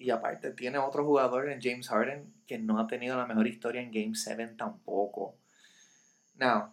Y 0.06 0.12
aparte, 0.12 0.52
tiene 0.52 0.78
otro 0.78 1.04
jugador 1.04 1.50
en 1.50 1.60
James 1.60 1.88
Harden 1.90 2.32
que 2.46 2.60
no 2.60 2.80
ha 2.80 2.86
tenido 2.86 3.18
la 3.18 3.26
mejor 3.26 3.48
historia 3.48 3.82
en 3.82 3.90
Game 3.92 4.14
7 4.14 4.50
tampoco. 4.50 5.36
Now, 6.36 6.72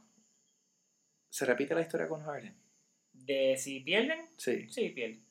¿se 1.30 1.47
repite 1.47 1.74
la 1.74 1.80
historia 1.80 2.07
con 2.09 2.22
Harden? 2.22 2.55
De 3.14 3.57
si 3.57 3.80
pierden, 3.80 4.26
Sí. 4.37 4.68
sí, 4.68 4.91
pierden. 4.91 5.24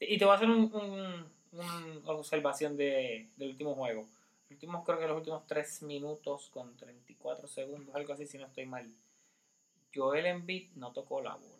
Y 0.00 0.18
te 0.18 0.24
voy 0.24 0.32
a 0.32 0.36
hacer 0.36 0.50
un, 0.50 0.64
un- 0.74 1.32
una 1.52 2.12
observación 2.12 2.76
de, 2.76 3.30
del 3.36 3.50
último 3.50 3.76
juego. 3.76 4.08
Últimos, 4.50 4.84
creo 4.84 4.98
que 4.98 5.06
los 5.06 5.18
últimos 5.18 5.46
3 5.46 5.82
minutos 5.84 6.50
con 6.50 6.76
34 6.76 7.46
segundos, 7.46 7.94
algo 7.94 8.14
así, 8.14 8.26
si 8.26 8.36
no 8.36 8.46
estoy 8.46 8.66
mal. 8.66 8.92
Joel 9.94 10.26
Embiid 10.26 10.72
no 10.74 10.90
tocó 10.92 11.22
la 11.22 11.36
bola. 11.36 11.52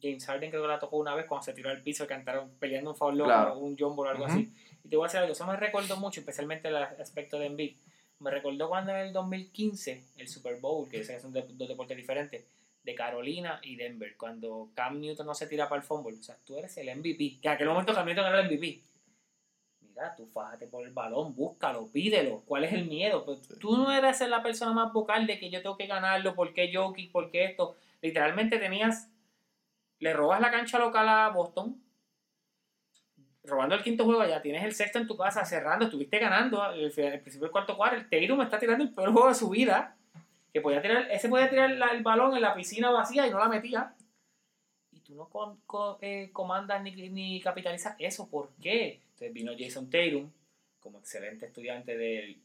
James 0.00 0.24
Harden 0.26 0.50
creo 0.50 0.62
que 0.62 0.68
la 0.68 0.78
tocó 0.78 0.96
una 0.96 1.14
vez 1.16 1.26
cuando 1.26 1.44
se 1.44 1.52
tiró 1.52 1.68
al 1.70 1.82
piso, 1.82 2.06
cantaron 2.06 2.50
peleando 2.58 2.90
un 2.92 2.96
foul 2.96 3.16
Claro. 3.22 3.54
o 3.54 3.58
un 3.58 3.76
jumbo 3.76 4.02
o 4.04 4.06
algo 4.06 4.24
así. 4.26 4.54
Y 4.84 4.88
te 4.88 4.96
voy 4.96 5.04
a 5.04 5.08
decir 5.08 5.20
algo, 5.20 5.32
eso 5.32 5.46
me 5.46 5.56
recordó 5.56 5.96
mucho, 5.96 6.20
especialmente 6.20 6.68
el 6.68 6.76
aspecto 6.76 7.38
de 7.38 7.46
Embiid. 7.46 7.76
Me 8.20 8.30
recordó 8.30 8.68
cuando 8.68 8.92
en 8.92 8.98
el 8.98 9.12
2015, 9.12 10.02
el 10.16 10.28
Super 10.28 10.56
Bowl, 10.60 10.88
que 10.88 11.04
son 11.20 11.32
de- 11.32 11.42
dos 11.50 11.68
deportes 11.68 11.96
diferentes, 11.96 12.44
de 12.82 12.94
Carolina 12.94 13.60
y 13.62 13.76
Denver, 13.76 14.16
cuando 14.16 14.70
Cam 14.74 14.98
Newton 15.00 15.26
no 15.26 15.34
se 15.34 15.46
tira 15.46 15.68
para 15.68 15.80
el 15.82 15.86
fumble. 15.86 16.16
O 16.18 16.22
sea, 16.22 16.36
tú 16.44 16.56
eres 16.56 16.76
el 16.78 16.88
MVP. 16.88 17.38
Que 17.40 17.48
en 17.48 17.54
aquel 17.54 17.68
momento 17.68 17.92
Cam 17.94 18.06
Newton 18.06 18.26
era 18.26 18.40
el 18.40 18.46
MVP. 18.46 18.80
Mira, 19.82 20.14
tú 20.16 20.26
fájate 20.26 20.66
por 20.68 20.84
el 20.86 20.92
balón, 20.92 21.34
búscalo, 21.34 21.86
pídelo. 21.88 22.42
¿Cuál 22.46 22.64
es 22.64 22.72
el 22.72 22.86
miedo? 22.86 23.24
Pues, 23.24 23.46
tú 23.60 23.76
no 23.76 23.92
eres 23.92 24.20
la 24.22 24.42
persona 24.42 24.72
más 24.72 24.92
vocal 24.92 25.26
de 25.26 25.38
que 25.38 25.50
yo 25.50 25.60
tengo 25.62 25.76
que 25.76 25.86
ganarlo, 25.86 26.34
¿por 26.34 26.52
qué 26.54 26.70
Jokic? 26.72 27.12
¿Por 27.12 27.30
qué 27.30 27.44
esto? 27.44 27.76
Literalmente 28.00 28.58
tenías... 28.58 29.08
Le 30.00 30.12
robas 30.12 30.40
la 30.40 30.50
cancha 30.52 30.78
local 30.78 31.08
a 31.08 31.28
Boston, 31.30 31.82
robando 33.48 33.74
el 33.74 33.82
quinto 33.82 34.04
juego 34.04 34.20
allá, 34.20 34.40
tienes 34.42 34.62
el 34.64 34.74
sexto 34.74 34.98
en 34.98 35.06
tu 35.06 35.16
casa, 35.16 35.44
cerrando, 35.44 35.86
estuviste 35.86 36.18
ganando 36.18 36.70
el, 36.72 36.84
el 36.96 37.20
principio 37.20 37.46
del 37.46 37.50
cuarto 37.50 37.76
cuarto, 37.76 37.96
el 37.96 38.08
Tatum 38.08 38.42
está 38.42 38.58
tirando 38.58 38.84
el 38.84 38.90
peor 38.92 39.12
juego 39.12 39.28
de 39.28 39.34
su 39.34 39.48
vida, 39.50 39.96
que 40.52 40.60
podía 40.60 40.80
tirar, 40.82 41.10
ese 41.10 41.28
podía 41.28 41.48
tirar 41.50 41.70
la- 41.70 41.90
el 41.92 42.02
balón 42.02 42.34
en 42.34 42.42
la 42.42 42.54
piscina 42.54 42.90
vacía 42.90 43.26
y 43.26 43.30
no 43.30 43.38
la 43.38 43.48
metía. 43.48 43.94
Y 44.92 45.00
tú 45.00 45.14
no 45.14 45.28
con- 45.28 45.60
co- 45.66 45.98
eh, 46.00 46.30
comandas 46.32 46.82
ni, 46.82 46.90
ni 47.10 47.40
capitalizas 47.40 47.94
eso. 47.98 48.28
¿Por 48.28 48.50
qué? 48.60 49.00
Entonces 49.12 49.32
vino 49.32 49.52
Jason 49.58 49.90
Tatum, 49.90 50.30
como 50.80 50.98
excelente 51.00 51.46
estudiante 51.46 51.96
del 51.96 52.40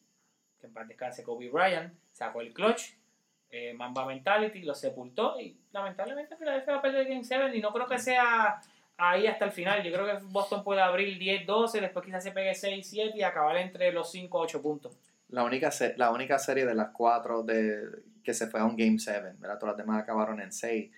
que 0.59 0.67
en 0.67 0.73
paz 0.73 0.87
descanse 0.87 1.23
Kobe 1.23 1.49
Bryant, 1.49 1.93
sacó 2.11 2.41
el 2.41 2.53
clutch, 2.53 2.91
eh, 3.49 3.73
Mamba 3.73 4.05
Mentality, 4.05 4.61
lo 4.63 4.73
sepultó 4.73 5.39
y 5.39 5.55
lamentablemente 5.71 6.35
Philadelphia 6.35 6.73
va 6.73 6.79
a 6.79 6.81
perder 6.81 7.01
el 7.01 7.07
Game 7.09 7.23
7 7.23 7.55
y 7.55 7.61
no 7.61 7.71
creo 7.73 7.87
que 7.87 7.99
sea 7.99 8.59
ahí 9.09 9.27
hasta 9.27 9.45
el 9.45 9.51
final. 9.51 9.83
Yo 9.83 9.91
creo 9.91 10.05
que 10.05 10.23
Boston 10.25 10.63
puede 10.63 10.81
abrir 10.81 11.19
10-12, 11.19 11.81
después 11.81 12.05
quizás 12.05 12.23
se 12.23 12.31
pegue 12.31 12.51
6-7 12.51 13.15
y 13.15 13.23
acabar 13.23 13.57
entre 13.57 13.91
los 13.91 14.13
5-8 14.13 14.61
puntos. 14.61 14.97
La 15.29 15.43
única, 15.43 15.71
la 15.97 16.11
única 16.11 16.37
serie 16.37 16.65
de 16.65 16.75
las 16.75 16.89
cuatro 16.89 17.43
de, 17.43 17.81
que 18.23 18.33
se 18.33 18.47
fue 18.47 18.59
a 18.59 18.65
un 18.65 18.75
Game 18.75 18.99
7, 18.99 19.33
¿verdad? 19.39 19.59
Todas 19.59 19.75
las 19.75 19.85
demás 19.85 20.01
acabaron 20.01 20.39
en 20.39 20.51
6. 20.51 20.91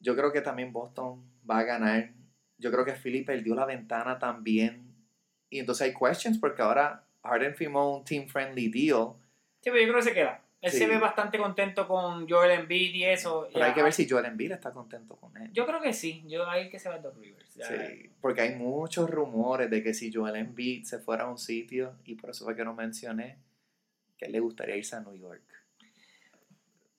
Yo 0.00 0.14
creo 0.14 0.32
que 0.32 0.42
también 0.42 0.72
Boston 0.72 1.24
va 1.48 1.58
a 1.58 1.64
ganar. 1.64 2.10
Yo 2.58 2.70
creo 2.70 2.84
que 2.84 2.92
Philly 2.92 3.22
perdió 3.22 3.54
la 3.54 3.64
ventana 3.64 4.18
también. 4.18 4.94
Y 5.48 5.58
entonces 5.58 5.86
hay 5.86 5.94
questions 5.94 6.38
porque 6.38 6.62
ahora 6.62 7.06
Harden 7.22 7.54
firmó 7.54 7.96
un 7.96 8.04
team 8.04 8.26
friendly 8.28 8.68
deal. 8.68 9.14
Sí, 9.60 9.70
pero 9.70 9.78
yo 9.78 9.84
creo 9.84 9.96
que 9.96 10.02
se 10.02 10.14
queda. 10.14 10.43
Él 10.64 10.70
Sí. 10.72 10.78
se 10.78 10.86
ve 10.86 10.98
bastante 10.98 11.36
contento 11.38 11.86
con 11.86 12.28
Joel 12.28 12.50
Embiid 12.52 12.94
y 12.94 13.04
eso. 13.04 13.46
Pero 13.48 13.60
Ya, 13.60 13.66
hay 13.66 13.74
que 13.74 13.82
ver 13.82 13.92
si 13.92 14.08
Joel 14.08 14.24
Embiid 14.24 14.52
está 14.52 14.70
contento 14.72 15.14
con 15.16 15.36
él. 15.36 15.50
Yo 15.52 15.66
creo 15.66 15.80
que 15.80 15.92
sí. 15.92 16.24
Yo 16.26 16.48
ahí 16.48 16.70
que 16.70 16.78
se 16.78 16.88
va 16.88 16.94
a 16.96 16.98
Doc 16.98 17.16
Rivers. 17.18 17.54
Ya. 17.54 17.66
Sí, 17.66 18.10
porque 18.20 18.40
hay 18.40 18.54
muchos 18.56 19.10
rumores 19.10 19.68
de 19.70 19.82
que 19.82 19.92
si 19.94 20.12
Joel 20.12 20.36
Embiid 20.36 20.84
se 20.84 20.98
fuera 20.98 21.24
a 21.24 21.28
un 21.28 21.38
sitio, 21.38 21.92
y 22.04 22.14
por 22.14 22.30
eso 22.30 22.44
fue 22.44 22.56
que 22.56 22.64
no 22.64 22.72
mencioné, 22.74 23.36
que 24.16 24.26
le 24.28 24.40
gustaría 24.40 24.76
irse 24.76 24.96
a 24.96 25.00
New 25.00 25.14
York. 25.14 25.42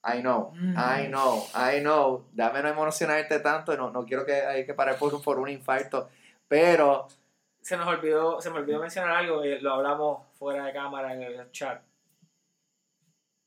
I 0.04 0.20
know, 0.20 0.52
Mm. 0.54 0.76
I 0.78 1.08
know, 1.08 1.44
I 1.54 1.80
know. 1.80 2.26
Dame 2.32 2.62
no 2.62 2.68
emocionarte 2.68 3.40
tanto, 3.40 3.76
no, 3.76 3.90
no 3.90 4.04
quiero 4.06 4.24
que 4.24 4.34
hay 4.34 4.64
que 4.64 4.72
parar 4.74 4.96
por, 4.98 5.20
por 5.20 5.38
un 5.40 5.48
infarto, 5.48 6.08
pero 6.46 7.08
Se 7.60 7.76
nos 7.76 7.88
olvidó, 7.88 8.40
se 8.40 8.48
me 8.50 8.58
olvidó 8.60 8.78
mencionar 8.80 9.10
algo, 9.10 9.44
y 9.44 9.58
lo 9.58 9.72
hablamos 9.72 10.24
fuera 10.38 10.66
de 10.66 10.72
cámara 10.72 11.12
en 11.14 11.22
el 11.22 11.50
chat. 11.50 11.82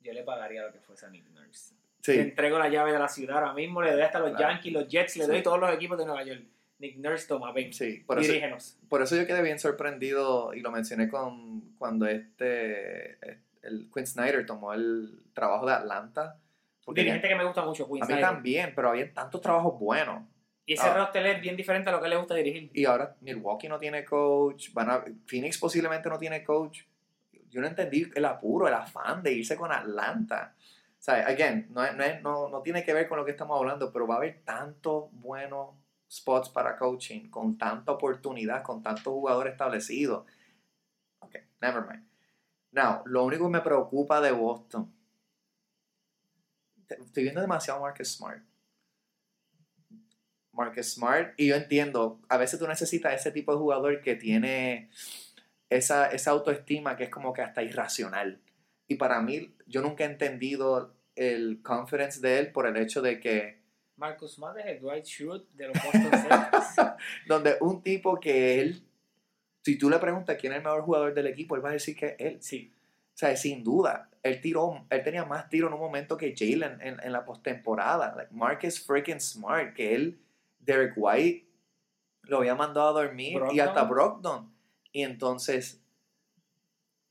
Yo 0.09 0.13
le 0.15 0.23
pagaría 0.23 0.63
lo 0.63 0.71
que 0.71 0.79
fuese 0.79 1.05
a 1.05 1.09
Nick 1.09 1.29
Nurse. 1.29 1.75
Le 2.07 2.13
sí, 2.13 2.19
entrego 2.19 2.57
la 2.57 2.67
llave 2.67 2.91
de 2.93 2.97
la 2.99 3.07
ciudad 3.07 3.37
ahora 3.37 3.53
mismo, 3.53 3.81
le 3.83 3.91
doy 3.91 4.01
hasta 4.01 4.17
los 4.19 4.31
Claro. 4.31 4.53
Yankees, 4.53 4.73
los 4.73 4.87
Jets, 4.87 5.17
le 5.17 5.25
Sí. 5.25 5.31
doy 5.31 5.43
todos 5.43 5.59
los 5.59 5.71
equipos 5.71 5.97
de 5.99 6.05
Nueva 6.05 6.23
York. 6.23 6.41
Nick 6.79 6.97
Nurse 6.97 7.27
toma, 7.27 7.51
ven, 7.51 7.71
sí. 7.73 8.03
Por 8.07 8.17
eso, 8.19 8.31
dirígenos. 8.31 8.79
por 8.89 9.01
eso 9.03 9.15
yo 9.15 9.27
quedé 9.27 9.41
bien 9.43 9.59
sorprendido 9.59 10.53
y 10.55 10.61
lo 10.61 10.71
mencioné 10.71 11.09
con 11.09 11.75
cuando 11.77 12.07
este, 12.07 13.19
el 13.61 13.89
Quinn 13.93 14.07
Snyder 14.07 14.45
tomó 14.47 14.73
el 14.73 15.21
trabajo 15.33 15.67
de 15.67 15.73
Atlanta. 15.73 16.39
Porque 16.83 17.01
Dirigente 17.01 17.27
que 17.27 17.35
me 17.35 17.43
gusta 17.43 17.63
mucho, 17.63 17.85
Quinn 17.85 18.01
a 18.01 18.05
mí 18.05 18.13
Snyder. 18.13 18.21
también, 18.25 18.73
pero 18.75 18.89
había 18.89 19.13
tantos 19.13 19.41
trabajos 19.41 19.77
buenos. 19.79 20.23
Y 20.65 20.73
ese 20.73 20.87
Ah. 20.87 20.93
roster 20.95 21.25
es 21.25 21.41
bien 21.41 21.55
diferente 21.57 21.89
a 21.89 21.91
lo 21.91 22.01
que 22.01 22.07
le 22.07 22.15
gusta 22.15 22.33
dirigir. 22.35 22.71
Y 22.73 22.85
ahora 22.85 23.15
Milwaukee 23.21 23.67
no 23.67 23.77
tiene 23.77 24.05
coach, 24.05 24.71
van 24.71 24.89
a, 24.89 25.03
Phoenix 25.27 25.57
posiblemente 25.57 26.09
no 26.09 26.17
tiene 26.17 26.43
coach. 26.43 26.81
Yo 27.49 27.61
no 27.61 27.67
entendí 27.67 28.09
el 28.15 28.25
apuro, 28.25 28.67
el 28.67 28.73
afán 28.73 29.23
de 29.23 29.33
irse 29.33 29.55
con 29.55 29.71
Atlanta. 29.71 30.55
O 30.57 31.01
sea, 31.01 31.25
again, 31.27 31.67
no, 31.71 31.81
no, 32.21 32.49
no 32.49 32.61
tiene 32.61 32.83
que 32.83 32.93
ver 32.93 33.07
con 33.07 33.17
lo 33.17 33.25
que 33.25 33.31
estamos 33.31 33.57
hablando, 33.57 33.91
pero 33.91 34.05
va 34.05 34.15
a 34.15 34.17
haber 34.17 34.41
tantos 34.43 35.09
buenos 35.13 35.75
spots 36.11 36.49
para 36.49 36.77
coaching, 36.77 37.29
con 37.29 37.57
tanta 37.57 37.91
oportunidad, 37.91 38.63
con 38.63 38.83
tantos 38.83 39.13
jugadores 39.13 39.53
establecidos. 39.53 40.25
Ok, 41.19 41.35
never 41.61 41.85
mind. 41.85 42.05
Now, 42.71 43.01
lo 43.05 43.23
único 43.23 43.45
que 43.45 43.51
me 43.51 43.61
preocupa 43.61 44.21
de 44.21 44.31
Boston, 44.31 44.93
estoy 46.87 47.23
viendo 47.23 47.41
demasiado 47.41 47.81
Marcus 47.81 48.15
Smart. 48.15 48.43
Marcus 50.51 50.93
Smart, 50.93 51.33
y 51.37 51.47
yo 51.47 51.55
entiendo, 51.55 52.19
a 52.27 52.37
veces 52.37 52.59
tú 52.59 52.67
necesitas 52.67 53.13
ese 53.13 53.31
tipo 53.31 53.53
de 53.53 53.59
jugador 53.59 54.01
que 54.01 54.15
tiene 54.15 54.89
esa, 55.69 56.07
esa 56.07 56.31
autoestima 56.31 56.95
que 56.95 57.05
es 57.05 57.09
como 57.09 57.33
que 57.33 57.41
hasta 57.41 57.63
irracional. 57.63 58.41
Y 58.87 58.95
para 58.95 59.21
mí, 59.21 59.53
yo 59.67 59.81
nunca 59.81 60.03
he 60.03 60.07
entendido 60.07 60.95
el 61.15 61.61
confidence 61.61 62.21
de 62.21 62.39
él 62.39 62.51
por 62.51 62.65
el 62.65 62.77
hecho 62.77 63.01
de 63.01 63.19
que, 63.19 63.59
Marcus 63.99 64.35
Smart 64.35 64.57
es 64.57 64.65
el 64.65 64.79
Dwight 64.79 65.05
Schrute 65.05 65.45
de 65.53 65.67
los 65.67 65.75
Boston 65.83 66.09
Celtics. 66.09 66.75
donde 67.27 67.57
un 67.59 67.83
tipo 67.83 68.17
que 68.19 68.61
él, 68.61 68.81
si 69.61 69.77
tú 69.77 69.89
le 69.89 69.99
preguntas 69.99 70.37
quién 70.39 70.53
es 70.53 70.59
el 70.59 70.63
mejor 70.63 70.83
jugador 70.83 71.13
del 71.13 71.27
equipo, 71.27 71.55
él 71.55 71.63
va 71.63 71.69
a 71.69 71.73
decir 71.73 71.95
que 71.95 72.07
es 72.07 72.15
él. 72.19 72.41
sí. 72.41 72.73
O 73.13 73.17
sea, 73.19 73.35
sin 73.35 73.65
duda, 73.65 74.09
él 74.23 74.39
tiró, 74.39 74.85
él 74.89 75.03
tenía 75.03 75.25
más 75.25 75.49
tiro 75.49 75.67
en 75.67 75.73
un 75.73 75.79
momento 75.81 76.15
que 76.15 76.33
Jalen 76.33 76.79
en, 76.81 76.97
en 77.03 77.11
la 77.11 77.25
postemporada. 77.25 78.15
Like 78.15 78.33
Marcus 78.33 78.79
freaking 78.79 79.19
Smart, 79.19 79.73
que 79.73 79.93
él, 79.93 80.21
Derek 80.59 80.93
White, 80.95 81.45
lo 82.23 82.37
había 82.37 82.55
mandado 82.55 82.97
a 82.97 83.03
dormir 83.03 83.41
y 83.51 83.59
hasta 83.59 83.83
Brogdon. 83.83 84.53
Y 84.91 85.03
entonces, 85.03 85.81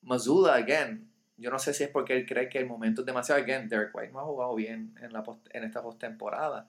Mazuda, 0.03 0.55
again, 0.55 1.11
yo 1.37 1.51
no 1.51 1.59
sé 1.59 1.75
si 1.75 1.85
es 1.85 1.91
porque 1.91 2.15
él 2.17 2.27
cree 2.27 2.49
que 2.49 2.59
el 2.59 2.67
momento 2.67 3.03
es 3.03 3.07
demasiado, 3.07 3.41
again, 3.43 3.69
Derek 3.69 3.95
White 3.95 4.13
no 4.13 4.21
ha 4.21 4.25
jugado 4.25 4.55
bien 4.55 4.95
en, 5.01 5.13
la 5.13 5.23
post- 5.23 5.49
en 5.53 5.65
esta 5.65 5.83
postemporada. 5.83 6.69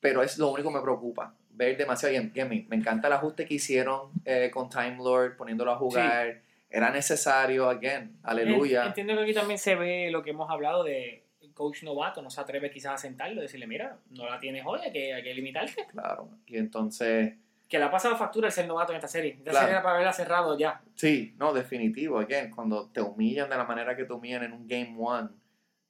Pero 0.00 0.22
es 0.22 0.36
lo 0.38 0.50
único 0.50 0.68
que 0.70 0.74
me 0.76 0.82
preocupa, 0.82 1.34
ver 1.50 1.76
demasiado 1.76 2.12
bien. 2.12 2.48
Mí 2.48 2.66
me 2.68 2.76
encanta 2.76 3.06
el 3.06 3.12
ajuste 3.14 3.46
que 3.46 3.54
hicieron 3.54 4.10
eh, 4.24 4.50
con 4.52 4.68
Time 4.68 4.96
Lord, 4.96 5.36
poniéndolo 5.36 5.70
a 5.72 5.76
jugar. 5.76 6.40
Era 6.68 6.90
necesario, 6.90 7.68
again, 7.68 8.16
aleluya. 8.22 8.86
Entiendo 8.86 9.14
que 9.14 9.22
aquí 9.22 9.34
también 9.34 9.58
se 9.58 9.74
ve 9.76 10.10
lo 10.10 10.22
que 10.22 10.30
hemos 10.30 10.50
hablado 10.50 10.82
de 10.82 11.22
coach 11.54 11.82
novato, 11.82 12.22
no 12.22 12.30
se 12.30 12.40
atreve 12.40 12.70
quizás 12.70 12.94
a 12.94 12.98
sentarlo 12.98 13.40
y 13.40 13.42
decirle, 13.42 13.66
mira, 13.66 13.98
no 14.10 14.24
la 14.28 14.40
tienes 14.40 14.64
hoy, 14.66 14.80
hay 14.82 14.90
que, 14.90 15.12
hay 15.12 15.22
que 15.22 15.34
limitarte. 15.34 15.86
Claro. 15.90 16.30
Y 16.46 16.56
entonces, 16.56 17.34
Que 17.72 17.78
le 17.78 17.84
ha 17.86 17.90
pasado 17.90 18.18
factura 18.18 18.48
el 18.48 18.52
ser 18.52 18.66
novato 18.68 18.92
en 18.92 18.96
esta 18.96 19.08
serie. 19.08 19.30
Esta 19.32 19.44
Claro. 19.50 19.58
serie 19.60 19.72
era 19.76 19.82
para 19.82 19.94
haberla 19.94 20.12
cerrado 20.12 20.58
ya. 20.58 20.82
sí, 20.94 21.34
no, 21.38 21.54
definitivo, 21.54 22.18
again, 22.18 22.50
cuando 22.50 22.90
te 22.90 23.00
humillan 23.00 23.48
de 23.48 23.56
la 23.56 23.64
manera 23.64 23.96
que 23.96 24.04
te 24.04 24.12
humillan 24.12 24.42
en 24.44 24.52
un 24.52 24.66
Game 24.68 24.94
One, 24.98 25.30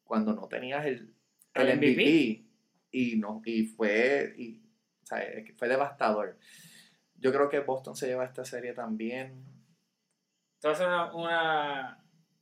cuando 0.04 0.32
no 0.32 0.46
tenías 0.46 0.86
el, 0.86 1.12
el 1.54 1.68
El 1.68 1.78
MVP, 1.78 1.90
MVP. 2.04 2.44
y, 2.92 3.16
no, 3.16 3.42
y 3.44 3.64
fue, 3.64 4.32
y, 4.36 4.62
o 5.02 5.06
sea, 5.06 5.18
fue 5.56 5.66
devastador. 5.66 6.38
Yo 7.16 7.32
creo 7.32 7.48
que 7.48 7.58
Boston 7.58 7.96
se 7.96 8.06
lleva 8.06 8.24
esta 8.26 8.44
serie 8.44 8.74
también. 8.74 9.44
Te 10.60 10.68
voy 10.68 10.70
a 10.70 10.74
hacer 10.76 10.86
una, 10.86 11.12
una- 11.14 11.98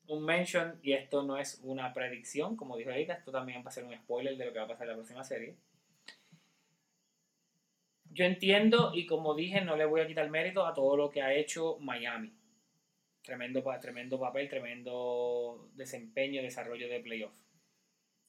un 0.08 0.22
mention, 0.22 0.78
y 0.82 0.92
esto 0.92 1.22
no 1.22 1.38
es 1.38 1.60
una 1.62 1.94
predicción, 1.94 2.56
como 2.56 2.76
dijo 2.76 2.90
ahorita, 2.90 3.14
esto 3.14 3.32
también 3.32 3.62
va 3.64 3.68
a 3.68 3.72
ser 3.72 3.84
un 3.84 3.94
spoiler 3.96 4.36
de 4.36 4.44
lo 4.44 4.52
que 4.52 4.58
va 4.58 4.66
a 4.66 4.68
pasar 4.68 4.82
en 4.82 4.88
la 4.90 4.94
próxima 4.96 5.24
serie. 5.24 5.56
Yo 8.12 8.24
entiendo, 8.24 8.92
y 8.94 9.06
como 9.06 9.34
dije, 9.34 9.60
no 9.60 9.76
le 9.76 9.84
voy 9.84 10.00
a 10.00 10.06
quitar 10.06 10.28
mérito 10.30 10.66
a 10.66 10.74
todo 10.74 10.96
lo 10.96 11.10
que 11.10 11.22
ha 11.22 11.32
hecho 11.32 11.78
Miami. 11.78 12.32
Tremendo, 13.22 13.62
tremendo 13.80 14.18
papel, 14.18 14.48
tremendo 14.48 15.68
desempeño, 15.74 16.42
desarrollo 16.42 16.88
de 16.88 17.00
playoff. 17.00 17.34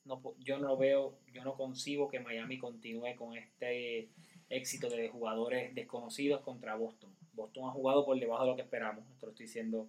No, 0.03 0.21
yo 0.39 0.59
no 0.59 0.77
veo, 0.77 1.17
yo 1.32 1.43
no 1.43 1.55
concibo 1.55 2.09
que 2.09 2.19
Miami 2.19 2.57
continúe 2.59 3.15
con 3.15 3.36
este 3.36 4.09
éxito 4.49 4.89
de 4.89 5.09
jugadores 5.09 5.73
desconocidos 5.73 6.41
contra 6.41 6.75
Boston. 6.75 7.15
Boston 7.34 7.69
ha 7.69 7.71
jugado 7.71 8.05
por 8.05 8.19
debajo 8.19 8.43
de 8.43 8.49
lo 8.51 8.55
que 8.55 8.63
esperamos. 8.63 9.05
Esto 9.11 9.27
lo 9.27 9.32
estoy 9.32 9.45
diciendo 9.45 9.88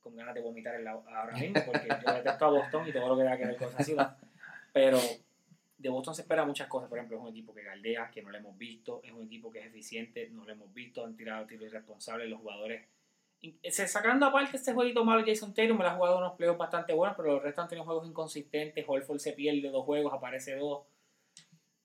con 0.00 0.16
ganas 0.16 0.34
de 0.34 0.40
vomitar 0.40 0.74
ahora 0.86 1.36
mismo, 1.36 1.60
porque 1.64 1.88
yo 1.88 2.14
detesto 2.14 2.44
a 2.44 2.50
Boston 2.50 2.88
y 2.88 2.92
todo 2.92 3.08
lo 3.08 3.16
que 3.16 3.22
tenga 3.22 3.36
que 3.36 3.46
ver 3.46 3.56
con 3.56 3.68
esa 3.68 3.84
ciudad. 3.84 4.18
Pero 4.72 4.98
de 5.80 5.88
Boston 5.88 6.14
se 6.14 6.22
espera 6.22 6.44
muchas 6.44 6.68
cosas. 6.68 6.88
Por 6.88 6.98
ejemplo, 6.98 7.16
es 7.16 7.22
un 7.22 7.28
equipo 7.30 7.54
que 7.54 7.62
galdea, 7.62 8.10
que 8.10 8.22
no 8.22 8.30
lo 8.30 8.36
hemos 8.38 8.56
visto. 8.58 9.00
Es 9.02 9.12
un 9.12 9.24
equipo 9.24 9.50
que 9.50 9.60
es 9.60 9.66
eficiente, 9.66 10.28
no 10.30 10.44
lo 10.44 10.52
hemos 10.52 10.72
visto. 10.74 11.04
Han 11.04 11.16
tirado 11.16 11.46
tiros 11.46 11.66
irresponsables 11.68 12.28
los 12.28 12.40
jugadores. 12.40 12.86
Sacando 13.70 14.26
aparte 14.26 14.58
este 14.58 14.74
jueguito 14.74 15.02
malo 15.04 15.24
Jason 15.26 15.54
Tatum, 15.54 15.78
me 15.78 15.84
la 15.84 15.92
ha 15.92 15.96
jugado 15.96 16.18
unos 16.18 16.34
playoffs 16.34 16.58
bastante 16.58 16.92
buenos, 16.92 17.16
pero 17.16 17.32
los 17.34 17.42
restos 17.42 17.62
han 17.62 17.68
tenido 17.70 17.86
juegos 17.86 18.06
inconsistentes. 18.06 18.84
Holford 18.86 19.18
se 19.18 19.32
pierde 19.32 19.70
dos 19.70 19.84
juegos, 19.86 20.12
aparece 20.12 20.56
dos. 20.56 20.82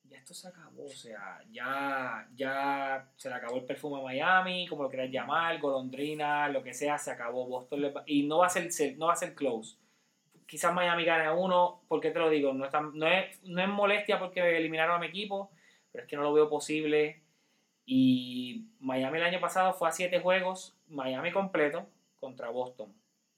Ya 0.03 0.17
esto 0.17 0.33
se 0.33 0.49
acabó, 0.49 0.83
o 0.83 0.89
sea, 0.89 1.41
ya, 1.49 2.27
ya 2.35 3.09
se 3.15 3.29
le 3.29 3.35
acabó 3.35 3.55
el 3.57 3.63
perfume 3.65 3.99
a 3.99 4.03
Miami, 4.03 4.67
como 4.67 4.83
lo 4.83 4.89
quieras 4.89 5.09
llamar, 5.09 5.59
golondrina, 5.59 6.47
lo 6.49 6.61
que 6.61 6.73
sea, 6.73 6.97
se 6.97 7.09
acabó. 7.11 7.47
Boston 7.47 7.91
y 8.05 8.23
no 8.23 8.39
va 8.39 8.47
a 8.47 8.49
ser- 8.49 8.97
no 8.97 9.07
va 9.07 9.13
a 9.13 9.15
ser 9.15 9.33
close. 9.33 9.77
Quizás 10.45 10.73
Miami 10.73 11.05
gane 11.05 11.31
uno, 11.31 11.81
¿por 11.87 11.99
qué 11.99 12.11
te 12.11 12.19
lo 12.19 12.29
digo? 12.29 12.53
No 12.53 12.65
es, 12.65 12.71
tan- 12.71 12.95
no, 12.97 13.07
es, 13.07 13.41
no 13.43 13.61
es 13.61 13.67
molestia 13.69 14.19
porque 14.19 14.57
eliminaron 14.57 14.95
a 14.95 14.99
mi 14.99 15.07
equipo, 15.07 15.49
pero 15.91 16.03
es 16.03 16.09
que 16.09 16.15
no 16.15 16.23
lo 16.23 16.33
veo 16.33 16.49
posible. 16.49 17.21
Y 17.85 18.65
Miami 18.79 19.17
el 19.19 19.23
año 19.25 19.39
pasado 19.39 19.73
fue 19.73 19.87
a 19.89 19.91
siete 19.91 20.19
juegos, 20.19 20.75
Miami 20.87 21.31
completo 21.31 21.87
contra 22.19 22.49
Boston. 22.49 22.93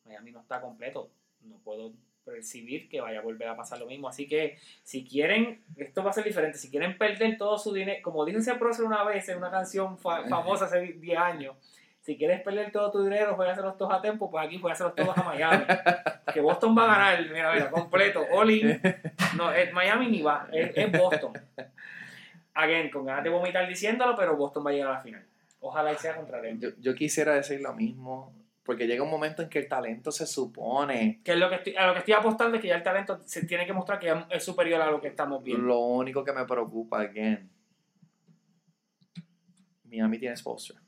Miami 0.05 0.32
no 0.32 0.39
está 0.41 0.62
completo, 0.62 1.10
no 1.41 1.58
puedo 1.58 1.91
percibir 2.24 2.89
que 2.89 2.99
vaya 3.01 3.20
a 3.20 3.24
volver 3.24 3.47
a 3.47 3.55
pasar 3.58 3.80
lo 3.80 3.86
mismo. 3.88 4.08
Así 4.08 4.28
que 4.28 4.58
si 4.84 5.05
quieren, 5.05 5.64
esto 5.78 6.03
va 6.03 6.10
a 6.12 6.14
ser 6.14 6.24
diferente, 6.24 6.58
si 6.58 6.70
quieren 6.70 6.97
perder 6.97 7.38
todo 7.38 7.58
su 7.58 7.74
dinero, 7.74 7.99
como 8.03 8.26
dijo 8.26 8.39
ese 8.39 8.55
prócer 8.55 8.86
una 8.86 9.03
vez 9.03 9.28
en 9.30 9.38
una 9.38 9.51
canción 9.51 9.97
fa- 9.97 10.24
famosa 10.30 10.66
hace 10.66 10.82
10 10.93 11.18
años, 11.18 11.55
si 12.08 12.16
quieres 12.16 12.39
perder 12.39 12.72
todo 12.72 12.89
tu 12.89 13.03
dinero, 13.03 13.36
juegaselos 13.36 13.76
todos 13.76 13.93
a 13.93 14.01
tiempo, 14.01 14.32
pues 14.32 14.45
aquí 14.45 14.58
juegaselos 14.58 14.95
todos 14.95 15.18
a 15.18 15.24
Miami. 15.24 15.66
que 16.34 16.39
Boston 16.39 16.74
va 16.78 16.86
a 16.86 16.88
ganar, 16.88 17.30
mira, 17.30 17.51
mira, 17.51 17.70
completo, 17.70 18.26
all 18.32 18.49
in. 18.49 18.82
No, 19.36 19.51
es 19.51 19.74
Miami 19.74 20.08
ni 20.08 20.22
va, 20.22 20.47
es, 20.53 20.72
es 20.74 20.89
Boston. 20.89 21.34
Again, 22.53 22.89
con 22.91 23.05
ganas 23.05 23.26
de 23.26 23.30
vomitar 23.30 23.68
diciéndolo, 23.68 24.16
pero 24.16 24.38
Boston 24.38 24.66
va 24.66 24.70
a 24.70 24.74
llegar 24.74 24.88
a 24.88 24.93
la 24.93 25.01
final. 25.01 25.26
Ojalá 25.60 25.91
y 25.91 25.97
sea 25.97 26.16
contra 26.16 26.39
Denver. 26.39 26.72
Yo, 26.72 26.78
yo 26.80 26.95
quisiera 26.95 27.34
decir 27.34 27.60
lo 27.60 27.74
mismo, 27.74 28.34
porque 28.64 28.88
llega 28.88 29.03
un 29.03 29.12
momento 29.12 29.41
en 29.41 29.49
que 29.49 29.60
el 29.60 29.68
talento 29.68 30.10
se 30.10 30.26
supone. 30.26 31.20
Que 31.26 31.34
es 31.34 31.38
lo 31.38 31.49
que 31.49 31.55
estoy, 31.55 31.76
a 31.76 31.88
lo 31.88 31.91
que 31.91 31.99
estoy 31.99 32.14
apostando 32.14 32.55
es 32.55 32.62
que 32.62 32.70
ya 32.70 32.78
el 32.78 32.84
talento 32.84 33.20
se 33.26 33.45
tiene 33.45 33.66
que 33.66 33.74
mostrar 33.74 33.99
que 33.99 34.16
es 34.30 34.45
superior 34.45 34.82
a 34.82 34.89
lo 34.89 35.01
que 35.01 35.10
estamos 35.10 35.43
viendo. 35.43 35.62
Lo 35.62 35.80
único 35.80 36.24
que 36.24 36.32
me 36.32 36.45
preocupa, 36.45 37.01
again, 37.01 37.49
Miami 39.84 40.18
tiene 40.18 40.38
Spolster. 40.38 40.87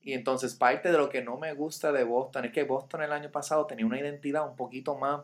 Y 0.00 0.12
entonces 0.12 0.54
parte 0.54 0.90
de 0.90 0.98
lo 0.98 1.08
que 1.08 1.22
no 1.22 1.36
me 1.36 1.52
gusta 1.54 1.92
de 1.92 2.04
Boston 2.04 2.46
es 2.46 2.52
que 2.52 2.62
Boston 2.62 3.02
el 3.02 3.12
año 3.12 3.30
pasado 3.30 3.66
tenía 3.66 3.86
una 3.86 3.98
identidad 3.98 4.48
un 4.48 4.56
poquito 4.56 4.96
más, 4.96 5.22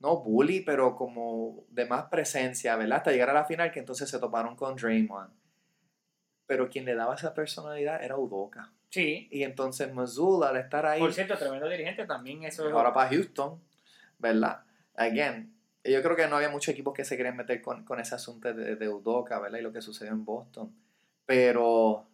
no 0.00 0.22
bully, 0.22 0.60
pero 0.60 0.96
como 0.96 1.64
de 1.68 1.86
más 1.86 2.04
presencia, 2.04 2.76
¿verdad? 2.76 2.98
Hasta 2.98 3.12
llegar 3.12 3.30
a 3.30 3.34
la 3.34 3.44
final 3.44 3.70
que 3.70 3.80
entonces 3.80 4.08
se 4.08 4.18
toparon 4.18 4.56
con 4.56 4.76
Draymond. 4.76 5.32
Pero 6.46 6.68
quien 6.68 6.84
le 6.84 6.94
daba 6.94 7.14
esa 7.14 7.34
personalidad 7.34 8.02
era 8.02 8.16
Udoka. 8.16 8.72
Sí. 8.90 9.28
Y 9.30 9.42
entonces 9.42 9.92
Mazzulla 9.92 10.48
al 10.48 10.56
estar 10.56 10.86
ahí... 10.86 11.00
Por 11.00 11.12
cierto, 11.12 11.36
tremendo 11.36 11.68
dirigente 11.68 12.06
también, 12.06 12.44
eso 12.44 12.66
es... 12.66 12.72
Ahora 12.72 12.92
para 12.92 13.10
Houston, 13.10 13.60
¿verdad? 14.18 14.62
Again, 14.94 15.54
yo 15.84 16.02
creo 16.02 16.16
que 16.16 16.26
no 16.28 16.36
había 16.36 16.48
muchos 16.48 16.72
equipos 16.72 16.94
que 16.94 17.04
se 17.04 17.16
querían 17.16 17.36
meter 17.36 17.60
con, 17.60 17.84
con 17.84 18.00
ese 18.00 18.14
asunto 18.14 18.52
de, 18.52 18.76
de 18.76 18.88
Udoka, 18.88 19.38
¿verdad? 19.38 19.58
Y 19.58 19.62
lo 19.62 19.72
que 19.72 19.82
sucedió 19.82 20.12
en 20.12 20.24
Boston. 20.24 20.72
Pero 21.24 22.06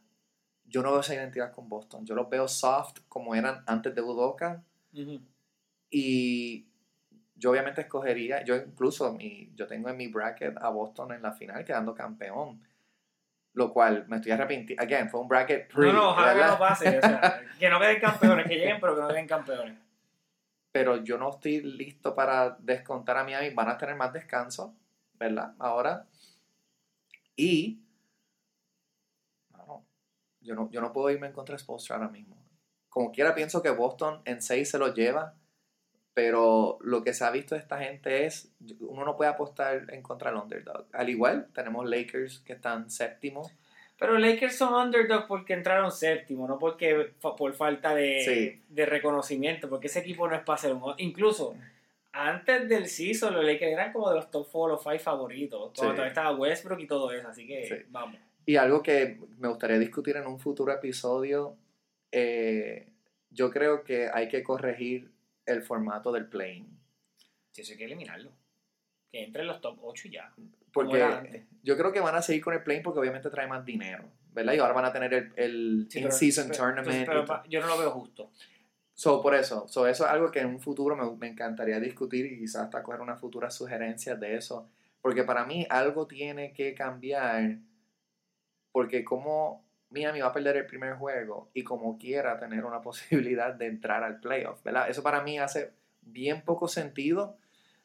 yo 0.73 0.83
no 0.83 0.91
veo 0.91 1.01
esa 1.01 1.15
identidad 1.15 1.53
con 1.53 1.69
Boston. 1.69 2.07
Yo 2.07 2.15
los 2.15 2.31
veo 2.31 2.49
soft 2.49 3.01
como 3.07 3.35
eran 3.35 3.63
antes 3.67 3.95
de 3.95 4.01
Udoka. 4.01 4.65
Ujú. 4.95 5.21
Y 5.91 6.67
yo 7.35 7.51
obviamente 7.51 7.83
escogería, 7.83 8.43
yo 8.43 8.57
incluso 8.57 9.13
mi, 9.13 9.53
yo 9.55 9.67
tengo 9.67 9.91
en 9.91 9.99
mi 9.99 10.09
bracket 10.09 10.57
a 10.57 10.71
Boston 10.71 11.13
en 11.13 11.23
la 11.23 11.33
final 11.33 11.63
quedando 11.65 11.95
campeón. 11.95 12.63
Lo 13.53 13.71
cual 13.71 14.07
me 14.09 14.17
estoy 14.17 14.33
arrepintiendo. 14.33 14.83
Again, 14.83 15.11
fue 15.11 15.21
un 15.21 15.29
bracket 15.29 15.71
pre, 15.71 15.89
No, 15.89 15.93
no, 15.93 16.11
ojalá 16.11 16.35
que 16.35 16.51
no 16.51 16.59
pase. 16.59 16.99
O 16.99 17.01
sea, 17.03 17.43
que 17.59 17.69
no 17.69 17.79
queden 17.79 18.01
campeones, 18.01 18.47
que 18.47 18.55
lleguen, 18.55 18.81
pero 18.81 18.95
que 18.95 19.03
no 19.03 19.09
queden 19.09 19.27
campeones. 19.27 19.79
Pero 20.73 21.05
yo 21.05 21.19
no 21.19 21.29
estoy 21.29 21.61
listo 21.61 22.15
para 22.15 22.57
descontar 22.61 23.19
a 23.19 23.25
Miami. 23.25 23.51
Van 23.51 23.69
a 23.69 23.77
tener 23.77 23.95
más 23.95 24.11
descanso, 24.11 24.75
¿verdad? 25.19 25.53
Ahora. 25.59 26.07
Y. 27.37 27.83
Yo 30.43 30.55
no, 30.55 30.71
yo 30.71 30.81
no 30.81 30.93
puedo 30.93 31.11
irme 31.11 31.27
en 31.29 31.33
contra 31.33 31.55
de 31.55 31.59
Spoelstra 31.61 31.97
ahora 31.97 32.09
mismo. 32.09 32.37
Como 32.89 33.11
quiera, 33.13 33.35
pienso 33.35 33.63
que 33.63 33.71
Boston 33.71 34.21
en 34.25 34.43
6 34.43 34.71
se 34.71 34.79
lo 34.79 34.93
lleva. 34.95 35.35
Pero 36.15 36.77
lo 36.83 37.03
que 37.03 37.15
se 37.15 37.25
ha 37.25 37.31
visto 37.31 37.55
de 37.55 37.61
esta 37.63 37.79
gente 37.79 38.27
es. 38.27 38.53
Uno 38.81 39.05
no 39.05 39.17
puede 39.17 39.31
apostar 39.31 39.87
en 39.95 40.03
contra 40.03 40.31
del 40.31 40.41
underdog. 40.41 40.85
Al 40.93 41.09
igual, 41.09 41.49
tenemos 41.55 41.89
Lakers 41.89 42.41
que 42.41 42.53
están 42.53 42.91
séptimo. 42.91 43.51
Pero 43.99 44.19
Lakers 44.19 44.57
son 44.57 44.75
underdog 44.75 45.27
porque 45.27 45.55
entraron 45.55 45.91
séptimo, 45.91 46.47
no 46.49 46.59
porque 46.59 47.13
por 47.21 47.55
falta 47.55 47.95
de, 47.95 48.21
Sí. 48.25 48.63
de 48.69 48.85
reconocimiento, 48.85 49.69
porque 49.71 49.87
ese 49.87 50.01
equipo 50.01 50.29
no 50.29 50.35
es 50.35 50.43
para 50.43 50.59
ser 50.59 50.73
un... 50.75 50.83
Incluso 50.99 51.55
antes 52.13 52.69
del 52.69 52.89
season 52.89 53.33
los 53.33 53.45
Lakers 53.45 53.73
eran 53.73 53.93
como 53.93 54.11
de 54.11 54.17
los 54.17 54.31
top 54.31 54.49
4 54.51 54.75
o 54.75 54.79
5 54.79 54.99
favoritos, 54.99 55.59
cuando 55.61 55.93
Sí. 55.93 55.97
todavía 55.97 56.09
estaba 56.09 56.37
Westbrook 56.37 56.81
y 56.81 56.87
todo 56.89 57.13
eso, 57.13 57.29
así 57.29 57.47
que 57.47 57.65
Sí. 57.67 57.75
vamos. 57.91 58.19
Y 58.45 58.57
algo 58.57 58.83
que 58.83 59.21
me 59.39 59.49
gustaría 59.49 59.79
discutir 59.79 60.17
en 60.17 60.27
un 60.27 60.39
futuro 60.39 60.73
episodio, 60.73 61.57
eh, 62.11 62.89
yo 63.31 63.51
creo 63.51 63.85
que 63.85 64.09
hay 64.13 64.29
que 64.29 64.43
corregir 64.43 65.11
el 65.47 65.63
formato 65.63 66.13
del 66.13 66.27
plane. 66.27 66.67
Si 67.53 67.63
eso 67.63 67.73
hay 67.73 67.79
que 67.79 67.85
eliminarlo. 67.85 68.33
Que 69.11 69.25
entre 69.25 69.43
en 69.43 69.49
los 69.49 69.61
top 69.61 69.79
8 69.83 70.09
y 70.09 70.11
ya. 70.13 70.33
Porque 70.73 71.45
yo 71.63 71.77
creo 71.77 71.93
que 71.93 72.01
van 72.01 72.15
a 72.15 72.23
seguir 72.23 72.43
con 72.43 72.55
el 72.55 72.63
plane 72.63 72.81
porque 72.81 72.99
obviamente 72.99 73.29
trae 73.29 73.47
más 73.47 73.65
dinero, 73.65 74.05
¿verdad? 74.33 74.55
Y 74.55 74.59
ahora 74.59 74.73
van 74.73 74.87
a 74.87 74.93
tener 74.93 75.13
el, 75.13 75.33
el 75.37 75.87
Sí, 75.91 76.01
in-season 76.01 76.51
tournament. 76.51 77.07
pero 77.07 77.27
yo 77.49 77.61
no 77.61 77.67
lo 77.67 77.79
veo 77.79 77.91
justo. 77.91 78.31
So, 78.95 79.21
por 79.21 79.35
eso, 79.35 79.69
so, 79.69 79.87
eso 79.87 80.05
es 80.05 80.11
algo 80.11 80.31
que 80.31 80.41
en 80.41 80.47
un 80.47 80.61
futuro 80.61 80.97
me, 80.97 81.17
me 81.17 81.29
encantaría 81.29 81.79
discutir 81.81 82.27
y 82.27 82.39
quizás 82.39 82.65
hasta 82.65 82.83
coger 82.83 83.01
unas 83.01 83.21
futuras 83.21 83.55
sugerencias 83.55 84.19
de 84.19 84.37
eso. 84.37 84.71
Porque 85.01 85.25
para 85.25 85.45
mí 85.45 85.67
algo 85.69 86.07
tiene 86.07 86.53
que 86.53 86.75
cambiar. 86.75 87.59
Porque 88.73 89.05
como 89.05 89.65
Miami 89.91 90.21
va 90.21 90.29
a 90.29 90.33
perder 90.33 90.57
el 90.57 90.67
primer 90.67 90.95
juego 90.95 91.51
y 91.55 91.63
como 91.63 91.99
quiera 91.99 92.39
tener 92.39 92.65
una 92.65 92.81
posibilidad 92.83 93.55
de 93.55 93.67
entrar 93.67 94.03
al 94.03 94.21
playoff, 94.21 94.63
¿verdad? 94.63 94.89
Eso 94.89 95.03
para 95.03 95.23
mí 95.23 95.39
hace 95.39 95.73
bien 96.03 96.43
poco 96.43 96.69
sentido. 96.69 97.37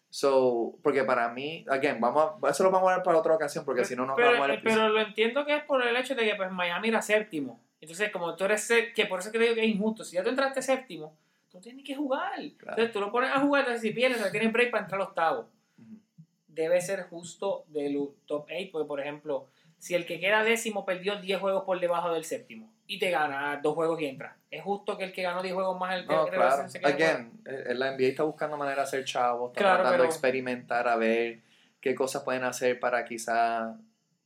So, 0.10 0.80
porque 0.84 1.04
para 1.04 1.28
mí, 1.30 1.66
again, 1.68 2.00
vamos 2.00 2.42
a, 2.42 2.50
eso 2.50 2.64
lo 2.64 2.72
vamos 2.72 2.90
a 2.90 2.96
ver 2.96 3.04
para 3.04 3.18
otra 3.18 3.36
ocasión 3.36 3.66
porque 3.66 3.84
si 3.84 3.94
no 3.94 4.06
nos 4.06 4.16
pero, 4.16 4.32
vamos 4.32 4.50
a 4.50 4.54
eh, 4.54 4.62
pero 4.64 4.88
lo 4.88 5.02
entiendo 5.02 5.46
que 5.46 5.54
es 5.54 5.64
por 5.64 5.86
el 5.86 5.96
hecho 5.98 6.16
de 6.16 6.24
que 6.24 6.36
pues, 6.36 6.50
Miami 6.50 6.88
era 6.88 7.02
séptimo. 7.02 7.60
Entonces, 7.82 8.10
como 8.12 8.36
tú 8.36 8.46
eres 8.46 8.72
que 8.96 9.06
por 9.06 9.20
eso 9.20 9.30
digo 9.32 9.54
que 9.54 9.64
es 9.64 9.68
injusto. 9.68 10.04
Si 10.04 10.16
ya 10.16 10.24
tú 10.24 10.30
entraste 10.30 10.62
séptimo, 10.62 11.14
tú 11.52 11.60
tienes 11.60 11.84
que 11.86 11.94
jugar. 11.94 12.40
Entonces 12.40 12.92
tú 12.92 13.02
lo 13.02 13.12
pones 13.12 13.32
a 13.32 13.40
jugar, 13.42 13.62
entonces 13.62 13.82
si 13.82 13.92
pierdes, 13.92 14.24
te 14.24 14.32
tienes 14.32 14.52
break 14.52 14.72
para 14.72 14.84
entrar 14.84 15.02
al 15.02 15.08
octavo. 15.08 15.50
Ujú. 15.78 16.00
Debe 16.48 16.82
ser 16.82 17.04
justo 17.04 17.66
del 17.68 18.10
top 18.26 18.46
8, 18.50 18.70
porque 18.72 18.88
por 18.88 19.00
ejemplo, 19.02 19.48
si 19.78 19.94
el 19.96 20.06
que 20.06 20.20
queda 20.20 20.44
décimo 20.44 20.86
perdió 20.86 21.18
10 21.22 21.40
juegos 21.40 21.64
por 21.64 21.80
debajo 21.80 22.14
del 22.14 22.24
séptimo 22.26 22.72
y 22.88 23.00
te 23.00 23.12
gana 23.12 23.60
dos 23.62 23.76
juegos 23.76 24.00
y 24.02 24.06
entra, 24.06 24.38
¿es 24.50 24.64
justo 24.64 24.98
que 24.98 25.04
el 25.06 25.12
que 25.14 25.22
ganó 25.24 25.42
10 25.42 25.54
juegos 25.54 25.80
más 25.80 25.96
el 25.96 26.08
que 26.08 26.14
No, 26.16 26.26
claro. 26.28 26.68
se? 26.70 26.80
Again, 26.86 27.42
eh, 27.46 27.74
la 27.76 27.92
NBA 27.92 28.08
está 28.08 28.24
buscando 28.24 28.58
manera 28.58 28.78
de 28.78 28.82
hacer 28.84 29.04
chavos, 29.06 29.50
está 29.52 29.60
Claro, 29.62 29.76
tratando 29.78 29.92
de 29.92 29.98
pero- 30.00 30.10
experimentar 30.14 30.88
a 30.88 30.96
ver 30.96 31.40
qué 31.82 31.94
cosas 31.96 32.24
pueden 32.24 32.44
hacer 32.44 32.80
para 32.80 33.06
quizá. 33.06 33.76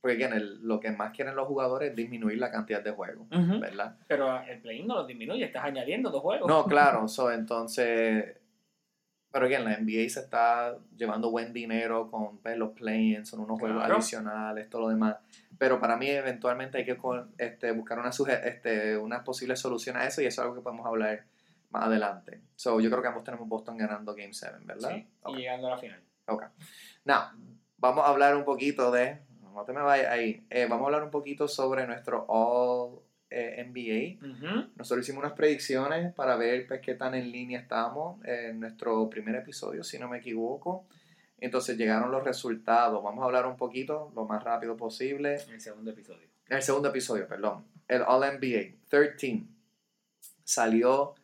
Porque 0.00 0.16
again, 0.16 0.32
el- 0.32 0.66
lo 0.66 0.80
que 0.80 0.90
más 0.90 1.12
quieren 1.12 1.36
los 1.36 1.46
jugadores 1.46 1.90
es 1.90 1.96
disminuir 1.96 2.36
la 2.38 2.50
cantidad 2.50 2.82
de 2.82 2.90
juegos, 2.90 3.26
Ujú. 3.30 3.60
¿verdad? 3.60 3.96
Pero 4.08 4.42
el 4.42 4.60
play 4.60 4.82
no 4.82 4.96
lo 4.96 5.06
disminuye, 5.06 5.44
estás 5.44 5.64
añadiendo 5.64 6.10
dos 6.10 6.22
juegos. 6.22 6.48
No, 6.48 6.64
claro, 6.64 7.06
so, 7.08 7.30
entonces. 7.30 8.36
Pero 9.32 9.46
again, 9.46 9.64
la 9.64 9.78
NBA 9.78 10.10
se 10.10 10.20
está 10.20 10.76
llevando 10.94 11.30
buen 11.30 11.54
dinero 11.54 12.10
con 12.10 12.38
pues, 12.38 12.56
los 12.58 12.72
play-ins, 12.72 13.30
son 13.30 13.40
unos 13.40 13.58
juegos 13.58 13.82
adicionales, 13.82 14.68
todo 14.68 14.82
lo 14.82 14.88
demás. 14.90 15.16
Pero 15.56 15.80
para 15.80 15.96
mí, 15.96 16.08
eventualmente, 16.08 16.78
hay 16.78 16.84
que 16.84 16.98
este, 17.38 17.72
buscar 17.72 17.98
una, 17.98 18.10
este, 18.10 18.98
una 18.98 19.24
posible 19.24 19.56
solución 19.56 19.96
a 19.96 20.06
eso 20.06 20.20
y 20.20 20.26
eso 20.26 20.42
es 20.42 20.44
algo 20.44 20.54
que 20.54 20.60
podemos 20.60 20.86
hablar 20.86 21.24
más 21.70 21.84
adelante. 21.84 22.42
So, 22.56 22.78
yo 22.78 22.90
creo 22.90 23.00
que 23.00 23.08
ambos 23.08 23.24
tenemos 23.24 23.48
Boston 23.48 23.78
ganando 23.78 24.14
Game 24.14 24.34
7, 24.34 24.56
¿verdad? 24.64 24.90
Sí, 24.90 25.06
y 25.28 25.36
llegando 25.36 25.68
a 25.68 25.70
la 25.70 25.78
final. 25.78 26.02
Ok. 26.26 26.44
Now, 27.04 27.22
vamos 27.78 28.04
a 28.04 28.10
hablar 28.10 28.36
un 28.36 28.44
poquito 28.44 28.90
de. 28.90 29.18
No 29.40 29.64
te 29.64 29.72
me 29.72 29.82
vayas 29.82 30.10
ahí. 30.10 30.46
Eh, 30.50 30.66
vamos 30.68 30.84
a 30.84 30.86
hablar 30.86 31.04
un 31.04 31.10
poquito 31.10 31.48
sobre 31.48 31.86
nuestro 31.86 32.24
All 32.28 33.00
eh, 33.32 33.64
NBA. 33.64 34.68
Nosotros 34.76 35.04
hicimos 35.04 35.24
unas 35.24 35.34
predicciones 35.34 36.12
para 36.14 36.36
ver 36.36 36.66
pues, 36.66 36.80
qué 36.80 36.94
tan 36.94 37.14
en 37.14 37.32
línea 37.32 37.60
estamos 37.60 38.22
en 38.24 38.60
nuestro 38.60 39.08
primer 39.08 39.34
episodio, 39.36 39.82
si 39.82 39.98
no 39.98 40.08
me 40.08 40.18
equivoco. 40.18 40.86
Entonces 41.38 41.76
llegaron 41.76 42.10
los 42.12 42.22
resultados. 42.22 43.02
Vamos 43.02 43.22
a 43.22 43.26
hablar 43.26 43.46
un 43.46 43.56
poquito, 43.56 44.12
lo 44.14 44.24
más 44.26 44.44
rápido 44.44 44.76
posible. 44.76 45.40
En 45.42 45.54
el 45.54 45.60
segundo 45.60 45.90
episodio. 45.90 46.28
En 46.48 46.56
el 46.56 46.62
segundo 46.62 46.88
episodio, 46.88 47.26
perdón. 47.26 47.64
El 47.88 48.02
All 48.02 48.38
NBA, 48.38 48.76
13. 48.88 49.42
Salió 50.44 51.14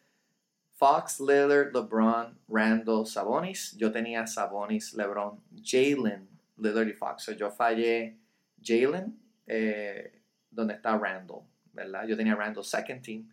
Fox, 0.78 1.20
Lillard, 1.20 1.72
LeBron, 1.74 2.38
Randall, 2.48 3.06
Sabonis. 3.06 3.76
Yo 3.76 3.92
tenía 3.92 4.26
Sabonis, 4.26 4.94
LeBron, 4.94 5.40
Jalen, 5.62 6.28
Lillard 6.56 6.88
y 6.88 6.92
Fox. 6.92 7.24
So, 7.24 7.32
yo 7.32 7.50
fallé 7.50 8.16
Jalen, 8.62 9.18
eh, 9.46 10.20
donde 10.50 10.74
está 10.74 10.96
Randall, 10.96 11.42
¿verdad? 11.78 12.06
Yo 12.06 12.16
tenía 12.16 12.34
Randall 12.34 12.64
second 12.64 13.02
team. 13.02 13.28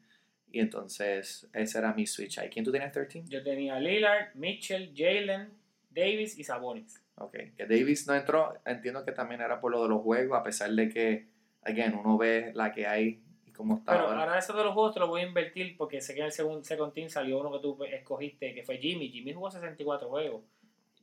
Y 0.51 0.59
entonces 0.59 1.47
ese 1.53 1.77
era 1.79 1.93
mi 1.93 2.07
switch 2.07 2.39
ahí. 2.39 2.49
¿Quién 2.49 2.63
tú 2.63 2.71
tenías 2.71 2.91
13? 2.91 3.23
Yo 3.27 3.43
tenía 3.43 3.79
Lillard, 3.79 4.33
Mitchell, 4.35 4.93
Jalen, 4.95 5.49
Davis 5.89 6.37
y 6.37 6.43
Sabonis. 6.43 7.01
Ok, 7.17 7.37
que 7.57 7.65
Davis 7.65 8.07
no 8.07 8.13
entró, 8.15 8.53
entiendo 8.65 9.03
que 9.03 9.11
también 9.11 9.41
era 9.41 9.59
por 9.59 9.71
lo 9.71 9.83
de 9.83 9.89
los 9.89 10.01
juegos, 10.01 10.37
a 10.37 10.43
pesar 10.43 10.69
de 10.71 10.89
que, 10.89 11.27
again, 11.61 11.93
uno 11.95 12.17
ve 12.17 12.51
la 12.53 12.71
que 12.73 12.85
hay 12.87 13.21
y 13.45 13.51
cómo 13.51 13.77
está 13.77 13.93
Pero 13.93 14.07
ahora. 14.07 14.23
ahora 14.23 14.37
eso 14.39 14.53
de 14.53 14.63
los 14.63 14.73
juegos 14.73 14.93
te 14.93 14.99
lo 14.99 15.07
voy 15.07 15.21
a 15.21 15.25
invertir 15.27 15.77
porque 15.77 16.01
sé 16.01 16.13
que 16.13 16.19
en 16.19 16.25
el 16.27 16.31
segundo 16.31 16.63
second 16.63 16.93
team 16.93 17.09
salió 17.09 17.39
uno 17.39 17.51
que 17.53 17.59
tú 17.59 17.77
escogiste 17.85 18.53
que 18.53 18.63
fue 18.63 18.77
Jimmy. 18.77 19.09
Jimmy 19.09 19.33
jugó 19.33 19.49
64 19.49 20.09
juegos. 20.09 20.43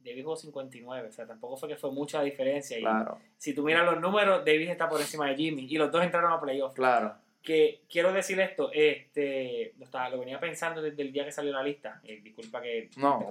Davis 0.04 0.24
jugó 0.24 0.36
59. 0.36 1.08
O 1.08 1.12
sea, 1.12 1.26
tampoco 1.26 1.56
fue 1.56 1.68
que 1.68 1.76
fue 1.76 1.92
mucha 1.92 2.22
diferencia. 2.22 2.76
Y 2.78 2.82
Claro, 2.82 3.18
si 3.38 3.54
tú 3.54 3.62
miras 3.62 3.84
los 3.84 4.00
números, 4.00 4.44
Davis 4.44 4.68
está 4.68 4.88
por 4.88 5.00
encima 5.00 5.28
de 5.28 5.36
Jimmy. 5.36 5.66
Y 5.70 5.76
los 5.78 5.90
dos 5.90 6.02
entraron 6.02 6.32
a 6.32 6.40
playoff. 6.40 6.74
claro. 6.74 7.14
Que 7.42 7.82
quiero 7.88 8.12
decir 8.12 8.38
esto, 8.40 8.70
este, 8.72 9.74
lo, 9.78 9.84
estaba, 9.84 10.08
lo 10.10 10.20
venía 10.20 10.38
pensando 10.38 10.80
desde 10.80 11.02
el 11.02 11.12
día 11.12 11.24
que 11.24 11.32
salió 11.32 11.52
la 11.52 11.62
lista. 11.62 12.00
Eh, 12.04 12.20
disculpa 12.22 12.62
que 12.62 12.90
No, 12.96 13.28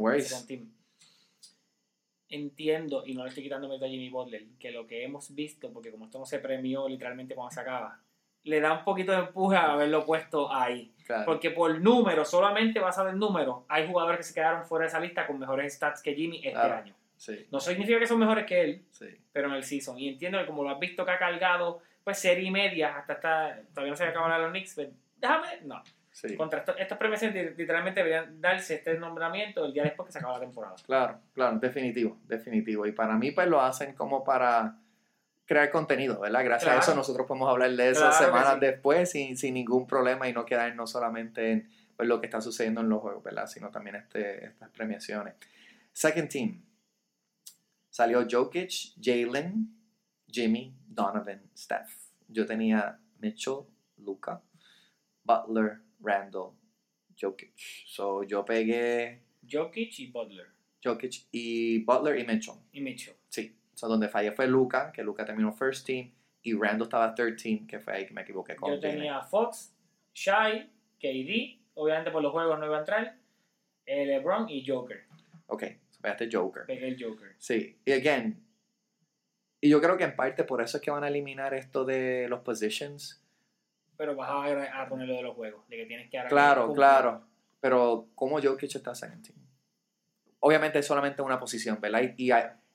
team. 0.47 0.69
Entiendo, 2.27 3.03
y 3.05 3.13
no 3.13 3.23
le 3.23 3.29
estoy 3.29 3.43
quitando 3.43 3.67
mérito 3.67 3.85
a 3.85 3.89
Jimmy 3.89 4.09
Butler, 4.09 4.45
que 4.57 4.71
lo 4.71 4.87
que 4.87 5.03
hemos 5.03 5.33
visto, 5.35 5.71
porque 5.71 5.91
como 5.91 6.05
esto 6.05 6.17
no 6.19 6.25
se 6.25 6.39
premió 6.39 6.87
literalmente 6.87 7.35
cuando 7.35 7.53
se 7.53 7.59
acaba, 7.59 7.99
le 8.43 8.59
da 8.61 8.73
un 8.73 8.83
poquito 8.85 9.11
de 9.11 9.19
empuje 9.19 9.57
a 9.57 9.73
haberlo 9.73 10.05
puesto 10.05 10.51
ahí. 10.51 10.93
Claro. 11.05 11.25
Porque 11.25 11.51
por 11.51 11.79
número, 11.81 12.23
solamente 12.23 12.79
basado 12.79 13.09
en 13.09 13.19
números, 13.19 13.63
hay 13.67 13.87
jugadores 13.87 14.19
que 14.19 14.23
se 14.23 14.33
quedaron 14.33 14.65
fuera 14.65 14.83
de 14.83 14.89
esa 14.89 14.99
lista 14.99 15.27
con 15.27 15.39
mejores 15.39 15.73
stats 15.73 16.01
que 16.01 16.15
Jimmy 16.15 16.37
este 16.37 16.51
Claro. 16.51 16.75
año. 16.75 16.95
Sí, 17.21 17.45
No 17.51 17.59
significa 17.59 17.99
que 17.99 18.07
son 18.07 18.17
mejores 18.17 18.47
que 18.47 18.61
él, 18.61 18.85
sí. 18.89 19.05
pero 19.31 19.47
en 19.49 19.53
el 19.53 19.63
season. 19.63 19.95
Y 19.99 20.09
entiendo 20.09 20.39
que 20.39 20.47
como 20.47 20.63
lo 20.63 20.71
has 20.71 20.79
visto 20.79 21.05
que 21.05 21.11
ha 21.11 21.19
cargado, 21.19 21.79
pues 22.03 22.17
serie 22.17 22.45
y 22.45 22.49
media, 22.51 22.97
hasta 22.97 23.13
está, 23.13 23.61
todavía 23.75 23.91
no 23.91 23.95
se 23.95 24.05
acaba 24.05 24.27
la 24.27 24.37
de 24.37 24.41
los 24.41 24.49
Knicks, 24.51 24.73
pues, 24.73 24.89
déjame, 25.17 25.47
no. 25.65 25.83
sí. 26.09 26.35
Contra 26.35 26.61
esto- 26.61 26.75
estas 26.75 26.97
premiaciones 26.97 27.35
li- 27.51 27.55
literalmente 27.55 27.99
deberían 27.99 28.41
darse 28.41 28.73
este 28.73 28.97
nombramiento 28.97 29.63
el 29.63 29.71
día 29.71 29.83
después 29.83 30.07
que 30.07 30.13
se 30.13 30.17
acaba 30.17 30.33
la 30.33 30.39
temporada. 30.39 30.73
Claro, 30.83 31.19
claro, 31.35 31.59
definitivo, 31.59 32.17
definitivo. 32.25 32.87
Y 32.87 32.91
para 32.91 33.15
mí, 33.15 33.29
pues 33.29 33.47
lo 33.47 33.61
hacen 33.61 33.93
como 33.93 34.23
para 34.23 34.79
crear 35.45 35.69
contenido, 35.69 36.19
¿verdad? 36.19 36.43
Gracias 36.43 36.63
Claro. 36.63 36.79
a 36.79 36.81
eso 36.81 36.95
nosotros 36.95 37.27
podemos 37.27 37.49
hablar 37.49 37.69
de 37.69 37.89
eso 37.91 37.99
Claro 38.01 38.15
semanas 38.15 38.53
sí. 38.55 38.59
después 38.61 39.11
sin, 39.11 39.37
sin 39.37 39.53
ningún 39.53 39.85
problema 39.85 40.27
y 40.27 40.33
no 40.33 40.43
quedarnos 40.43 40.89
solamente 40.91 41.51
en 41.51 41.69
pues, 41.95 42.09
lo 42.09 42.19
que 42.19 42.25
está 42.25 42.41
sucediendo 42.41 42.81
en 42.81 42.89
los 42.89 42.99
juegos, 42.99 43.23
¿verdad? 43.23 43.45
Sino 43.45 43.69
también 43.69 43.97
este, 43.97 44.45
estas 44.45 44.69
premiaciones. 44.71 45.35
Second 45.93 46.27
team. 46.27 46.61
Salió 47.91 48.25
Jokic, 48.27 48.95
Jalen, 48.99 49.67
Jimmy, 50.27 50.73
Donovan, 50.87 51.51
Steph. 51.55 51.93
Yo 52.27 52.45
tenía 52.45 52.99
Mitchell, 53.19 53.65
Luca, 53.97 54.41
Butler, 55.23 55.81
Randall, 55.99 56.53
Jokic. 57.19 57.53
So 57.85 58.23
yo 58.23 58.43
pegué 58.43 59.21
Jokic 59.47 59.99
y 59.99 60.07
Butler 60.07 60.47
Jokic 60.83 61.27
y 61.31 61.83
Butler 61.83 62.17
y 62.17 62.25
Mitchell. 62.25 62.55
y 62.71 62.81
Mitchell. 62.81 63.15
Sí. 63.29 63.55
So, 63.73 63.87
donde 63.87 64.09
fallé 64.09 64.31
fue 64.31 64.47
Luca, 64.47 64.91
que 64.91 65.03
Luca 65.03 65.25
terminó 65.25 65.51
first 65.51 65.85
team, 65.85 66.11
y 66.43 66.53
Randall 66.53 66.83
estaba 66.83 67.13
third 67.13 67.35
team, 67.35 67.67
que 67.67 67.79
fue 67.79 67.93
ahí 67.93 68.05
que 68.05 68.13
me 68.13 68.21
equivoqué 68.21 68.55
con 68.55 68.71
Yo 68.71 68.79
tenía 68.79 69.21
Fox, 69.21 69.75
Shai, 70.13 70.69
KD, 70.99 71.59
obviamente 71.75 72.11
por 72.11 72.21
los 72.21 72.31
juegos 72.31 72.59
no 72.59 72.65
iba 72.65 72.77
a 72.77 72.79
entrar, 72.79 73.17
eh, 73.85 74.05
LeBron 74.05 74.49
y 74.49 74.65
Joker. 74.65 75.03
Ok, 75.47 75.63
pegaste 76.01 76.29
Joker. 76.31 76.65
Pegué 76.65 76.87
el 76.87 77.03
Joker. 77.03 77.35
Sí, 77.37 77.79
y 77.85 77.91
again, 77.91 78.43
y 79.61 79.69
yo 79.69 79.79
creo 79.79 79.95
que 79.95 80.03
en 80.03 80.15
parte 80.15 80.43
por 80.43 80.61
eso 80.61 80.77
es 80.77 80.83
que 80.83 80.89
van 80.89 81.03
a 81.03 81.07
eliminar 81.07 81.53
esto 81.53 81.85
de 81.85 82.27
los 82.27 82.39
positions. 82.41 83.23
Pero 83.95 84.15
vas 84.15 84.29
a, 84.29 84.81
a 84.81 84.89
poner 84.89 85.07
lo 85.07 85.15
de 85.15 85.21
los 85.21 85.35
juegos, 85.35 85.67
de 85.69 85.77
que 85.77 85.85
tienes 85.85 86.09
que 86.09 86.19
Claro, 86.27 86.73
claro. 86.73 87.27
Pero 87.59 88.09
como 88.15 88.41
Jokic 88.41 88.75
está 88.75 88.95
second 88.95 89.23
team. 89.23 89.37
Obviamente 90.39 90.79
es 90.79 90.87
solamente 90.87 91.21
una 91.21 91.39
posición, 91.39 91.79
¿verdad? 91.79 92.01
Y, 92.17 92.31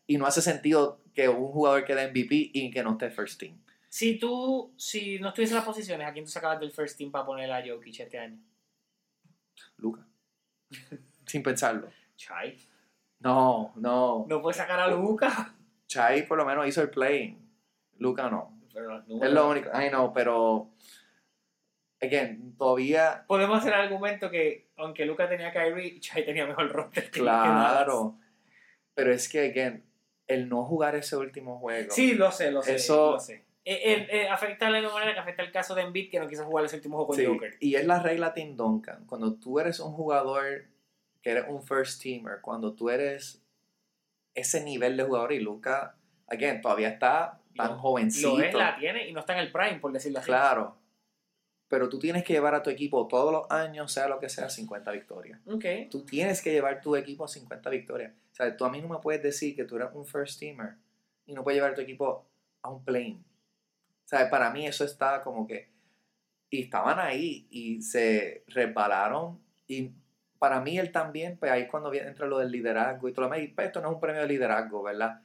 y, 0.06 0.16
no 0.16 0.26
hace 0.26 0.40
sentido 0.40 1.02
que 1.12 1.28
un 1.28 1.48
jugador 1.48 1.84
quede 1.84 2.08
MVP 2.08 2.52
y 2.54 2.70
que 2.70 2.84
no 2.84 2.92
esté 2.92 3.10
first 3.10 3.40
team. 3.40 3.60
Si 3.88 4.20
tú, 4.20 4.72
si 4.76 5.18
no 5.18 5.28
estuviese 5.28 5.54
en 5.54 5.56
las 5.56 5.64
posiciones, 5.64 6.06
¿a 6.06 6.12
quién 6.12 6.24
tú 6.24 6.30
sacabas 6.30 6.60
del 6.60 6.70
first 6.70 6.96
team 6.96 7.10
para 7.10 7.26
poner 7.26 7.50
a 7.50 7.66
Jokic 7.66 7.98
este 7.98 8.18
año? 8.18 8.38
Luca. 9.78 10.06
Sin 11.26 11.42
pensarlo. 11.42 11.90
Chai. 12.16 12.56
No, 13.26 13.72
no. 13.76 14.24
No 14.28 14.40
puedes 14.40 14.56
sacar 14.56 14.78
a 14.78 14.88
Luca. 14.88 15.52
Chai 15.88 16.26
por 16.26 16.38
lo 16.38 16.44
menos 16.44 16.66
hizo 16.66 16.82
el 16.82 16.90
play. 16.90 17.36
Luca 17.98 18.30
no. 18.30 18.56
Pero 18.72 18.98
Es 18.98 19.30
lo 19.32 19.48
único. 19.48 19.68
I 19.70 19.88
know, 19.88 20.12
pero. 20.12 20.68
Again, 22.00 22.54
todavía. 22.56 23.24
Podemos 23.26 23.58
hacer 23.58 23.72
el 23.72 23.80
argumento 23.80 24.30
que, 24.30 24.68
aunque 24.76 25.06
Luca 25.06 25.28
tenía 25.28 25.52
Kyrie, 25.52 25.98
Chai 25.98 26.24
tenía 26.24 26.46
mejor 26.46 26.70
roster. 26.70 27.10
Claro. 27.10 28.16
Pero 28.94 29.12
es 29.12 29.28
que, 29.28 29.46
again, 29.50 29.84
el 30.26 30.48
no 30.48 30.64
jugar 30.64 30.94
ese 30.94 31.16
último 31.16 31.58
juego. 31.58 31.90
Sí, 31.90 32.14
lo 32.14 32.30
sé, 32.30 32.50
lo 32.50 32.62
sé. 32.62 32.76
Eso- 32.76 33.12
lo 33.12 33.20
sé. 33.20 33.44
Eh, 33.68 33.80
eh, 33.82 34.08
eh, 34.12 34.28
afecta 34.28 34.66
de 34.66 34.70
la 34.72 34.78
misma 34.78 34.94
manera 34.94 35.14
que 35.14 35.18
afecta 35.20 35.42
el 35.42 35.50
caso 35.50 35.74
de 35.74 35.82
Embiid 35.82 36.08
que 36.08 36.20
no 36.20 36.28
quiso 36.28 36.44
jugar 36.44 36.64
ese 36.64 36.76
último 36.76 36.98
juego 36.98 37.08
con 37.08 37.16
Sí, 37.16 37.26
Joker. 37.26 37.56
Y 37.58 37.74
es 37.74 37.84
la 37.84 37.98
regla 38.00 38.32
Tim 38.32 38.54
Duncan. 38.56 39.04
Cuando 39.06 39.34
tú 39.34 39.58
eres 39.58 39.80
un 39.80 39.92
jugador 39.92 40.66
que 41.26 41.32
eres 41.32 41.46
un 41.48 41.60
first 41.60 42.00
teamer, 42.00 42.40
cuando 42.40 42.72
tú 42.72 42.88
eres 42.88 43.42
ese 44.32 44.62
nivel 44.62 44.96
de 44.96 45.02
jugador 45.02 45.32
y 45.32 45.40
Luca, 45.40 45.96
again, 46.28 46.60
todavía 46.60 46.90
está 46.90 47.40
tan 47.56 47.72
Lo- 47.72 47.78
jovencito. 47.78 48.38
Lo 48.38 48.44
es, 48.44 48.54
la 48.54 48.76
tiene 48.78 49.08
y 49.08 49.12
no 49.12 49.18
está 49.18 49.32
en 49.32 49.40
el 49.40 49.50
prime, 49.50 49.80
por 49.80 49.90
decirlo 49.90 50.20
así. 50.20 50.26
Claro. 50.26 50.76
Pero 51.66 51.88
tú 51.88 51.98
tienes 51.98 52.22
que 52.22 52.32
llevar 52.32 52.54
a 52.54 52.62
tu 52.62 52.70
equipo 52.70 53.08
todos 53.08 53.32
los 53.32 53.50
años, 53.50 53.90
sea 53.90 54.06
lo 54.06 54.20
que 54.20 54.28
sea, 54.28 54.48
50 54.48 54.88
victorias. 54.92 55.40
Ok. 55.46 55.64
Tú 55.90 56.04
tienes 56.04 56.40
que 56.40 56.52
llevar 56.52 56.80
tu 56.80 56.94
equipo 56.94 57.24
a 57.24 57.28
50 57.28 57.70
victorias. 57.70 58.12
O 58.30 58.34
sea, 58.36 58.56
tú 58.56 58.64
a 58.64 58.70
mí 58.70 58.80
no 58.80 58.86
me 58.86 58.98
puedes 58.98 59.20
decir 59.20 59.56
que 59.56 59.64
tú 59.64 59.74
eres 59.74 59.88
un 59.94 60.06
first 60.06 60.38
teamer 60.38 60.76
y 61.26 61.34
no 61.34 61.42
puedes 61.42 61.56
llevar 61.56 61.74
tu 61.74 61.80
equipo 61.80 62.24
a 62.62 62.70
un 62.70 62.84
plane. 62.84 63.18
O 64.04 64.08
sea, 64.08 64.30
para 64.30 64.52
mí 64.52 64.64
eso 64.64 64.84
está 64.84 65.24
como 65.24 65.44
que... 65.44 65.70
Y 66.50 66.62
estaban 66.62 67.00
ahí 67.00 67.48
y 67.50 67.82
se 67.82 68.44
resbalaron. 68.46 69.40
Y 69.66 69.90
para 70.38 70.60
mí 70.60 70.78
él 70.78 70.92
también, 70.92 71.36
pues 71.38 71.50
ahí 71.52 71.62
es 71.62 71.68
cuando 71.70 71.90
viene, 71.90 72.08
entra 72.08 72.26
lo 72.26 72.38
del 72.38 72.50
liderazgo 72.50 73.08
y 73.08 73.12
todo 73.12 73.22
lo 73.22 73.30
demás. 73.30 73.44
Y 73.44 73.48
pues, 73.48 73.66
esto 73.68 73.80
no 73.80 73.88
es 73.88 73.94
un 73.94 74.00
premio 74.00 74.22
de 74.22 74.28
liderazgo, 74.28 74.82
¿verdad? 74.82 75.20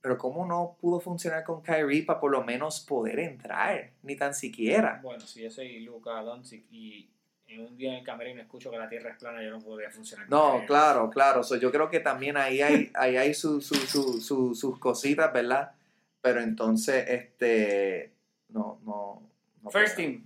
Pero 0.00 0.18
¿cómo 0.18 0.44
no 0.46 0.76
pudo 0.80 0.98
funcionar 1.00 1.44
con 1.44 1.62
Kyrie 1.62 2.04
para 2.04 2.18
por 2.20 2.30
lo 2.32 2.42
menos 2.42 2.80
poder 2.80 3.20
entrar? 3.20 3.90
Ni 4.02 4.16
tan 4.16 4.34
siquiera. 4.34 4.98
Bueno, 5.02 5.20
si 5.24 5.42
yo 5.42 5.50
soy 5.50 5.80
Luca 5.80 6.20
Doncic 6.22 6.64
y 6.72 7.08
en 7.46 7.60
un 7.60 7.76
día 7.76 7.90
en 7.92 7.98
el 7.98 8.04
camerino 8.04 8.40
escucho 8.40 8.70
que 8.70 8.78
la 8.78 8.88
tierra 8.88 9.10
es 9.10 9.18
plana, 9.18 9.42
yo 9.42 9.50
no 9.50 9.60
podría 9.60 9.90
funcionar. 9.90 10.26
con 10.26 10.36
No, 10.38 10.50
Kyrie. 10.52 10.66
claro, 10.66 11.10
claro. 11.10 11.44
So, 11.44 11.56
yo 11.56 11.70
creo 11.70 11.88
que 11.88 12.00
también 12.00 12.36
ahí 12.36 12.60
hay, 12.62 12.90
ahí 12.94 13.16
hay 13.16 13.32
su, 13.34 13.60
su, 13.60 13.74
su, 13.74 14.20
su- 14.20 14.54
sus 14.56 14.78
cositas, 14.80 15.32
¿verdad? 15.32 15.72
Pero 16.20 16.40
entonces, 16.40 17.04
este, 17.08 18.12
no, 18.48 18.80
no. 18.84 19.22
no 19.62 19.70
First 19.70 19.96
team. 19.96 20.24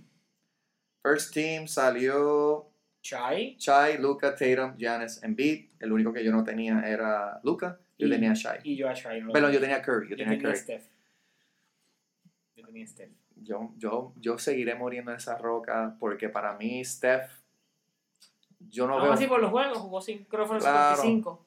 First 1.03 1.33
team 1.33 1.67
salió 1.67 2.66
Chai. 3.07 3.55
Shai, 3.57 3.97
Luca, 3.99 4.35
Tatum, 4.35 4.75
Giannis, 4.77 5.23
Embiid. 5.23 5.69
El 5.79 5.93
único 5.93 6.11
que 6.11 6.21
yo 6.25 6.31
no 6.33 6.43
tenía 6.43 6.81
era 6.85 7.39
Luca. 7.43 7.79
Yo 7.97 8.07
Y- 8.07 8.09
tenía 8.09 8.33
Shai. 8.33 8.59
Y 8.63 8.75
yo 8.75 8.89
a 8.89 8.93
Chai. 8.93 9.21
Perdón, 9.31 9.51
yo 9.53 9.61
tenía. 9.61 9.81
Curry. 9.81 10.09
Yo 10.09 10.15
Yo 10.17 10.17
tenía 10.17 10.31
tenía 10.37 10.43
Curry. 10.51 10.57
Steph. 10.57 10.83
Yo 12.57 12.65
tenía 12.65 12.85
Steph. 12.85 13.11
Yo, 13.37 13.71
yo, 13.77 14.13
yo 14.17 14.37
seguiré 14.37 14.75
muriendo 14.75 15.11
en 15.11 15.17
esa 15.17 15.37
roca 15.37 15.95
porque 16.01 16.27
para 16.27 16.57
mí 16.57 16.83
Steph, 16.83 17.29
yo 18.59 18.87
no 18.87 18.99
veo... 19.01 19.13
así 19.13 19.25
por 19.27 19.39
los 19.39 19.51
juegos, 19.51 19.77
jugó 19.77 20.01
sin, 20.01 20.25
creo 20.25 20.45
Claro. 20.45 20.97
55. 21.01 21.43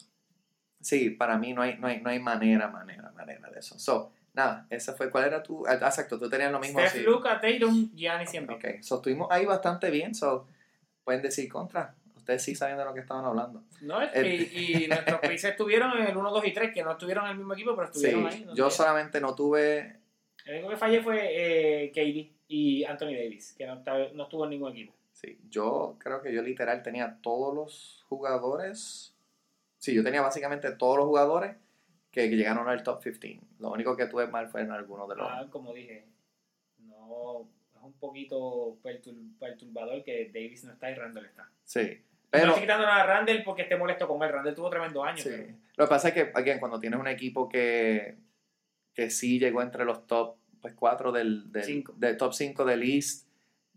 Sí, 0.80 1.10
para 1.10 1.36
mí 1.36 1.52
no 1.52 1.60
hay, 1.60 1.76
no 1.78 1.88
hay, 1.88 2.00
no 2.00 2.08
hay 2.08 2.20
manera, 2.20 2.68
manera, 2.68 3.10
manera 3.10 3.50
de 3.50 3.58
eso. 3.58 3.78
So, 3.78 4.12
nada, 4.32 4.66
esa 4.70 4.94
fue, 4.94 5.10
¿cuál 5.10 5.24
era 5.26 5.42
tu? 5.42 5.66
ah, 5.66 5.74
Exacto, 5.74 6.18
tú 6.18 6.30
tenías 6.30 6.50
lo 6.52 6.58
mismo 6.58 6.78
Steph, 6.78 6.92
así. 6.94 7.02
Luca, 7.02 7.38
Tatum, 7.38 7.90
Giannis 7.94 8.32
y 8.32 8.36
Embiid. 8.38 8.56
Ok, 8.56 8.64
so 8.80 8.96
estuvimos 8.96 9.28
ahí 9.30 9.44
bastante 9.44 9.90
bien, 9.90 10.14
so, 10.14 10.46
pueden 11.10 11.22
decir 11.22 11.48
contra. 11.50 11.92
Ustedes 12.16 12.42
sí 12.44 12.54
saben 12.54 12.76
de 12.76 12.84
lo 12.84 12.94
que 12.94 13.00
estaban 13.00 13.24
hablando. 13.24 13.64
No, 13.80 14.00
es- 14.00 14.52
y, 14.54 14.84
y 14.84 14.86
nuestros 14.86 15.18
países 15.20 15.50
estuvieron 15.50 15.98
en 15.98 16.06
el 16.06 16.16
1, 16.16 16.30
2 16.30 16.46
y 16.46 16.52
3, 16.52 16.72
que 16.72 16.84
no 16.84 16.92
estuvieron 16.92 17.24
en 17.24 17.32
el 17.32 17.36
mismo 17.38 17.54
equipo, 17.54 17.74
pero 17.74 17.88
Sí, 17.92 18.06
estuvieron 18.06 18.26
ahí. 18.32 18.44
no 18.44 18.54
yo 18.54 18.70
sé. 18.70 18.76
solamente 18.76 19.20
no 19.20 19.34
tuve, 19.34 19.98
El 20.44 20.54
único 20.58 20.70
que 20.70 20.76
fallé 20.76 21.02
fue 21.02 21.18
eh, 21.86 21.90
KD 21.92 22.32
y 22.46 22.84
Anthony 22.84 23.06
Davis, 23.16 23.54
que 23.58 23.66
no, 23.66 23.74
estuvo 24.22 24.44
en 24.44 24.50
ningún 24.50 24.70
equipo. 24.70 24.92
sí, 25.12 25.38
yo 25.50 25.96
creo 25.98 26.22
que 26.22 26.32
yo 26.32 26.42
literal 26.42 26.82
tenía 26.84 27.18
todos 27.20 27.52
los 27.54 28.04
jugadores, 28.08 29.12
sí, 29.78 29.92
yo 29.94 30.04
tenía 30.04 30.22
básicamente 30.22 30.70
todos 30.72 30.98
los 30.98 31.06
jugadores 31.06 31.56
que, 32.12 32.28
que 32.30 32.36
llegaron 32.36 32.68
al 32.68 32.82
top 32.84 33.02
15. 33.02 33.40
Lo 33.58 33.72
único 33.72 33.96
que 33.96 34.06
tuve 34.06 34.26
mal 34.28 34.48
fue 34.48 34.60
en 34.62 34.70
algunos 34.70 35.08
de 35.08 35.16
los... 35.16 35.26
Ah, 35.28 35.46
como 35.50 35.72
dije, 35.74 36.06
no 36.78 37.48
un 37.92 37.98
poquito 38.00 38.76
pertur- 38.82 39.38
perturbador 39.38 40.02
que 40.04 40.30
Davis 40.32 40.64
no 40.64 40.72
está 40.72 40.90
y 40.90 40.94
Randall 40.94 41.26
está. 41.26 41.48
Sí, 41.64 41.80
no 41.82 42.28
pero... 42.30 42.46
estoy 42.48 42.62
quitando 42.62 42.84
nada 42.86 43.02
a 43.02 43.06
Randall 43.06 43.42
porque 43.44 43.62
esté 43.62 43.76
molesto 43.76 44.06
con 44.08 44.22
él. 44.22 44.30
Randall 44.32 44.54
tuvo 44.54 44.70
tremendo 44.70 45.02
año. 45.04 45.18
Sí. 45.18 45.28
pero- 45.30 45.54
Lo 45.76 45.84
que 45.86 45.88
pasa 45.88 46.08
es 46.08 46.14
que, 46.14 46.32
again, 46.34 46.58
cuando 46.58 46.78
tienes 46.80 46.98
un 47.00 47.08
equipo 47.08 47.48
que, 47.48 48.16
que 48.94 49.10
sí 49.10 49.38
llegó 49.38 49.62
entre 49.62 49.84
los 49.84 50.06
top 50.06 50.36
pues, 50.60 50.74
4 50.74 51.12
del, 51.12 51.50
del, 51.50 51.64
Cinco. 51.64 51.94
del 51.96 52.16
top 52.16 52.32
5 52.34 52.64
del 52.64 52.82
East, 52.82 53.26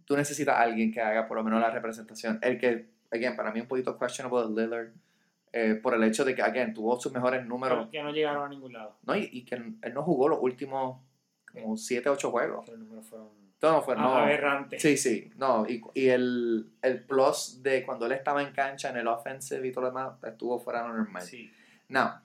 tú 0.05 0.15
necesitas 0.17 0.55
a 0.55 0.61
alguien 0.61 0.91
que 0.91 1.01
haga 1.01 1.27
por 1.27 1.37
lo 1.37 1.43
menos 1.43 1.61
la 1.61 1.69
representación. 1.71 2.39
El 2.41 2.57
que, 2.59 2.87
again, 3.11 3.35
para 3.35 3.51
mí 3.51 3.61
un 3.61 3.67
poquito 3.67 3.97
questionable 3.97 4.41
es 4.41 4.49
Lillard, 4.49 4.89
eh, 5.53 5.75
por 5.75 5.93
el 5.93 6.03
hecho 6.03 6.25
de 6.25 6.33
que, 6.35 6.41
again, 6.41 6.73
tuvo 6.73 6.99
sus 6.99 7.13
mejores 7.13 7.45
números, 7.45 7.77
pero 7.79 7.91
que 7.91 8.03
no 8.03 8.11
llegaron 8.11 8.43
a 8.45 8.49
ningún 8.49 8.73
lado. 8.73 8.97
¿no? 9.03 9.15
Y, 9.15 9.29
y 9.31 9.45
que 9.45 9.55
él 9.55 9.93
no 9.93 10.01
jugó 10.03 10.27
los 10.27 10.39
últimos 10.41 10.99
como 11.51 11.77
7, 11.77 12.09
8 12.09 12.31
juegos. 12.31 12.67
Los 12.67 12.79
números 12.79 13.05
fueron 13.05 13.29
no 13.71 13.81
fue, 13.81 13.95
no. 13.95 14.15
aberrantes. 14.15 14.81
Sí, 14.81 14.97
sí, 14.97 15.31
no, 15.35 15.65
y, 15.67 15.81
y 15.93 16.09
el, 16.09 16.71
el 16.81 17.03
plus 17.03 17.63
de 17.63 17.85
cuando 17.85 18.05
él 18.05 18.11
estaba 18.11 18.41
en 18.41 18.51
cancha 18.51 18.89
en 18.89 18.97
el 18.97 19.07
offensive 19.07 19.67
y 19.67 19.71
todo 19.71 19.85
lo 19.85 19.87
demás, 19.87 20.13
estuvo 20.23 20.59
fuera 20.59 20.85
normal. 20.87 21.23
Sí. 21.23 21.51
Now, 21.87 22.21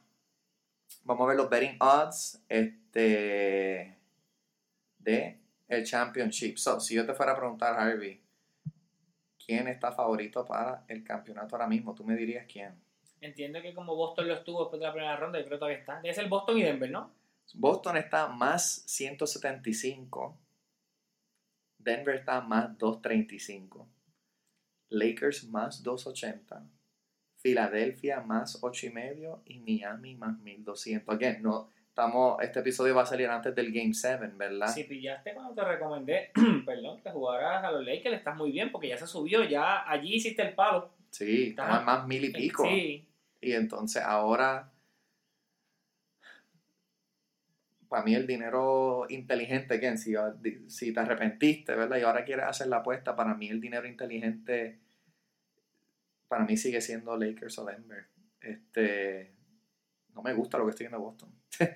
vamos 1.04 1.24
a 1.24 1.28
ver 1.28 1.36
los 1.36 1.48
betting 1.48 1.76
odds 1.80 2.44
este, 2.48 3.96
de 4.98 5.40
el 5.68 5.84
championship. 5.84 6.56
So, 6.56 6.80
si 6.80 6.94
yo 6.94 7.06
te 7.06 7.14
fuera 7.14 7.32
a 7.32 7.36
preguntar, 7.36 7.78
Harvey, 7.78 8.20
¿quién 9.44 9.68
está 9.68 9.92
favorito 9.92 10.44
para 10.44 10.84
el 10.88 11.04
campeonato 11.04 11.56
ahora 11.56 11.68
mismo? 11.68 11.94
Tú 11.94 12.04
me 12.04 12.16
dirías 12.16 12.46
quién. 12.50 12.74
Entiendo 13.20 13.60
que 13.60 13.74
como 13.74 13.94
Boston 13.96 14.28
lo 14.28 14.34
estuvo 14.34 14.60
después 14.60 14.80
de 14.80 14.86
la 14.86 14.92
primera 14.92 15.16
ronda, 15.16 15.38
yo 15.38 15.44
creo 15.44 15.56
que 15.56 15.60
todavía 15.60 15.78
está. 15.78 16.00
Debe 16.00 16.14
ser 16.14 16.28
Boston 16.28 16.58
y 16.58 16.62
Denver, 16.62 16.90
¿no? 16.90 17.12
Boston 17.54 17.96
está 17.96 18.28
más 18.28 18.82
175 18.86 20.36
Denver 21.88 22.16
está 22.16 22.40
más 22.42 22.76
235. 22.76 23.88
Lakers 24.90 25.48
más 25.48 25.82
280. 25.82 26.70
Filadelfia 27.36 28.20
más 28.20 28.60
8.5 28.62 29.42
y 29.46 29.58
Miami 29.60 30.16
más 30.16 30.38
1200. 30.38 31.14
Again, 31.14 31.42
no, 31.42 31.70
estamos, 31.88 32.42
este 32.42 32.60
episodio 32.60 32.94
va 32.94 33.02
a 33.02 33.06
salir 33.06 33.28
antes 33.28 33.54
del 33.54 33.72
Game 33.72 33.94
7, 33.94 34.32
¿verdad? 34.36 34.68
Si 34.68 34.84
pillaste 34.84 35.32
cuando 35.34 35.54
te 35.54 35.64
recomendé, 35.64 36.30
perdón, 36.66 37.00
que 37.00 37.10
jugaras 37.10 37.64
a 37.64 37.70
los 37.70 37.84
Lakers, 37.84 38.16
estás 38.16 38.36
muy 38.36 38.52
bien 38.52 38.70
porque 38.70 38.88
ya 38.88 38.98
se 38.98 39.06
subió, 39.06 39.44
ya 39.44 39.88
allí 39.88 40.16
hiciste 40.16 40.42
el 40.42 40.54
palo. 40.54 40.92
Sí, 41.10 41.50
estaba 41.50 41.80
más 41.80 42.06
mil 42.06 42.24
y 42.24 42.32
pico. 42.32 42.64
Sí. 42.64 43.08
Y 43.40 43.52
entonces 43.52 44.02
ahora, 44.02 44.72
para 47.88 48.02
mí 48.02 48.14
el 48.14 48.26
dinero 48.26 49.06
inteligente, 49.08 49.74
again, 49.74 49.98
si, 49.98 50.14
si 50.68 50.92
te 50.92 51.00
arrepentiste, 51.00 51.74
¿verdad? 51.74 51.96
Y 51.98 52.02
ahora 52.02 52.24
quieres 52.24 52.46
hacer 52.46 52.68
la 52.68 52.78
apuesta, 52.78 53.16
para 53.16 53.34
mí 53.34 53.48
el 53.48 53.60
dinero 53.60 53.86
inteligente, 53.86 54.78
para 56.28 56.44
mí 56.44 56.56
sigue 56.56 56.80
siendo 56.80 57.16
Lakers 57.16 57.58
o 57.58 57.64
Denver. 57.64 58.06
Este, 58.40 59.32
no 60.14 60.22
me 60.22 60.34
gusta 60.34 60.58
lo 60.58 60.64
que 60.64 60.70
estoy 60.70 60.84
viendo 60.84 61.00
Boston. 61.00 61.30
o 61.60 61.66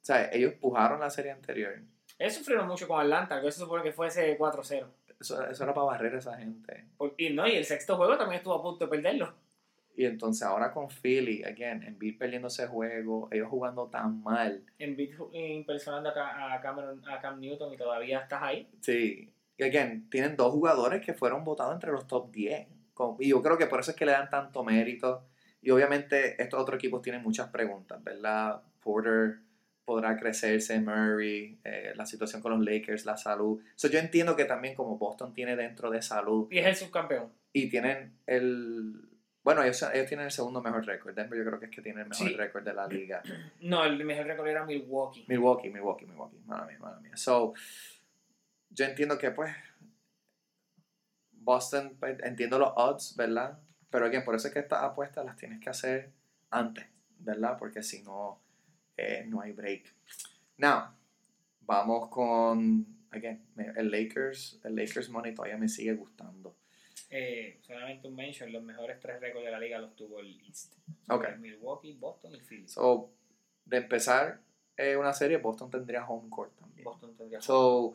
sea, 0.00 0.30
ellos 0.32 0.54
pujaron 0.54 1.00
la 1.00 1.10
serie 1.10 1.30
anterior. 1.30 1.78
Ellos 2.18 2.34
sufrieron 2.34 2.66
mucho 2.66 2.88
con 2.88 3.00
Atlanta, 3.00 3.40
que 3.40 3.52
se 3.52 3.60
supone 3.60 3.82
que 3.82 3.92
fuese 3.92 4.36
4-0. 4.38 4.86
Eso, 5.20 5.46
eso, 5.46 5.64
era 5.64 5.72
para 5.72 5.86
barrer 5.86 6.14
a 6.14 6.18
esa 6.18 6.36
gente. 6.36 6.86
y, 7.16 7.30
no, 7.30 7.46
y 7.46 7.56
el 7.56 7.64
sexto 7.64 7.96
juego 7.96 8.18
también 8.18 8.38
estuvo 8.38 8.54
a 8.54 8.62
punto 8.62 8.84
de 8.84 8.90
perderlo. 8.90 9.34
Y 9.96 10.04
entonces 10.04 10.42
ahora 10.42 10.72
con 10.72 10.88
Philly, 10.88 11.42
again, 11.42 11.82
Embiid 11.82 12.18
perdiendo 12.18 12.48
ese 12.48 12.66
juego, 12.66 13.28
ellos 13.32 13.48
jugando 13.48 13.86
tan 13.86 14.22
mal. 14.22 14.62
Embiid 14.78 15.14
impresionando 15.32 16.10
a, 16.10 16.54
a, 16.54 16.60
Cameron, 16.60 17.02
a 17.08 17.20
Cam 17.20 17.40
Newton 17.40 17.72
y 17.72 17.76
todavía 17.76 18.20
estás 18.20 18.42
ahí. 18.42 18.68
Sí. 18.80 19.32
Y 19.56 19.64
again, 19.64 20.08
tienen 20.10 20.36
dos 20.36 20.52
jugadores 20.52 21.04
que 21.04 21.14
fueron 21.14 21.44
votados 21.44 21.74
entre 21.74 21.92
los 21.92 22.06
top 22.06 22.30
10. 22.30 22.66
Y 23.18 23.28
yo 23.30 23.42
creo 23.42 23.58
que 23.58 23.66
por 23.66 23.80
eso 23.80 23.90
es 23.90 23.96
que 23.96 24.06
le 24.06 24.12
dan 24.12 24.30
tanto 24.30 24.62
mérito. 24.62 25.24
Y 25.62 25.70
obviamente 25.70 26.40
estos 26.42 26.60
otros 26.60 26.76
equipos 26.76 27.02
tienen 27.02 27.22
muchas 27.22 27.48
preguntas, 27.48 28.02
¿verdad? 28.02 28.62
Porter 28.80 29.38
podrá 29.84 30.16
crecerse, 30.16 30.80
Murray, 30.80 31.58
eh, 31.64 31.92
la 31.94 32.04
situación 32.06 32.42
con 32.42 32.52
los 32.52 32.60
Lakers, 32.60 33.06
la 33.06 33.16
salud. 33.16 33.62
So, 33.76 33.88
yo 33.88 33.98
entiendo 33.98 34.34
que 34.36 34.44
también 34.44 34.74
como 34.74 34.98
Boston 34.98 35.32
tiene 35.32 35.56
dentro 35.56 35.90
de 35.90 36.02
salud. 36.02 36.48
Y 36.50 36.58
es 36.58 36.66
el 36.66 36.76
subcampeón. 36.76 37.32
Y 37.52 37.68
tienen 37.68 38.12
el... 38.26 39.08
Bueno, 39.46 39.62
ellos, 39.62 39.80
ellos 39.94 40.08
tienen 40.08 40.26
el 40.26 40.32
segundo 40.32 40.60
mejor 40.60 40.84
récord. 40.84 41.14
Denver 41.14 41.38
yo 41.38 41.44
creo 41.44 41.60
que 41.60 41.66
es 41.66 41.70
que 41.70 41.80
tiene 41.80 42.02
el 42.02 42.08
mejor 42.08 42.32
récord 42.32 42.64
de 42.64 42.74
la 42.74 42.84
liga. 42.88 43.22
No, 43.60 43.84
el 43.84 44.04
mejor 44.04 44.26
récord 44.26 44.48
era 44.48 44.66
Milwaukee. 44.66 45.24
Milwaukee, 45.28 45.70
Milwaukee, 45.70 46.04
Milwaukee. 46.04 46.40
Mala 46.46 46.66
mía, 46.66 46.78
mala 46.80 46.98
mía. 46.98 47.16
So, 47.16 47.54
yo 48.70 48.84
entiendo 48.84 49.16
que 49.16 49.30
pues 49.30 49.54
Boston, 51.30 51.96
pues, 52.00 52.18
entiendo 52.24 52.58
los 52.58 52.72
odds, 52.74 53.14
¿verdad? 53.16 53.56
Pero 53.88 54.06
again, 54.06 54.24
por 54.24 54.34
eso 54.34 54.48
es 54.48 54.52
que 54.52 54.58
estas 54.58 54.82
apuestas 54.82 55.24
las 55.24 55.36
tienes 55.36 55.60
que 55.60 55.70
hacer 55.70 56.10
antes, 56.50 56.84
¿verdad? 57.20 57.56
Porque 57.56 57.84
si 57.84 58.02
no, 58.02 58.40
eh, 58.96 59.26
no 59.28 59.42
hay 59.42 59.52
break. 59.52 59.94
Now, 60.56 60.88
vamos 61.60 62.08
con, 62.08 62.84
again, 63.12 63.46
el 63.76 63.92
Lakers, 63.92 64.58
el 64.64 64.74
Lakers 64.74 65.08
Money 65.08 65.34
todavía 65.34 65.56
me 65.56 65.68
sigue 65.68 65.94
gustando. 65.94 66.56
Eh, 67.08 67.58
solamente 67.62 68.08
un 68.08 68.16
mention, 68.16 68.52
los 68.52 68.62
mejores 68.62 68.98
tres 68.98 69.20
récords 69.20 69.44
de 69.44 69.50
la 69.52 69.60
liga 69.60 69.78
los 69.78 69.94
tuvo 69.94 70.20
el 70.20 70.40
East. 70.46 70.74
Okay. 71.08 71.36
Milwaukee, 71.38 71.92
Boston 71.94 72.34
y 72.34 72.40
Philly. 72.40 72.68
So, 72.68 73.10
de 73.64 73.76
empezar 73.76 74.40
eh, 74.76 74.96
una 74.96 75.12
serie, 75.12 75.36
Boston 75.36 75.70
tendría 75.70 76.04
home 76.04 76.28
court 76.28 76.56
también. 76.58 76.84
Boston 76.84 77.16
tendría 77.16 77.40
so, 77.40 77.94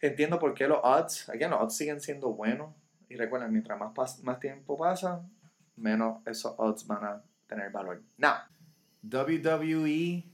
entiendo 0.00 0.38
por 0.38 0.54
qué 0.54 0.68
los 0.68 0.80
odds, 0.82 1.28
again, 1.30 1.50
los 1.50 1.60
odds 1.60 1.76
siguen 1.76 2.00
siendo 2.00 2.30
buenos. 2.30 2.74
Y 3.08 3.16
recuerden, 3.16 3.52
mientras 3.52 3.78
más, 3.78 4.22
más 4.22 4.40
tiempo 4.40 4.76
pasa, 4.76 5.26
menos 5.76 6.26
esos 6.26 6.54
odds 6.56 6.86
van 6.86 7.04
a 7.04 7.22
tener 7.46 7.70
valor. 7.70 8.02
Now, 8.16 8.36
WWE 9.02 10.24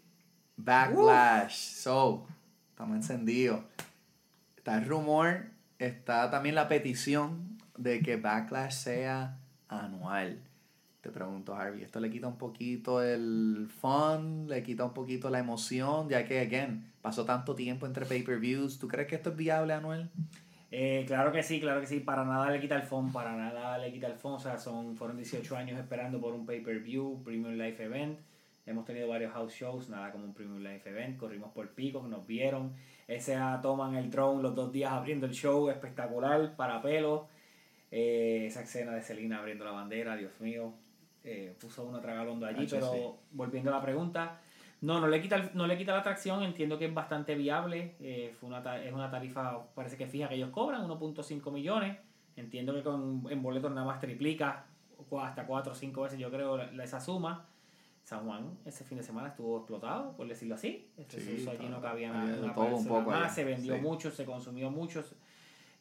Backlash. 0.56 1.55
So, 1.55 2.26
estamos 2.70 2.96
encendidos. 2.96 3.60
Está 4.56 4.78
el 4.78 4.86
rumor, 4.86 5.46
está 5.78 6.30
también 6.30 6.55
la 6.55 6.68
petición 6.68 7.57
de 7.78 8.00
que 8.00 8.16
Backlash 8.16 8.72
sea 8.72 9.38
anual. 9.68 10.38
Te 11.00 11.10
pregunto, 11.10 11.55
Harvey, 11.55 11.82
¿esto 11.82 12.00
le 12.00 12.10
quita 12.10 12.26
un 12.26 12.36
poquito 12.36 13.02
el 13.02 13.68
fun? 13.80 14.48
¿Le 14.48 14.62
quita 14.62 14.84
un 14.84 14.92
poquito 14.92 15.30
la 15.30 15.38
emoción? 15.38 16.09
Ya 16.09 16.24
que, 16.24 16.40
again, 16.40 16.92
pasó 17.00 17.24
tanto 17.24 17.55
tiempo 17.55 17.86
entre 17.86 18.05
pay-per-views. 18.05 18.78
¿Tú 18.78 18.88
crees 18.88 19.06
que 19.06 19.14
esto 19.14 19.30
es 19.30 19.36
viable 19.36 19.72
anual? 19.72 20.10
Eh, 20.70 21.05
claro 21.06 21.32
que 21.32 21.42
sí, 21.42 21.60
claro 21.60 21.80
que 21.80 21.86
sí. 21.86 22.00
Para 22.00 22.24
nada 22.24 22.50
le 22.50 22.60
quita 22.60 22.74
el 22.74 22.82
fun, 22.82 23.12
para 23.12 23.36
nada 23.36 23.78
le 23.78 23.92
quita 23.92 24.09
el 24.09 24.16
fun. 24.16 24.32
O 24.32 24.38
sea, 24.40 24.59
son, 24.59 24.96
fueron 24.96 25.16
18 25.16 25.56
años 25.56 25.78
esperando 25.78 26.20
por 26.20 26.34
un 26.34 26.44
pay-per-view, 26.44 27.22
Premium 27.22 27.55
Life 27.55 27.82
Event. 27.82 28.18
Hemos 28.66 28.84
tenido 28.84 29.09
varios 29.09 29.32
house 29.32 29.55
shows, 29.55 29.88
nada 29.88 30.12
como 30.12 30.24
un 30.24 30.34
Premium 30.34 30.62
Life 30.62 30.90
Event. 30.90 31.16
Corrimos 31.16 31.52
por 31.52 31.70
pico, 31.70 32.06
nos 32.06 32.26
vieron. 32.26 32.74
Ese 33.06 33.38
toman 33.62 33.94
el 33.94 34.10
drone 34.10 34.42
los 34.42 34.55
dos 34.55 34.72
días 34.72 34.92
abriendo 34.92 35.24
el 35.24 35.32
show, 35.32 35.70
espectacular, 35.70 36.55
para 36.56 36.82
pelo. 36.82 37.28
Eh, 37.90 38.44
esa 38.47 38.62
escena 38.62 38.93
de 38.93 39.02
Selena 39.02 39.39
abriendo 39.39 39.65
la 39.65 39.73
bandera, 39.73 40.16
Dios 40.16 40.32
mío. 40.40 40.73
Eh, 41.24 41.55
puso 41.60 41.85
uno 41.85 42.01
tragalondo 42.01 42.47
allí, 42.47 42.66
pero 42.70 43.19
volviendo 43.32 43.70
a 43.70 43.78
la 43.78 43.82
pregunta, 43.82 44.40
no, 44.81 45.01
no 45.01 45.09
le 45.09 45.20
quita, 45.20 45.51
no 45.55 45.66
le 45.66 45.77
quita 45.77 45.93
la 45.93 46.01
atracción, 46.01 46.43
entiendo 46.43 46.78
que 46.78 46.86
es 46.86 46.94
bastante 46.94 47.35
viable, 47.35 47.97
eh, 48.01 48.35
fue 48.39 48.48
una, 48.48 48.82
es 48.82 48.93
una 48.93 49.10
tarifa, 49.10 49.66
parece 49.74 49.97
que 49.97 50.06
fija 50.06 50.28
que 50.28 50.36
ellos 50.36 50.51
cobran, 50.51 50.89
1.5 50.89 51.51
millones, 51.51 51.98
entiendo 52.36 52.73
que 52.73 52.82
con, 52.82 53.27
en 53.28 53.43
boletos 53.43 53.70
nada 53.73 53.86
más 53.86 54.01
triplica 54.01 54.66
hasta 55.20 55.47
4 55.47 55.73
o 55.73 55.74
5 55.74 56.02
veces 56.02 56.19
yo 56.19 56.31
creo 56.31 56.60
esa 56.60 57.01
suma. 57.01 57.47
San 58.05 58.24
Juan 58.24 58.59
ese 58.65 58.85
fin 58.85 58.97
de 58.97 59.05
semana 59.05 59.28
estuvo 59.28 59.59
explotado, 59.59 60.16
por 60.16 60.27
decirlo 60.27 60.55
así. 60.55 60.90
Este 60.97 61.19
allí 61.51 61.69
no 61.69 61.78
cabía 61.82 62.10
nada, 62.10 62.55
más, 63.02 63.35
se 63.35 63.44
vendió 63.44 63.77
mucho, 63.77 64.10
se 64.10 64.24
consumió 64.24 64.70
mucho. 64.70 65.05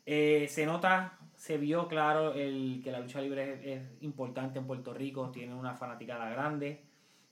Eh, 0.06 0.46
se 0.50 0.66
nota, 0.66 1.18
se 1.38 1.57
vio 1.57 1.88
claro 1.88 2.34
el 2.34 2.81
que 2.84 2.91
la 2.91 2.99
lucha 2.99 3.22
libre 3.22 3.61
es, 3.64 3.81
importante 4.01 4.57
en 4.57 4.65
Puerto 4.65 4.93
Rico, 4.93 5.30
tiene 5.30 5.53
una 5.53 5.76
fanaticada 5.76 6.30
grande, 6.30 6.81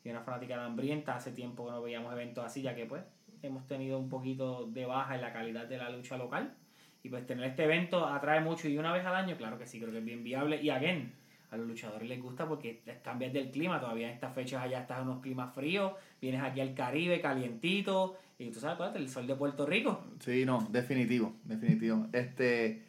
tiene 0.02 0.20
una 0.20 0.26
fanaticada 0.26 0.66
hambrienta. 0.66 1.16
Hace 1.16 1.32
tiempo 1.32 1.66
que 1.66 1.72
no 1.72 1.82
veíamos 1.82 2.14
eventos 2.14 2.46
así, 2.46 2.62
ya 2.62 2.76
que 2.76 2.86
pues 2.86 3.04
hemos 3.42 3.68
tenido 3.68 3.98
un 3.98 4.08
poquito 4.08 4.68
de 4.68 4.86
baja 4.86 5.16
en 5.16 5.22
la 5.22 5.34
calidad 5.34 5.66
de 5.66 5.78
la 5.78 5.90
lucha 5.90 6.18
local. 6.18 6.54
Y 7.02 7.10
pues 7.10 7.26
tener 7.26 7.46
este 7.46 7.64
evento 7.64 8.06
atrae 8.06 8.42
mucho 8.42 8.68
y 8.70 8.78
una 8.78 8.94
vez 8.94 9.06
al 9.06 9.16
año, 9.16 9.36
claro 9.38 9.58
que 9.58 9.66
sí, 9.66 9.80
creo 9.80 9.92
que 9.92 10.00
es 10.00 10.06
bien 10.06 10.24
viable. 10.24 10.62
Y 10.62 10.70
again, 10.70 11.12
a 11.50 11.58
los 11.58 11.68
luchadores 11.68 12.08
les 12.08 12.22
gusta 12.22 12.48
porque 12.48 12.84
cambias 13.04 13.34
del 13.34 13.50
clima, 13.50 13.80
todavía 13.80 14.08
en 14.08 14.14
estas 14.14 14.36
fechas 14.36 14.62
allá 14.62 14.82
estás 14.82 15.02
en 15.02 15.08
unos 15.08 15.22
climas 15.22 15.54
fríos, 15.54 15.94
vienes 16.22 16.42
aquí 16.42 16.62
al 16.62 16.76
Caribe 16.76 17.22
calientito, 17.22 18.18
y 18.38 18.52
tú 18.52 18.60
sabes, 18.60 18.96
el 18.96 19.10
sol 19.10 19.26
de 19.26 19.36
Puerto 19.36 19.66
Rico. 19.66 20.04
Sí, 20.20 20.46
no, 20.46 20.68
definitivo, 20.70 21.34
definitivo. 21.44 22.08
Este, 22.12 22.84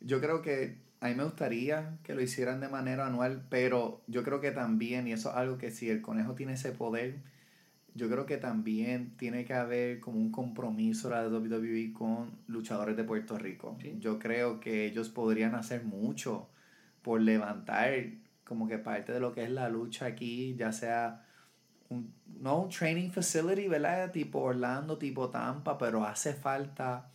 yo 0.00 0.20
creo 0.20 0.42
que 0.42 0.78
a 1.00 1.08
mí 1.08 1.14
me 1.14 1.24
gustaría 1.24 1.98
que 2.02 2.14
lo 2.14 2.20
hicieran 2.20 2.60
de 2.60 2.68
manera 2.68 3.06
anual, 3.06 3.46
pero 3.48 4.02
yo 4.06 4.22
creo 4.22 4.40
que 4.40 4.50
también, 4.50 5.08
y 5.08 5.12
eso 5.12 5.30
es 5.30 5.36
algo 5.36 5.58
que 5.58 5.70
si 5.70 5.88
el 5.88 6.02
conejo 6.02 6.34
tiene 6.34 6.54
ese 6.54 6.72
poder, 6.72 7.20
yo 7.94 8.08
creo 8.08 8.26
que 8.26 8.36
también 8.36 9.16
tiene 9.16 9.44
que 9.44 9.54
haber 9.54 10.00
como 10.00 10.18
un 10.18 10.30
compromiso 10.30 11.10
la 11.10 11.22
de 11.22 11.28
WWE 11.28 11.92
con 11.92 12.38
luchadores 12.46 12.96
de 12.96 13.04
Puerto 13.04 13.36
Rico. 13.38 13.76
Yo 13.98 14.18
creo 14.18 14.60
que 14.60 14.86
ellos 14.86 15.08
podrían 15.08 15.54
hacer 15.54 15.84
mucho 15.84 16.48
por 17.02 17.20
levantar 17.20 17.92
como 18.44 18.68
que 18.68 18.78
parte 18.78 19.12
de 19.12 19.20
lo 19.20 19.32
que 19.32 19.44
es 19.44 19.50
la 19.50 19.68
lucha 19.68 20.06
aquí, 20.06 20.54
ya 20.56 20.72
sea 20.72 21.24
un, 21.88 22.12
no 22.40 22.62
un 22.62 22.68
training 22.68 23.10
facility, 23.10 23.68
¿verdad? 23.68 24.12
Tipo 24.12 24.40
Orlando, 24.40 24.98
tipo 24.98 25.30
Tampa, 25.30 25.78
pero 25.78 26.04
hace 26.04 26.34
falta 26.34 27.10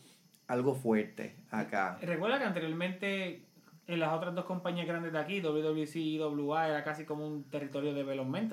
algo 0.48 0.74
fuerte 0.74 1.36
acá. 1.50 1.98
Recuerda 2.00 2.38
que 2.38 2.44
anteriormente 2.44 3.42
en 3.88 4.00
las 4.00 4.12
otras 4.12 4.34
dos 4.34 4.44
compañías 4.44 4.86
grandes 4.86 5.12
de 5.12 5.18
aquí, 5.18 5.40
WWC 5.40 5.96
y 5.96 6.18
WA, 6.18 6.68
era 6.68 6.82
casi 6.82 7.04
como 7.04 7.26
un 7.26 7.44
territorio 7.44 7.94
de 7.94 8.00
development. 8.00 8.52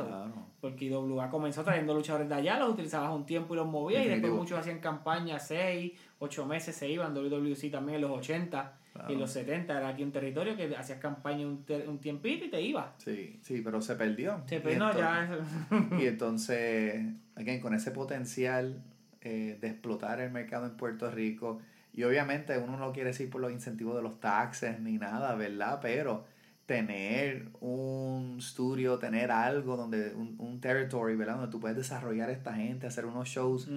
Porque 0.62 0.96
WA 0.96 1.30
comenzó 1.30 1.64
trayendo 1.64 1.94
luchadores 1.94 2.30
de 2.30 2.36
allá, 2.36 2.60
los 2.60 2.70
utilizabas 2.70 3.12
un 3.12 3.26
tiempo 3.26 3.54
y 3.54 3.58
los 3.58 3.68
movías, 3.68 4.06
y 4.06 4.10
después 4.10 4.32
muchos 4.32 4.60
hacían 4.60 4.80
campañas, 4.80 5.48
6, 5.48 5.92
8 6.20 6.46
meses 6.46 6.76
se 6.76 6.88
iban. 6.88 7.14
WWC 7.16 7.72
también 7.72 7.96
en 7.96 8.02
los 8.02 8.12
80 8.12 8.74
y 9.10 9.14
en 9.14 9.20
los 9.20 9.32
70 9.32 9.76
era 9.76 9.88
aquí 9.88 10.04
un 10.04 10.12
territorio 10.12 10.56
que 10.56 10.76
hacías 10.76 11.00
campaña 11.00 11.48
un, 11.48 11.66
un 11.88 11.98
tiempito 12.00 12.46
y 12.46 12.50
te 12.50 12.62
ibas. 12.62 12.92
Sí, 12.98 13.40
sí, 13.42 13.62
pero 13.64 13.82
se 13.82 13.96
perdió. 13.96 14.44
Se 14.46 14.60
perdió, 14.60 14.94
ya. 14.96 15.40
y 16.00 16.06
entonces, 16.06 17.04
again, 17.36 17.60
con 17.60 17.74
ese 17.74 17.90
potencial 17.90 18.84
eh, 19.22 19.58
de 19.60 19.68
explotar 19.68 20.20
el 20.22 20.32
mercado 20.32 20.68
en 20.68 20.78
Puerto 20.78 21.10
Rico, 21.10 21.60
y 21.94 22.04
obviamente 22.04 22.58
uno 22.58 22.76
no 22.76 22.92
quiere 22.92 23.10
decir 23.10 23.30
por 23.30 23.40
los 23.40 23.52
incentivos 23.52 23.96
de 23.96 24.02
los 24.02 24.20
taxes 24.20 24.80
ni 24.80 24.98
nada, 24.98 25.36
¿verdad? 25.36 25.80
Pero 25.82 26.26
tener 26.66 27.50
un 27.60 28.38
estudio, 28.40 28.98
tener 28.98 29.32
algo 29.32 29.76
donde, 29.76 30.14
un, 30.16 30.36
un 30.40 30.60
territory, 30.62 31.16
¿verdad? 31.16 31.36
Donde 31.36 31.52
tú 31.52 31.60
puedes 31.60 31.78
desarrollar 31.78 32.30
a 32.30 32.32
esta 32.32 32.54
gente, 32.54 32.88
hacer 32.88 33.06
unos 33.06 33.28
shows 33.28 33.68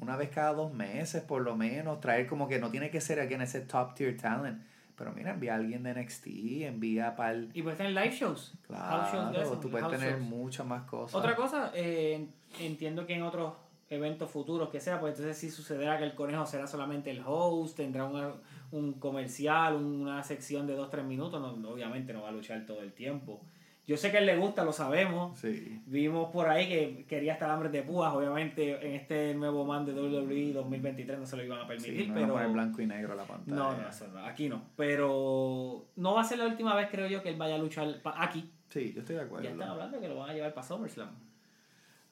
una 0.00 0.16
vez 0.16 0.30
cada 0.30 0.54
dos 0.54 0.72
meses 0.72 1.22
por 1.22 1.42
lo 1.42 1.56
menos, 1.56 2.00
traer 2.00 2.26
como 2.26 2.48
que 2.48 2.58
no 2.58 2.70
tiene 2.70 2.90
que 2.90 3.00
ser 3.00 3.20
again 3.20 3.42
ese 3.42 3.60
top 3.60 3.94
tier 3.94 4.16
talent, 4.16 4.62
pero 4.96 5.12
mira, 5.12 5.30
envía 5.32 5.52
a 5.52 5.56
alguien 5.56 5.82
de 5.82 5.94
NXT, 5.94 6.26
envía 6.62 7.14
para 7.14 7.32
el... 7.32 7.50
Y 7.54 7.62
puedes 7.62 7.78
tener 7.78 7.92
live 7.92 8.10
shows. 8.10 8.54
house 8.68 9.12
shows 9.12 9.26
de 9.28 9.34
Claro, 9.34 9.58
tú 9.58 9.70
puedes 9.70 9.88
tener 9.88 10.14
shows. 10.14 10.28
muchas 10.28 10.66
más 10.66 10.82
cosas. 10.82 11.14
Otra 11.14 11.36
cosa, 11.36 11.70
eh, 11.74 12.26
entiendo 12.58 13.06
que 13.06 13.14
en 13.14 13.22
otros 13.22 13.54
eventos 13.90 14.30
futuros 14.30 14.68
que 14.70 14.80
sea, 14.80 15.00
pues 15.00 15.14
entonces 15.14 15.36
sí 15.36 15.50
sucederá 15.50 15.98
que 15.98 16.04
el 16.04 16.14
conejo 16.14 16.46
será 16.46 16.66
solamente 16.66 17.10
el 17.10 17.22
host, 17.26 17.76
tendrá 17.76 18.04
una- 18.04 18.34
un 18.70 18.94
comercial, 18.94 19.74
una 19.74 20.22
sección 20.22 20.66
de 20.66 20.76
2-3 20.76 21.04
minutos, 21.04 21.40
no, 21.58 21.68
obviamente 21.70 22.12
no 22.12 22.22
va 22.22 22.28
a 22.28 22.32
luchar 22.32 22.64
todo 22.66 22.80
el 22.82 22.92
tiempo. 22.92 23.40
Yo 23.88 23.96
sé 23.96 24.12
que 24.12 24.18
a 24.18 24.20
él 24.20 24.26
le 24.26 24.36
gusta, 24.36 24.62
lo 24.62 24.72
sabemos. 24.72 25.36
Sí. 25.40 25.82
Vimos 25.86 26.30
por 26.30 26.48
ahí 26.48 26.68
que 26.68 27.04
quería 27.08 27.32
estar 27.32 27.50
hambre 27.50 27.68
de 27.70 27.82
púas, 27.82 28.14
obviamente 28.14 28.86
en 28.86 28.94
este 28.94 29.34
nuevo 29.34 29.64
man 29.64 29.84
de 29.84 29.92
WWE 29.92 30.52
2023 30.52 31.18
no 31.18 31.26
se 31.26 31.36
lo 31.36 31.42
iban 31.42 31.58
a 31.58 31.66
permitir, 31.66 32.02
Sí, 32.02 32.06
no 32.06 32.14
pero... 32.14 32.26
pero... 32.26 32.34
poner 32.34 32.50
blanco 32.52 32.82
y 32.82 32.86
negro 32.86 33.16
la 33.16 33.24
pantalla. 33.24 33.56
No, 33.56 33.76
no, 33.76 33.88
eso 33.88 34.06
no, 34.06 34.24
aquí 34.24 34.48
no. 34.48 34.62
Pero 34.76 35.86
no 35.96 36.14
va 36.14 36.20
a 36.20 36.24
ser 36.24 36.38
la 36.38 36.46
última 36.46 36.76
vez, 36.76 36.88
creo 36.88 37.08
yo, 37.08 37.20
que 37.20 37.30
él 37.30 37.36
vaya 37.36 37.56
a 37.56 37.58
luchar 37.58 37.88
aquí. 38.16 38.48
Sí, 38.68 38.92
yo 38.94 39.00
estoy 39.00 39.16
de 39.16 39.22
acuerdo. 39.22 39.42
Ya 39.44 39.50
están 39.50 39.70
hablando 39.70 40.00
que 40.00 40.06
lo 40.08 40.14
van 40.18 40.30
a 40.30 40.34
llevar 40.34 40.54
para 40.54 40.64
SummerSlam. 40.68 41.10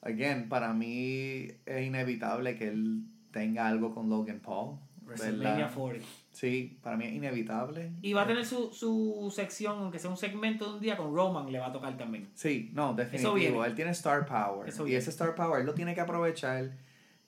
Again, 0.01 0.47
para 0.49 0.73
mí 0.73 1.47
es 1.65 1.85
inevitable 1.85 2.55
que 2.55 2.69
él 2.69 3.03
tenga 3.31 3.67
algo 3.67 3.93
con 3.93 4.09
Logan 4.09 4.39
Paul. 4.39 4.77
WrestleMania 5.03 5.65
¿verdad? 5.65 5.73
40. 5.73 6.07
Sí, 6.31 6.79
para 6.81 6.95
mí 6.95 7.05
es 7.05 7.13
inevitable. 7.13 7.91
Y 8.01 8.13
va 8.13 8.21
a 8.21 8.27
tener 8.27 8.45
su, 8.45 8.71
su 8.71 9.31
sección, 9.35 9.79
aunque 9.79 9.99
sea 9.99 10.09
un 10.09 10.17
segmento 10.17 10.69
de 10.69 10.73
un 10.75 10.79
día 10.79 10.95
con 10.95 11.13
Roman, 11.13 11.51
le 11.51 11.59
va 11.59 11.67
a 11.67 11.71
tocar 11.71 11.97
también. 11.97 12.29
Sí, 12.33 12.69
no, 12.73 12.93
definitivo. 12.93 13.65
Él 13.65 13.75
tiene 13.75 13.91
star 13.91 14.25
power. 14.25 14.69
Eso 14.69 14.87
y 14.87 14.95
ese 14.95 15.09
star 15.09 15.35
power 15.35 15.61
él 15.61 15.65
lo 15.65 15.73
tiene 15.73 15.95
que 15.95 16.01
aprovechar. 16.01 16.71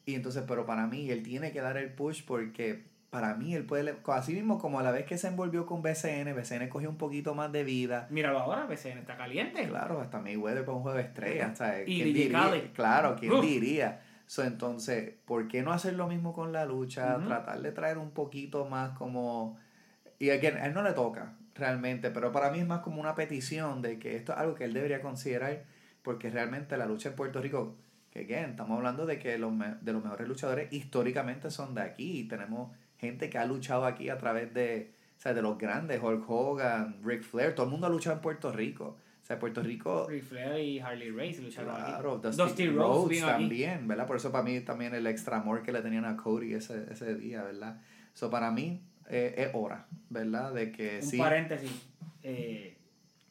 Y 0.05 0.15
entonces, 0.15 0.43
pero 0.47 0.65
para 0.65 0.87
mí, 0.87 1.09
él 1.09 1.23
tiene 1.23 1.51
que 1.51 1.61
dar 1.61 1.77
el 1.77 1.93
push 1.93 2.23
porque 2.25 2.85
para 3.11 3.35
mí 3.35 3.53
él 3.53 3.65
puede. 3.65 3.93
Así 4.07 4.33
mismo 4.33 4.57
como 4.57 4.79
a 4.79 4.83
la 4.83 4.91
vez 4.91 5.05
que 5.05 5.17
se 5.19 5.27
envolvió 5.27 5.67
con 5.67 5.83
BCN, 5.83 6.33
BCN 6.33 6.67
cogió 6.69 6.89
un 6.89 6.97
poquito 6.97 7.35
más 7.35 7.51
de 7.51 7.63
vida. 7.63 8.07
Míralo 8.09 8.39
ahora, 8.39 8.65
BCN 8.65 8.97
está 8.99 9.15
caliente. 9.17 9.67
Claro, 9.67 10.01
hasta 10.01 10.19
Mayweather 10.19 10.65
para 10.65 10.77
un 10.77 10.81
juego 10.81 10.97
de 10.97 11.03
estrellas. 11.03 11.57
¿sabes? 11.57 11.87
Y 11.87 11.97
¿Quién 12.01 12.13
DJ 12.13 12.23
diría? 12.23 12.71
Claro, 12.73 13.15
¿quién 13.19 13.33
Uf. 13.33 13.41
diría? 13.41 14.01
So, 14.25 14.43
entonces, 14.43 15.13
¿por 15.25 15.47
qué 15.49 15.61
no 15.61 15.73
hacer 15.73 15.93
lo 15.95 16.07
mismo 16.07 16.33
con 16.33 16.53
la 16.53 16.65
lucha? 16.65 17.17
Ujú. 17.17 17.27
Tratar 17.27 17.61
de 17.61 17.71
traer 17.73 17.97
un 17.99 18.11
poquito 18.11 18.65
más 18.65 18.91
como... 18.97 19.59
Y 20.19 20.29
again, 20.29 20.55
a 20.57 20.65
él 20.67 20.73
no 20.73 20.81
le 20.81 20.93
toca 20.93 21.33
realmente, 21.53 22.11
pero 22.11 22.31
para 22.31 22.49
mí 22.49 22.59
es 22.59 22.65
más 22.65 22.79
como 22.79 23.01
una 23.01 23.13
petición 23.13 23.81
de 23.81 23.99
que 23.99 24.15
esto 24.15 24.31
es 24.31 24.37
algo 24.39 24.55
que 24.55 24.63
él 24.63 24.73
debería 24.73 25.01
considerar, 25.01 25.63
porque 26.01 26.29
realmente 26.29 26.77
la 26.77 26.85
lucha 26.85 27.09
en 27.09 27.15
Puerto 27.15 27.41
Rico, 27.41 27.75
que 28.09 28.19
again, 28.21 28.51
estamos 28.51 28.77
hablando 28.77 29.05
de 29.05 29.19
que 29.19 29.37
los, 29.37 29.51
me- 29.51 29.75
de 29.81 29.91
los 29.91 30.01
mejores 30.01 30.27
luchadores 30.29 30.71
históricamente 30.71 31.51
son 31.51 31.75
de 31.75 31.81
aquí, 31.81 32.21
y 32.21 32.23
tenemos 32.29 32.71
gente 33.01 33.29
que 33.29 33.37
ha 33.37 33.45
luchado 33.45 33.83
aquí 33.85 34.09
a 34.09 34.17
través 34.17 34.53
de, 34.53 34.91
o 35.17 35.19
sea, 35.19 35.33
de 35.33 35.41
los 35.41 35.57
grandes, 35.57 36.01
Hulk 36.01 36.23
Hogan, 36.29 37.01
Ric 37.03 37.23
Flair, 37.23 37.53
todo 37.53 37.65
el 37.65 37.71
mundo 37.71 37.87
ha 37.87 37.89
luchado 37.89 38.15
en 38.15 38.21
Puerto 38.21 38.51
Rico. 38.53 38.95
O 39.21 39.25
sea, 39.25 39.37
Puerto 39.37 39.61
Rico 39.61 40.07
Ric 40.09 40.23
Flair 40.23 40.59
y 40.63 40.79
Harley 40.79 41.11
Race 41.11 41.41
lucharon 41.41 41.75
Claro, 41.75 42.13
aquí. 42.13 42.21
Dusty, 42.27 42.43
Dusty 42.43 42.67
Rhodes, 42.69 43.23
aquí. 43.23 43.31
también, 43.31 43.87
¿verdad? 43.87 44.07
Por 44.07 44.15
eso 44.17 44.31
para 44.31 44.43
mí 44.43 44.59
también 44.61 44.93
el 44.95 45.05
extra 45.07 45.37
amor 45.37 45.61
que 45.63 45.71
le 45.71 45.81
tenían 45.81 46.05
a 46.05 46.15
Cody 46.15 46.53
ese, 46.53 46.85
ese 46.91 47.15
día, 47.15 47.43
¿verdad? 47.43 47.81
So 48.13 48.29
para 48.29 48.51
mí 48.51 48.81
eh, 49.09 49.33
es 49.37 49.49
hora, 49.53 49.85
¿verdad? 50.09 50.53
De 50.53 50.71
que 50.71 50.99
Un 51.01 51.07
sí. 51.07 51.17
paréntesis. 51.17 51.71
Eh, 52.23 52.77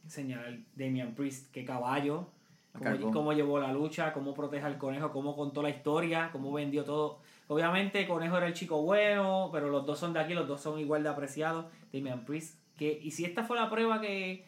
señalar 0.06 0.58
Damian 0.74 1.14
Priest, 1.14 1.50
qué 1.52 1.64
caballo. 1.64 2.28
Cómo, 2.72 3.10
cómo 3.12 3.32
llevó 3.32 3.58
la 3.58 3.72
lucha, 3.72 4.12
cómo 4.12 4.32
protege 4.32 4.64
al 4.64 4.78
conejo, 4.78 5.10
cómo 5.10 5.34
contó 5.34 5.60
la 5.60 5.70
historia, 5.70 6.30
cómo 6.32 6.52
vendió 6.52 6.84
todo. 6.84 7.18
Obviamente, 7.50 8.06
Conejo 8.06 8.36
era 8.36 8.46
el 8.46 8.52
chico 8.52 8.80
bueno, 8.80 9.50
pero 9.52 9.70
los 9.70 9.84
dos 9.84 9.98
son 9.98 10.12
de 10.12 10.20
aquí, 10.20 10.34
los 10.34 10.46
dos 10.46 10.60
son 10.60 10.78
igual 10.78 11.02
de 11.02 11.08
apreciados. 11.08 11.66
Damian 11.92 12.24
Priest, 12.24 12.60
que, 12.76 13.00
y 13.02 13.10
si 13.10 13.24
esta 13.24 13.42
fue 13.42 13.56
la 13.56 13.68
prueba 13.68 14.00
que, 14.00 14.46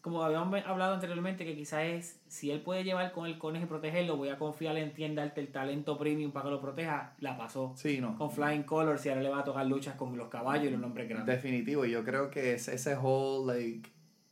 como 0.00 0.22
habíamos 0.22 0.58
hablado 0.64 0.94
anteriormente, 0.94 1.44
que 1.44 1.54
quizás 1.54 1.82
es, 1.82 2.22
si 2.28 2.50
él 2.50 2.62
puede 2.62 2.82
llevar 2.82 3.12
con 3.12 3.26
el 3.26 3.36
conejo 3.36 3.66
y 3.66 3.68
protegerlo, 3.68 4.16
voy 4.16 4.30
a 4.30 4.38
confiar 4.38 4.78
en 4.78 4.94
ti 4.94 5.04
en 5.04 5.16
darte 5.16 5.42
el 5.42 5.52
talento 5.52 5.98
premium 5.98 6.32
para 6.32 6.44
que 6.44 6.50
lo 6.52 6.62
proteja, 6.62 7.14
la 7.18 7.36
pasó. 7.36 7.74
Sí, 7.76 8.00
no. 8.00 8.16
Con 8.16 8.30
Flying 8.30 8.62
Colors 8.62 9.04
y 9.04 9.10
ahora 9.10 9.20
le 9.20 9.28
va 9.28 9.40
a 9.40 9.44
tocar 9.44 9.66
luchas 9.66 9.96
con 9.96 10.16
los 10.16 10.28
caballos 10.28 10.68
y 10.68 10.70
los 10.70 10.80
nombres 10.80 11.10
grandes. 11.10 11.36
Definitivo. 11.36 11.84
y 11.84 11.90
Yo 11.90 12.02
creo 12.06 12.30
que 12.30 12.54
es 12.54 12.68
ese 12.68 12.96
whole, 12.96 13.54
like, 13.54 13.90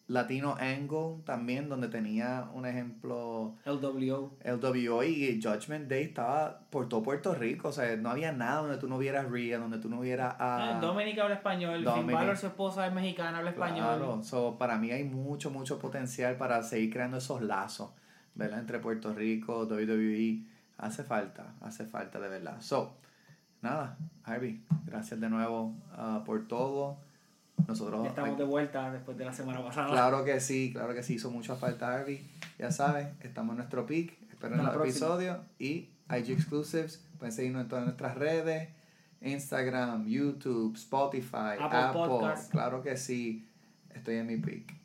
latino 0.08 0.56
angle 0.58 1.22
también, 1.24 1.68
donde 1.68 1.88
tenía 1.88 2.48
un 2.54 2.66
ejemplo. 2.66 3.54
LWO. 3.64 4.32
LWO 4.42 5.04
y 5.04 5.40
Judgment 5.40 5.88
Day 5.88 6.04
estaba 6.04 6.60
por 6.70 6.88
todo 6.88 7.02
Puerto 7.02 7.34
Rico, 7.34 7.68
o 7.68 7.72
sea, 7.72 7.94
no 7.96 8.10
había 8.10 8.32
nada 8.32 8.62
donde 8.62 8.78
tú 8.78 8.88
no 8.88 8.98
vieras 8.98 9.30
Rhea, 9.30 9.58
donde 9.58 9.78
tú 9.78 9.88
no 9.88 10.00
vieras 10.00 10.34
a... 10.38 10.78
Ah, 10.78 10.80
Dominic 10.80 11.18
habla 11.18 11.36
español, 11.36 11.76
Finn 11.76 11.84
Dominic. 11.84 12.14
Balor, 12.14 12.36
su 12.36 12.46
esposa 12.46 12.86
es 12.86 12.92
mexicana, 12.92 13.38
habla 13.38 13.50
español. 13.50 13.98
Claro, 13.98 14.22
so, 14.22 14.56
para 14.58 14.78
mí 14.78 14.90
hay 14.90 15.04
mucho, 15.04 15.50
mucho 15.50 15.78
potencial 15.78 16.36
para 16.36 16.62
seguir 16.62 16.90
creando 16.90 17.18
esos 17.18 17.42
lazos, 17.42 17.90
¿verdad? 18.34 18.60
Entre 18.60 18.78
Puerto 18.78 19.12
Rico, 19.12 19.66
WWE. 19.66 20.42
Hace 20.78 21.04
falta, 21.04 21.54
hace 21.60 21.84
falta 21.84 22.18
de 22.18 22.28
verdad. 22.28 22.60
So, 22.60 22.96
nada, 23.60 23.98
Harvey, 24.24 24.62
gracias 24.86 25.20
de 25.20 25.28
nuevo 25.28 25.74
ah, 25.92 26.22
por 26.24 26.48
todo. 26.48 27.07
Nosotros, 27.66 28.02
Ya 28.04 28.08
estamos 28.10 28.38
de 28.38 28.44
vuelta 28.44 28.90
después 28.92 29.16
de 29.18 29.24
la 29.24 29.32
semana 29.32 29.62
pasada. 29.62 29.88
claro 29.90 30.24
que 30.24 30.40
sí, 30.40 30.70
claro 30.72 30.94
que 30.94 31.02
sí, 31.02 31.14
hizo 31.14 31.30
mucha 31.30 31.54
falta 31.56 31.92
Harvey. 31.94 32.26
Ya 32.58 32.70
sabes, 32.70 33.08
estamos 33.20 33.52
en 33.52 33.58
nuestro 33.58 33.86
peak. 33.86 34.14
Esperen 34.30 34.58
próxima. 34.58 34.84
episodios 34.84 35.38
y 35.58 35.88
IG 36.10 36.30
Exclusives. 36.30 37.04
Pueden 37.18 37.32
seguirnos 37.32 37.62
en 37.62 37.68
todas 37.68 37.84
nuestras 37.84 38.16
redes. 38.16 38.68
Instagram, 39.20 40.06
YouTube, 40.06 40.76
Spotify, 40.76 41.56
Apple 41.58 41.78
Apple. 41.78 42.00
Podcast. 42.06 42.50
Claro 42.52 42.82
que 42.82 42.96
sí. 42.96 43.48
Estoy 43.94 44.16
en 44.16 44.26
mi 44.28 44.36
peak. 44.36 44.77